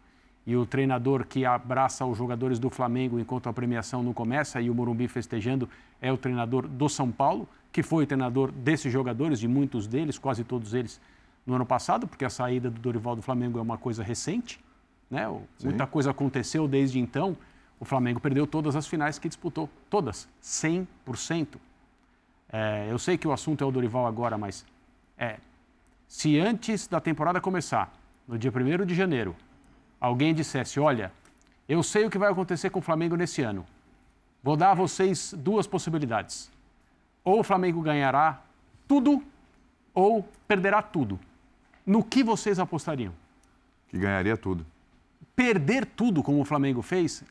e 0.47 0.57
o 0.57 0.64
treinador 0.64 1.27
que 1.27 1.45
abraça 1.45 2.07
os 2.07 2.17
jogadores 2.17 2.59
do 2.59 2.71
Flamengo 2.71 3.19
enquanto 3.19 3.49
a 3.49 3.53
premiação 3.53 4.03
não 4.03 4.12
começa 4.12 4.61
e 4.61 4.71
o 4.71 4.75
Morumbi 4.75 5.09
festejando 5.09 5.69
é 6.01 6.12
o 6.12 6.17
treinador 6.17 6.69
do 6.69 6.89
São 6.89 7.11
Paulo, 7.11 7.49
que 7.73 7.83
foi 7.83 8.05
o 8.05 8.07
treinador 8.07 8.53
desses 8.53 8.93
jogadores, 8.93 9.41
de 9.41 9.49
muitos 9.49 9.89
deles, 9.89 10.19
quase 10.19 10.45
todos 10.45 10.73
eles, 10.73 11.01
no 11.45 11.55
ano 11.55 11.67
passado, 11.67 12.07
porque 12.07 12.25
a 12.25 12.31
saída 12.31 12.71
do 12.71 12.81
Dorival 12.81 13.17
do 13.17 13.23
Flamengo 13.23 13.59
é 13.59 13.62
uma 13.62 13.77
coisa 13.77 14.03
recente. 14.03 14.61
Né? 15.11 15.27
Sim. 15.59 15.69
Muita 15.69 15.87
coisa 15.87 16.11
aconteceu 16.11 16.67
desde 16.67 16.99
então. 16.99 17.37
O 17.79 17.85
Flamengo 17.85 18.20
perdeu 18.20 18.47
todas 18.47 18.74
as 18.74 18.87
finais 18.87 19.18
que 19.18 19.29
disputou. 19.29 19.68
Todas. 19.91 20.29
100%. 20.43 21.57
É, 22.51 22.87
eu 22.91 22.99
sei 22.99 23.18
que 23.18 23.29
o 23.29 23.33
assunto 23.33 23.62
é 23.62 23.66
o 23.66 23.70
Dorival 23.70 24.07
agora, 24.07 24.39
mas 24.39 24.64
é, 25.18 25.39
se 26.09 26.39
antes 26.39 26.87
da 26.87 27.01
temporada 27.01 27.41
começar, 27.41 27.93
no 28.27 28.39
dia 28.39 28.51
1 28.51 28.87
de 28.87 28.95
janeiro, 28.95 29.35
alguém 30.01 30.33
dissesse: 30.35 30.79
Olha, 30.79 31.12
eu 31.68 31.83
sei 31.83 32.05
o 32.07 32.11
que 32.11 32.18
vai 32.18 32.31
acontecer 32.31 32.70
com 32.70 32.79
o 32.79 32.83
Flamengo 32.83 33.16
nesse 33.16 33.43
ano. 33.43 33.66
Vou 34.43 34.57
dar 34.57 34.70
a 34.70 34.74
vocês 34.74 35.35
duas 35.37 35.66
possibilidades. 35.66 36.51
Ou 37.24 37.41
o 37.41 37.43
Flamengo 37.43 37.83
ganhará 37.83 38.41
tudo, 38.87 39.22
ou 39.93 40.22
perderá 40.47 40.81
tudo. 40.81 41.18
No 41.85 42.03
que 42.03 42.22
vocês 42.22 42.59
apostariam? 42.59 43.12
Que 43.89 43.99
ganharia 43.99 44.37
tudo. 44.37 44.64
Perder 45.35 45.85
tudo, 45.85 46.22
como 46.22 46.41
o 46.41 46.45
Flamengo 46.45 46.83
fez, 46.83 47.24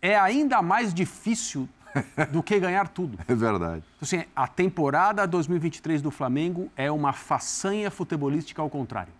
é 0.00 0.16
ainda 0.16 0.62
mais 0.62 0.92
difícil 0.92 1.68
do 2.30 2.42
que 2.42 2.58
ganhar 2.58 2.88
tudo. 2.88 3.18
É 3.26 3.34
verdade. 3.34 3.82
Assim, 4.00 4.24
a 4.34 4.46
temporada 4.46 5.26
2023 5.26 6.02
do 6.02 6.10
Flamengo 6.10 6.70
é 6.76 6.90
uma 6.90 7.12
façanha 7.12 7.90
futebolística 7.90 8.60
ao 8.60 8.70
contrário. 8.70 9.12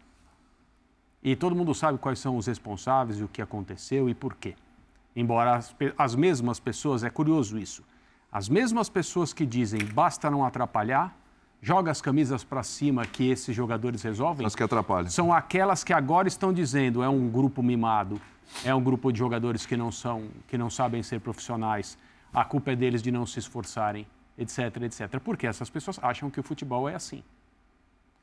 E 1.23 1.35
todo 1.35 1.57
mundo 1.57 1.75
sabe 1.75 1.99
quais 1.99 2.19
são 2.19 2.37
os 2.37 2.47
responsáveis, 2.47 3.19
e 3.19 3.25
o 3.25 3.29
que 3.29 3.43
aconteceu 3.43 4.09
e 4.09 4.15
por 4.15 4.35
quê. 4.35 4.55
Embora 5.15 5.57
as, 5.57 5.75
as 5.97 6.15
mesmas 6.15 6.61
pessoas, 6.61 7.03
é 7.03 7.11
curioso 7.11 7.59
isso, 7.59 7.83
as 8.31 8.49
mesmas 8.49 8.89
pessoas 8.89 9.33
que 9.33 9.47
dizem 9.47 9.85
basta 9.85 10.31
não 10.31 10.45
atrapalhar, 10.45 11.17
joga 11.61 11.91
as 11.91 12.01
camisas 12.01 12.45
para 12.45 12.63
cima 12.63 13.05
que 13.05 13.29
esses 13.29 13.55
jogadores 13.55 14.03
resolvem, 14.03 14.47
As 14.47 14.55
que 14.55 14.63
atrapalham. 14.63 15.09
são 15.11 15.33
aquelas 15.33 15.83
que 15.83 15.93
agora 15.93 16.29
estão 16.29 16.53
dizendo 16.53 17.03
é 17.03 17.09
um 17.09 17.29
grupo 17.29 17.63
mimado, 17.63 18.21
é 18.65 18.75
um 18.75 18.83
grupo 18.83 19.13
de 19.13 19.19
jogadores 19.19 19.67
que 19.67 19.77
não 19.77 19.91
são, 19.91 20.29
que 20.47 20.57
não 20.57 20.71
sabem 20.71 21.03
ser 21.03 21.21
profissionais, 21.21 21.99
a 22.33 22.45
culpa 22.45 22.73
é 22.73 22.77
deles 22.77 23.03
de 23.03 23.11
não 23.11 23.27
se 23.27 23.39
esforçarem, 23.39 24.07
etc, 24.37 24.59
etc. 24.83 25.21
Porque 25.21 25.47
essas 25.47 25.71
pessoas 25.71 25.99
acham 26.03 26.31
que 26.31 26.39
o 26.39 26.43
futebol 26.43 26.89
é 26.89 26.95
assim. 26.95 27.23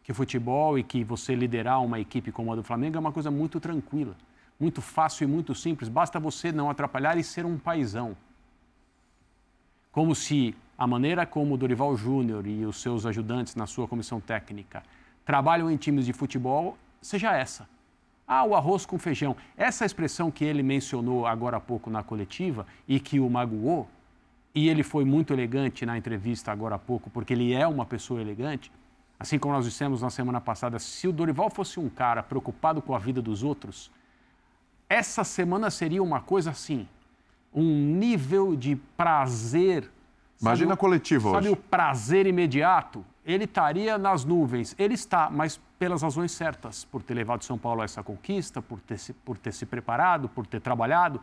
Que 0.04 0.14
futebol 0.14 0.78
e 0.78 0.84
que 0.84 1.04
você 1.04 1.34
liderar 1.34 1.82
uma 1.82 2.00
equipe 2.00 2.32
como 2.32 2.52
a 2.52 2.56
do 2.56 2.64
Flamengo 2.64 2.98
é 2.98 3.00
uma 3.00 3.12
coisa 3.12 3.32
muito 3.32 3.60
tranquila, 3.60 4.16
muito 4.60 4.82
fácil 4.82 5.24
e 5.24 5.28
muito 5.28 5.56
simples. 5.56 5.90
Basta 5.90 6.20
você 6.20 6.52
não 6.52 6.70
atrapalhar 6.70 7.18
e 7.18 7.24
ser 7.24 7.46
um 7.46 7.58
paizão. 7.58 8.16
Como 9.92 10.14
se 10.14 10.56
a 10.78 10.88
maneira 10.88 11.26
como 11.26 11.58
Dorival 11.58 11.96
Júnior 11.96 12.48
e 12.48 12.66
os 12.66 12.82
seus 12.82 13.06
ajudantes 13.06 13.56
na 13.56 13.68
sua 13.68 13.88
comissão 13.88 14.20
técnica 14.20 14.84
trabalham 15.26 15.70
em 15.70 15.78
times 15.78 16.06
de 16.06 16.14
futebol 16.14 16.78
seja 17.02 17.36
essa. 17.36 17.68
Ah, 18.28 18.44
o 18.44 18.56
arroz 18.56 18.86
com 18.86 18.98
feijão. 18.98 19.36
Essa 19.56 19.86
expressão 19.86 20.32
que 20.32 20.46
ele 20.46 20.64
mencionou 20.64 21.28
agora 21.28 21.58
há 21.58 21.60
pouco 21.60 21.90
na 21.90 22.02
coletiva 22.02 22.66
e 22.88 23.00
que 23.00 23.20
o 23.20 23.30
magoou, 23.30 23.88
e 24.56 24.70
ele 24.70 24.84
foi 24.84 25.04
muito 25.04 25.34
elegante 25.34 25.86
na 25.86 25.98
entrevista 25.98 26.52
agora 26.52 26.76
há 26.76 26.80
pouco, 26.80 27.10
porque 27.10 27.34
ele 27.34 27.54
é 27.54 27.68
uma 27.68 27.86
pessoa 27.86 28.22
elegante, 28.22 28.72
assim 29.20 29.38
como 29.38 29.54
nós 29.54 29.66
dissemos 29.66 30.02
na 30.02 30.10
semana 30.10 30.40
passada, 30.40 30.80
se 30.80 31.08
o 31.08 31.12
Dorival 31.12 31.50
fosse 31.50 31.80
um 31.80 31.90
cara 31.90 32.24
preocupado 32.24 32.82
com 32.82 32.96
a 32.96 33.00
vida 33.00 33.22
dos 33.22 33.44
outros, 33.44 33.92
essa 34.88 35.24
semana 35.24 35.70
seria 35.70 36.04
uma 36.04 36.22
coisa 36.22 36.52
assim, 36.52 36.88
um 37.54 37.64
nível 37.64 38.56
de 38.56 38.76
prazer. 38.98 39.90
Imagina 40.44 40.70
sabe 40.70 40.74
a 40.74 40.78
coletiva 40.78 41.32
Sabe 41.32 41.48
hoje. 41.48 41.54
o 41.54 41.56
prazer 41.56 42.28
imediato? 42.28 43.04
Ele 43.26 43.46
estaria 43.46 43.98
nas 43.98 44.26
nuvens. 44.26 44.76
Ele 44.78 44.94
está, 44.94 45.30
mas 45.30 45.60
pelas 45.80 46.02
razões 46.02 46.34
certas, 46.34 46.84
por 46.84 47.02
ter 47.02 47.14
levado 47.14 47.44
São 47.44 47.58
Paulo 47.58 47.82
a 47.82 47.86
essa 47.86 48.04
conquista, 48.04 48.62
por 48.62 48.80
ter 48.82 48.98
se, 48.98 49.14
por 49.14 49.38
ter 49.38 49.54
se 49.54 49.66
preparado, 49.66 50.28
por 50.28 50.46
ter 50.46 50.60
trabalhado, 50.60 51.22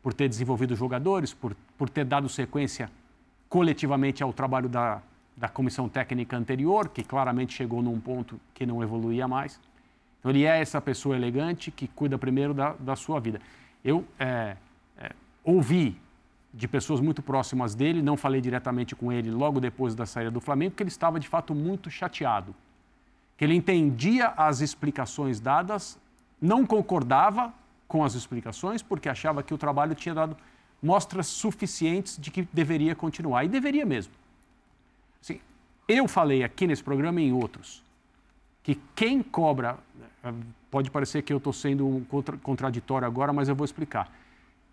por 0.00 0.14
ter 0.14 0.28
desenvolvido 0.28 0.76
jogadores, 0.76 1.34
por, 1.34 1.56
por 1.76 1.90
ter 1.90 2.04
dado 2.04 2.28
sequência 2.28 2.90
coletivamente 3.48 4.22
ao 4.22 4.32
trabalho 4.32 4.68
da, 4.68 5.02
da 5.36 5.48
comissão 5.48 5.88
técnica 5.88 6.36
anterior, 6.36 6.88
que 6.88 7.02
claramente 7.02 7.54
chegou 7.54 7.82
num 7.82 7.98
ponto 7.98 8.40
que 8.54 8.64
não 8.64 8.82
evoluía 8.82 9.26
mais. 9.26 9.60
Então, 10.20 10.30
ele 10.30 10.44
é 10.44 10.60
essa 10.60 10.80
pessoa 10.80 11.16
elegante 11.16 11.72
que 11.72 11.88
cuida 11.88 12.16
primeiro 12.16 12.54
da, 12.54 12.74
da 12.78 12.94
sua 12.94 13.18
vida. 13.18 13.40
Eu 13.84 14.04
é, 14.18 14.56
é, 14.98 15.12
ouvi 15.42 16.00
de 16.52 16.66
pessoas 16.66 17.00
muito 17.00 17.22
próximas 17.22 17.74
dele, 17.74 18.02
não 18.02 18.16
falei 18.16 18.40
diretamente 18.40 18.94
com 18.96 19.12
ele 19.12 19.30
logo 19.30 19.60
depois 19.60 19.94
da 19.94 20.04
saída 20.04 20.30
do 20.30 20.40
Flamengo, 20.40 20.74
que 20.74 20.82
ele 20.82 20.90
estava 20.90 21.20
de 21.20 21.28
fato 21.28 21.54
muito 21.54 21.90
chateado. 21.90 22.54
Que 23.36 23.44
ele 23.44 23.54
entendia 23.54 24.28
as 24.36 24.60
explicações 24.60 25.40
dadas, 25.40 25.98
não 26.40 26.66
concordava 26.66 27.52
com 27.86 28.04
as 28.04 28.14
explicações, 28.14 28.82
porque 28.82 29.08
achava 29.08 29.42
que 29.42 29.54
o 29.54 29.58
trabalho 29.58 29.94
tinha 29.94 30.14
dado 30.14 30.36
mostras 30.82 31.26
suficientes 31.26 32.18
de 32.18 32.30
que 32.30 32.48
deveria 32.52 32.94
continuar. 32.94 33.44
E 33.44 33.48
deveria 33.48 33.86
mesmo. 33.86 34.12
Assim, 35.22 35.40
eu 35.86 36.08
falei 36.08 36.42
aqui 36.42 36.66
nesse 36.66 36.82
programa 36.82 37.20
e 37.20 37.28
em 37.28 37.32
outros 37.32 37.82
que 38.62 38.78
quem 38.94 39.22
cobra, 39.22 39.78
pode 40.70 40.90
parecer 40.90 41.22
que 41.22 41.32
eu 41.32 41.38
estou 41.38 41.52
sendo 41.52 42.04
contra- 42.08 42.36
contraditório 42.36 43.06
agora, 43.06 43.32
mas 43.32 43.48
eu 43.48 43.56
vou 43.56 43.64
explicar. 43.64 44.12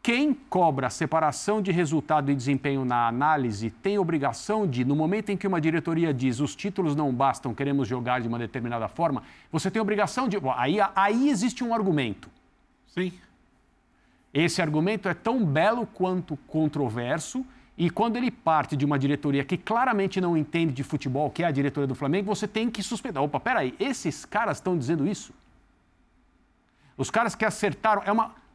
Quem 0.07 0.33
cobra 0.33 0.89
separação 0.89 1.61
de 1.61 1.69
resultado 1.69 2.31
e 2.31 2.33
desempenho 2.33 2.85
na 2.85 3.09
análise 3.09 3.69
tem 3.69 3.99
obrigação 3.99 4.65
de, 4.65 4.85
no 4.85 4.95
momento 4.95 5.31
em 5.31 5.35
que 5.35 5.45
uma 5.45 5.59
diretoria 5.59 6.13
diz 6.13 6.39
os 6.39 6.55
títulos 6.55 6.95
não 6.95 7.13
bastam, 7.13 7.53
queremos 7.53 7.89
jogar 7.89 8.21
de 8.21 8.27
uma 8.29 8.39
determinada 8.39 8.87
forma, 8.87 9.21
você 9.51 9.69
tem 9.69 9.81
obrigação 9.81 10.29
de. 10.29 10.39
Bom, 10.39 10.53
Aí, 10.55 10.77
aí 10.95 11.27
existe 11.27 11.61
um 11.61 11.73
argumento. 11.73 12.29
Sim. 12.87 13.11
Esse 14.33 14.61
argumento 14.61 15.09
é 15.09 15.13
tão 15.13 15.43
belo 15.43 15.85
quanto 15.85 16.37
controverso, 16.47 17.45
e 17.77 17.89
quando 17.89 18.15
ele 18.15 18.31
parte 18.31 18.77
de 18.77 18.85
uma 18.85 18.97
diretoria 18.97 19.43
que 19.43 19.57
claramente 19.57 20.21
não 20.21 20.37
entende 20.37 20.71
de 20.71 20.83
futebol, 20.83 21.29
que 21.29 21.43
é 21.43 21.47
a 21.47 21.51
diretoria 21.51 21.85
do 21.85 21.95
Flamengo, 21.95 22.33
você 22.33 22.47
tem 22.47 22.71
que 22.71 22.81
suspender. 22.81 23.19
Opa, 23.19 23.41
peraí, 23.41 23.75
esses 23.77 24.23
caras 24.23 24.55
estão 24.55 24.77
dizendo 24.77 25.05
isso? 25.05 25.33
Os 26.95 27.11
caras 27.11 27.35
que 27.35 27.43
acertaram. 27.43 28.03
É 28.05 28.11
uma. 28.13 28.46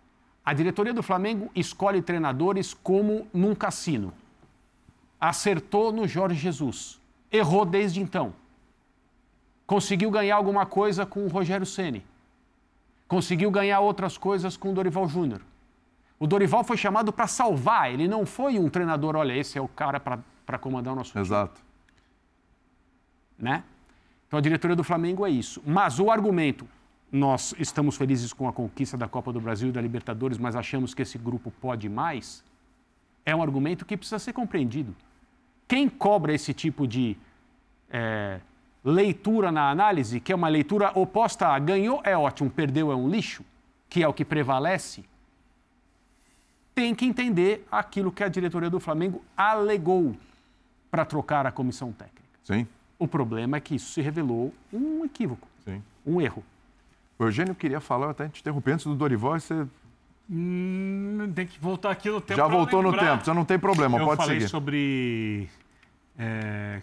A 0.44 0.52
diretoria 0.52 0.92
do 0.92 1.02
Flamengo 1.02 1.50
escolhe 1.54 2.02
treinadores 2.02 2.74
como 2.74 3.28
num 3.32 3.54
cassino. 3.54 4.12
Acertou 5.20 5.92
no 5.92 6.06
Jorge 6.08 6.36
Jesus. 6.36 7.00
Errou 7.30 7.64
desde 7.64 8.00
então. 8.00 8.34
Conseguiu 9.66 10.10
ganhar 10.10 10.36
alguma 10.36 10.66
coisa 10.66 11.06
com 11.06 11.24
o 11.24 11.28
Rogério 11.28 11.64
Ceni. 11.64 12.04
Conseguiu 13.06 13.50
ganhar 13.50 13.80
outras 13.80 14.18
coisas 14.18 14.56
com 14.56 14.70
o 14.70 14.74
Dorival 14.74 15.08
Júnior. 15.08 15.40
O 16.18 16.26
Dorival 16.26 16.64
foi 16.64 16.76
chamado 16.76 17.12
para 17.12 17.26
salvar, 17.26 17.92
ele 17.92 18.06
não 18.06 18.24
foi 18.24 18.58
um 18.58 18.68
treinador, 18.68 19.16
olha, 19.16 19.34
esse 19.34 19.58
é 19.58 19.60
o 19.60 19.68
cara 19.68 19.98
para 20.00 20.58
comandar 20.58 20.92
o 20.92 20.96
nosso 20.96 21.12
time. 21.12 21.22
Exato. 21.24 21.60
Né? 23.38 23.64
Então 24.26 24.38
a 24.38 24.42
diretoria 24.42 24.76
do 24.76 24.84
Flamengo 24.84 25.26
é 25.26 25.30
isso. 25.30 25.62
Mas 25.66 25.98
o 25.98 26.10
argumento, 26.10 26.66
nós 27.12 27.54
estamos 27.58 27.96
felizes 27.96 28.32
com 28.32 28.48
a 28.48 28.52
conquista 28.52 28.96
da 28.96 29.06
Copa 29.06 29.30
do 29.30 29.40
Brasil 29.40 29.68
e 29.68 29.72
da 29.72 29.82
Libertadores, 29.82 30.38
mas 30.38 30.56
achamos 30.56 30.94
que 30.94 31.02
esse 31.02 31.18
grupo 31.18 31.52
pode 31.60 31.86
mais, 31.86 32.42
é 33.24 33.36
um 33.36 33.42
argumento 33.42 33.84
que 33.84 33.98
precisa 33.98 34.18
ser 34.18 34.32
compreendido. 34.32 34.96
Quem 35.68 35.90
cobra 35.90 36.32
esse 36.32 36.54
tipo 36.54 36.86
de 36.86 37.16
é, 37.90 38.40
leitura 38.82 39.52
na 39.52 39.70
análise, 39.70 40.20
que 40.20 40.32
é 40.32 40.34
uma 40.34 40.48
leitura 40.48 40.90
oposta 40.98 41.48
a 41.48 41.58
ganhou 41.58 42.00
é 42.02 42.16
ótimo, 42.16 42.50
perdeu 42.50 42.90
é 42.90 42.96
um 42.96 43.08
lixo, 43.08 43.44
que 43.90 44.02
é 44.02 44.08
o 44.08 44.14
que 44.14 44.24
prevalece, 44.24 45.04
tem 46.74 46.94
que 46.94 47.04
entender 47.04 47.66
aquilo 47.70 48.10
que 48.10 48.24
a 48.24 48.28
diretoria 48.28 48.70
do 48.70 48.80
Flamengo 48.80 49.22
alegou 49.36 50.16
para 50.90 51.04
trocar 51.04 51.46
a 51.46 51.52
comissão 51.52 51.92
técnica. 51.92 52.22
Sim. 52.42 52.66
O 52.98 53.06
problema 53.06 53.58
é 53.58 53.60
que 53.60 53.74
isso 53.74 53.92
se 53.92 54.00
revelou 54.00 54.54
um 54.72 55.04
equívoco, 55.04 55.46
Sim. 55.64 55.82
um 56.06 56.18
erro. 56.18 56.42
O 57.22 57.26
Eugênio 57.28 57.54
queria 57.54 57.80
falar, 57.80 58.06
eu 58.06 58.10
até 58.10 58.28
te 58.28 58.40
interrompi 58.40 58.72
antes 58.72 58.84
do 58.86 58.94
Dorival, 58.94 59.36
e 59.36 59.40
você 59.40 59.66
Hum, 60.30 61.30
tem 61.34 61.46
que 61.46 61.58
voltar 61.60 61.90
aqui 61.90 62.08
no 62.08 62.20
tempo. 62.20 62.38
já 62.38 62.46
voltou 62.46 62.82
no 62.82 62.90
lembrar. 62.90 63.12
tempo, 63.12 63.24
já 63.24 63.34
não 63.34 63.44
tem 63.44 63.58
problema, 63.58 63.98
eu 63.98 64.04
pode 64.06 64.16
falei 64.22 64.40
seguir. 64.40 64.50
sobre 64.50 65.48
é, 66.18 66.80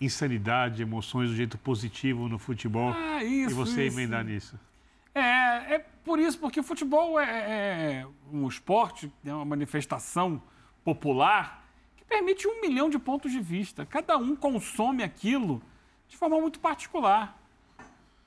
insanidade, 0.00 0.82
emoções 0.82 1.30
do 1.30 1.36
jeito 1.36 1.58
positivo 1.58 2.28
no 2.28 2.38
futebol. 2.38 2.94
Ah, 2.96 3.22
isso, 3.24 3.50
e 3.50 3.54
você 3.54 3.86
isso. 3.86 3.98
emendar 3.98 4.24
nisso. 4.24 4.58
É, 5.14 5.74
é 5.74 5.78
por 6.04 6.18
isso, 6.18 6.38
porque 6.38 6.60
o 6.60 6.62
futebol 6.62 7.18
é, 7.18 7.24
é 8.02 8.06
um 8.32 8.46
esporte, 8.46 9.12
é 9.24 9.32
uma 9.34 9.44
manifestação 9.44 10.40
popular 10.84 11.64
que 11.96 12.04
permite 12.04 12.46
um 12.46 12.60
milhão 12.60 12.88
de 12.88 12.98
pontos 12.98 13.32
de 13.32 13.40
vista. 13.40 13.84
Cada 13.84 14.16
um 14.16 14.36
consome 14.36 15.02
aquilo 15.02 15.60
de 16.08 16.16
forma 16.16 16.40
muito 16.40 16.60
particular. 16.60 17.41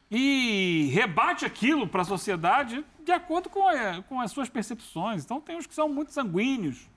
E 0.10 0.89
rebate 0.93 1.45
aquilo 1.45 1.88
para 1.88 2.01
a 2.03 2.06
sociedade 2.06 2.84
de 3.03 3.12
acordo 3.12 3.49
com, 3.49 3.68
a- 3.68 4.01
com 4.03 4.20
as 4.22 4.32
suas 4.32 4.49
percepções. 4.49 5.24
Então, 5.24 5.41
tem 5.41 5.58
uns 5.58 5.66
que 5.68 5.74
são 5.76 5.89
muito 5.89 6.12
sanguíneos. 6.12 6.88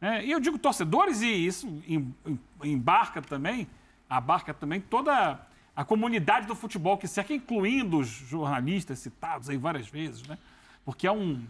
né? 0.00 0.24
E 0.24 0.30
eu 0.30 0.40
digo 0.40 0.58
torcedores, 0.58 1.20
e 1.20 1.28
isso 1.28 1.66
em- 1.86 2.14
em- 2.26 2.38
embarca 2.64 3.20
também, 3.20 3.66
abarca 4.08 4.54
também 4.54 4.80
toda 4.80 5.38
a 5.76 5.84
comunidade 5.84 6.46
do 6.46 6.54
futebol 6.54 6.96
que 6.96 7.06
cerca, 7.06 7.34
incluindo 7.34 7.98
os 7.98 8.08
jornalistas 8.08 8.98
citados 8.98 9.50
aí 9.50 9.58
várias 9.58 9.88
vezes, 9.88 10.22
né? 10.26 10.38
Porque 10.86 11.06
há 11.06 11.12
um. 11.12 11.44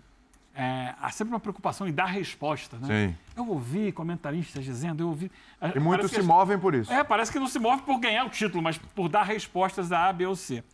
é, 0.52 0.94
há 1.00 1.10
sempre 1.12 1.32
uma 1.32 1.38
preocupação 1.38 1.86
em 1.86 1.92
dar 1.92 2.06
resposta, 2.06 2.76
né? 2.78 2.88
Sim. 3.10 3.16
Eu 3.36 3.48
ouvi 3.48 3.92
comentaristas 3.92 4.64
dizendo, 4.64 5.00
eu 5.04 5.08
ouvi. 5.08 5.30
E 5.76 5.78
muitos 5.78 6.10
se 6.10 6.20
movem 6.22 6.58
por 6.58 6.74
isso. 6.74 6.92
É, 6.92 7.04
parece 7.04 7.30
que 7.30 7.38
não 7.38 7.46
se 7.46 7.60
move 7.60 7.82
por 7.82 7.98
ganhar 8.00 8.24
o 8.26 8.30
título, 8.30 8.60
mas 8.60 8.76
por 8.76 9.08
dar 9.08 9.22
respostas 9.22 9.92
a 9.92 10.08
A, 10.08 10.12
B 10.12 10.26
ou 10.26 10.34
C. 10.34 10.64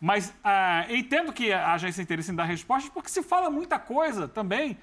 Mas 0.00 0.32
ah, 0.44 0.86
entendo 0.90 1.32
que 1.32 1.52
haja 1.52 1.88
esse 1.88 2.00
interesse 2.02 2.30
em 2.30 2.34
dar 2.34 2.44
respostas, 2.44 2.90
porque 2.90 3.08
se 3.08 3.22
fala 3.22 3.50
muita 3.50 3.78
coisa 3.78 4.28
também 4.28 4.76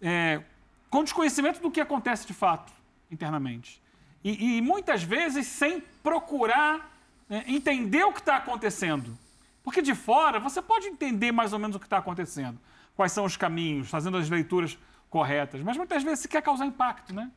é, 0.00 0.42
com 0.90 1.04
desconhecimento 1.04 1.60
do 1.60 1.70
que 1.70 1.80
acontece 1.80 2.26
de 2.26 2.34
fato 2.34 2.72
internamente. 3.10 3.80
E, 4.24 4.56
e 4.56 4.60
muitas 4.60 5.02
vezes 5.02 5.46
sem 5.46 5.80
procurar 6.02 6.90
né, 7.28 7.44
entender 7.46 8.04
o 8.04 8.12
que 8.12 8.20
está 8.20 8.36
acontecendo. 8.36 9.16
Porque 9.62 9.82
de 9.82 9.94
fora 9.94 10.38
você 10.38 10.62
pode 10.62 10.86
entender 10.86 11.32
mais 11.32 11.52
ou 11.52 11.58
menos 11.58 11.76
o 11.76 11.80
que 11.80 11.86
está 11.86 11.98
acontecendo, 11.98 12.58
quais 12.94 13.12
são 13.12 13.24
os 13.24 13.36
caminhos, 13.36 13.88
fazendo 13.88 14.16
as 14.16 14.30
leituras 14.30 14.78
corretas, 15.10 15.60
mas 15.62 15.76
muitas 15.76 16.02
vezes 16.02 16.20
se 16.20 16.28
quer 16.28 16.42
causar 16.42 16.66
impacto, 16.66 17.14
né? 17.14 17.30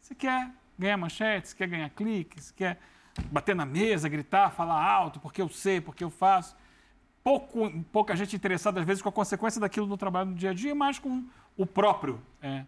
Você 0.00 0.14
quer 0.14 0.50
ganhar 0.78 0.96
manchetes, 0.96 1.50
você 1.50 1.56
quer 1.56 1.66
ganhar 1.66 1.88
cliques, 1.90 2.44
você 2.44 2.54
quer 2.54 2.80
bater 3.30 3.54
na 3.54 3.64
mesa, 3.64 4.08
gritar, 4.08 4.50
falar 4.50 4.82
alto, 4.82 5.20
porque 5.20 5.40
eu 5.40 5.48
sei, 5.48 5.80
porque 5.80 6.04
eu 6.04 6.10
faço. 6.10 6.56
Pouco, 7.24 7.70
pouca 7.90 8.14
gente 8.14 8.36
interessada, 8.36 8.78
às 8.80 8.86
vezes, 8.86 9.02
com 9.02 9.08
a 9.08 9.12
consequência 9.12 9.60
daquilo 9.60 9.86
no 9.86 9.96
trabalho 9.96 10.30
no 10.30 10.36
dia 10.36 10.50
a 10.50 10.54
dia, 10.54 10.74
mas 10.74 10.98
com 10.98 11.24
o 11.56 11.66
próprio. 11.66 12.20
é. 12.42 12.64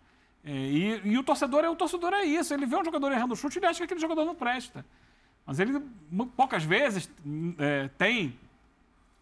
É, 0.46 0.52
e, 0.52 1.00
e 1.04 1.18
o 1.18 1.24
torcedor 1.24 1.64
é 1.64 1.68
o 1.68 1.74
torcedor 1.74 2.14
é 2.14 2.24
isso. 2.24 2.54
Ele 2.54 2.66
vê 2.66 2.76
um 2.76 2.84
jogador 2.84 3.11
errando 3.11 3.34
o 3.34 3.36
chute, 3.36 3.59
ele 3.59 3.66
acha 3.66 3.78
que 3.78 3.84
aquele 3.84 4.00
jogador 4.00 4.24
não 4.24 4.34
presta. 4.34 4.86
Mas 5.44 5.59
ele, 5.59 5.80
poucas 6.36 6.62
vezes, 6.62 7.11
hum, 7.24 7.52
é, 7.59 7.88
tem 7.98 8.38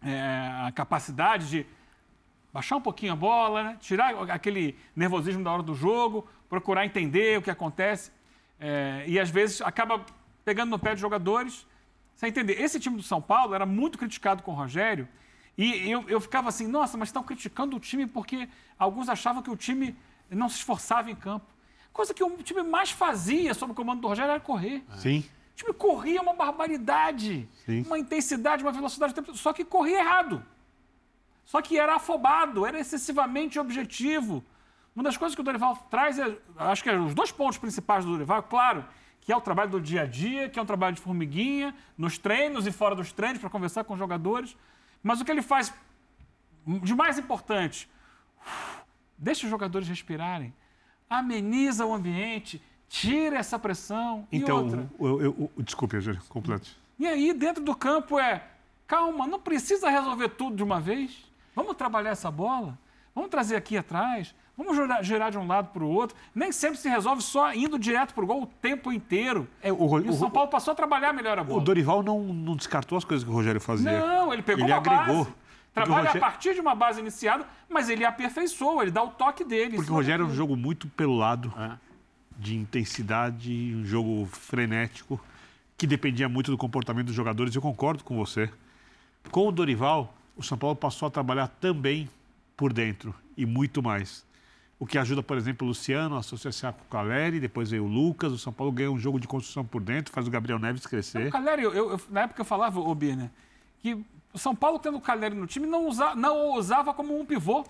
é, 0.03 0.67
a 0.67 0.71
capacidade 0.71 1.49
de 1.49 1.65
baixar 2.53 2.75
um 2.75 2.81
pouquinho 2.81 3.13
a 3.13 3.15
bola, 3.15 3.63
né? 3.63 3.77
tirar 3.81 4.13
aquele 4.31 4.77
nervosismo 4.95 5.43
da 5.43 5.51
hora 5.51 5.63
do 5.63 5.73
jogo, 5.73 6.27
procurar 6.47 6.85
entender 6.85 7.39
o 7.39 7.41
que 7.41 7.49
acontece. 7.49 8.11
É, 8.59 9.03
e 9.07 9.19
às 9.19 9.29
vezes 9.31 9.61
acaba 9.61 10.05
pegando 10.45 10.69
no 10.69 10.77
pé 10.77 10.93
de 10.93 11.01
jogadores 11.01 11.65
sem 12.15 12.29
entender. 12.29 12.61
Esse 12.61 12.79
time 12.79 12.97
do 12.97 13.03
São 13.03 13.19
Paulo 13.19 13.55
era 13.55 13.65
muito 13.65 13.97
criticado 13.97 14.43
com 14.43 14.51
o 14.51 14.55
Rogério. 14.55 15.07
E 15.57 15.89
eu, 15.89 16.03
eu 16.09 16.19
ficava 16.19 16.49
assim, 16.49 16.67
nossa, 16.67 16.97
mas 16.97 17.09
estão 17.09 17.23
criticando 17.23 17.77
o 17.77 17.79
time 17.79 18.05
porque 18.05 18.49
alguns 18.77 19.07
achavam 19.07 19.41
que 19.41 19.49
o 19.49 19.55
time 19.55 19.95
não 20.29 20.49
se 20.49 20.57
esforçava 20.57 21.09
em 21.09 21.15
campo. 21.15 21.45
Coisa 21.93 22.13
que 22.13 22.23
o 22.23 22.29
time 22.43 22.61
mais 22.61 22.91
fazia 22.91 23.53
sob 23.53 23.71
o 23.71 23.75
comando 23.75 24.01
do 24.01 24.07
Rogério 24.07 24.31
era 24.31 24.39
correr. 24.39 24.83
Sim. 24.97 25.23
O 25.53 25.55
time 25.55 25.73
corria 25.73 26.21
uma 26.21 26.33
barbaridade, 26.33 27.47
Sim. 27.65 27.83
uma 27.83 27.97
intensidade, 27.97 28.61
uma 28.61 28.73
velocidade, 28.73 29.13
só 29.35 29.53
que 29.53 29.63
corria 29.63 29.99
errado. 29.99 30.43
Só 31.45 31.61
que 31.61 31.79
era 31.79 31.95
afobado, 31.95 32.65
era 32.65 32.77
excessivamente 32.77 33.57
objetivo. 33.57 34.43
Uma 34.93 35.03
das 35.03 35.15
coisas 35.15 35.35
que 35.35 35.41
o 35.41 35.43
Dorival 35.43 35.77
traz, 35.89 36.19
é, 36.19 36.37
acho 36.57 36.83
que 36.83 36.89
é 36.89 36.99
os 36.99 37.13
dois 37.13 37.31
pontos 37.31 37.57
principais 37.57 38.03
do 38.03 38.11
Dorival, 38.11 38.43
claro, 38.43 38.83
que 39.21 39.31
é 39.31 39.35
o 39.35 39.41
trabalho 39.41 39.71
do 39.71 39.81
dia 39.81 40.01
a 40.01 40.05
dia, 40.05 40.49
que 40.49 40.59
é 40.59 40.61
um 40.61 40.65
trabalho 40.65 40.95
de 40.95 41.01
formiguinha, 41.01 41.73
nos 41.97 42.17
treinos 42.17 42.67
e 42.67 42.71
fora 42.71 42.93
dos 42.93 43.13
treinos, 43.13 43.39
para 43.39 43.49
conversar 43.49 43.83
com 43.85 43.93
os 43.93 43.99
jogadores. 43.99 44.57
Mas 45.05 45.21
o 45.21 45.25
que 45.25 45.29
ele 45.29 45.43
faz 45.43 45.71
de 46.81 46.95
mais 46.95 47.19
importante, 47.19 47.87
deixa 49.15 49.45
os 49.45 49.51
jogadores 49.51 49.87
respirarem, 49.87 50.51
ameniza 51.07 51.85
o 51.85 51.93
ambiente, 51.93 52.59
tira 52.89 53.37
essa 53.37 53.59
pressão. 53.59 54.27
e 54.31 54.37
Então, 54.37 54.63
outra, 54.63 54.89
eu, 54.99 55.21
eu, 55.21 55.51
eu- 55.57 55.63
desculpe, 55.63 56.01
Júlio, 56.01 56.19
completo. 56.27 56.71
e 56.97 57.05
aí, 57.05 57.31
dentro 57.33 57.63
do 57.63 57.75
campo 57.75 58.19
é, 58.19 58.47
calma, 58.87 59.27
não 59.27 59.39
precisa 59.39 59.91
resolver 59.91 60.29
tudo 60.29 60.55
de 60.55 60.63
uma 60.63 60.81
vez. 60.81 61.23
Vamos 61.55 61.75
trabalhar 61.77 62.09
essa 62.09 62.31
bola, 62.31 62.75
vamos 63.15 63.29
trazer 63.29 63.55
aqui 63.55 63.77
atrás, 63.77 64.35
vamos 64.57 64.75
girar, 65.01 65.31
de 65.31 65.37
um 65.37 65.47
lado 65.47 65.69
para 65.69 65.83
o 65.83 65.89
outro. 65.89 66.15
Nem 66.35 66.51
sempre 66.51 66.77
se 66.77 66.89
resolve 66.89 67.21
só 67.23 67.53
indo 67.53 67.79
direto 67.79 68.13
para 68.13 68.23
o 68.23 68.27
gol 68.27 68.43
o 68.43 68.45
tempo 68.45 68.91
inteiro. 68.91 69.47
É, 69.63 69.71
o, 69.71 69.77
o 69.83 70.13
São 70.13 70.29
Paulo 70.29 70.49
passou 70.49 70.73
a 70.73 70.75
trabalhar 70.75 71.13
melhor 71.13 71.39
a 71.39 71.43
bola. 71.43 71.59
O 71.59 71.63
Dorival 71.63 72.03
não, 72.03 72.21
não 72.21 72.55
descartou 72.55 72.97
as 72.97 73.03
coisas 73.05 73.23
que 73.23 73.29
o 73.31 73.33
Rogério 73.33 73.61
fazia. 73.61 73.99
Não, 74.05 74.33
ele 74.33 74.41
pegou 74.43 74.65
ele 74.65 74.71
uma 74.73 74.77
agregou. 74.77 75.23
base. 75.23 75.35
Trabalha 75.73 76.03
Porque 76.05 76.17
o 76.17 76.21
a 76.23 76.29
partir 76.29 76.53
de 76.53 76.61
uma 76.61 76.73
base 76.73 77.01
iniciada, 77.01 77.45
mas 77.69 77.89
ele 77.89 78.05
aperfeiçoa, 78.05 78.83
ele 78.83 78.91
dá 78.91 79.03
o 79.03 79.09
toque 79.09 79.43
dele. 79.43 79.71
Porque 79.75 79.81
o 79.81 79.85
cima 79.85 79.97
Rogério 79.97 80.23
é 80.23 80.27
um 80.29 80.33
jogo 80.33 80.55
muito 80.55 80.87
pelo 80.87 81.17
lado, 81.17 81.53
É. 81.57 81.71
de 82.37 82.55
intensidade, 82.55 83.73
um 83.75 83.83
jogo 83.83 84.25
frenético, 84.27 85.19
que 85.77 85.85
dependia 85.85 86.29
muito 86.29 86.49
do 86.49 86.57
comportamento 86.57 87.07
dos 87.07 87.15
jogadores. 87.15 87.53
Eu 87.53 87.61
concordo 87.61 88.05
com 88.05 88.15
você. 88.15 88.49
Com 89.31 89.49
o 89.49 89.51
Dorival, 89.51 90.13
o 90.37 90.43
São 90.43 90.57
Paulo 90.57 90.77
passou 90.77 91.09
a 91.09 91.11
trabalhar 91.11 91.47
também 91.49 92.09
por 92.55 92.71
dentro 92.73 93.13
e 93.37 93.45
muito 93.45 93.81
mais. 93.83 94.25
O 94.77 94.85
que 94.85 94.97
ajuda, 94.97 95.23
por 95.23 95.37
exemplo, 95.37 95.65
o 95.65 95.69
Luciano 95.69 96.15
a 96.15 96.19
associar 96.19 96.73
com 96.73 96.81
o 96.81 96.87
Caleri, 96.89 97.39
depois 97.39 97.71
veio 97.71 97.85
o 97.85 97.87
Lucas. 97.87 98.31
O 98.33 98.37
São 98.37 98.51
Paulo 98.51 98.71
ganha 98.73 98.91
um 98.91 98.97
jogo 98.99 99.19
de 99.19 99.27
construção 99.27 99.63
por 99.65 99.81
dentro, 99.81 100.11
faz 100.13 100.27
o 100.27 100.29
Gabriel 100.31 100.59
Neves 100.59 100.85
crescer. 100.85 101.27
O 101.27 101.31
Caleri, 101.31 101.63
eu, 101.63 101.73
eu- 101.73 102.01
na 102.09 102.21
época 102.21 102.41
eu 102.41 102.45
falava, 102.45 102.79
ô 102.79 102.93
Birner, 102.93 103.29
que 103.79 103.93
o 104.33 104.37
São 104.37 104.53
Paulo, 104.53 104.77
tendo 104.77 104.97
o 104.97 105.01
Caleri 105.01 105.33
no 105.33 105.47
time, 105.47 105.65
não, 105.65 105.87
usa, 105.87 106.13
não 106.15 106.35
o 106.49 106.57
usava 106.57 106.93
como 106.93 107.17
um 107.17 107.25
pivô. 107.25 107.65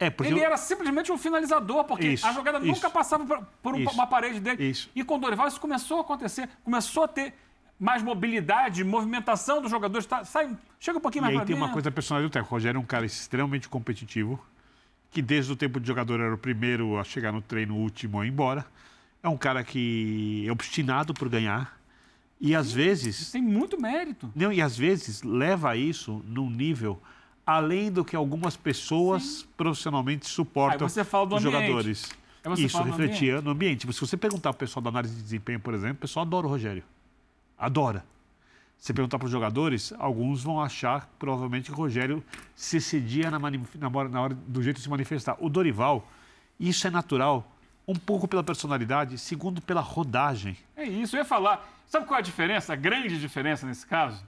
É, 0.00 0.12
Ele 0.24 0.40
eu- 0.40 0.44
era 0.44 0.56
simplesmente 0.56 1.12
um 1.12 1.16
finalizador, 1.16 1.84
porque 1.84 2.08
Isso, 2.08 2.26
a 2.26 2.32
jogada 2.32 2.58
isso. 2.58 2.66
nunca 2.66 2.90
passava 2.90 3.24
por, 3.24 3.46
por 3.62 3.74
um- 3.76 3.88
uma 3.90 4.06
parede 4.08 4.40
dele. 4.40 4.68
Isso. 4.68 4.90
E 4.94 5.04
com 5.04 5.14
o 5.14 5.18
Dorival 5.18 5.46
isso 5.46 5.60
começou 5.60 5.98
a 5.98 6.00
acontecer, 6.00 6.48
começou 6.64 7.04
a 7.04 7.08
ter 7.08 7.32
mais 7.78 8.02
mobilidade, 8.02 8.84
movimentação 8.84 9.60
dos 9.60 9.70
jogadores. 9.70 10.06
Tá, 10.06 10.24
sai, 10.24 10.56
chega 10.78 10.98
um 10.98 11.00
pouquinho 11.00 11.22
E 11.22 11.24
mais 11.24 11.32
aí 11.34 11.38
pra 11.38 11.46
tem 11.46 11.56
uma 11.56 11.70
coisa 11.70 11.90
da 11.90 11.94
personalidade 11.94 12.30
do 12.30 12.32
técnico. 12.32 12.54
O 12.54 12.56
Rogério 12.56 12.78
é 12.78 12.80
um 12.80 12.86
cara 12.86 13.04
extremamente 13.04 13.68
competitivo, 13.68 14.44
que 15.10 15.20
desde 15.20 15.52
o 15.52 15.56
tempo 15.56 15.80
de 15.80 15.86
jogador 15.86 16.20
era 16.20 16.34
o 16.34 16.38
primeiro 16.38 16.98
a 16.98 17.04
chegar 17.04 17.32
no 17.32 17.42
treino, 17.42 17.74
o 17.74 17.78
último 17.78 18.20
a 18.20 18.26
ir 18.26 18.30
embora. 18.30 18.64
É 19.22 19.28
um 19.28 19.36
cara 19.36 19.64
que 19.64 20.44
é 20.46 20.52
obstinado 20.52 21.14
por 21.14 21.28
ganhar. 21.28 21.78
E 22.40 22.54
às 22.54 22.70
vezes. 22.72 23.30
Tem 23.30 23.40
muito 23.40 23.80
mérito. 23.80 24.30
Não, 24.34 24.52
e 24.52 24.60
às 24.60 24.76
vezes 24.76 25.22
leva 25.22 25.76
isso 25.76 26.22
num 26.26 26.50
nível 26.50 27.00
além 27.46 27.90
do 27.90 28.04
que 28.04 28.16
algumas 28.16 28.56
pessoas 28.56 29.46
profissionalmente 29.56 30.26
suportam 30.26 30.86
Aí 30.86 30.90
você 30.90 31.04
fala 31.04 31.26
do 31.26 31.36
os 31.36 31.44
ambiente. 31.44 31.66
jogadores. 31.66 32.10
Aí 32.42 32.52
Isso 32.64 32.68
fala 32.76 32.84
do 32.90 32.96
refletia 32.96 33.40
no 33.40 33.50
ambiente. 33.50 33.90
Se 33.92 34.00
você 34.00 34.16
perguntar 34.16 34.52
para 34.52 34.56
o 34.56 34.60
pessoal 34.60 34.82
da 34.82 34.90
análise 34.90 35.14
de 35.14 35.22
desempenho, 35.22 35.60
por 35.60 35.74
exemplo, 35.74 35.96
o 35.96 36.00
pessoal 36.00 36.26
adora 36.26 36.46
o 36.46 36.50
Rogério. 36.50 36.82
Adora. 37.64 38.04
Se 38.78 38.92
perguntar 38.92 39.18
para 39.18 39.26
os 39.26 39.32
jogadores, 39.32 39.94
alguns 39.98 40.42
vão 40.42 40.60
achar 40.60 41.08
provavelmente 41.18 41.66
que 41.70 41.72
o 41.72 41.74
Rogério 41.76 42.22
se 42.54 42.80
cedia 42.80 43.30
na, 43.30 43.38
na 43.38 43.88
hora- 43.92 44.08
na 44.08 44.20
hora 44.20 44.34
do 44.46 44.62
jeito 44.62 44.76
de 44.76 44.82
se 44.82 44.90
manifestar. 44.90 45.36
O 45.40 45.48
Dorival, 45.48 46.06
isso 46.60 46.86
é 46.86 46.90
natural, 46.90 47.50
um 47.88 47.94
pouco 47.94 48.28
pela 48.28 48.42
personalidade, 48.44 49.16
segundo 49.16 49.62
pela 49.62 49.80
rodagem. 49.80 50.56
É 50.76 50.84
isso, 50.84 51.16
eu 51.16 51.20
ia 51.20 51.24
falar. 51.24 51.66
Sabe 51.86 52.06
qual 52.06 52.16
é 52.16 52.20
a 52.20 52.22
diferença, 52.22 52.72
a 52.74 52.76
grande 52.76 53.18
diferença 53.18 53.66
nesse 53.66 53.86
caso? 53.86 54.22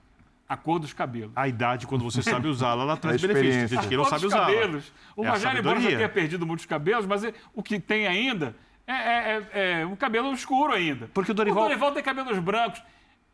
A 0.48 0.56
cor 0.56 0.78
dos 0.78 0.92
cabelos. 0.92 1.32
A 1.34 1.48
idade, 1.48 1.86
quando 1.86 2.02
você 2.04 2.22
sabe 2.22 2.48
usá-la, 2.48 2.82
ela 2.84 2.96
traz 2.96 3.20
benefícios. 3.20 3.68
Tem 3.70 3.78
gente 3.80 3.88
que 3.88 3.96
não 3.96 4.04
sabe 4.04 4.22
dos 4.22 4.32
usá-la. 4.32 4.46
cabelos. 4.46 4.92
O 5.16 5.24
É 5.24 5.28
Rogério, 5.30 5.58
embora 5.60 5.80
já 5.80 5.88
tenha 5.90 6.08
perdido 6.08 6.46
muitos 6.46 6.64
cabelos, 6.64 7.04
mas 7.04 7.24
é- 7.24 7.34
o 7.52 7.62
que 7.62 7.78
tem 7.80 8.06
ainda 8.06 8.54
é, 8.86 8.92
é, 8.92 9.42
é- 9.52 9.80
é 9.82 9.86
um 9.86 9.96
cabelo 9.96 10.32
escuro 10.32 10.72
ainda. 10.72 11.10
Porque 11.12 11.32
o 11.32 11.34
Dorival- 11.34 11.64
O 11.64 11.66
Dorival 11.68 11.92
tem 11.92 12.02
cabelos 12.02 12.38
brancos. 12.38 12.80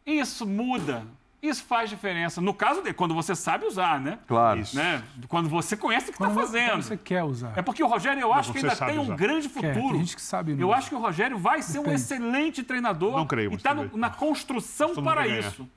Isso 0.07 0.47
muda. 0.47 1.05
Isso 1.41 1.65
faz 1.65 1.91
diferença. 1.91 2.41
No 2.41 2.55
caso 2.55 2.83
de 2.83 2.93
quando 2.95 3.15
você 3.15 3.35
sabe 3.35 3.67
usar, 3.67 4.01
né? 4.01 4.19
Claro. 4.29 4.61
Isso, 4.61 4.77
né? 4.77 5.03
Quando 5.27 5.49
você 5.49 5.77
conhece 5.77 6.11
o 6.11 6.13
que 6.13 6.23
está 6.23 6.31
fazendo. 6.33 6.71
quando 6.71 6.83
você 6.83 6.97
quer 6.97 7.25
usar. 7.25 7.53
É 7.57 7.63
porque 7.63 7.83
o 7.83 7.87
Rogério, 7.89 8.21
eu 8.21 8.33
acho 8.33 8.53
que 8.53 8.59
ainda 8.59 8.77
tem 8.77 8.97
um 8.97 9.03
usar. 9.03 9.17
grande 9.17 9.49
Quer, 9.49 9.75
futuro. 9.75 9.95
tem 9.95 9.99
gente 10.05 10.15
que 10.15 10.23
sabe, 10.23 10.53
Eu 10.53 10.57
não. 10.59 10.73
acho 10.73 10.89
que 10.89 10.95
o 10.95 11.01
Rogério 11.01 11.37
vai 11.37 11.61
ser 11.61 11.81
um 11.81 11.83
Depende. 11.83 12.01
excelente 12.01 12.63
treinador. 12.63 13.17
Não 13.17 13.27
creio, 13.27 13.51
E 13.51 13.57
está 13.57 13.75
na 13.75 14.09
construção 14.11 14.95
para 15.03 15.27
isso. 15.27 15.69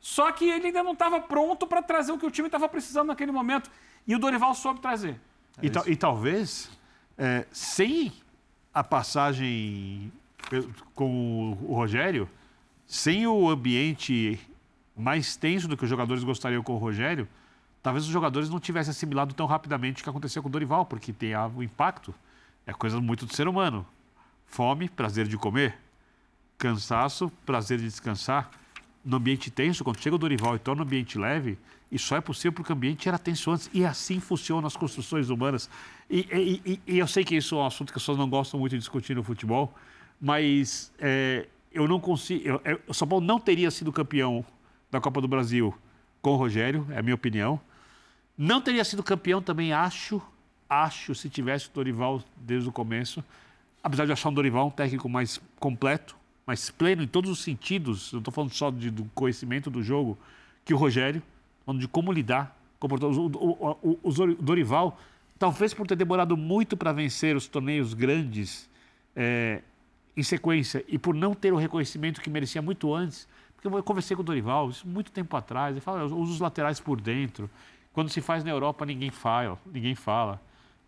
Só 0.00 0.32
que 0.32 0.48
ele 0.48 0.68
ainda 0.68 0.82
não 0.82 0.94
estava 0.94 1.20
pronto 1.20 1.66
para 1.66 1.82
trazer 1.82 2.10
o 2.12 2.18
que 2.18 2.24
o 2.26 2.30
time 2.30 2.48
estava 2.48 2.66
precisando 2.68 3.08
naquele 3.08 3.30
momento. 3.32 3.70
E 4.06 4.16
o 4.16 4.18
Dorival 4.18 4.54
soube 4.54 4.80
trazer. 4.80 5.20
E, 5.62 5.68
ta- 5.68 5.84
e 5.86 5.94
talvez, 5.94 6.70
é, 7.18 7.46
sem 7.52 8.10
a 8.72 8.82
passagem 8.82 10.10
com 10.94 11.56
o 11.62 11.74
Rogério, 11.74 12.28
sem 12.94 13.26
o 13.26 13.48
ambiente 13.48 14.38
mais 14.94 15.34
tenso 15.34 15.66
do 15.66 15.78
que 15.78 15.84
os 15.84 15.88
jogadores 15.88 16.22
gostariam 16.22 16.62
com 16.62 16.74
o 16.74 16.76
Rogério, 16.76 17.26
talvez 17.82 18.04
os 18.04 18.10
jogadores 18.10 18.50
não 18.50 18.60
tivessem 18.60 18.90
assimilado 18.90 19.32
tão 19.32 19.46
rapidamente 19.46 20.02
o 20.02 20.04
que 20.04 20.10
aconteceu 20.10 20.42
com 20.42 20.50
o 20.50 20.52
Dorival, 20.52 20.84
porque 20.84 21.10
tem 21.10 21.34
o 21.34 21.62
impacto, 21.62 22.14
é 22.66 22.72
coisa 22.74 23.00
muito 23.00 23.24
do 23.24 23.34
ser 23.34 23.48
humano. 23.48 23.86
Fome, 24.44 24.90
prazer 24.90 25.26
de 25.26 25.38
comer. 25.38 25.74
Cansaço, 26.58 27.32
prazer 27.46 27.78
de 27.78 27.84
descansar. 27.84 28.50
No 29.02 29.16
ambiente 29.16 29.50
tenso, 29.50 29.82
quando 29.82 29.98
chega 29.98 30.14
o 30.14 30.18
Dorival 30.18 30.56
e 30.56 30.58
torna 30.58 30.82
o 30.82 30.84
ambiente 30.84 31.16
leve, 31.18 31.58
isso 31.90 32.08
só 32.08 32.16
é 32.16 32.20
possível 32.20 32.52
porque 32.52 32.74
o 32.74 32.76
ambiente 32.76 33.08
era 33.08 33.18
tenso 33.18 33.50
antes. 33.50 33.70
E 33.72 33.86
assim 33.86 34.20
funcionam 34.20 34.66
as 34.66 34.76
construções 34.76 35.30
humanas. 35.30 35.70
E- 36.10 36.60
e- 36.66 36.80
e 36.86 36.98
eu 36.98 37.06
sei 37.06 37.24
que 37.24 37.34
isso 37.34 37.54
é 37.54 37.58
um 37.58 37.66
assunto 37.66 37.90
que 37.90 37.98
as 37.98 38.02
pessoas 38.02 38.18
não 38.18 38.28
gostam 38.28 38.60
muito 38.60 38.72
de 38.72 38.78
discutir 38.80 39.16
no 39.16 39.22
futebol, 39.24 39.74
mas 40.20 40.92
é, 40.98 41.46
eu 41.74 41.86
não 41.88 42.00
consigo. 42.00 42.60
eu- 42.64 42.80
o 42.86 42.94
São 42.94 43.06
Paulo 43.08 43.24
não 43.24 43.38
teria 43.40 43.70
sido 43.70 43.92
campeão 43.92 44.44
da 44.90 45.00
Copa 45.00 45.20
do 45.20 45.28
Brasil 45.28 45.74
com 46.20 46.30
o 46.32 46.36
Rogério, 46.36 46.86
é 46.90 46.98
a 46.98 47.02
minha 47.02 47.14
opinião. 47.14 47.60
Não 48.36 48.60
teria 48.60 48.84
sido 48.84 49.02
campeão 49.02 49.42
também, 49.42 49.72
acho, 49.72 50.20
acho, 50.68 51.14
se 51.14 51.28
tivesse 51.28 51.68
o 51.68 51.72
Dorival 51.72 52.22
desde 52.36 52.68
o 52.68 52.72
começo. 52.72 53.22
Apesar 53.82 54.06
de 54.06 54.12
achar 54.12 54.28
o 54.28 54.32
Dorival 54.32 54.68
um 54.68 54.70
técnico 54.70 55.08
mais 55.08 55.40
completo, 55.58 56.16
mais 56.46 56.70
pleno 56.70 57.02
em 57.02 57.06
todos 57.06 57.30
os 57.30 57.40
sentidos, 57.42 58.12
não 58.12 58.20
estou 58.20 58.32
falando 58.32 58.52
só 58.52 58.70
de- 58.70 58.90
do 58.90 59.04
conhecimento 59.14 59.70
do 59.70 59.82
jogo, 59.82 60.16
que 60.64 60.72
o 60.72 60.76
Rogério, 60.76 61.22
falando 61.66 61.80
de 61.80 61.88
como 61.88 62.12
lidar. 62.12 62.58
comportar- 62.78 63.10
O, 63.10 63.26
o- 63.26 63.78
o- 63.82 63.98
o 64.02 64.34
Dorival, 64.42 64.98
talvez 65.38 65.72
por 65.72 65.86
ter 65.86 65.94
demorado 65.94 66.36
muito 66.36 66.76
para 66.76 66.92
vencer 66.92 67.36
os 67.36 67.46
torneios 67.46 67.94
grandes 67.94 68.68
é, 69.14 69.62
em 70.16 70.22
sequência 70.22 70.84
e 70.88 70.98
por 70.98 71.14
não 71.14 71.34
ter 71.34 71.52
o 71.52 71.56
reconhecimento 71.56 72.20
que 72.20 72.28
merecia 72.28 72.60
muito 72.60 72.94
antes, 72.94 73.26
porque 73.54 73.68
eu 73.68 73.82
conversei 73.82 74.16
com 74.16 74.22
o 74.22 74.24
Dorival 74.24 74.70
isso 74.70 74.86
muito 74.86 75.10
tempo 75.12 75.36
atrás, 75.36 75.72
ele 75.72 75.80
fala, 75.80 76.04
usa 76.04 76.32
os 76.32 76.40
laterais 76.40 76.80
por 76.80 77.00
dentro. 77.00 77.48
Quando 77.92 78.08
se 78.08 78.20
faz 78.20 78.42
na 78.42 78.50
Europa, 78.50 78.84
ninguém 78.84 79.10
fala, 79.10 79.58
ninguém 79.66 79.94
fala. 79.94 80.40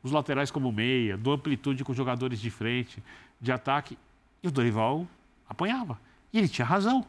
Os 0.03 0.11
laterais 0.11 0.51
como 0.51 0.72
meia, 0.72 1.16
dou 1.16 1.35
amplitude 1.35 1.85
com 1.85 1.95
jogadores 1.95 2.41
de 2.41 2.51
frente, 2.51 3.03
de 3.41 3.53
ataque. 3.53 3.97
E 4.43 4.49
o 4.49 4.51
Dorival 4.51 5.07
apanhava. 5.49 5.99
E 6.33 6.39
ele 6.39 6.49
tinha 6.49 6.66
razão, 6.66 7.07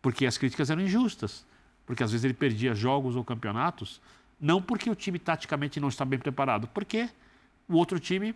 porque 0.00 0.26
as 0.26 0.36
críticas 0.36 0.68
eram 0.68 0.82
injustas. 0.82 1.46
Porque 1.86 2.02
às 2.02 2.10
vezes 2.10 2.24
ele 2.24 2.34
perdia 2.34 2.74
jogos 2.74 3.16
ou 3.16 3.24
campeonatos, 3.24 4.00
não 4.40 4.60
porque 4.60 4.90
o 4.90 4.94
time 4.94 5.18
taticamente 5.18 5.78
não 5.78 5.88
está 5.88 6.04
bem 6.04 6.18
preparado, 6.18 6.66
porque 6.68 7.08
o 7.68 7.76
outro 7.76 8.00
time, 8.00 8.34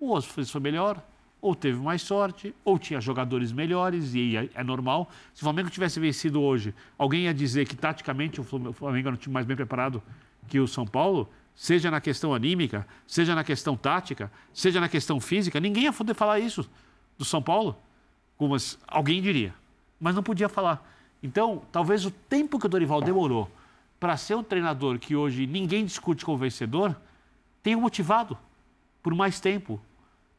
ou 0.00 0.16
às 0.16 0.24
vezes 0.24 0.50
foi 0.50 0.60
melhor, 0.60 1.02
ou 1.42 1.54
teve 1.56 1.78
mais 1.78 2.00
sorte, 2.02 2.54
ou 2.64 2.78
tinha 2.78 3.00
jogadores 3.00 3.50
melhores, 3.52 4.14
e 4.14 4.36
é, 4.54 4.64
normal. 4.64 5.10
Se 5.34 5.42
o 5.42 5.44
Flamengo 5.44 5.68
tivesse 5.68 5.98
vencido 5.98 6.40
hoje, 6.40 6.72
alguém 6.96 7.24
ia 7.24 7.34
dizer 7.34 7.66
que 7.66 7.74
taticamente 7.76 8.40
o 8.40 8.44
Flam- 8.44 8.68
o 8.68 8.72
Flamengo 8.72 9.08
era 9.08 9.14
um 9.14 9.18
time 9.18 9.34
mais 9.34 9.44
bem 9.44 9.56
preparado 9.56 10.00
que 10.46 10.60
o 10.60 10.68
São 10.68 10.86
Paulo, 10.86 11.28
seja 11.54 11.90
na 11.90 12.00
questão 12.00 12.32
anímica, 12.32 12.86
seja 13.06 13.34
na 13.34 13.42
questão 13.42 13.76
tática, 13.76 14.30
seja 14.54 14.80
na 14.80 14.88
questão 14.88 15.20
física, 15.20 15.58
ninguém 15.58 15.84
ia 15.84 15.92
poder 15.92 16.14
falar 16.14 16.38
isso 16.38 16.66
do 17.18 17.24
São 17.24 17.42
Paulo. 17.42 17.76
Alguém 18.86 19.20
diria, 19.20 19.52
mas 20.00 20.14
não 20.14 20.22
podia 20.22 20.48
falar. 20.48 20.88
Então, 21.22 21.62
talvez 21.70 22.04
o 22.06 22.10
tempo 22.10 22.58
que 22.58 22.66
o 22.66 22.68
Dorival 22.68 23.00
demorou 23.00 23.50
para 24.00 24.16
ser 24.16 24.34
um 24.34 24.42
treinador 24.42 24.98
que 24.98 25.14
hoje 25.14 25.46
ninguém 25.46 25.84
discute 25.84 26.24
como 26.24 26.38
vencedor, 26.38 26.96
tenha 27.62 27.76
motivado 27.76 28.36
por 29.02 29.14
mais 29.14 29.38
tempo. 29.38 29.80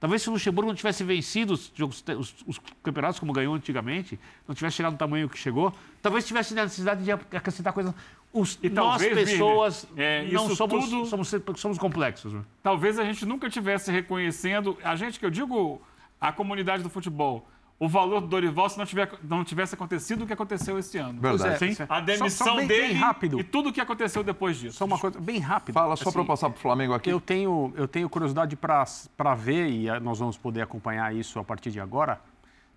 Talvez 0.04 0.22
se 0.22 0.30
o 0.30 0.34
Luxemburgo 0.34 0.70
não 0.70 0.76
tivesse 0.76 1.02
vencido 1.02 1.54
os, 1.54 1.72
jogos- 1.74 2.04
os- 2.20 2.36
os 2.46 2.60
campeonatos 2.84 3.22
como 3.22 3.32
ganhou 3.32 3.56
antigamente, 3.56 4.20
não 4.46 4.54
tivesse 4.54 4.76
chegado 4.76 4.92
no 4.92 4.98
tamanho 4.98 5.30
que 5.30 5.38
chegou, 5.38 5.74
talvez 6.02 6.28
tivesse 6.28 6.54
necessidade 6.54 7.06
de 7.06 7.10
acrescentar 7.14 7.72
coisas. 7.72 7.94
Os, 8.34 8.60
E 8.62 8.68
nós, 8.70 9.02
talvez, 9.02 9.30
pessoas, 9.30 9.88
é, 9.96 10.26
não 10.30 10.54
somos, 10.54 10.90
tudo- 10.90 11.06
somos, 11.06 11.34
somos 11.56 11.78
complexos. 11.78 12.34
né? 12.34 12.42
Talvez 12.62 13.00
a 13.00 13.06
gente 13.06 13.26
nunca 13.26 13.50
tivesse 13.50 13.94
reconhecendo, 13.94 14.78
a 14.84 14.94
gente 14.98 15.18
que 15.18 15.26
eu 15.26 15.30
digo, 15.30 15.82
a 16.20 16.34
comunidade 16.34 16.84
do 16.84 16.90
futebol, 16.90 17.48
o 17.80 17.88
valor 17.90 18.22
do 18.22 18.28
Dorival 18.28 18.70
se 18.70 18.78
não, 18.78 18.86
tiver, 18.86 19.12
não 19.24 19.44
tivesse 19.44 19.76
acontecido 19.76 20.24
o 20.24 20.28
que 20.28 20.32
aconteceu 20.34 20.80
esse 20.80 20.98
ano. 20.98 21.20
Verdade. 21.20 21.58
Pois 21.60 21.72
é, 21.72 21.74
Sim. 21.76 21.86
A 21.90 22.00
demissão 22.00 22.48
Só- 22.48 22.54
só 22.54 22.56
bem- 22.58 22.68
dele 22.68 22.88
bem 22.90 22.94
rápido. 22.94 23.40
e 23.40 23.44
tudo 23.44 23.70
o 23.70 23.74
que 23.74 23.82
aconteceu 23.82 24.24
depois 24.24 24.58
disso. 24.58 24.78
Só 24.78 24.86
uma 24.86 24.98
coisa 24.98 25.20
bem 25.20 25.40
rápida. 25.40 25.74
Fala 25.74 25.96
só 25.96 26.12
para 26.12 26.20
eu 26.20 26.22
assim, 26.22 26.28
passar 26.28 26.50
para 26.50 26.58
o 26.58 26.62
Flamengo 26.62 26.94
aqui. 26.94 27.10
Eu 27.10 27.20
tenho, 27.20 27.74
eu 27.76 27.88
tenho 27.88 28.08
curiosidade 28.10 28.56
para 28.56 29.36
ver, 29.36 29.68
e 29.70 29.90
eh, 29.90 30.00
nós 30.00 30.20
vamos 30.20 30.38
poder 30.38 30.62
acompanhar 30.62 31.14
isso 31.14 31.40
a 31.40 31.44
partir 31.44 31.72
de 31.72 31.80
agora, 31.80 32.22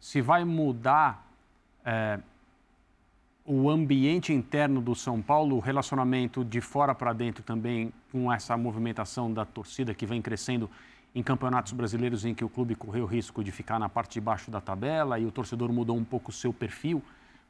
se 0.01 0.21
vai 0.21 0.45
mudar 0.45 1.25
eh, 1.85 2.19
o 3.45 3.71
ambiente 3.71 4.33
interno 4.33 4.81
do 4.81 4.95
São 4.95 5.23
Paulo, 5.23 5.57
o 5.57 5.61
relacionamento 5.61 6.45
de 6.45 6.61
fora 6.61 6.95
para 6.95 7.13
dentro 7.13 7.45
também, 7.45 7.93
com 8.11 8.33
essa 8.33 8.57
movimentação 8.57 9.33
da 9.33 9.45
torcida 9.45 9.95
que 9.95 10.05
vem 10.05 10.21
crescendo 10.21 10.69
em 11.17 11.23
campeonatos 11.23 11.73
brasileiros 11.73 12.27
em 12.27 12.35
que 12.35 12.45
o 12.45 12.49
clube 12.49 12.75
correu 12.75 13.07
risco 13.07 13.43
de 13.43 13.51
ficar 13.51 13.79
na 13.79 13.89
parte 13.89 14.13
de 14.13 14.21
baixo 14.21 14.51
da 14.51 14.61
tabela 14.61 15.19
e 15.19 15.25
o 15.25 15.33
torcedor 15.33 15.73
mudou 15.73 15.97
um 15.97 16.05
pouco 16.05 16.31
o 16.31 16.33
seu 16.33 16.53
perfil, 16.53 17.03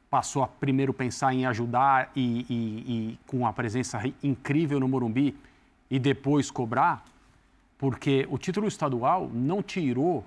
passou 0.09 0.41
a 0.41 0.47
primeiro 0.47 0.93
pensar 0.93 1.33
em 1.33 1.45
ajudar 1.45 2.09
e, 2.15 2.45
e- 2.49 3.11
e 3.11 3.19
com 3.27 3.45
a 3.45 3.51
presença 3.51 4.01
incrível 4.23 4.79
no 4.79 4.87
Morumbi 4.87 5.35
e 5.91 5.99
depois 5.99 6.49
cobrar, 6.49 7.03
porque 7.77 8.25
o 8.31 8.37
título 8.37 8.67
estadual 8.69 9.29
não 9.33 9.61
tirou 9.61 10.25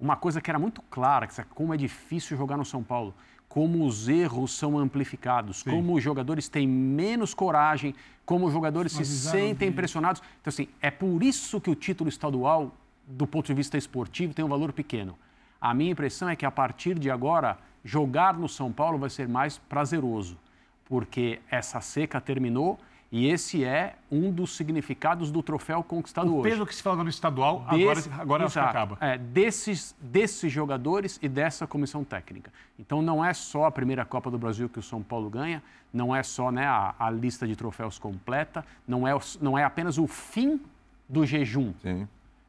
uma 0.00 0.16
coisa 0.16 0.40
que 0.40 0.50
era 0.50 0.58
muito 0.58 0.80
clara, 0.90 1.26
que 1.26 1.38
é 1.38 1.44
como 1.54 1.74
é 1.74 1.76
difícil 1.76 2.38
jogar 2.38 2.56
no 2.56 2.64
São 2.64 2.82
Paulo, 2.82 3.12
como 3.58 3.84
os 3.84 4.08
erros 4.08 4.52
são 4.52 4.78
amplificados, 4.78 5.64
como 5.64 5.96
os 5.96 6.00
jogadores 6.00 6.48
têm 6.48 6.64
menos 6.64 7.34
coragem, 7.34 7.92
como 8.24 8.46
os 8.46 8.52
jogadores 8.52 8.92
se 8.92 9.04
sentem 9.04 9.72
pressionados. 9.72 10.22
Então, 10.40 10.48
assim, 10.48 10.68
é 10.80 10.92
por 10.92 11.24
isso 11.24 11.60
que 11.60 11.68
o 11.68 11.74
título 11.74 12.08
estadual, 12.08 12.72
do 13.04 13.26
ponto 13.26 13.46
de 13.46 13.54
vista 13.54 13.76
esportivo, 13.76 14.32
tem 14.32 14.44
um 14.44 14.48
valor 14.48 14.72
pequeno. 14.72 15.18
A 15.60 15.74
minha 15.74 15.90
impressão 15.90 16.28
é 16.28 16.36
que 16.36 16.46
a 16.46 16.52
partir 16.52 16.96
de 16.96 17.10
agora, 17.10 17.58
jogar 17.82 18.38
no 18.38 18.48
São 18.48 18.70
Paulo 18.70 18.96
vai 18.96 19.10
ser 19.10 19.26
mais 19.26 19.58
prazeroso, 19.58 20.38
porque 20.84 21.40
essa 21.50 21.80
seca 21.80 22.20
terminou 22.20 22.78
e 23.10 23.26
esse 23.26 23.64
é 23.64 23.96
um 24.12 24.30
dos 24.30 24.54
significados 24.54 25.30
do 25.30 25.42
troféu 25.42 25.82
conquistado 25.82 26.30
O 26.30 26.40
hoje. 26.40 26.50
peso 26.50 26.66
que 26.66 26.74
se 26.74 26.82
fala 26.82 27.02
no 27.02 27.08
estadual, 27.08 27.64
agora, 27.66 27.94
Desse- 27.94 28.10
agora 28.12 28.44
acho 28.44 28.52
que 28.52 28.58
exato. 28.58 28.70
acaba. 28.76 28.98
É, 29.00 29.16
desses, 29.16 29.96
desses 30.00 30.52
jogadores 30.52 31.18
e 31.22 31.28
dessa 31.28 31.66
comissão 31.66 32.04
técnica. 32.04 32.52
Então 32.78 33.00
não 33.00 33.24
é 33.24 33.32
só 33.32 33.64
a 33.64 33.70
primeira 33.70 34.04
Copa 34.04 34.30
do 34.30 34.38
Brasil 34.38 34.68
que 34.68 34.78
o 34.78 34.82
São 34.82 35.02
Paulo 35.02 35.30
ganha, 35.30 35.62
não 35.92 36.14
é 36.14 36.22
só 36.22 36.50
né, 36.52 36.66
a, 36.66 36.94
a 36.98 37.10
lista 37.10 37.46
de 37.46 37.56
troféus 37.56 37.98
completa, 37.98 38.62
não 38.86 39.08
é, 39.08 39.18
não 39.40 39.56
é 39.58 39.64
apenas 39.64 39.96
o 39.96 40.06
fim 40.06 40.60
do 41.08 41.24
jejum. 41.24 41.72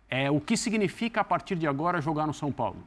É 0.10 0.30
o 0.30 0.41
que 0.41 0.57
significa 0.57 1.22
a 1.22 1.23
partir 1.23 1.56
de 1.56 1.68
agora 1.68 2.02
jogar 2.02 2.27
no 2.27 2.34
São 2.34 2.52
Paulo. 2.52 2.84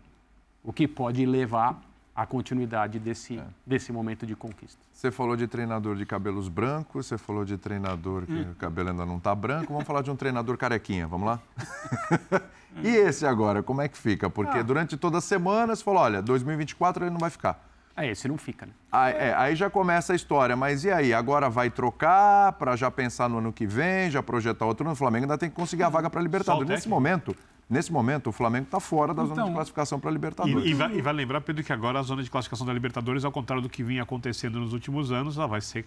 O 0.62 0.72
que 0.72 0.86
pode 0.86 1.24
levar 1.24 1.80
à 2.14 2.26
continuidade 2.26 2.98
desse, 2.98 3.38
É. 3.38 3.44
desse 3.66 3.92
momento 3.92 4.26
de 4.26 4.36
conquista. 4.36 4.80
Você 4.92 5.10
falou 5.10 5.34
de 5.36 5.46
treinador 5.46 5.96
de 5.96 6.04
cabelos 6.04 6.48
brancos, 6.48 7.06
você 7.06 7.16
falou 7.16 7.44
de 7.44 7.56
treinador 7.56 8.26
que 8.26 8.40
o 8.40 8.54
cabelo 8.54 8.90
ainda 8.90 9.06
não 9.06 9.16
está 9.16 9.34
branco. 9.34 9.72
Vamos 9.72 9.86
falar 9.86 10.02
de 10.02 10.10
um 10.10 10.16
treinador 10.16 10.56
carequinha, 10.56 11.06
vamos 11.06 11.26
lá? 11.26 11.40
e 12.82 12.88
esse 12.88 13.26
agora, 13.26 13.62
como 13.62 13.80
é 13.80 13.88
que 13.88 13.96
fica? 13.96 14.28
Porque 14.28 14.62
durante 14.62 14.96
toda 14.96 15.18
a 15.18 15.20
semana 15.20 15.74
você 15.74 15.82
falou, 15.82 16.02
olha, 16.02 16.20
2024 16.22 17.04
ele 17.04 17.10
não 17.10 17.18
vai 17.18 17.30
ficar. 17.30 17.68
É, 17.94 18.08
esse 18.10 18.26
não 18.26 18.38
fica, 18.38 18.64
né? 18.64 18.72
Aí, 18.90 19.12
é, 19.14 19.34
aí 19.34 19.54
já 19.54 19.68
começa 19.68 20.14
a 20.14 20.16
história, 20.16 20.56
mas 20.56 20.82
e 20.82 20.90
aí? 20.90 21.12
Agora 21.12 21.50
vai 21.50 21.68
trocar 21.68 22.52
para 22.52 22.74
já 22.74 22.90
pensar 22.90 23.28
no 23.28 23.38
ano 23.38 23.52
que 23.52 23.66
vem, 23.66 24.10
já 24.10 24.22
projetar 24.22 24.64
outro 24.64 24.84
ano? 24.84 24.94
O 24.94 24.96
Flamengo 24.96 25.24
ainda 25.24 25.36
tem 25.36 25.50
que 25.50 25.54
conseguir 25.56 25.82
a 25.82 25.90
vaga 25.90 26.08
para 26.08 26.20
Libertadores. 26.22 26.68
Nesse 26.68 26.88
momento, 26.88 27.36
nesse 27.72 27.90
momento, 27.92 28.28
o 28.28 28.32
Flamengo 28.32 28.64
está 28.66 28.78
fora 28.78 29.12
da 29.14 29.22
zona 29.24 29.34
de 29.34 29.40
Então, 29.40 29.54
classificação 29.54 29.98
para 29.98 30.10
E, 30.10 30.14
Libertadores. 30.14 30.64
e 30.70 30.74
vai, 30.74 30.94
e 30.96 31.02
vai 31.02 31.12
lembrar, 31.12 31.40
Pedro, 31.40 31.64
que 31.64 31.72
agora 31.72 31.98
a 31.98 32.02
zona 32.02 32.22
de 32.22 32.30
classificação 32.30 32.66
da 32.66 32.72
Libertadores, 32.72 33.24
ao 33.24 33.32
contrário 33.32 33.62
do 33.62 33.68
que 33.68 33.82
vinha 33.82 34.02
acontecendo 34.02 34.60
nos 34.60 34.72
últimos 34.72 35.10
anos, 35.10 35.36
ela 35.36 35.46
vai 35.48 35.60
ser 35.60 35.84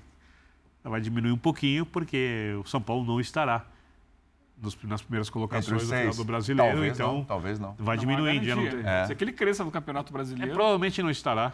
vai 0.83 1.01
diminuir 1.01 1.31
um 1.31 1.37
pouquinho, 1.37 1.83
porque 1.85 2.55
o 2.63 2.67
São 2.67 2.79
Paulo 2.79 3.03
não 3.05 3.19
estará 3.19 3.65
nos, 4.61 4.77
nas 4.83 5.01
primeiras 5.01 5.29
colocações 5.31 5.81
do 5.81 5.95
final 5.95 6.13
do 6.13 6.23
brasileiro. 6.23 6.71
Talvez 6.73 6.93
então, 6.93 7.13
não, 7.15 7.23
talvez 7.23 7.59
não. 7.59 7.75
vai 7.79 7.95
Não, 7.95 8.01
diminuindo. 8.01 8.43
é 8.43 8.47
já 8.47 8.55
não 8.55 8.67
tem- 8.69 8.79
É. 8.85 9.05
Se 9.05 9.11
aquele 9.13 9.31
cresça 9.31 9.63
no 9.65 9.71
Campeonato 9.71 10.11
É, 10.11 10.13
Brasileiro... 10.13 10.53
provavelmente 10.53 11.01
não 11.01 11.09
estará. 11.09 11.53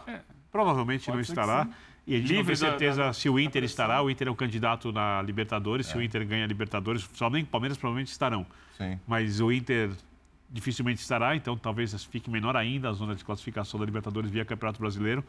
Provavelmente 0.50 1.06
Pode 1.06 1.16
não 1.16 1.24
que 1.24 1.30
estará. 1.30 1.66
E 2.06 2.14
a 2.14 2.18
gente 2.18 2.30
não 2.32 2.36
Livre 2.40 2.54
tem 2.56 2.62
da- 2.64 2.70
certeza 2.70 3.04
da- 3.04 3.12
se 3.14 3.28
o 3.30 3.38
Inter 3.40 3.64
estará. 3.64 4.02
O 4.02 4.10
Inter 4.10 4.28
é 4.28 4.30
o 4.30 4.34
candidato 4.34 4.92
na 4.92 5.22
Libertadores. 5.22 5.88
É. 5.88 5.92
Se 5.92 5.96
o 5.96 6.02
Inter 6.02 6.26
ganha 6.26 6.44
a 6.44 6.46
Libertadores, 6.46 7.08
somente 7.14 7.44
o 7.44 7.48
Palmeiras 7.48 7.78
provavelmente 7.78 8.10
estarão. 8.12 8.44
Sim. 8.76 9.00
Mas 9.06 9.40
o 9.40 9.50
Inter 9.50 9.90
dificilmente 10.52 11.00
estará, 11.00 11.34
então 11.34 11.56
talvez 11.56 12.04
fique 12.04 12.30
menor 12.30 12.56
ainda 12.56 12.90
a 12.90 12.92
zona 12.92 13.14
de 13.14 13.24
classificação 13.24 13.80
da 13.80 13.86
Libertadores 13.86 14.30
via 14.30 14.44
Campeonato 14.44 14.78
Brasileiro. 14.78 15.24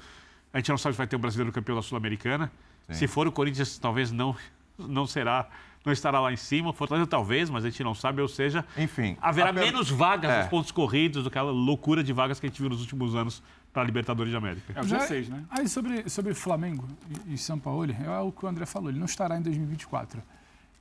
A 0.52 0.58
gente 0.58 0.70
não 0.70 0.78
sabe 0.78 0.94
se 0.94 0.98
vai 0.98 1.08
ter 1.08 1.16
um 1.16 1.20
brasileiro 1.20 1.52
campeão 1.52 1.76
da 1.76 1.82
Sul-Americana. 1.82 2.52
Se 2.90 3.08
for 3.08 3.26
o 3.28 3.32
Corinthians, 3.32 3.78
talvez 3.80 4.12
não, 4.12 4.36
não 4.78 5.08
será, 5.08 5.48
não 5.86 5.91
estará 5.94 6.20
lá 6.20 6.32
em 6.32 6.36
cima. 6.36 6.70
O 6.70 6.74
Fortaleza 6.74 7.08
talvez, 7.08 7.50
mas 7.50 7.64
a 7.66 7.70
gente 7.70 7.84
não 7.84 7.95
sabe. 7.95 8.22
Ou 8.22 8.28
seja, 8.28 8.64
Enfim, 8.78 9.18
haverá 9.22 9.52
per- 9.54 9.64
menos 9.64 9.90
vagas 9.90 10.30
É. 10.30 10.40
nos 10.41 10.48
pontos 10.50 10.72
corridos 10.72 11.24
do 11.24 11.32
que 11.32 11.38
aquela 11.38 11.52
loucura 11.52 12.04
de 12.04 12.12
vagas 12.14 12.40
que 12.40 12.45
a 12.45 12.50
gente 12.50 12.60
viu 12.62 12.70
nos 12.70 12.82
últimos 12.82 13.16
anos 13.16 13.41
para 13.72 13.82
a 13.82 13.86
Libertadores 13.86 14.30
de 14.30 14.38
América. 14.38 14.74
É 14.76 14.82
o 14.82 14.84
Já- 14.88 15.00
G6, 15.00 15.30
né? 15.30 15.44
Aí 15.50 15.68
sobre, 15.68 16.08
sobre 16.10 16.34
Flamengo 16.36 16.86
e, 17.26 17.34
e 17.34 17.38
São 17.38 17.58
Paulo, 17.58 17.86
é 17.91 18.20
o 18.20 18.32
que 18.32 18.45
o 18.45 18.48
André 18.48 18.66
falou, 18.68 18.90
ele 18.90 19.00
não 19.00 19.06
estará 19.06 19.38
em 19.38 19.41
2024. 19.41 20.22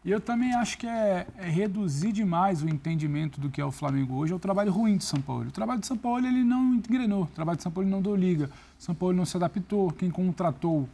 E 0.04 0.10
eu 0.10 0.20
também 0.20 0.52
acho 0.54 0.78
que 0.78 0.86
é, 0.86 1.26
é 1.36 1.48
reduzir 1.48 2.10
demais 2.10 2.60
o 2.62 2.68
entendimento 2.68 3.40
do 3.40 3.48
que 3.48 3.60
é 3.60 3.64
o 3.64 3.70
Flamengo 3.70 4.16
hoje 4.16 4.32
ao 4.32 4.38
trabalho 4.38 4.72
ruim 4.72 4.96
de 4.96 5.04
São 5.04 5.20
Paulo. 5.20 5.48
O 5.48 5.52
trabalho 5.52 5.80
de 5.80 5.86
São 5.86 5.96
Paulo 5.96 6.26
ele 6.26 6.42
não 6.42 6.74
engrenou, 6.74 7.22
o 7.22 7.26
trabalho 7.26 7.56
de 7.56 7.62
São 7.62 7.70
Paulo 7.70 7.88
não 7.88 8.02
deu 8.02 8.16
liga, 8.16 8.50
São 8.78 8.94
Paulo 8.94 9.14
não 9.14 9.24
se 9.24 9.36
adaptou, 9.36 9.92
quem 9.92 10.10
contratou 10.10 10.88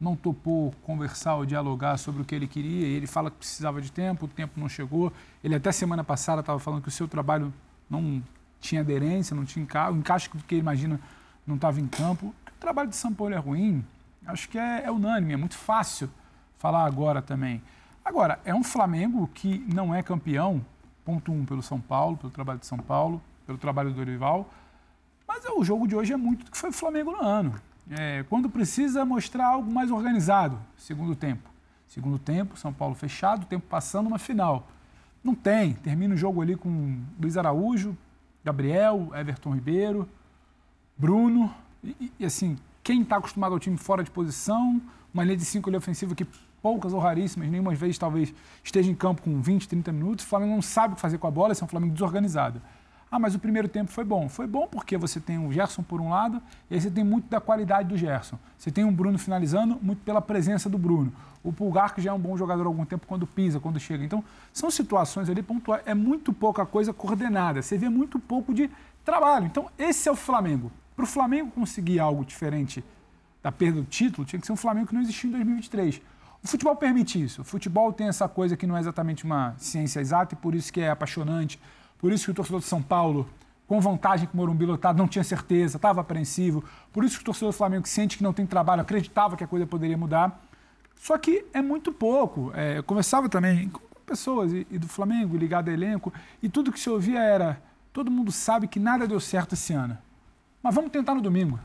não 0.00 0.14
topou 0.14 0.72
conversar 0.82 1.34
ou 1.36 1.46
dialogar 1.46 1.96
sobre 1.96 2.22
o 2.22 2.24
que 2.24 2.34
ele 2.34 2.46
queria, 2.46 2.86
ele 2.86 3.06
fala 3.06 3.30
que 3.30 3.38
precisava 3.38 3.80
de 3.80 3.90
tempo, 3.90 4.26
o 4.26 4.28
tempo 4.28 4.60
não 4.60 4.68
chegou. 4.68 5.12
Ele 5.42 5.54
até 5.54 5.72
semana 5.72 6.04
passada 6.04 6.40
estava 6.40 6.58
falando 6.60 6.82
que 6.82 6.88
o 6.88 6.92
seu 6.92 7.08
trabalho 7.08 7.52
não 7.88 8.22
tinha 8.60 8.82
aderência, 8.82 9.34
não 9.34 9.44
tinha 9.44 9.62
enca... 9.62 9.90
o 9.90 9.96
encaixe 9.96 10.28
que 10.28 10.54
ele 10.54 10.60
imagina 10.60 11.00
não 11.46 11.56
estava 11.56 11.80
em 11.80 11.86
campo. 11.86 12.26
O 12.26 12.60
trabalho 12.60 12.88
de 12.88 12.96
São 12.96 13.12
Paulo 13.12 13.34
é 13.34 13.38
ruim, 13.38 13.84
acho 14.26 14.48
que 14.48 14.58
é, 14.58 14.84
é 14.84 14.90
unânime, 14.92 15.32
é 15.32 15.36
muito 15.36 15.56
fácil 15.56 16.08
falar 16.58 16.84
agora 16.84 17.20
também. 17.20 17.62
Agora, 18.06 18.38
é 18.44 18.54
um 18.54 18.62
Flamengo 18.62 19.28
que 19.34 19.66
não 19.66 19.92
é 19.92 20.00
campeão, 20.00 20.64
ponto 21.04 21.32
um, 21.32 21.44
pelo 21.44 21.60
São 21.60 21.80
Paulo, 21.80 22.16
pelo 22.16 22.30
trabalho 22.30 22.60
de 22.60 22.66
São 22.66 22.78
Paulo, 22.78 23.20
pelo 23.44 23.58
trabalho 23.58 23.90
do 23.90 23.96
Dorival, 23.96 24.48
mas 25.26 25.44
é, 25.44 25.50
o 25.50 25.64
jogo 25.64 25.88
de 25.88 25.96
hoje 25.96 26.12
é 26.12 26.16
muito 26.16 26.44
do 26.44 26.50
que 26.52 26.56
foi 26.56 26.70
o 26.70 26.72
Flamengo 26.72 27.10
no 27.10 27.20
ano. 27.20 27.54
É, 27.90 28.24
quando 28.28 28.48
precisa 28.48 29.04
mostrar 29.04 29.46
algo 29.48 29.72
mais 29.72 29.90
organizado, 29.90 30.56
segundo 30.76 31.16
tempo. 31.16 31.50
Segundo 31.88 32.16
tempo, 32.16 32.56
São 32.56 32.72
Paulo 32.72 32.94
fechado, 32.94 33.44
tempo 33.44 33.66
passando, 33.68 34.06
uma 34.06 34.20
final. 34.20 34.68
Não 35.22 35.34
tem. 35.34 35.74
Termina 35.74 36.14
o 36.14 36.16
jogo 36.16 36.40
ali 36.40 36.54
com 36.54 37.00
Luiz 37.20 37.36
Araújo, 37.36 37.98
Gabriel, 38.44 39.10
Everton 39.14 39.52
Ribeiro, 39.52 40.08
Bruno. 40.96 41.52
E, 41.82 42.12
e- 42.20 42.24
assim, 42.24 42.56
quem 42.84 43.02
está 43.02 43.16
acostumado 43.16 43.52
ao 43.52 43.58
time 43.58 43.76
fora 43.76 44.04
de 44.04 44.12
posição, 44.12 44.80
uma 45.12 45.24
linha 45.24 45.36
de 45.36 45.44
cinco 45.44 45.68
ali 45.68 45.76
ofensiva 45.76 46.14
que 46.14 46.24
poucas 46.66 46.92
ou 46.92 46.98
raríssimas, 46.98 47.48
nenhuma 47.48 47.72
vez 47.76 47.96
talvez 47.96 48.34
esteja 48.64 48.90
em 48.90 48.94
campo 48.94 49.22
com 49.22 49.40
20, 49.40 49.68
30 49.68 49.92
minutos. 49.92 50.24
O 50.24 50.28
Flamengo 50.28 50.52
não 50.52 50.62
sabe 50.62 50.94
o 50.94 50.96
que 50.96 51.00
fazer 51.00 51.16
com 51.16 51.28
a 51.28 51.30
bola, 51.30 51.52
esse 51.52 51.62
é 51.62 51.64
um 51.64 51.68
Flamengo 51.68 51.92
desorganizado. 51.92 52.60
Ah, 53.08 53.20
mas 53.20 53.36
o 53.36 53.38
primeiro 53.38 53.68
tempo 53.68 53.88
foi 53.92 54.02
bom. 54.02 54.28
Foi 54.28 54.48
bom 54.48 54.66
porque 54.66 54.98
você 54.98 55.20
tem 55.20 55.38
o 55.38 55.52
Gerson 55.52 55.84
por 55.84 56.00
um 56.00 56.08
lado, 56.08 56.42
e 56.68 56.74
aí 56.74 56.80
você 56.80 56.90
tem 56.90 57.04
muito 57.04 57.28
da 57.28 57.40
qualidade 57.40 57.88
do 57.88 57.96
Gerson. 57.96 58.36
Você 58.58 58.72
tem 58.72 58.84
um 58.84 58.92
Bruno 58.92 59.16
finalizando, 59.16 59.78
muito 59.80 60.02
pela 60.02 60.20
presença 60.20 60.68
do 60.68 60.76
Bruno. 60.76 61.12
O 61.44 61.52
Pulgar, 61.52 61.94
que 61.94 62.00
já 62.00 62.10
é 62.10 62.12
um 62.12 62.18
bom 62.18 62.36
jogador 62.36 62.64
há 62.64 62.66
algum 62.66 62.84
tempo, 62.84 63.06
quando 63.06 63.28
pisa, 63.28 63.60
quando 63.60 63.78
chega. 63.78 64.04
Então, 64.04 64.24
são 64.52 64.68
situações 64.68 65.30
ali 65.30 65.44
pontuais. 65.44 65.82
É 65.86 65.94
muito 65.94 66.32
pouca 66.32 66.66
coisa 66.66 66.92
coordenada. 66.92 67.62
Você 67.62 67.78
vê 67.78 67.88
muito 67.88 68.18
pouco 68.18 68.52
de 68.52 68.68
trabalho. 69.04 69.46
Então, 69.46 69.70
esse 69.78 70.08
é 70.08 70.10
o 70.10 70.16
Flamengo. 70.16 70.72
Para 70.96 71.04
o 71.04 71.06
Flamengo 71.06 71.52
conseguir 71.52 72.00
algo 72.00 72.24
diferente 72.24 72.82
da 73.40 73.52
perda 73.52 73.80
do 73.80 73.86
título, 73.86 74.26
tinha 74.26 74.40
que 74.40 74.46
ser 74.48 74.52
um 74.52 74.56
Flamengo 74.56 74.88
que 74.88 74.94
não 74.94 75.02
existiu 75.02 75.28
em 75.28 75.32
2023. 75.34 76.02
O 76.46 76.48
futebol 76.48 76.76
permite 76.76 77.20
isso. 77.20 77.42
O 77.42 77.44
futebol 77.44 77.92
tem 77.92 78.06
essa 78.06 78.28
coisa 78.28 78.56
que 78.56 78.68
não 78.68 78.76
é 78.76 78.80
exatamente 78.80 79.24
uma 79.24 79.56
ciência 79.58 79.98
exata 79.98 80.36
e 80.36 80.36
por 80.36 80.54
isso 80.54 80.72
que 80.72 80.80
é 80.80 80.88
apaixonante. 80.88 81.58
Por 81.98 82.12
isso 82.12 82.26
que 82.26 82.30
o 82.30 82.34
torcedor 82.34 82.60
de 82.60 82.66
São 82.66 82.80
Paulo, 82.80 83.28
com 83.66 83.80
vantagem 83.80 84.28
com 84.28 84.34
o 84.34 84.36
Morumbi 84.36 84.64
lotado, 84.64 84.96
não 84.96 85.08
tinha 85.08 85.24
certeza, 85.24 85.76
estava 85.76 86.02
apreensivo. 86.02 86.62
Por 86.92 87.02
isso 87.02 87.16
que 87.16 87.22
o 87.22 87.24
torcedor 87.24 87.50
do 87.50 87.56
Flamengo 87.56 87.82
que 87.82 87.88
sente 87.88 88.16
que 88.16 88.22
não 88.22 88.32
tem 88.32 88.46
trabalho, 88.46 88.80
acreditava 88.80 89.36
que 89.36 89.42
a 89.42 89.46
coisa 89.48 89.66
poderia 89.66 89.98
mudar. 89.98 90.40
Só 90.94 91.18
que 91.18 91.44
é 91.52 91.60
muito 91.60 91.90
pouco. 91.90 92.52
É, 92.54 92.78
eu 92.78 92.84
conversava 92.84 93.28
também 93.28 93.68
com 93.68 93.80
pessoas 94.06 94.52
e, 94.52 94.64
e 94.70 94.78
do 94.78 94.86
Flamengo, 94.86 95.36
ligado 95.36 95.68
a 95.68 95.72
elenco, 95.72 96.12
e 96.40 96.48
tudo 96.48 96.70
que 96.70 96.78
se 96.78 96.88
ouvia 96.88 97.18
era: 97.18 97.60
todo 97.92 98.08
mundo 98.08 98.30
sabe 98.30 98.68
que 98.68 98.78
nada 98.78 99.04
deu 99.08 99.18
certo 99.18 99.54
esse 99.54 99.72
ano. 99.72 99.98
Mas 100.62 100.72
vamos 100.72 100.92
tentar 100.92 101.16
no 101.16 101.20
domingo. 101.20 101.58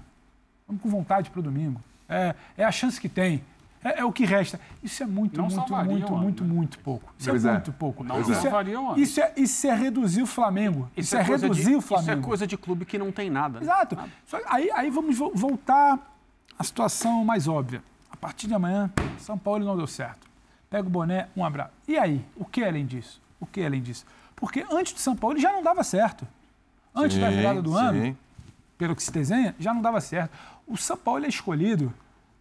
Vamos 0.67 0.81
com 0.81 0.89
vontade 0.89 1.29
para 1.29 1.39
o 1.39 1.43
domingo. 1.43 1.79
É, 2.09 2.33
é 2.57 2.63
a 2.65 2.71
chance 2.71 2.99
que 2.99 3.07
tem. 3.07 3.43
É, 3.83 4.01
é 4.01 4.05
o 4.05 4.11
que 4.11 4.25
resta. 4.25 4.59
Isso 4.83 5.01
é 5.01 5.05
muito, 5.07 5.37
Não 5.37 5.45
muito, 5.45 5.55
salvaria 5.55 5.91
muito, 5.91 6.07
ano, 6.13 6.17
muito, 6.23 6.43
né? 6.43 6.53
muito 6.53 6.79
pouco. 6.79 7.13
Isso 7.17 7.29
Pois 7.29 7.45
é, 7.45 7.49
é. 7.49 7.51
muito 7.53 7.71
pouco. 7.73 8.03
Não 8.03 8.21
isso, 8.21 8.33
salvaria 8.35 8.79
o 8.79 8.83
é, 8.89 8.91
ano. 8.91 8.99
isso, 8.99 9.19
é, 9.21 9.33
isso 9.35 9.67
é 9.67 9.73
reduzir 9.75 10.21
o 10.21 10.27
Flamengo. 10.27 10.89
Isso, 10.95 11.17
é, 11.17 11.25
coisa 11.25 11.49
de- 11.49 11.55
reduzir 11.57 11.75
o 11.75 11.81
Flamengo. 11.81 12.11
Isso 12.11 12.19
é 12.19 12.27
coisa 12.27 12.47
de 12.47 12.57
clube 12.57 12.85
que 12.85 12.97
não 12.97 13.11
tem 13.11 13.29
nada. 13.29 13.59
né? 13.59 13.65
Exato. 13.65 13.97
Só 14.27 14.37
que 14.39 14.45
aí, 14.47 14.69
aí 14.71 14.89
vamos 14.89 15.17
vo- 15.17 15.31
voltar 15.33 15.97
à 16.59 16.63
situação 16.63 17.25
mais 17.25 17.47
óbvia. 17.47 17.83
A 18.11 18.15
partir 18.17 18.47
de 18.47 18.53
amanhã, 18.53 18.91
São 19.17 19.37
Paulo 19.37 19.65
não 19.65 19.75
deu 19.75 19.87
certo. 19.87 20.27
Pega 20.69 20.87
o 20.87 20.89
boné, 20.91 21.27
um 21.35 21.43
abraço. 21.43 21.71
E 21.87 21.97
aí? 21.97 22.23
O 22.35 22.45
que 22.45 22.63
além 22.63 22.85
disso? 22.85 23.19
O 23.39 23.45
que 23.47 23.63
além 23.65 23.81
disso? 23.81 24.05
Porque 24.35 24.63
antes 24.71 24.93
do 24.93 24.99
São 24.99 25.15
Paulo 25.15 25.35
ele 25.35 25.41
já 25.41 25.51
não 25.51 25.63
dava 25.63 25.83
certo. 25.83 26.27
Antes 26.93 27.17
da 27.17 27.29
Sim, 27.31 27.37
virada 27.37 27.61
do 27.61 27.75
ano, 27.75 27.99
sim. 28.01 28.17
pelo 28.77 28.95
que 28.95 29.01
se 29.01 29.11
desenha, 29.11 29.55
já 29.59 29.73
não 29.73 29.81
dava 29.81 29.99
certo. 29.99 30.31
O 30.67 30.77
São 30.77 30.95
Paulo 30.97 31.25
é 31.25 31.29
escolhido. 31.29 31.91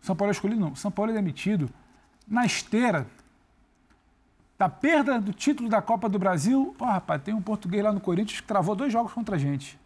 São 0.00 0.16
Paulo 0.16 0.30
é 0.30 0.32
escolhido, 0.32 0.60
não. 0.60 0.74
São 0.74 0.90
Paulo 0.90 1.10
é 1.10 1.14
demitido 1.14 1.68
na 2.26 2.44
esteira 2.46 3.06
da 4.58 4.68
perda 4.68 5.20
do 5.20 5.32
título 5.32 5.68
da 5.68 5.80
Copa 5.80 6.08
do 6.08 6.18
Brasil. 6.18 6.74
Ó, 6.78 6.84
rapaz, 6.84 7.22
tem 7.22 7.32
um 7.34 7.40
português 7.42 7.82
lá 7.82 7.92
no 7.92 8.00
Corinthians 8.00 8.40
que 8.40 8.46
travou 8.46 8.74
dois 8.76 8.92
jogos 8.92 9.12
contra 9.12 9.36
a 9.36 9.38
gente. 9.38 9.78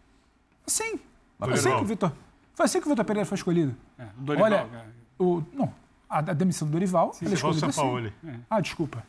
Assim. 0.65 0.99
Foi 1.39 1.53
assim 1.53 1.69
que 1.75 1.81
o 1.81 1.85
Vitor. 1.85 2.11
Foi 2.53 2.65
assim 2.65 2.79
que 2.79 2.87
o 2.87 2.89
Vitor 2.89 3.05
Pereira 3.05 3.25
foi 3.25 3.35
escolhido. 3.35 3.75
É, 3.97 4.03
o 4.17 4.21
Dorival, 4.21 4.45
Olha, 4.45 4.65
cara. 4.67 4.85
o, 5.19 5.43
não, 5.53 5.73
a, 6.09 6.19
a 6.19 6.21
demissão 6.21 6.67
do 6.67 6.71
Dorival. 6.71 7.11
ele 7.21 7.33
é 7.35 7.37
Igual 7.37 7.51
o 7.51 7.55
escolhido 7.55 7.73
Sampaoli. 7.73 8.13
assim. 8.23 8.39
Ah, 8.49 8.59
desculpa. 8.61 9.03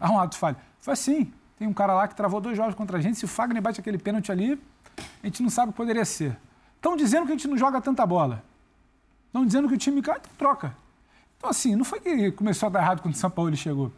Ah, 0.00 0.10
um 0.10 0.18
ato 0.18 0.36
falho. 0.36 0.56
Foi 0.80 0.92
assim. 0.92 1.32
Tem 1.56 1.66
um 1.66 1.72
cara 1.72 1.92
lá 1.92 2.06
que 2.06 2.14
travou 2.14 2.40
dois 2.40 2.56
jogos 2.56 2.74
contra 2.74 2.98
a 2.98 3.00
gente. 3.00 3.18
Se 3.18 3.24
o 3.24 3.28
Fagner 3.28 3.60
bate 3.60 3.80
aquele 3.80 3.98
pênalti 3.98 4.30
ali, 4.30 4.60
a 5.22 5.26
gente 5.26 5.42
não 5.42 5.50
sabe 5.50 5.70
o 5.70 5.72
que 5.72 5.76
poderia 5.76 6.04
ser. 6.04 6.36
Estão 6.76 6.96
dizendo 6.96 7.26
que 7.26 7.32
a 7.32 7.36
gente 7.36 7.48
não 7.48 7.56
joga 7.58 7.80
tanta 7.80 8.06
bola. 8.06 8.44
Estão 9.38 9.46
dizendo 9.46 9.68
que 9.68 9.74
o 9.74 9.78
time 9.78 10.02
cai, 10.02 10.20
troca. 10.36 10.74
Então, 11.36 11.50
assim, 11.50 11.76
não 11.76 11.84
foi 11.84 12.00
que 12.00 12.32
começou 12.32 12.66
a 12.66 12.70
dar 12.70 12.80
errado 12.80 13.00
quando 13.00 13.14
o 13.14 13.16
São 13.16 13.30
Paulo 13.30 13.54
chegou. 13.56 13.92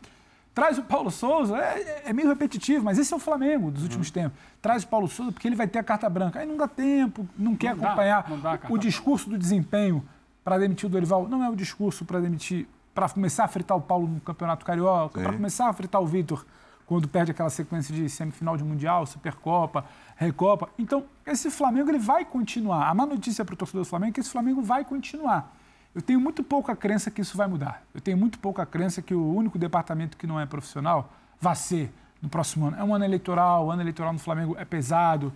Traz 0.55 0.77
o 0.77 0.83
Paulo 0.83 1.11
Souza, 1.11 1.57
é, 1.57 2.03
é 2.07 2.13
meio 2.13 2.29
repetitivo, 2.29 2.85
mas 2.85 2.99
esse 2.99 3.13
é 3.15 3.17
o 3.17 3.21
Flamengo 3.21 3.71
dos 3.71 3.83
últimos 3.85 4.11
tempos. 4.11 4.39
Traz 4.61 4.83
o 4.83 4.89
Paulo 4.89 5.09
Souza 5.09 5.33
porque 5.33 5.49
ele 5.49 5.57
vai 5.57 5.67
ter 5.67 5.79
a 5.79 5.83
carta 5.83 6.11
branca. 6.11 6.41
Aí 6.41 6.47
não 6.47 6.57
dá 6.57 6.69
tempo, 6.69 7.27
não 7.39 7.57
quer 7.57 7.75
Não 7.75 7.81
dá, 7.81 7.89
acompanhar 7.89 8.29
não 8.29 8.39
dá 8.39 8.59
o 8.69 8.77
discurso 8.77 9.31
do 9.31 9.39
desempenho 9.39 10.05
para 10.45 10.59
demitir 10.59 10.87
o 10.87 10.91
Dorival. 10.91 11.27
Não 11.29 11.43
é 11.43 11.49
o 11.49 11.57
discurso 11.57 12.05
para 12.05 12.21
demitir, 12.21 12.69
para 12.95 13.09
começar 13.09 13.45
a 13.45 13.49
fritar 13.49 13.77
o 13.77 13.81
Paulo 13.81 14.07
no 14.07 14.21
Campeonato 14.21 14.67
Carioca, 14.67 15.21
para 15.21 15.33
começar 15.33 15.69
a 15.69 15.73
fritar 15.73 16.03
o 16.03 16.07
Vitor 16.07 16.45
quando 16.91 17.07
perde 17.07 17.31
aquela 17.31 17.49
sequência 17.49 17.95
de 17.95 18.11
semifinal 18.11 18.57
de 18.57 18.65
Mundial, 18.65 19.07
Supercopa, 19.07 19.85
Recopa. 20.21 20.69
Então, 20.79 21.05
esse 21.27 21.51
Flamengo 21.51 21.91
ele 21.91 21.99
vai 21.99 22.27
continuar. 22.27 22.91
A 22.91 22.95
má 22.95 23.07
notícia 23.07 23.43
para 23.43 23.55
o 23.55 23.57
torcedor 23.57 23.85
do 23.85 23.89
Flamengo 23.89 24.11
é 24.11 24.13
que 24.13 24.21
esse 24.21 24.29
Flamengo 24.29 24.61
vai 24.61 24.85
continuar. 24.85 25.57
Eu 25.95 26.03
tenho 26.03 26.21
muito 26.21 26.45
pouca 26.45 26.77
crença 26.77 27.11
que 27.11 27.23
isso 27.23 27.39
vai 27.39 27.49
mudar. 27.49 27.83
Eu 27.95 28.03
tenho 28.03 28.19
muito 28.19 28.39
pouca 28.39 28.67
crença 28.67 29.01
que 29.01 29.15
o 29.15 29.35
único 29.35 29.59
departamento 29.59 30.19
que 30.19 30.27
não 30.27 30.39
é 30.39 30.45
profissional 30.45 31.11
vai 31.41 31.57
ser 31.57 31.91
no 32.21 32.29
próximo 32.29 32.67
ano. 32.67 32.77
É 32.77 32.85
um 32.85 32.95
ano 32.95 33.03
eleitoral, 33.03 33.65
o 33.65 33.71
ano 33.71 33.81
eleitoral 33.83 34.13
no 34.13 34.19
Flamengo 34.19 34.55
é 34.59 34.65
pesado. 34.67 35.33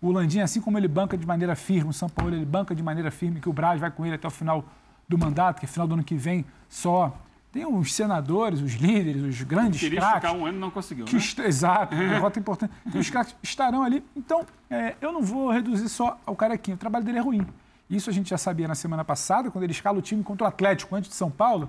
O 0.00 0.10
Landim, 0.10 0.40
assim 0.40 0.62
como 0.62 0.78
ele 0.78 0.88
banca 0.88 1.14
de 1.14 1.26
maneira 1.26 1.54
firme, 1.54 1.90
o 1.90 1.92
São 1.92 2.08
Paulo 2.08 2.34
ele 2.34 2.46
banca 2.46 2.74
de 2.74 2.82
maneira 2.82 3.10
firme 3.10 3.38
que 3.38 3.50
o 3.50 3.52
Braz 3.52 3.78
vai 3.78 3.90
com 3.90 4.06
ele 4.06 4.14
até 4.14 4.26
o 4.26 4.30
final 4.30 4.64
do 5.06 5.18
mandato, 5.18 5.60
que 5.60 5.66
é 5.66 5.68
final 5.68 5.86
do 5.86 5.92
ano 5.92 6.02
que 6.02 6.16
vem 6.16 6.42
só. 6.70 7.14
Tem 7.52 7.66
os 7.66 7.92
senadores, 7.94 8.62
os 8.62 8.72
líderes, 8.72 9.22
os 9.22 9.42
grandes 9.42 9.78
Queria 9.78 10.00
craques. 10.00 10.22
ficar 10.22 10.32
um 10.32 10.46
ano 10.46 10.56
e 10.56 10.60
não 10.60 10.70
conseguiu, 10.70 11.04
Que 11.04 11.16
né? 11.16 11.46
Exato, 11.46 11.94
derrota 11.94 12.38
importante. 12.38 12.72
Que 12.90 12.96
os 12.96 13.10
caras 13.10 13.36
estarão 13.42 13.82
ali. 13.82 14.02
Então, 14.16 14.46
é, 14.70 14.96
eu 15.02 15.12
não 15.12 15.20
vou 15.22 15.50
reduzir 15.50 15.90
só 15.90 16.18
ao 16.24 16.34
carequinho. 16.34 16.76
O 16.76 16.80
trabalho 16.80 17.04
dele 17.04 17.18
é 17.18 17.20
ruim. 17.20 17.46
Isso 17.90 18.08
a 18.08 18.12
gente 18.12 18.30
já 18.30 18.38
sabia 18.38 18.66
na 18.66 18.74
semana 18.74 19.04
passada, 19.04 19.50
quando 19.50 19.64
ele 19.64 19.72
escala 19.72 19.98
o 19.98 20.02
time 20.02 20.22
contra 20.24 20.46
o 20.46 20.48
Atlético, 20.48 20.96
antes 20.96 21.10
de 21.10 21.16
São 21.16 21.30
Paulo. 21.30 21.68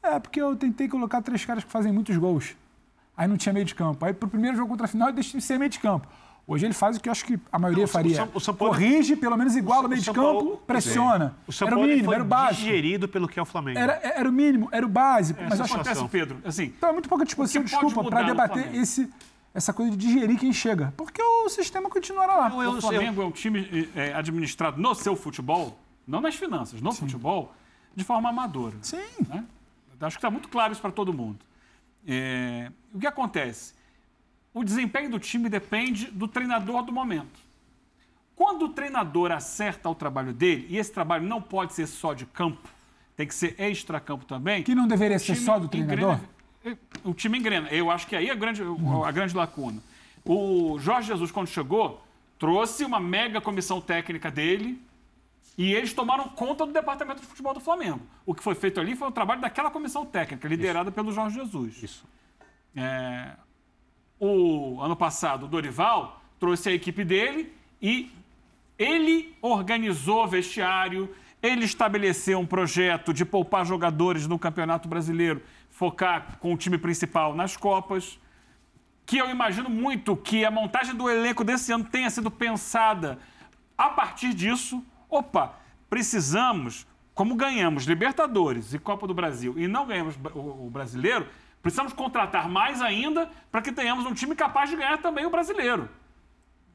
É, 0.00 0.20
porque 0.20 0.40
eu 0.40 0.54
tentei 0.54 0.86
colocar 0.86 1.20
três 1.20 1.44
caras 1.44 1.64
que 1.64 1.70
fazem 1.70 1.92
muitos 1.92 2.16
gols. 2.16 2.54
Aí 3.16 3.26
não 3.26 3.36
tinha 3.36 3.52
meio 3.52 3.66
de 3.66 3.74
campo. 3.74 4.04
Aí, 4.04 4.12
pro 4.14 4.28
primeiro 4.28 4.56
jogo 4.56 4.68
contra 4.68 4.84
a 4.84 4.88
final, 4.88 5.08
eu 5.08 5.14
deixei 5.14 5.40
de 5.40 5.44
ser 5.44 5.58
meio 5.58 5.68
de 5.68 5.80
campo. 5.80 6.06
Hoje 6.50 6.64
ele 6.64 6.72
faz 6.72 6.96
o 6.96 7.00
que 7.00 7.10
eu 7.10 7.12
acho 7.12 7.26
que 7.26 7.38
a 7.52 7.58
maioria 7.58 7.82
Não, 7.82 7.88
o 7.88 7.92
faria. 7.92 8.16
São- 8.16 8.30
o 8.32 8.40
São 8.40 8.54
Paulo- 8.54 8.72
Corrige, 8.72 9.14
pelo 9.16 9.36
menos 9.36 9.54
iguala 9.54 9.84
o 9.86 9.88
meio 9.90 10.00
de 10.00 10.06
campo, 10.10 10.20
Paulo- 10.22 10.56
pressiona. 10.66 11.36
O 11.46 11.52
São 11.52 11.68
era 11.68 11.76
o 11.76 11.78
Paulo 11.78 11.88
mínimo, 11.90 12.06
foi 12.06 12.14
era 12.14 12.24
o 12.24 12.26
básico. 12.26 12.62
digerido 12.62 13.06
pelo 13.06 13.28
que 13.28 13.38
é 13.38 13.42
o 13.42 13.44
Flamengo. 13.44 13.78
Era, 13.78 14.00
era 14.02 14.26
o 14.26 14.32
mínimo, 14.32 14.66
era 14.72 14.86
o 14.86 14.88
básico. 14.88 15.38
Mas 15.42 15.50
mas 15.50 15.58
eu 15.58 15.64
acho 15.66 15.74
acontece, 15.74 16.08
Pedro, 16.08 16.38
assim, 16.46 16.72
Então 16.74 16.88
é 16.88 16.92
muito 16.94 17.06
pouca 17.06 17.26
disposição, 17.26 17.60
o 17.60 17.64
que 17.66 17.70
desculpa, 17.70 18.02
para 18.08 18.22
debater 18.22 18.74
esse, 18.74 19.10
essa 19.52 19.74
coisa 19.74 19.90
de 19.90 19.98
digerir 19.98 20.38
quem 20.38 20.50
chega. 20.50 20.94
Porque 20.96 21.22
o 21.22 21.50
sistema 21.50 21.90
continuará 21.90 22.34
lá. 22.34 22.46
o 22.48 22.80
Flamengo 22.80 23.20
é 23.20 23.26
um 23.26 23.30
time 23.30 23.90
é, 23.94 24.14
administrado 24.14 24.80
no 24.80 24.94
seu 24.94 25.14
futebol, 25.14 25.78
não 26.06 26.22
nas 26.22 26.34
finanças, 26.34 26.80
no 26.80 26.92
futebol, 26.94 27.52
de 27.94 28.04
forma 28.04 28.30
amadora. 28.30 28.74
Sim. 28.80 28.96
né? 29.28 29.44
Acho 30.00 30.16
que 30.16 30.20
está 30.20 30.30
muito 30.30 30.48
claro 30.48 30.72
isso 30.72 30.80
para 30.80 30.92
todo 30.92 31.12
mundo. 31.12 31.40
É, 32.06 32.70
o 32.94 32.98
que 32.98 33.06
acontece? 33.06 33.74
O 34.58 34.64
desempenho 34.64 35.08
do 35.08 35.20
time 35.20 35.48
depende 35.48 36.06
do 36.06 36.26
treinador 36.26 36.82
do 36.82 36.90
momento. 36.90 37.38
Quando 38.34 38.64
o 38.64 38.68
treinador 38.70 39.30
acerta 39.30 39.88
o 39.88 39.94
trabalho 39.94 40.32
dele, 40.32 40.66
e 40.68 40.76
esse 40.78 40.90
trabalho 40.92 41.24
não 41.24 41.40
pode 41.40 41.74
ser 41.74 41.86
só 41.86 42.12
de 42.12 42.26
campo, 42.26 42.68
tem 43.16 43.24
que 43.24 43.36
ser 43.36 43.54
extra-campo 43.56 44.24
também. 44.24 44.64
Que 44.64 44.74
não 44.74 44.88
deveria 44.88 45.16
ser 45.20 45.36
só 45.36 45.60
do 45.60 45.68
treinador? 45.68 46.18
engrena- 46.64 46.78
o 47.04 47.14
time 47.14 47.38
engrena. 47.38 47.68
Eu 47.68 47.88
acho 47.88 48.08
que 48.08 48.16
aí 48.16 48.28
é 48.28 48.32
a 48.32 48.34
grande, 48.34 48.60
a 49.06 49.12
grande 49.12 49.36
lacuna. 49.36 49.80
O 50.24 50.76
Jorge 50.80 51.06
Jesus, 51.06 51.30
quando 51.30 51.46
chegou, 51.46 52.04
trouxe 52.36 52.84
uma 52.84 52.98
mega 52.98 53.40
comissão 53.40 53.80
técnica 53.80 54.28
dele 54.28 54.82
e 55.56 55.72
eles 55.72 55.92
tomaram 55.92 56.28
conta 56.30 56.66
do 56.66 56.72
departamento 56.72 57.20
de 57.20 57.28
futebol 57.28 57.54
do 57.54 57.60
Flamengo. 57.60 58.00
O 58.26 58.34
que 58.34 58.42
foi 58.42 58.56
feito 58.56 58.80
ali 58.80 58.96
foi 58.96 59.06
o 59.06 59.12
trabalho 59.12 59.40
daquela 59.40 59.70
comissão 59.70 60.04
técnica, 60.04 60.48
liderada 60.48 60.90
pelo 60.90 61.12
Jorge 61.12 61.36
Jesus. 61.38 61.80
Isso. 61.80 62.04
É, 62.76 63.36
o 64.20 64.80
ano 64.80 64.96
passado, 64.96 65.44
o 65.46 65.48
Dorival 65.48 66.20
trouxe 66.38 66.68
a 66.68 66.72
equipe 66.72 67.04
dele 67.04 67.52
e 67.80 68.10
ele 68.78 69.36
organizou 69.42 70.26
vestiário, 70.26 71.12
ele 71.42 71.64
estabeleceu 71.64 72.38
um 72.38 72.46
projeto 72.46 73.12
de 73.12 73.24
poupar 73.24 73.66
jogadores 73.66 74.26
no 74.26 74.38
Campeonato 74.38 74.88
Brasileiro, 74.88 75.42
focar 75.70 76.38
com 76.38 76.52
o 76.52 76.56
time 76.56 76.78
principal 76.78 77.34
nas 77.34 77.56
Copas. 77.56 78.18
Que 79.06 79.18
eu 79.18 79.30
imagino 79.30 79.70
muito 79.70 80.16
que 80.16 80.44
a 80.44 80.50
montagem 80.50 80.94
do 80.94 81.08
elenco 81.08 81.42
desse 81.42 81.72
ano 81.72 81.84
tenha 81.84 82.10
sido 82.10 82.30
pensada 82.30 83.18
a 83.76 83.88
partir 83.88 84.34
disso. 84.34 84.84
Opa, 85.08 85.54
precisamos, 85.88 86.86
como 87.14 87.34
ganhamos 87.34 87.84
Libertadores 87.84 88.74
e 88.74 88.78
Copa 88.78 89.06
do 89.06 89.14
Brasil 89.14 89.54
e 89.56 89.66
não 89.66 89.86
ganhamos 89.86 90.14
o 90.34 90.68
brasileiro, 90.70 91.26
precisamos 91.62 91.92
contratar 91.92 92.48
mais 92.48 92.80
ainda 92.80 93.30
para 93.50 93.60
que 93.62 93.72
tenhamos 93.72 94.06
um 94.06 94.14
time 94.14 94.34
capaz 94.34 94.70
de 94.70 94.76
ganhar 94.76 94.98
também 94.98 95.26
o 95.26 95.30
brasileiro. 95.30 95.88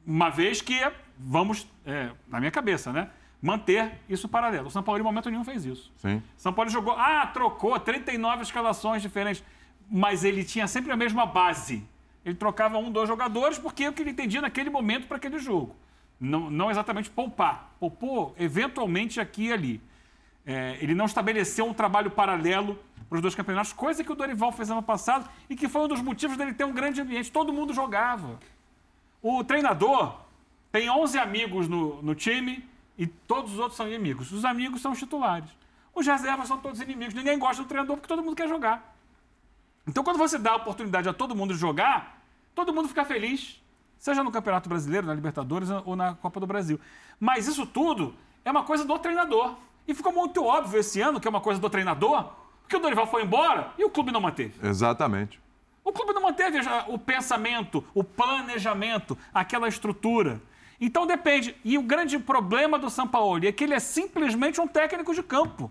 Uma 0.06 0.28
vez 0.30 0.60
que 0.60 0.80
vamos, 1.18 1.66
é, 1.86 2.10
na 2.28 2.38
minha 2.38 2.50
cabeça, 2.50 2.92
né? 2.92 3.08
Manter 3.40 4.00
isso 4.08 4.28
paralelo. 4.28 4.68
O 4.68 4.70
São 4.70 4.82
Paulo, 4.82 5.00
em 5.00 5.04
momento 5.04 5.30
nenhum, 5.30 5.44
fez 5.44 5.64
isso. 5.64 5.92
Sim. 5.98 6.22
São 6.36 6.52
Paulo 6.52 6.70
jogou, 6.70 6.94
ah, 6.96 7.26
trocou 7.26 7.78
39 7.78 8.42
escalações 8.42 9.02
diferentes, 9.02 9.44
mas 9.90 10.24
ele 10.24 10.44
tinha 10.44 10.66
sempre 10.66 10.90
a 10.92 10.96
mesma 10.96 11.26
base. 11.26 11.86
Ele 12.24 12.34
trocava 12.34 12.78
um, 12.78 12.90
dois 12.90 13.08
jogadores 13.08 13.58
porque 13.58 13.84
é 13.84 13.88
o 13.90 13.92
que 13.92 14.02
ele 14.02 14.10
entendia 14.10 14.40
naquele 14.40 14.70
momento 14.70 15.06
para 15.06 15.18
aquele 15.18 15.38
jogo. 15.38 15.76
Não, 16.18 16.48
não 16.50 16.70
exatamente 16.70 17.10
poupar. 17.10 17.74
Poupou 17.78 18.34
eventualmente 18.38 19.20
aqui 19.20 19.48
e 19.48 19.52
ali. 19.52 19.82
É, 20.46 20.78
ele 20.80 20.94
não 20.94 21.04
estabeleceu 21.04 21.66
um 21.66 21.74
trabalho 21.74 22.10
paralelo 22.10 22.78
para 23.08 23.16
os 23.16 23.22
dois 23.22 23.34
campeonatos, 23.34 23.72
coisa 23.72 24.02
que 24.02 24.10
o 24.10 24.14
Dorival 24.14 24.52
fez 24.52 24.70
ano 24.70 24.82
passado 24.82 25.28
e 25.48 25.56
que 25.56 25.68
foi 25.68 25.82
um 25.82 25.88
dos 25.88 26.00
motivos 26.00 26.36
dele 26.36 26.54
ter 26.54 26.64
um 26.64 26.72
grande 26.72 27.00
ambiente. 27.00 27.30
Todo 27.30 27.52
mundo 27.52 27.72
jogava. 27.72 28.38
O 29.22 29.42
treinador 29.44 30.20
tem 30.70 30.90
11 30.90 31.18
amigos 31.18 31.68
no, 31.68 32.02
no 32.02 32.14
time 32.14 32.68
e 32.98 33.06
todos 33.06 33.52
os 33.52 33.58
outros 33.58 33.76
são 33.76 33.86
inimigos. 33.86 34.32
Os 34.32 34.44
amigos 34.44 34.80
são 34.80 34.92
os 34.92 34.98
titulares. 34.98 35.48
Os 35.94 36.06
reservas 36.06 36.48
são 36.48 36.58
todos 36.58 36.80
inimigos. 36.80 37.14
Ninguém 37.14 37.38
gosta 37.38 37.62
do 37.62 37.68
treinador 37.68 37.96
porque 37.96 38.08
todo 38.08 38.22
mundo 38.22 38.36
quer 38.36 38.48
jogar. 38.48 38.94
Então, 39.86 40.02
quando 40.02 40.18
você 40.18 40.38
dá 40.38 40.52
a 40.52 40.56
oportunidade 40.56 41.08
a 41.08 41.12
todo 41.12 41.36
mundo 41.36 41.54
jogar, 41.54 42.22
todo 42.54 42.72
mundo 42.72 42.88
fica 42.88 43.04
feliz. 43.04 43.62
Seja 43.98 44.22
no 44.22 44.30
Campeonato 44.30 44.68
Brasileiro, 44.68 45.06
na 45.06 45.14
Libertadores 45.14 45.68
ou 45.84 45.94
na 45.94 46.14
Copa 46.14 46.40
do 46.40 46.46
Brasil. 46.46 46.80
Mas 47.20 47.46
isso 47.46 47.66
tudo 47.66 48.14
é 48.44 48.50
uma 48.50 48.64
coisa 48.64 48.84
do 48.84 48.98
treinador. 48.98 49.56
E 49.86 49.94
ficou 49.94 50.12
muito 50.12 50.44
óbvio 50.44 50.80
esse 50.80 51.00
ano 51.00 51.20
que 51.20 51.28
é 51.28 51.30
uma 51.30 51.40
coisa 51.40 51.60
do 51.60 51.68
treinador, 51.68 52.32
porque 52.64 52.76
o 52.76 52.80
Dorival 52.80 53.06
foi 53.06 53.22
embora 53.22 53.72
e 53.78 53.84
o 53.84 53.90
clube 53.90 54.10
não 54.10 54.20
manteve. 54.20 54.54
Exatamente. 54.66 55.40
O 55.84 55.92
clube 55.92 56.12
não 56.14 56.22
manteve 56.22 56.58
o 56.88 56.98
pensamento, 56.98 57.84
o 57.94 58.02
planejamento, 58.02 59.16
aquela 59.32 59.68
estrutura. 59.68 60.40
Então 60.80 61.06
depende. 61.06 61.54
E 61.62 61.76
o 61.78 61.82
grande 61.82 62.18
problema 62.18 62.78
do 62.78 62.88
Sampaoli 62.90 63.46
é 63.46 63.52
que 63.52 63.62
ele 63.64 63.74
é 63.74 63.78
simplesmente 63.78 64.60
um 64.60 64.66
técnico 64.66 65.14
de 65.14 65.22
campo. 65.22 65.70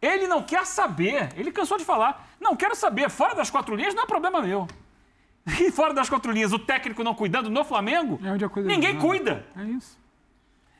Ele 0.00 0.26
não 0.26 0.42
quer 0.42 0.64
saber, 0.66 1.30
ele 1.36 1.50
cansou 1.50 1.78
de 1.78 1.84
falar. 1.84 2.28
Não 2.40 2.54
quero 2.54 2.74
saber, 2.76 3.10
fora 3.10 3.34
das 3.34 3.50
quatro 3.50 3.74
linhas 3.74 3.94
não 3.94 4.04
é 4.04 4.06
problema 4.06 4.40
meu. 4.40 4.66
E 5.60 5.70
fora 5.70 5.92
das 5.92 6.08
quatro 6.08 6.32
linhas, 6.32 6.52
o 6.54 6.58
técnico 6.58 7.04
não 7.04 7.14
cuidando 7.14 7.50
no 7.50 7.64
Flamengo, 7.64 8.18
É 8.24 8.30
onde 8.30 8.44
a 8.44 8.48
coisa 8.48 8.66
ninguém 8.66 8.94
desanda. 8.94 9.06
cuida. 9.08 9.46
É 9.56 9.64
isso. 9.64 9.98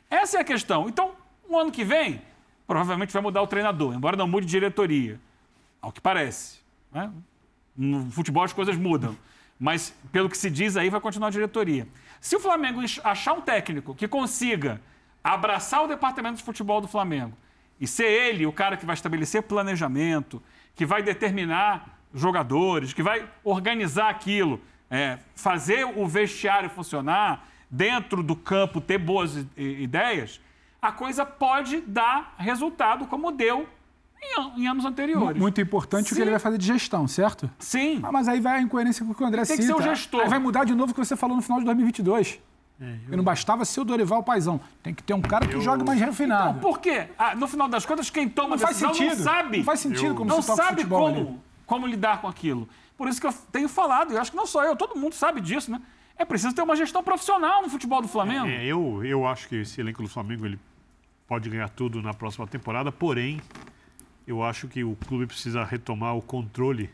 Essa 0.09 0.37
é 0.37 0.41
a 0.41 0.43
questão. 0.43 0.87
Então, 0.89 1.11
o 1.47 1.55
ano 1.57 1.71
que 1.71 1.83
vem, 1.83 2.19
provavelmente 2.67 3.13
vai 3.13 3.21
mudar 3.21 3.41
o 3.41 3.47
treinador, 3.47 3.93
embora 3.93 4.15
não 4.17 4.27
mude 4.27 4.45
diretoria. 4.47 5.19
Ao 5.81 5.91
que 5.91 6.01
parece. 6.01 6.59
né? 6.91 7.11
No 7.77 8.09
futebol 8.11 8.43
as 8.43 8.53
coisas 8.53 8.75
mudam. 8.77 9.15
Mas, 9.59 9.93
pelo 10.11 10.29
que 10.29 10.37
se 10.37 10.49
diz 10.49 10.75
aí, 10.75 10.89
vai 10.89 10.99
continuar 10.99 11.27
a 11.27 11.31
diretoria. 11.31 11.87
Se 12.19 12.35
o 12.35 12.39
Flamengo 12.39 12.81
ach- 12.81 12.99
achar 13.03 13.33
um 13.33 13.41
técnico 13.41 13.93
que 13.95 14.07
consiga 14.07 14.81
abraçar 15.23 15.83
o 15.83 15.87
departamento 15.87 16.37
de 16.37 16.43
futebol 16.43 16.81
do 16.81 16.87
Flamengo 16.87 17.33
e 17.79 17.87
ser 17.87 18.05
ele 18.05 18.45
o 18.45 18.51
cara 18.51 18.75
que 18.77 18.85
vai 18.85 18.93
estabelecer 18.93 19.43
planejamento, 19.43 20.41
que 20.75 20.85
vai 20.85 21.01
determinar 21.03 21.99
jogadores, 22.13 22.93
que 22.93 23.03
vai 23.03 23.27
organizar 23.43 24.09
aquilo, 24.09 24.59
é, 24.89 25.19
fazer 25.35 25.85
o 25.85 26.07
vestiário 26.07 26.69
funcionar, 26.69 27.47
dentro 27.69 28.21
do 28.23 28.35
campo 28.35 28.79
ter 28.79 28.97
boas 28.97 29.35
ideias, 29.57 30.39
a 30.87 30.91
coisa 30.91 31.25
pode 31.25 31.81
dar 31.81 32.33
resultado 32.37 33.05
como 33.07 33.31
deu 33.31 33.67
em, 34.21 34.39
an- 34.41 34.51
em 34.57 34.67
anos 34.67 34.85
anteriores. 34.85 35.39
Muito 35.39 35.59
importante 35.61 36.11
o 36.11 36.15
que 36.15 36.21
ele 36.21 36.31
vai 36.31 36.39
fazer 36.39 36.57
de 36.57 36.65
gestão, 36.65 37.07
certo? 37.07 37.49
Sim. 37.59 37.99
Ah, 38.03 38.11
mas 38.11 38.27
aí 38.27 38.39
vai 38.39 38.57
a 38.57 38.61
incoerência 38.61 39.05
com 39.05 39.11
o 39.11 39.15
que 39.15 39.23
o 39.23 39.25
André 39.25 39.43
Tem 39.45 39.55
que 39.57 39.63
cita. 39.63 39.75
ser 39.75 39.79
o 39.81 39.83
gestor. 39.83 40.21
Aí 40.21 40.29
vai 40.29 40.39
mudar 40.39 40.63
de 40.63 40.73
novo 40.73 40.91
o 40.91 40.95
que 40.95 40.99
você 41.03 41.15
falou 41.15 41.35
no 41.35 41.41
final 41.41 41.59
de 41.59 41.65
2022. 41.65 42.39
E 43.09 43.15
não 43.15 43.23
bastava 43.23 43.63
ser 43.63 43.79
o 43.79 43.83
Dorival 43.85 44.21
Paizão. 44.21 44.59
Tem 44.83 44.93
que 44.93 45.01
ter 45.01 45.13
um 45.13 45.21
cara 45.21 45.47
que 45.47 45.61
jogue 45.61 45.85
mais 45.85 45.97
refinado. 45.99 46.57
Então, 46.57 46.59
por 46.71 46.79
quê? 46.79 47.07
Ah, 47.17 47.33
no 47.33 47.47
final 47.47 47.69
das 47.69 47.85
contas, 47.85 48.09
quem 48.09 48.27
toma 48.27 48.49
Não 48.49 48.55
a 48.55 48.59
faz 48.59 48.71
decisão 48.77 48.93
sentido. 48.93 49.17
não 49.17 49.23
sabe. 49.23 49.57
Não 49.59 49.63
faz 49.63 49.79
sentido 49.79 50.13
como 50.15 50.29
não 50.29 50.41
se 50.41 50.47
toca 50.47 50.61
sabe 50.61 50.81
futebol 50.81 50.99
como, 51.07 51.19
ali. 51.29 51.39
como 51.65 51.87
lidar 51.87 52.19
com 52.19 52.27
aquilo. 52.27 52.67
Por 52.97 53.07
isso 53.07 53.21
que 53.21 53.27
eu 53.27 53.33
tenho 53.51 53.69
falado, 53.69 54.13
e 54.13 54.17
acho 54.17 54.31
que 54.31 54.35
não 54.37 54.45
só 54.45 54.63
eu, 54.65 54.75
todo 54.75 54.99
mundo 54.99 55.13
sabe 55.15 55.39
disso, 55.39 55.71
né? 55.71 55.81
É 56.17 56.25
preciso 56.25 56.53
ter 56.53 56.61
uma 56.63 56.75
gestão 56.75 57.01
profissional 57.01 57.61
no 57.61 57.69
futebol 57.69 58.01
do 58.01 58.07
Flamengo. 58.09 58.47
É, 58.47 58.65
eu, 58.65 59.03
eu 59.05 59.25
acho 59.25 59.47
que 59.47 59.55
esse 59.57 59.79
elenco 59.79 60.01
do 60.03 60.09
Flamengo 60.09 60.45
ele 60.45 60.59
pode 61.27 61.49
ganhar 61.49 61.69
tudo 61.69 62.01
na 62.01 62.13
próxima 62.13 62.47
temporada, 62.47 62.91
porém, 62.91 63.41
eu 64.27 64.43
acho 64.43 64.67
que 64.67 64.83
o 64.83 64.95
clube 64.95 65.25
precisa 65.27 65.63
retomar 65.63 66.15
o 66.15 66.21
controle. 66.21 66.89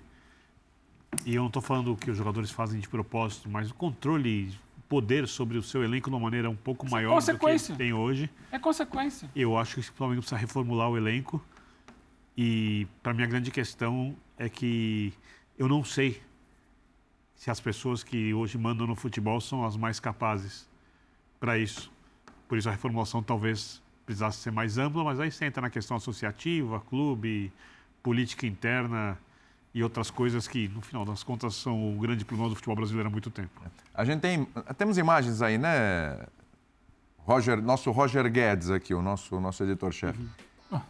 E 1.26 1.36
eu 1.36 1.42
não 1.42 1.48
estou 1.48 1.62
falando 1.62 1.92
o 1.94 1.98
que 1.98 2.10
os 2.10 2.18
jogadores 2.18 2.52
fazem 2.52 2.80
de 2.80 2.88
propósito, 2.88 3.50
mas 3.50 3.70
o 3.70 3.74
controle, 3.74 4.58
poder 4.88 5.28
sobre 5.28 5.58
o 5.58 5.64
seu 5.64 5.84
elenco 5.84 6.10
de 6.10 6.16
uma 6.16 6.22
maneira 6.22 6.50
um 6.50 6.56
pouco 6.56 6.86
Isso 6.86 6.96
é 6.96 6.98
maior 6.98 7.22
do 7.22 7.38
que 7.38 7.74
tem 7.78 7.94
hoje. 7.94 8.30
É 8.52 8.60
consequência. 8.60 9.30
Eu 9.36 9.58
acho 9.58 9.76
que 9.76 9.80
o 9.82 9.94
Flamengo 9.94 10.22
precisa 10.22 10.40
reformular 10.40 10.90
o 10.90 10.98
elenco. 10.98 11.44
E 12.38 12.88
para 13.04 13.14
mim 13.14 13.24
a 13.24 13.28
grande 13.28 13.52
questão 13.52 14.16
é 14.38 14.50
que 14.50 15.14
eu 15.58 15.68
não 15.68 15.84
sei 15.84 16.22
se 17.36 17.50
as 17.50 17.60
pessoas 17.60 18.04
que 18.04 18.34
hoje 18.34 18.58
mandam 18.58 18.86
no 18.86 18.96
futebol 18.96 19.40
são 19.42 19.66
as 19.66 19.76
mais 19.76 20.00
capazes 20.00 20.70
para 21.40 21.58
isso. 21.58 21.92
Por 22.48 22.58
isso 22.58 22.68
a 22.68 22.72
reformulação 22.72 23.24
talvez 23.24 23.82
precisasse 24.12 24.40
ser 24.40 24.52
mais 24.52 24.78
ampla, 24.78 25.04
mas 25.06 25.20
aí 25.20 25.32
você 25.32 25.46
entra 25.46 25.62
na 25.62 25.70
questão 25.70 25.96
associativa, 25.96 26.82
clube, 26.82 27.52
política 28.04 28.46
interna 28.46 29.18
e 29.74 29.82
outras 29.82 30.12
coisas 30.12 30.48
que, 30.50 30.68
no 30.68 30.82
final 30.82 31.06
das 31.06 31.24
contas, 31.24 31.56
são 31.56 31.96
o 31.96 32.00
grande 32.00 32.26
problema 32.26 32.50
do 32.50 32.56
futebol 32.56 32.76
brasileiro 32.76 33.08
há 33.08 33.12
muito 33.12 33.30
tempo. 33.32 33.62
A 33.94 34.04
gente 34.04 34.20
tem. 34.20 34.46
Temos 34.78 34.98
imagens 34.98 35.42
aí, 35.42 35.58
né? 35.58 36.20
Roger, 37.20 37.62
nosso 37.62 37.90
Roger 37.92 38.30
Guedes 38.30 38.70
aqui, 38.70 38.94
o 38.94 39.02
nosso, 39.02 39.40
nosso 39.40 39.64
editor-chefe. 39.64 40.20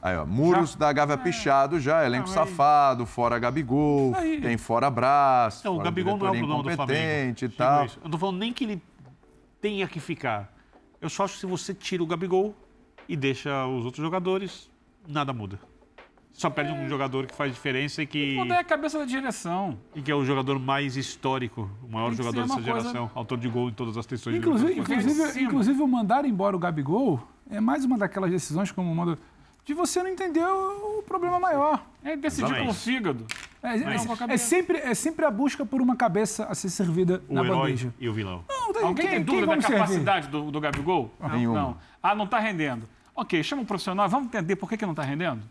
Aí, 0.01 0.15
ó, 0.15 0.25
muros 0.25 0.75
da 0.75 0.91
Gávea 0.93 1.17
Pichado 1.17 1.79
já, 1.79 2.05
elenco 2.05 2.29
Não, 2.29 2.41
aí- 2.41 2.47
safado, 2.49 3.05
fora 3.05 3.37
Gabigol, 3.37 4.13
tem 4.41 4.55
fora 4.57 4.89
Brás, 4.89 5.61
Não, 5.63 5.75
o 5.75 5.79
Gabigol 5.79 6.17
não 6.17 6.27
é 6.27 6.29
o 6.29 6.33
problema 6.37 6.63
do 6.63 6.75
Flamengo. 6.75 7.37
e 7.45 7.49
tal. 7.49 7.85
Eu 7.85 7.91
não 8.03 8.11
tô 8.11 8.17
falando 8.17 8.37
nem 8.37 8.53
que 8.53 8.63
ele 8.63 8.81
tenha 9.59 9.87
que 9.87 9.99
ficar. 9.99 10.51
Eu 10.99 11.09
só 11.09 11.23
acho 11.25 11.33
que 11.33 11.39
se 11.41 11.45
você 11.47 11.73
tira 11.73 12.01
o 12.03 12.05
Gabigol 12.05 12.55
e 13.07 13.15
deixa 13.15 13.65
os 13.67 13.85
outros 13.85 14.03
jogadores, 14.03 14.69
nada 15.07 15.33
muda. 15.33 15.59
Só 16.33 16.49
perde 16.49 16.71
um 16.71 16.87
jogador 16.87 17.27
que 17.27 17.35
faz 17.35 17.53
diferença 17.53 18.01
e 18.01 18.07
que. 18.07 18.35
Mudar 18.35 18.59
a 18.59 18.63
cabeça 18.63 18.97
da 18.97 19.05
direção. 19.05 19.77
E 19.93 20.01
que 20.01 20.09
é 20.09 20.15
o 20.15 20.23
jogador 20.23 20.57
mais 20.57 20.95
histórico, 20.95 21.69
o 21.83 21.91
maior 21.91 22.13
jogador 22.13 22.41
dessa 22.43 22.53
coisa- 22.53 22.79
geração. 22.79 23.11
Autor 23.13 23.37
de 23.37 23.49
gol 23.49 23.69
em 23.69 23.73
todas 23.73 23.97
as 23.97 24.05
tensões 24.05 24.37
Inclusive, 24.37 24.73
de 24.73 24.79
inclusive, 24.79 25.41
inclusive, 25.43 25.81
o 25.81 25.87
mandar 25.87 26.25
embora 26.25 26.55
o 26.55 26.59
Gabigol 26.59 27.21
é 27.49 27.59
mais 27.59 27.83
uma 27.83 27.97
daquelas 27.97 28.31
decisões 28.31 28.71
como 28.71 28.93
manda 28.95 29.19
de 29.65 29.73
você 29.73 30.01
não 30.01 30.09
entender 30.09 30.43
o, 30.43 30.99
o 30.99 31.03
problema 31.03 31.39
maior. 31.39 31.85
É 32.03 32.15
decidir 32.15 32.57
com 32.63 32.69
o 32.69 32.73
fígado. 32.73 33.25
É, 33.63 33.77
é- 33.77 34.33
é 34.33 34.37
sempre, 34.37 34.77
é 34.79 34.93
sempre 34.95 35.23
a 35.25 35.29
busca 35.31 35.63
por 35.65 35.81
uma 35.81 35.95
cabeça 35.95 36.45
a 36.45 36.55
ser 36.55 36.69
servida 36.69 37.21
O 37.29 37.33
na 37.35 37.43
herói 37.43 37.57
bandeja. 37.57 37.93
e 37.99 38.09
o 38.09 38.13
vilão. 38.13 38.43
Não, 38.49 38.73
daí, 38.73 38.83
Alguém 38.83 39.05
quem- 39.07 39.15
tem 39.17 39.23
dúvida 39.23 39.47
da 39.55 39.61
servir? 39.61 39.77
capacidade 39.77 40.27
do, 40.29 40.49
do 40.51 40.59
Gabigol? 40.59 41.13
Não, 41.19 41.29
Nenhuma. 41.29 41.59
não. 41.61 41.77
Ah, 42.01 42.15
não 42.15 42.25
está 42.25 42.39
rendendo. 42.39 42.87
Ok, 43.15 43.43
chama 43.43 43.61
um 43.61 43.65
profissional, 43.65 44.09
vamos 44.09 44.27
entender 44.27 44.55
por 44.55 44.67
que, 44.67 44.77
que 44.77 44.85
não 44.85 44.93
está 44.93 45.03
rendendo? 45.03 45.41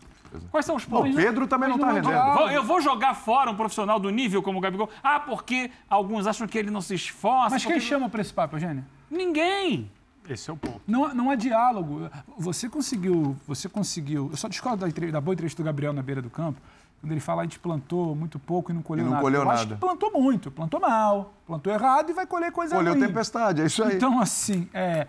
Quais 0.49 0.65
são 0.65 0.75
os 0.77 0.85
pontos? 0.85 1.11
o 1.13 1.15
Pedro 1.15 1.45
também 1.45 1.67
não 1.69 1.77
tá 1.77 1.87
Mas 1.87 1.95
rendendo. 1.95 2.49
Eu 2.51 2.63
vou 2.63 2.81
jogar 2.81 3.13
fora 3.13 3.51
um 3.51 3.55
profissional 3.55 3.99
do 3.99 4.09
nível 4.09 4.41
como 4.41 4.57
o 4.57 4.61
Gabigol. 4.61 4.89
Ah, 5.03 5.19
porque 5.19 5.69
alguns 5.89 6.25
acham 6.25 6.47
que 6.47 6.57
ele 6.57 6.71
não 6.71 6.79
se 6.81 6.95
esforça. 6.95 7.49
Mas 7.49 7.63
quem 7.63 7.73
porque- 7.73 7.85
chama 7.85 8.09
para 8.09 8.21
esse 8.21 8.33
papo, 8.33 8.55
Eugênio? 8.55 8.83
Ninguém. 9.09 9.91
Esse 10.29 10.49
é 10.49 10.53
o 10.53 10.55
ponto. 10.57 10.81
Não, 10.87 11.03
há- 11.05 11.13
não 11.13 11.29
há 11.29 11.35
diálogo. 11.35 12.09
Você 12.37 12.69
conseguiu, 12.69 13.35
você 13.45 13.67
conseguiu. 13.67 14.29
Eu 14.31 14.37
só 14.37 14.47
discordo 14.47 14.85
da, 14.87 15.11
da 15.11 15.19
boa 15.21 15.33
entrevista 15.33 15.61
do 15.61 15.65
Gabriel 15.65 15.91
na 15.91 16.01
beira 16.01 16.21
do 16.21 16.29
campo, 16.29 16.61
quando 17.01 17.11
ele 17.13 17.19
fala 17.19 17.41
a 17.41 17.45
gente 17.45 17.59
plantou 17.59 18.15
muito 18.15 18.37
pouco 18.37 18.71
e 18.71 18.73
não 18.75 18.81
colheu 18.83 19.03
E 19.03 19.05
não 19.05 19.11
nada. 19.13 19.23
colheu 19.23 19.41
Eu 19.41 19.49
acho 19.49 19.63
nada. 19.63 19.75
que 19.75 19.81
plantou 19.81 20.11
muito, 20.11 20.51
plantou 20.51 20.79
mal, 20.79 21.33
plantou 21.47 21.73
errado 21.73 22.09
e 22.11 22.13
vai 22.13 22.27
colher 22.27 22.51
coisa 22.51 22.75
Colheu 22.75 22.93
ruim. 22.93 23.01
tempestade, 23.07 23.61
é 23.61 23.65
isso 23.65 23.83
aí. 23.83 23.95
Então, 23.95 24.19
assim, 24.19 24.69
é, 24.73 25.07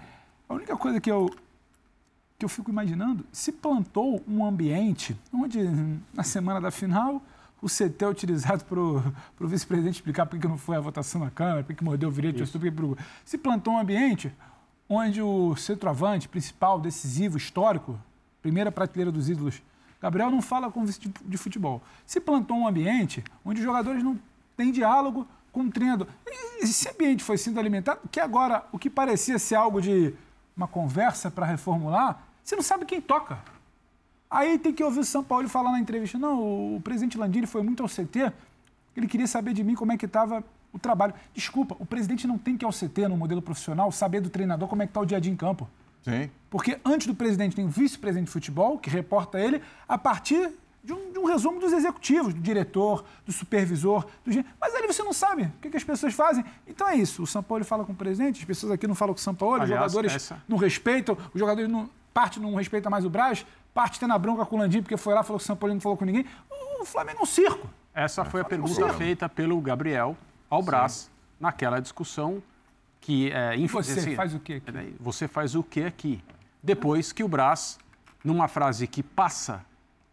a 0.49 0.55
única 0.55 0.75
coisa 0.77 1.01
que 1.01 1.11
eu, 1.11 1.29
que 2.39 2.45
eu 2.45 2.49
fico 2.49 2.71
imaginando, 2.71 3.25
se 3.31 3.53
plantou 3.53 4.23
um 4.27 4.45
ambiente 4.45 5.15
onde, 5.33 5.59
na 6.15 6.23
semana 6.23 6.61
da 6.61 6.71
final, 6.71 7.23
o 7.61 7.67
CT 7.69 8.05
é 8.05 8.09
utilizado 8.09 8.65
para 8.65 8.81
o 8.81 9.03
vice-presidente 9.41 9.95
explicar 9.97 10.27
por 10.27 10.39
que 10.39 10.49
não 10.49 10.59
foi 10.59 10.77
a 10.77 10.81
votação 10.81 11.21
na 11.21 11.31
Câmara, 11.31 11.63
por 11.63 11.75
que 11.77 11.85
mordeu 11.85 12.09
o 12.09 12.13
virete, 12.13 12.43
por 12.51 12.61
que 12.61 12.71
pro- 12.71 12.97
se 13.25 13.37
plantou 13.39 13.75
um 13.75 13.79
ambiente 13.79 14.33
onde 14.89 15.23
o 15.23 15.55
centroavante 15.57 16.29
principal, 16.29 16.81
decisivo, 16.81 17.37
histórico, 17.37 17.99
primeira 18.43 18.73
prateleira 18.73 19.13
dos 19.13 19.29
ídolos, 19.29 19.63
Gabriel 20.03 20.31
não 20.31 20.43
fala 20.43 20.71
com 20.71 20.83
o 20.83 20.85
vice 20.85 20.99
de- 21.25 21.39
futebol. 21.39 21.81
Se 22.05 22.21
plantou 22.21 22.57
um 22.57 22.67
ambiente 22.67 23.23
onde 23.45 23.61
os 23.61 23.65
jogadores 23.65 24.03
não 24.03 24.19
têm 24.57 24.73
diálogo 24.73 25.27
com 25.53 25.61
o 25.61 25.71
treinador. 25.71 26.09
Esse 26.61 26.89
ambiente 26.89 27.23
foi 27.23 27.39
sendo 27.39 27.61
alimentado, 27.61 28.01
que 28.11 28.19
agora 28.19 28.65
o 28.73 28.79
que 28.79 28.91
parecia 28.91 29.39
ser 29.39 29.55
algo 29.55 29.81
de 29.81 30.13
uma 30.57 30.67
conversa 30.67 31.31
para 31.31 31.47
reformular, 31.47 32.21
você 32.43 32.57
não 32.57 32.63
sabe 32.63 32.85
quem 32.85 33.01
toca. 33.01 33.39
Aí 34.29 34.59
tem 34.59 34.73
que 34.73 34.83
ouvir 34.83 35.01
o 35.01 35.05
São 35.05 35.23
Paulo 35.23 35.49
falar 35.49 35.71
na 35.73 35.79
entrevista, 35.79 36.19
não, 36.19 36.75
o 36.77 36.81
presidente 36.83 37.17
Landini 37.17 37.47
foi 37.47 37.63
muito 37.63 37.83
ao 37.83 37.89
CT, 37.89 38.33
ele 38.97 39.07
queria 39.07 39.27
saber 39.27 39.53
de 39.55 39.63
mim 39.63 39.75
como 39.75 39.93
é 39.93 39.97
que 39.97 40.07
estava 40.07 40.43
o 40.73 40.79
trabalho. 40.79 41.15
Desculpa, 41.35 41.77
o 41.79 41.85
presidente 41.87 42.27
não 42.27 42.39
tem 42.39 42.57
que 42.57 42.65
ir 42.65 42.67
ao 42.67 42.73
CT 42.73 43.09
no 43.09 43.17
modelo 43.17 43.43
profissional 43.43 43.93
saber 43.93 44.21
do 44.21 44.31
treinador 44.31 44.69
como 44.69 44.83
é 44.83 44.87
que 44.87 44.91
está 44.91 45.01
o 45.01 45.07
dia 45.07 45.19
a 45.19 45.21
dia 45.21 45.31
em 45.33 45.37
campo. 45.37 45.69
Sim. 46.03 46.31
Porque 46.51 46.79
antes 46.85 47.07
do 47.07 47.15
presidente 47.15 47.57
tem 47.57 47.65
o 47.65 47.69
vice-presidente 47.69 48.27
de 48.27 48.33
futebol, 48.33 48.79
que 48.79 48.91
reporta 48.91 49.39
ele 49.41 49.63
a 49.89 49.97
partir 49.97 50.51
de 50.85 50.93
um, 50.93 51.13
de 51.13 51.19
um 51.19 51.25
resumo 51.25 51.61
dos 51.61 51.73
executivos, 51.73 52.35
do 52.35 52.41
diretor, 52.41 53.05
do 53.25 53.31
supervisor, 53.33 54.05
do 54.25 54.45
Mas 54.61 54.75
ali 54.75 54.87
você 54.87 55.03
não 55.03 55.13
sabe 55.13 55.45
o 55.45 55.53
que, 55.63 55.71
que 55.71 55.77
as 55.77 55.85
pessoas 55.85 56.13
fazem. 56.13 56.45
Então 56.67 56.89
é 56.89 56.97
isso. 56.97 57.23
O 57.23 57.27
São 57.27 57.43
Paulo 57.43 57.65
fala 57.65 57.85
com 57.85 57.93
o 57.93 57.97
presidente, 57.97 58.41
as 58.41 58.45
pessoas 58.45 58.73
aqui 58.73 58.87
não 58.87 58.95
falam 58.95 59.15
com 59.15 59.19
o 59.21 59.23
São 59.23 59.35
Paulo, 59.35 59.63
os 59.63 59.69
jogadores 59.69 60.13
essa- 60.13 60.43
não 60.49 60.57
respeitam, 60.57 61.17
os 61.33 61.39
jogadores 61.39 61.71
não. 61.71 61.89
Parte 62.13 62.39
não 62.39 62.55
respeita 62.57 62.91
mais 62.91 63.07
o 63.07 63.11
Braz, 63.11 63.47
parte 63.73 63.99
tendo 63.99 64.13
a 64.13 64.19
bronca 64.19 64.45
com 64.45 64.57
o 64.57 64.59
Landim 64.59 64.83
porque 64.83 64.99
foi 64.99 65.15
lá, 65.15 65.23
falou 65.23 65.39
que 65.39 65.45
o 65.45 65.47
São 65.47 65.57
Paulo 65.57 65.73
não 65.73 65.81
falou 65.81 65.97
com 65.97 66.05
ninguém. 66.05 66.27
O 66.81 66.85
Flamengo 66.85 67.21
é 67.21 67.23
um 67.23 67.27
circo. 67.27 67.67
Essa 67.95 68.23
foi 68.25 68.41
a 68.43 68.45
pergunta 68.45 68.75
Sim. 68.93 68.99
feita 68.99 69.29
pelo 69.31 69.59
Gabriel 69.63 70.15
ao 70.51 70.63
Brás 70.63 71.11
naquela 71.41 71.81
discussão 71.81 72.43
que 73.03 73.31
é 73.33 73.57
E 73.57 73.67
você 73.67 74.15
faz 74.15 74.33
o 74.35 74.39
quê 74.41 74.55
aqui? 74.55 74.97
Você 75.01 75.29
faz 75.29 75.55
o 75.55 75.63
que 75.63 75.83
aqui? 75.83 76.23
Depois 76.63 77.13
que 77.13 77.23
o 77.25 77.29
Brás, 77.29 77.79
numa 78.25 78.47
frase 78.49 78.87
que 78.87 79.03
passa 79.03 79.63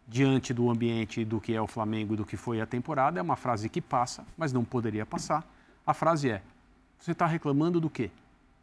diante 0.06 0.52
do 0.52 0.68
ambiente 0.68 1.24
do 1.24 1.40
que 1.40 1.54
é 1.54 1.62
o 1.62 1.68
Flamengo 1.68 2.14
e 2.14 2.16
do 2.16 2.24
que 2.26 2.36
foi 2.36 2.60
a 2.60 2.66
temporada, 2.66 3.18
é 3.20 3.22
uma 3.22 3.36
frase 3.36 3.68
que 3.68 3.80
passa, 3.80 4.24
mas 4.36 4.52
não 4.52 4.64
poderia 4.64 5.06
passar. 5.06 5.44
A 5.86 5.94
frase 5.94 6.28
é: 6.30 6.42
você 6.98 7.12
está 7.12 7.26
reclamando 7.26 7.80
do 7.80 7.88
quê? 7.88 8.10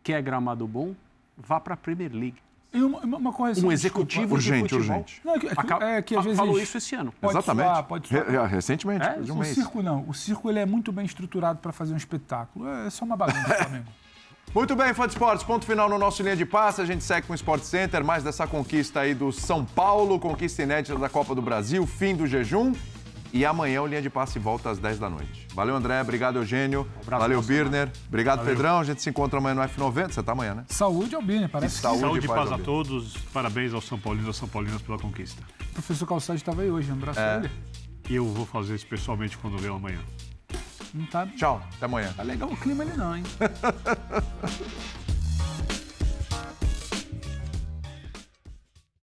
Quer 0.04 0.22
gramado 0.22 0.68
bom? 0.68 0.94
Vá 1.38 1.60
para 1.60 1.74
a 1.76 1.78
Premier 1.78 2.12
League. 2.12 2.36
E 2.74 2.82
uma, 2.84 3.00
uma- 3.00 3.18
uma 3.18 3.32
correção. 3.34 3.70
Um 3.70 3.72
executivo 3.72 4.38
desculpa. 4.38 4.68
de 4.68 4.76
futebol 4.76 5.06
Não, 5.24 5.36
é 5.36 5.40
que, 5.40 5.48
é 5.48 5.56
que- 5.56 5.84
é 5.84 6.02
que 6.02 6.16
às 6.16 6.20
fa- 6.20 6.24
vezes. 6.24 6.38
falou 6.38 6.60
isso 6.60 6.78
esse 6.78 6.96
ano. 6.96 7.14
Pode 7.22 7.34
Exatamente. 7.34 7.66
suar, 7.68 7.84
pode 7.84 8.08
suar. 8.10 8.26
Re- 8.30 8.48
recentemente, 8.48 9.06
É, 9.06 9.22
de 9.22 9.32
um 9.32 9.36
o 9.36 9.40
mês. 9.40 9.54
circo 9.56 9.82
não. 9.82 10.04
O 10.10 10.14
circo 10.14 10.50
ele 10.50 10.60
é 10.60 10.66
muito 10.66 10.92
bem 10.92 11.06
estruturado 11.06 11.60
para 11.60 11.72
fazer 11.72 11.94
um 11.94 11.98
espetáculo. 11.98 12.68
É 12.68 12.90
só 12.90 13.06
uma 13.06 13.16
bagunça, 13.16 13.40
Flamengo. 13.56 13.86
Muito 14.54 14.76
bem, 14.76 14.94
fã 14.94 15.06
de 15.06 15.14
esportes, 15.14 15.44
ponto 15.46 15.66
final 15.66 15.88
no 15.90 15.98
nosso 16.00 16.24
linha 16.24 16.36
de 16.36 16.46
passe. 16.46 16.82
A 16.82 16.86
gente 16.86 17.04
segue 17.04 17.28
com 17.28 17.34
o 17.34 17.36
Sport 17.36 17.62
Center, 17.64 18.04
mais 18.04 18.24
dessa 18.24 18.48
conquista 18.48 19.02
aí 19.02 19.14
do 19.14 19.32
São 19.32 19.64
Paulo, 19.64 20.20
conquista 20.20 20.64
inédita 20.64 20.98
da 20.98 21.10
Copa 21.10 21.36
do 21.36 21.42
Brasil, 21.42 21.86
fim 21.86 22.16
do 22.16 22.26
jejum. 22.26 22.74
E 23.34 23.46
amanhã 23.46 23.82
o 23.82 23.86
linha 23.88 24.02
de 24.02 24.10
passe 24.10 24.40
volta 24.40 24.70
às 24.72 24.80
10 24.80 25.00
da 25.00 25.10
noite. 25.10 25.48
Valeu, 25.54 25.76
André. 25.76 26.02
Obrigado, 26.02 26.38
Eugênio. 26.38 26.88
Valeu, 27.04 27.42
Birner. 27.42 27.92
Obrigado, 28.08 28.44
Pedrão. 28.44 28.80
A 28.80 28.84
gente 28.86 29.02
se 29.02 29.10
encontra 29.10 29.38
amanhã 29.38 29.54
no 29.54 29.62
F90. 29.62 30.14
Você 30.14 30.24
tá 30.24 30.32
amanhã, 30.32 30.56
né? 30.56 30.64
Saúde, 30.70 31.14
Albini, 31.14 31.48
parece 31.48 31.76
que 31.76 31.82
Saúde, 31.82 32.00
Saúde 32.00 32.26
e 32.26 32.28
paz, 32.28 32.50
paz 32.50 32.62
a 32.62 32.64
todos. 32.64 33.18
Parabéns 33.34 33.74
aos 33.74 33.86
São 33.86 34.00
Paulinos 34.00 34.28
e 34.28 34.30
às 34.32 34.38
São 34.38 34.48
Paulinas 34.48 34.82
pela 34.82 34.98
conquista. 34.98 35.44
o 35.62 35.74
professor 35.74 36.08
Calçade 36.08 36.40
estava 36.40 36.62
aí 36.62 36.72
hoje. 36.72 36.90
Um 36.90 36.96
abraço 36.96 37.20
É. 37.20 37.36
a 37.36 37.38
ele. 37.40 37.52
E 38.10 38.16
eu 38.16 38.26
vou 38.26 38.46
fazer 38.46 38.76
isso 38.76 38.88
pessoalmente 38.88 39.38
quando 39.38 39.58
ver 39.58 39.70
amanhã. 39.72 40.00
Não 40.94 41.06
tá, 41.08 41.28
Tchau. 41.28 41.62
Até 41.76 41.86
amanhã. 41.86 42.14
tá 42.16 42.24
legal 42.24 42.50
o 42.50 42.58
clima 42.58 42.84
ali 42.84 42.96
não, 42.98 43.16
hein? 43.16 43.24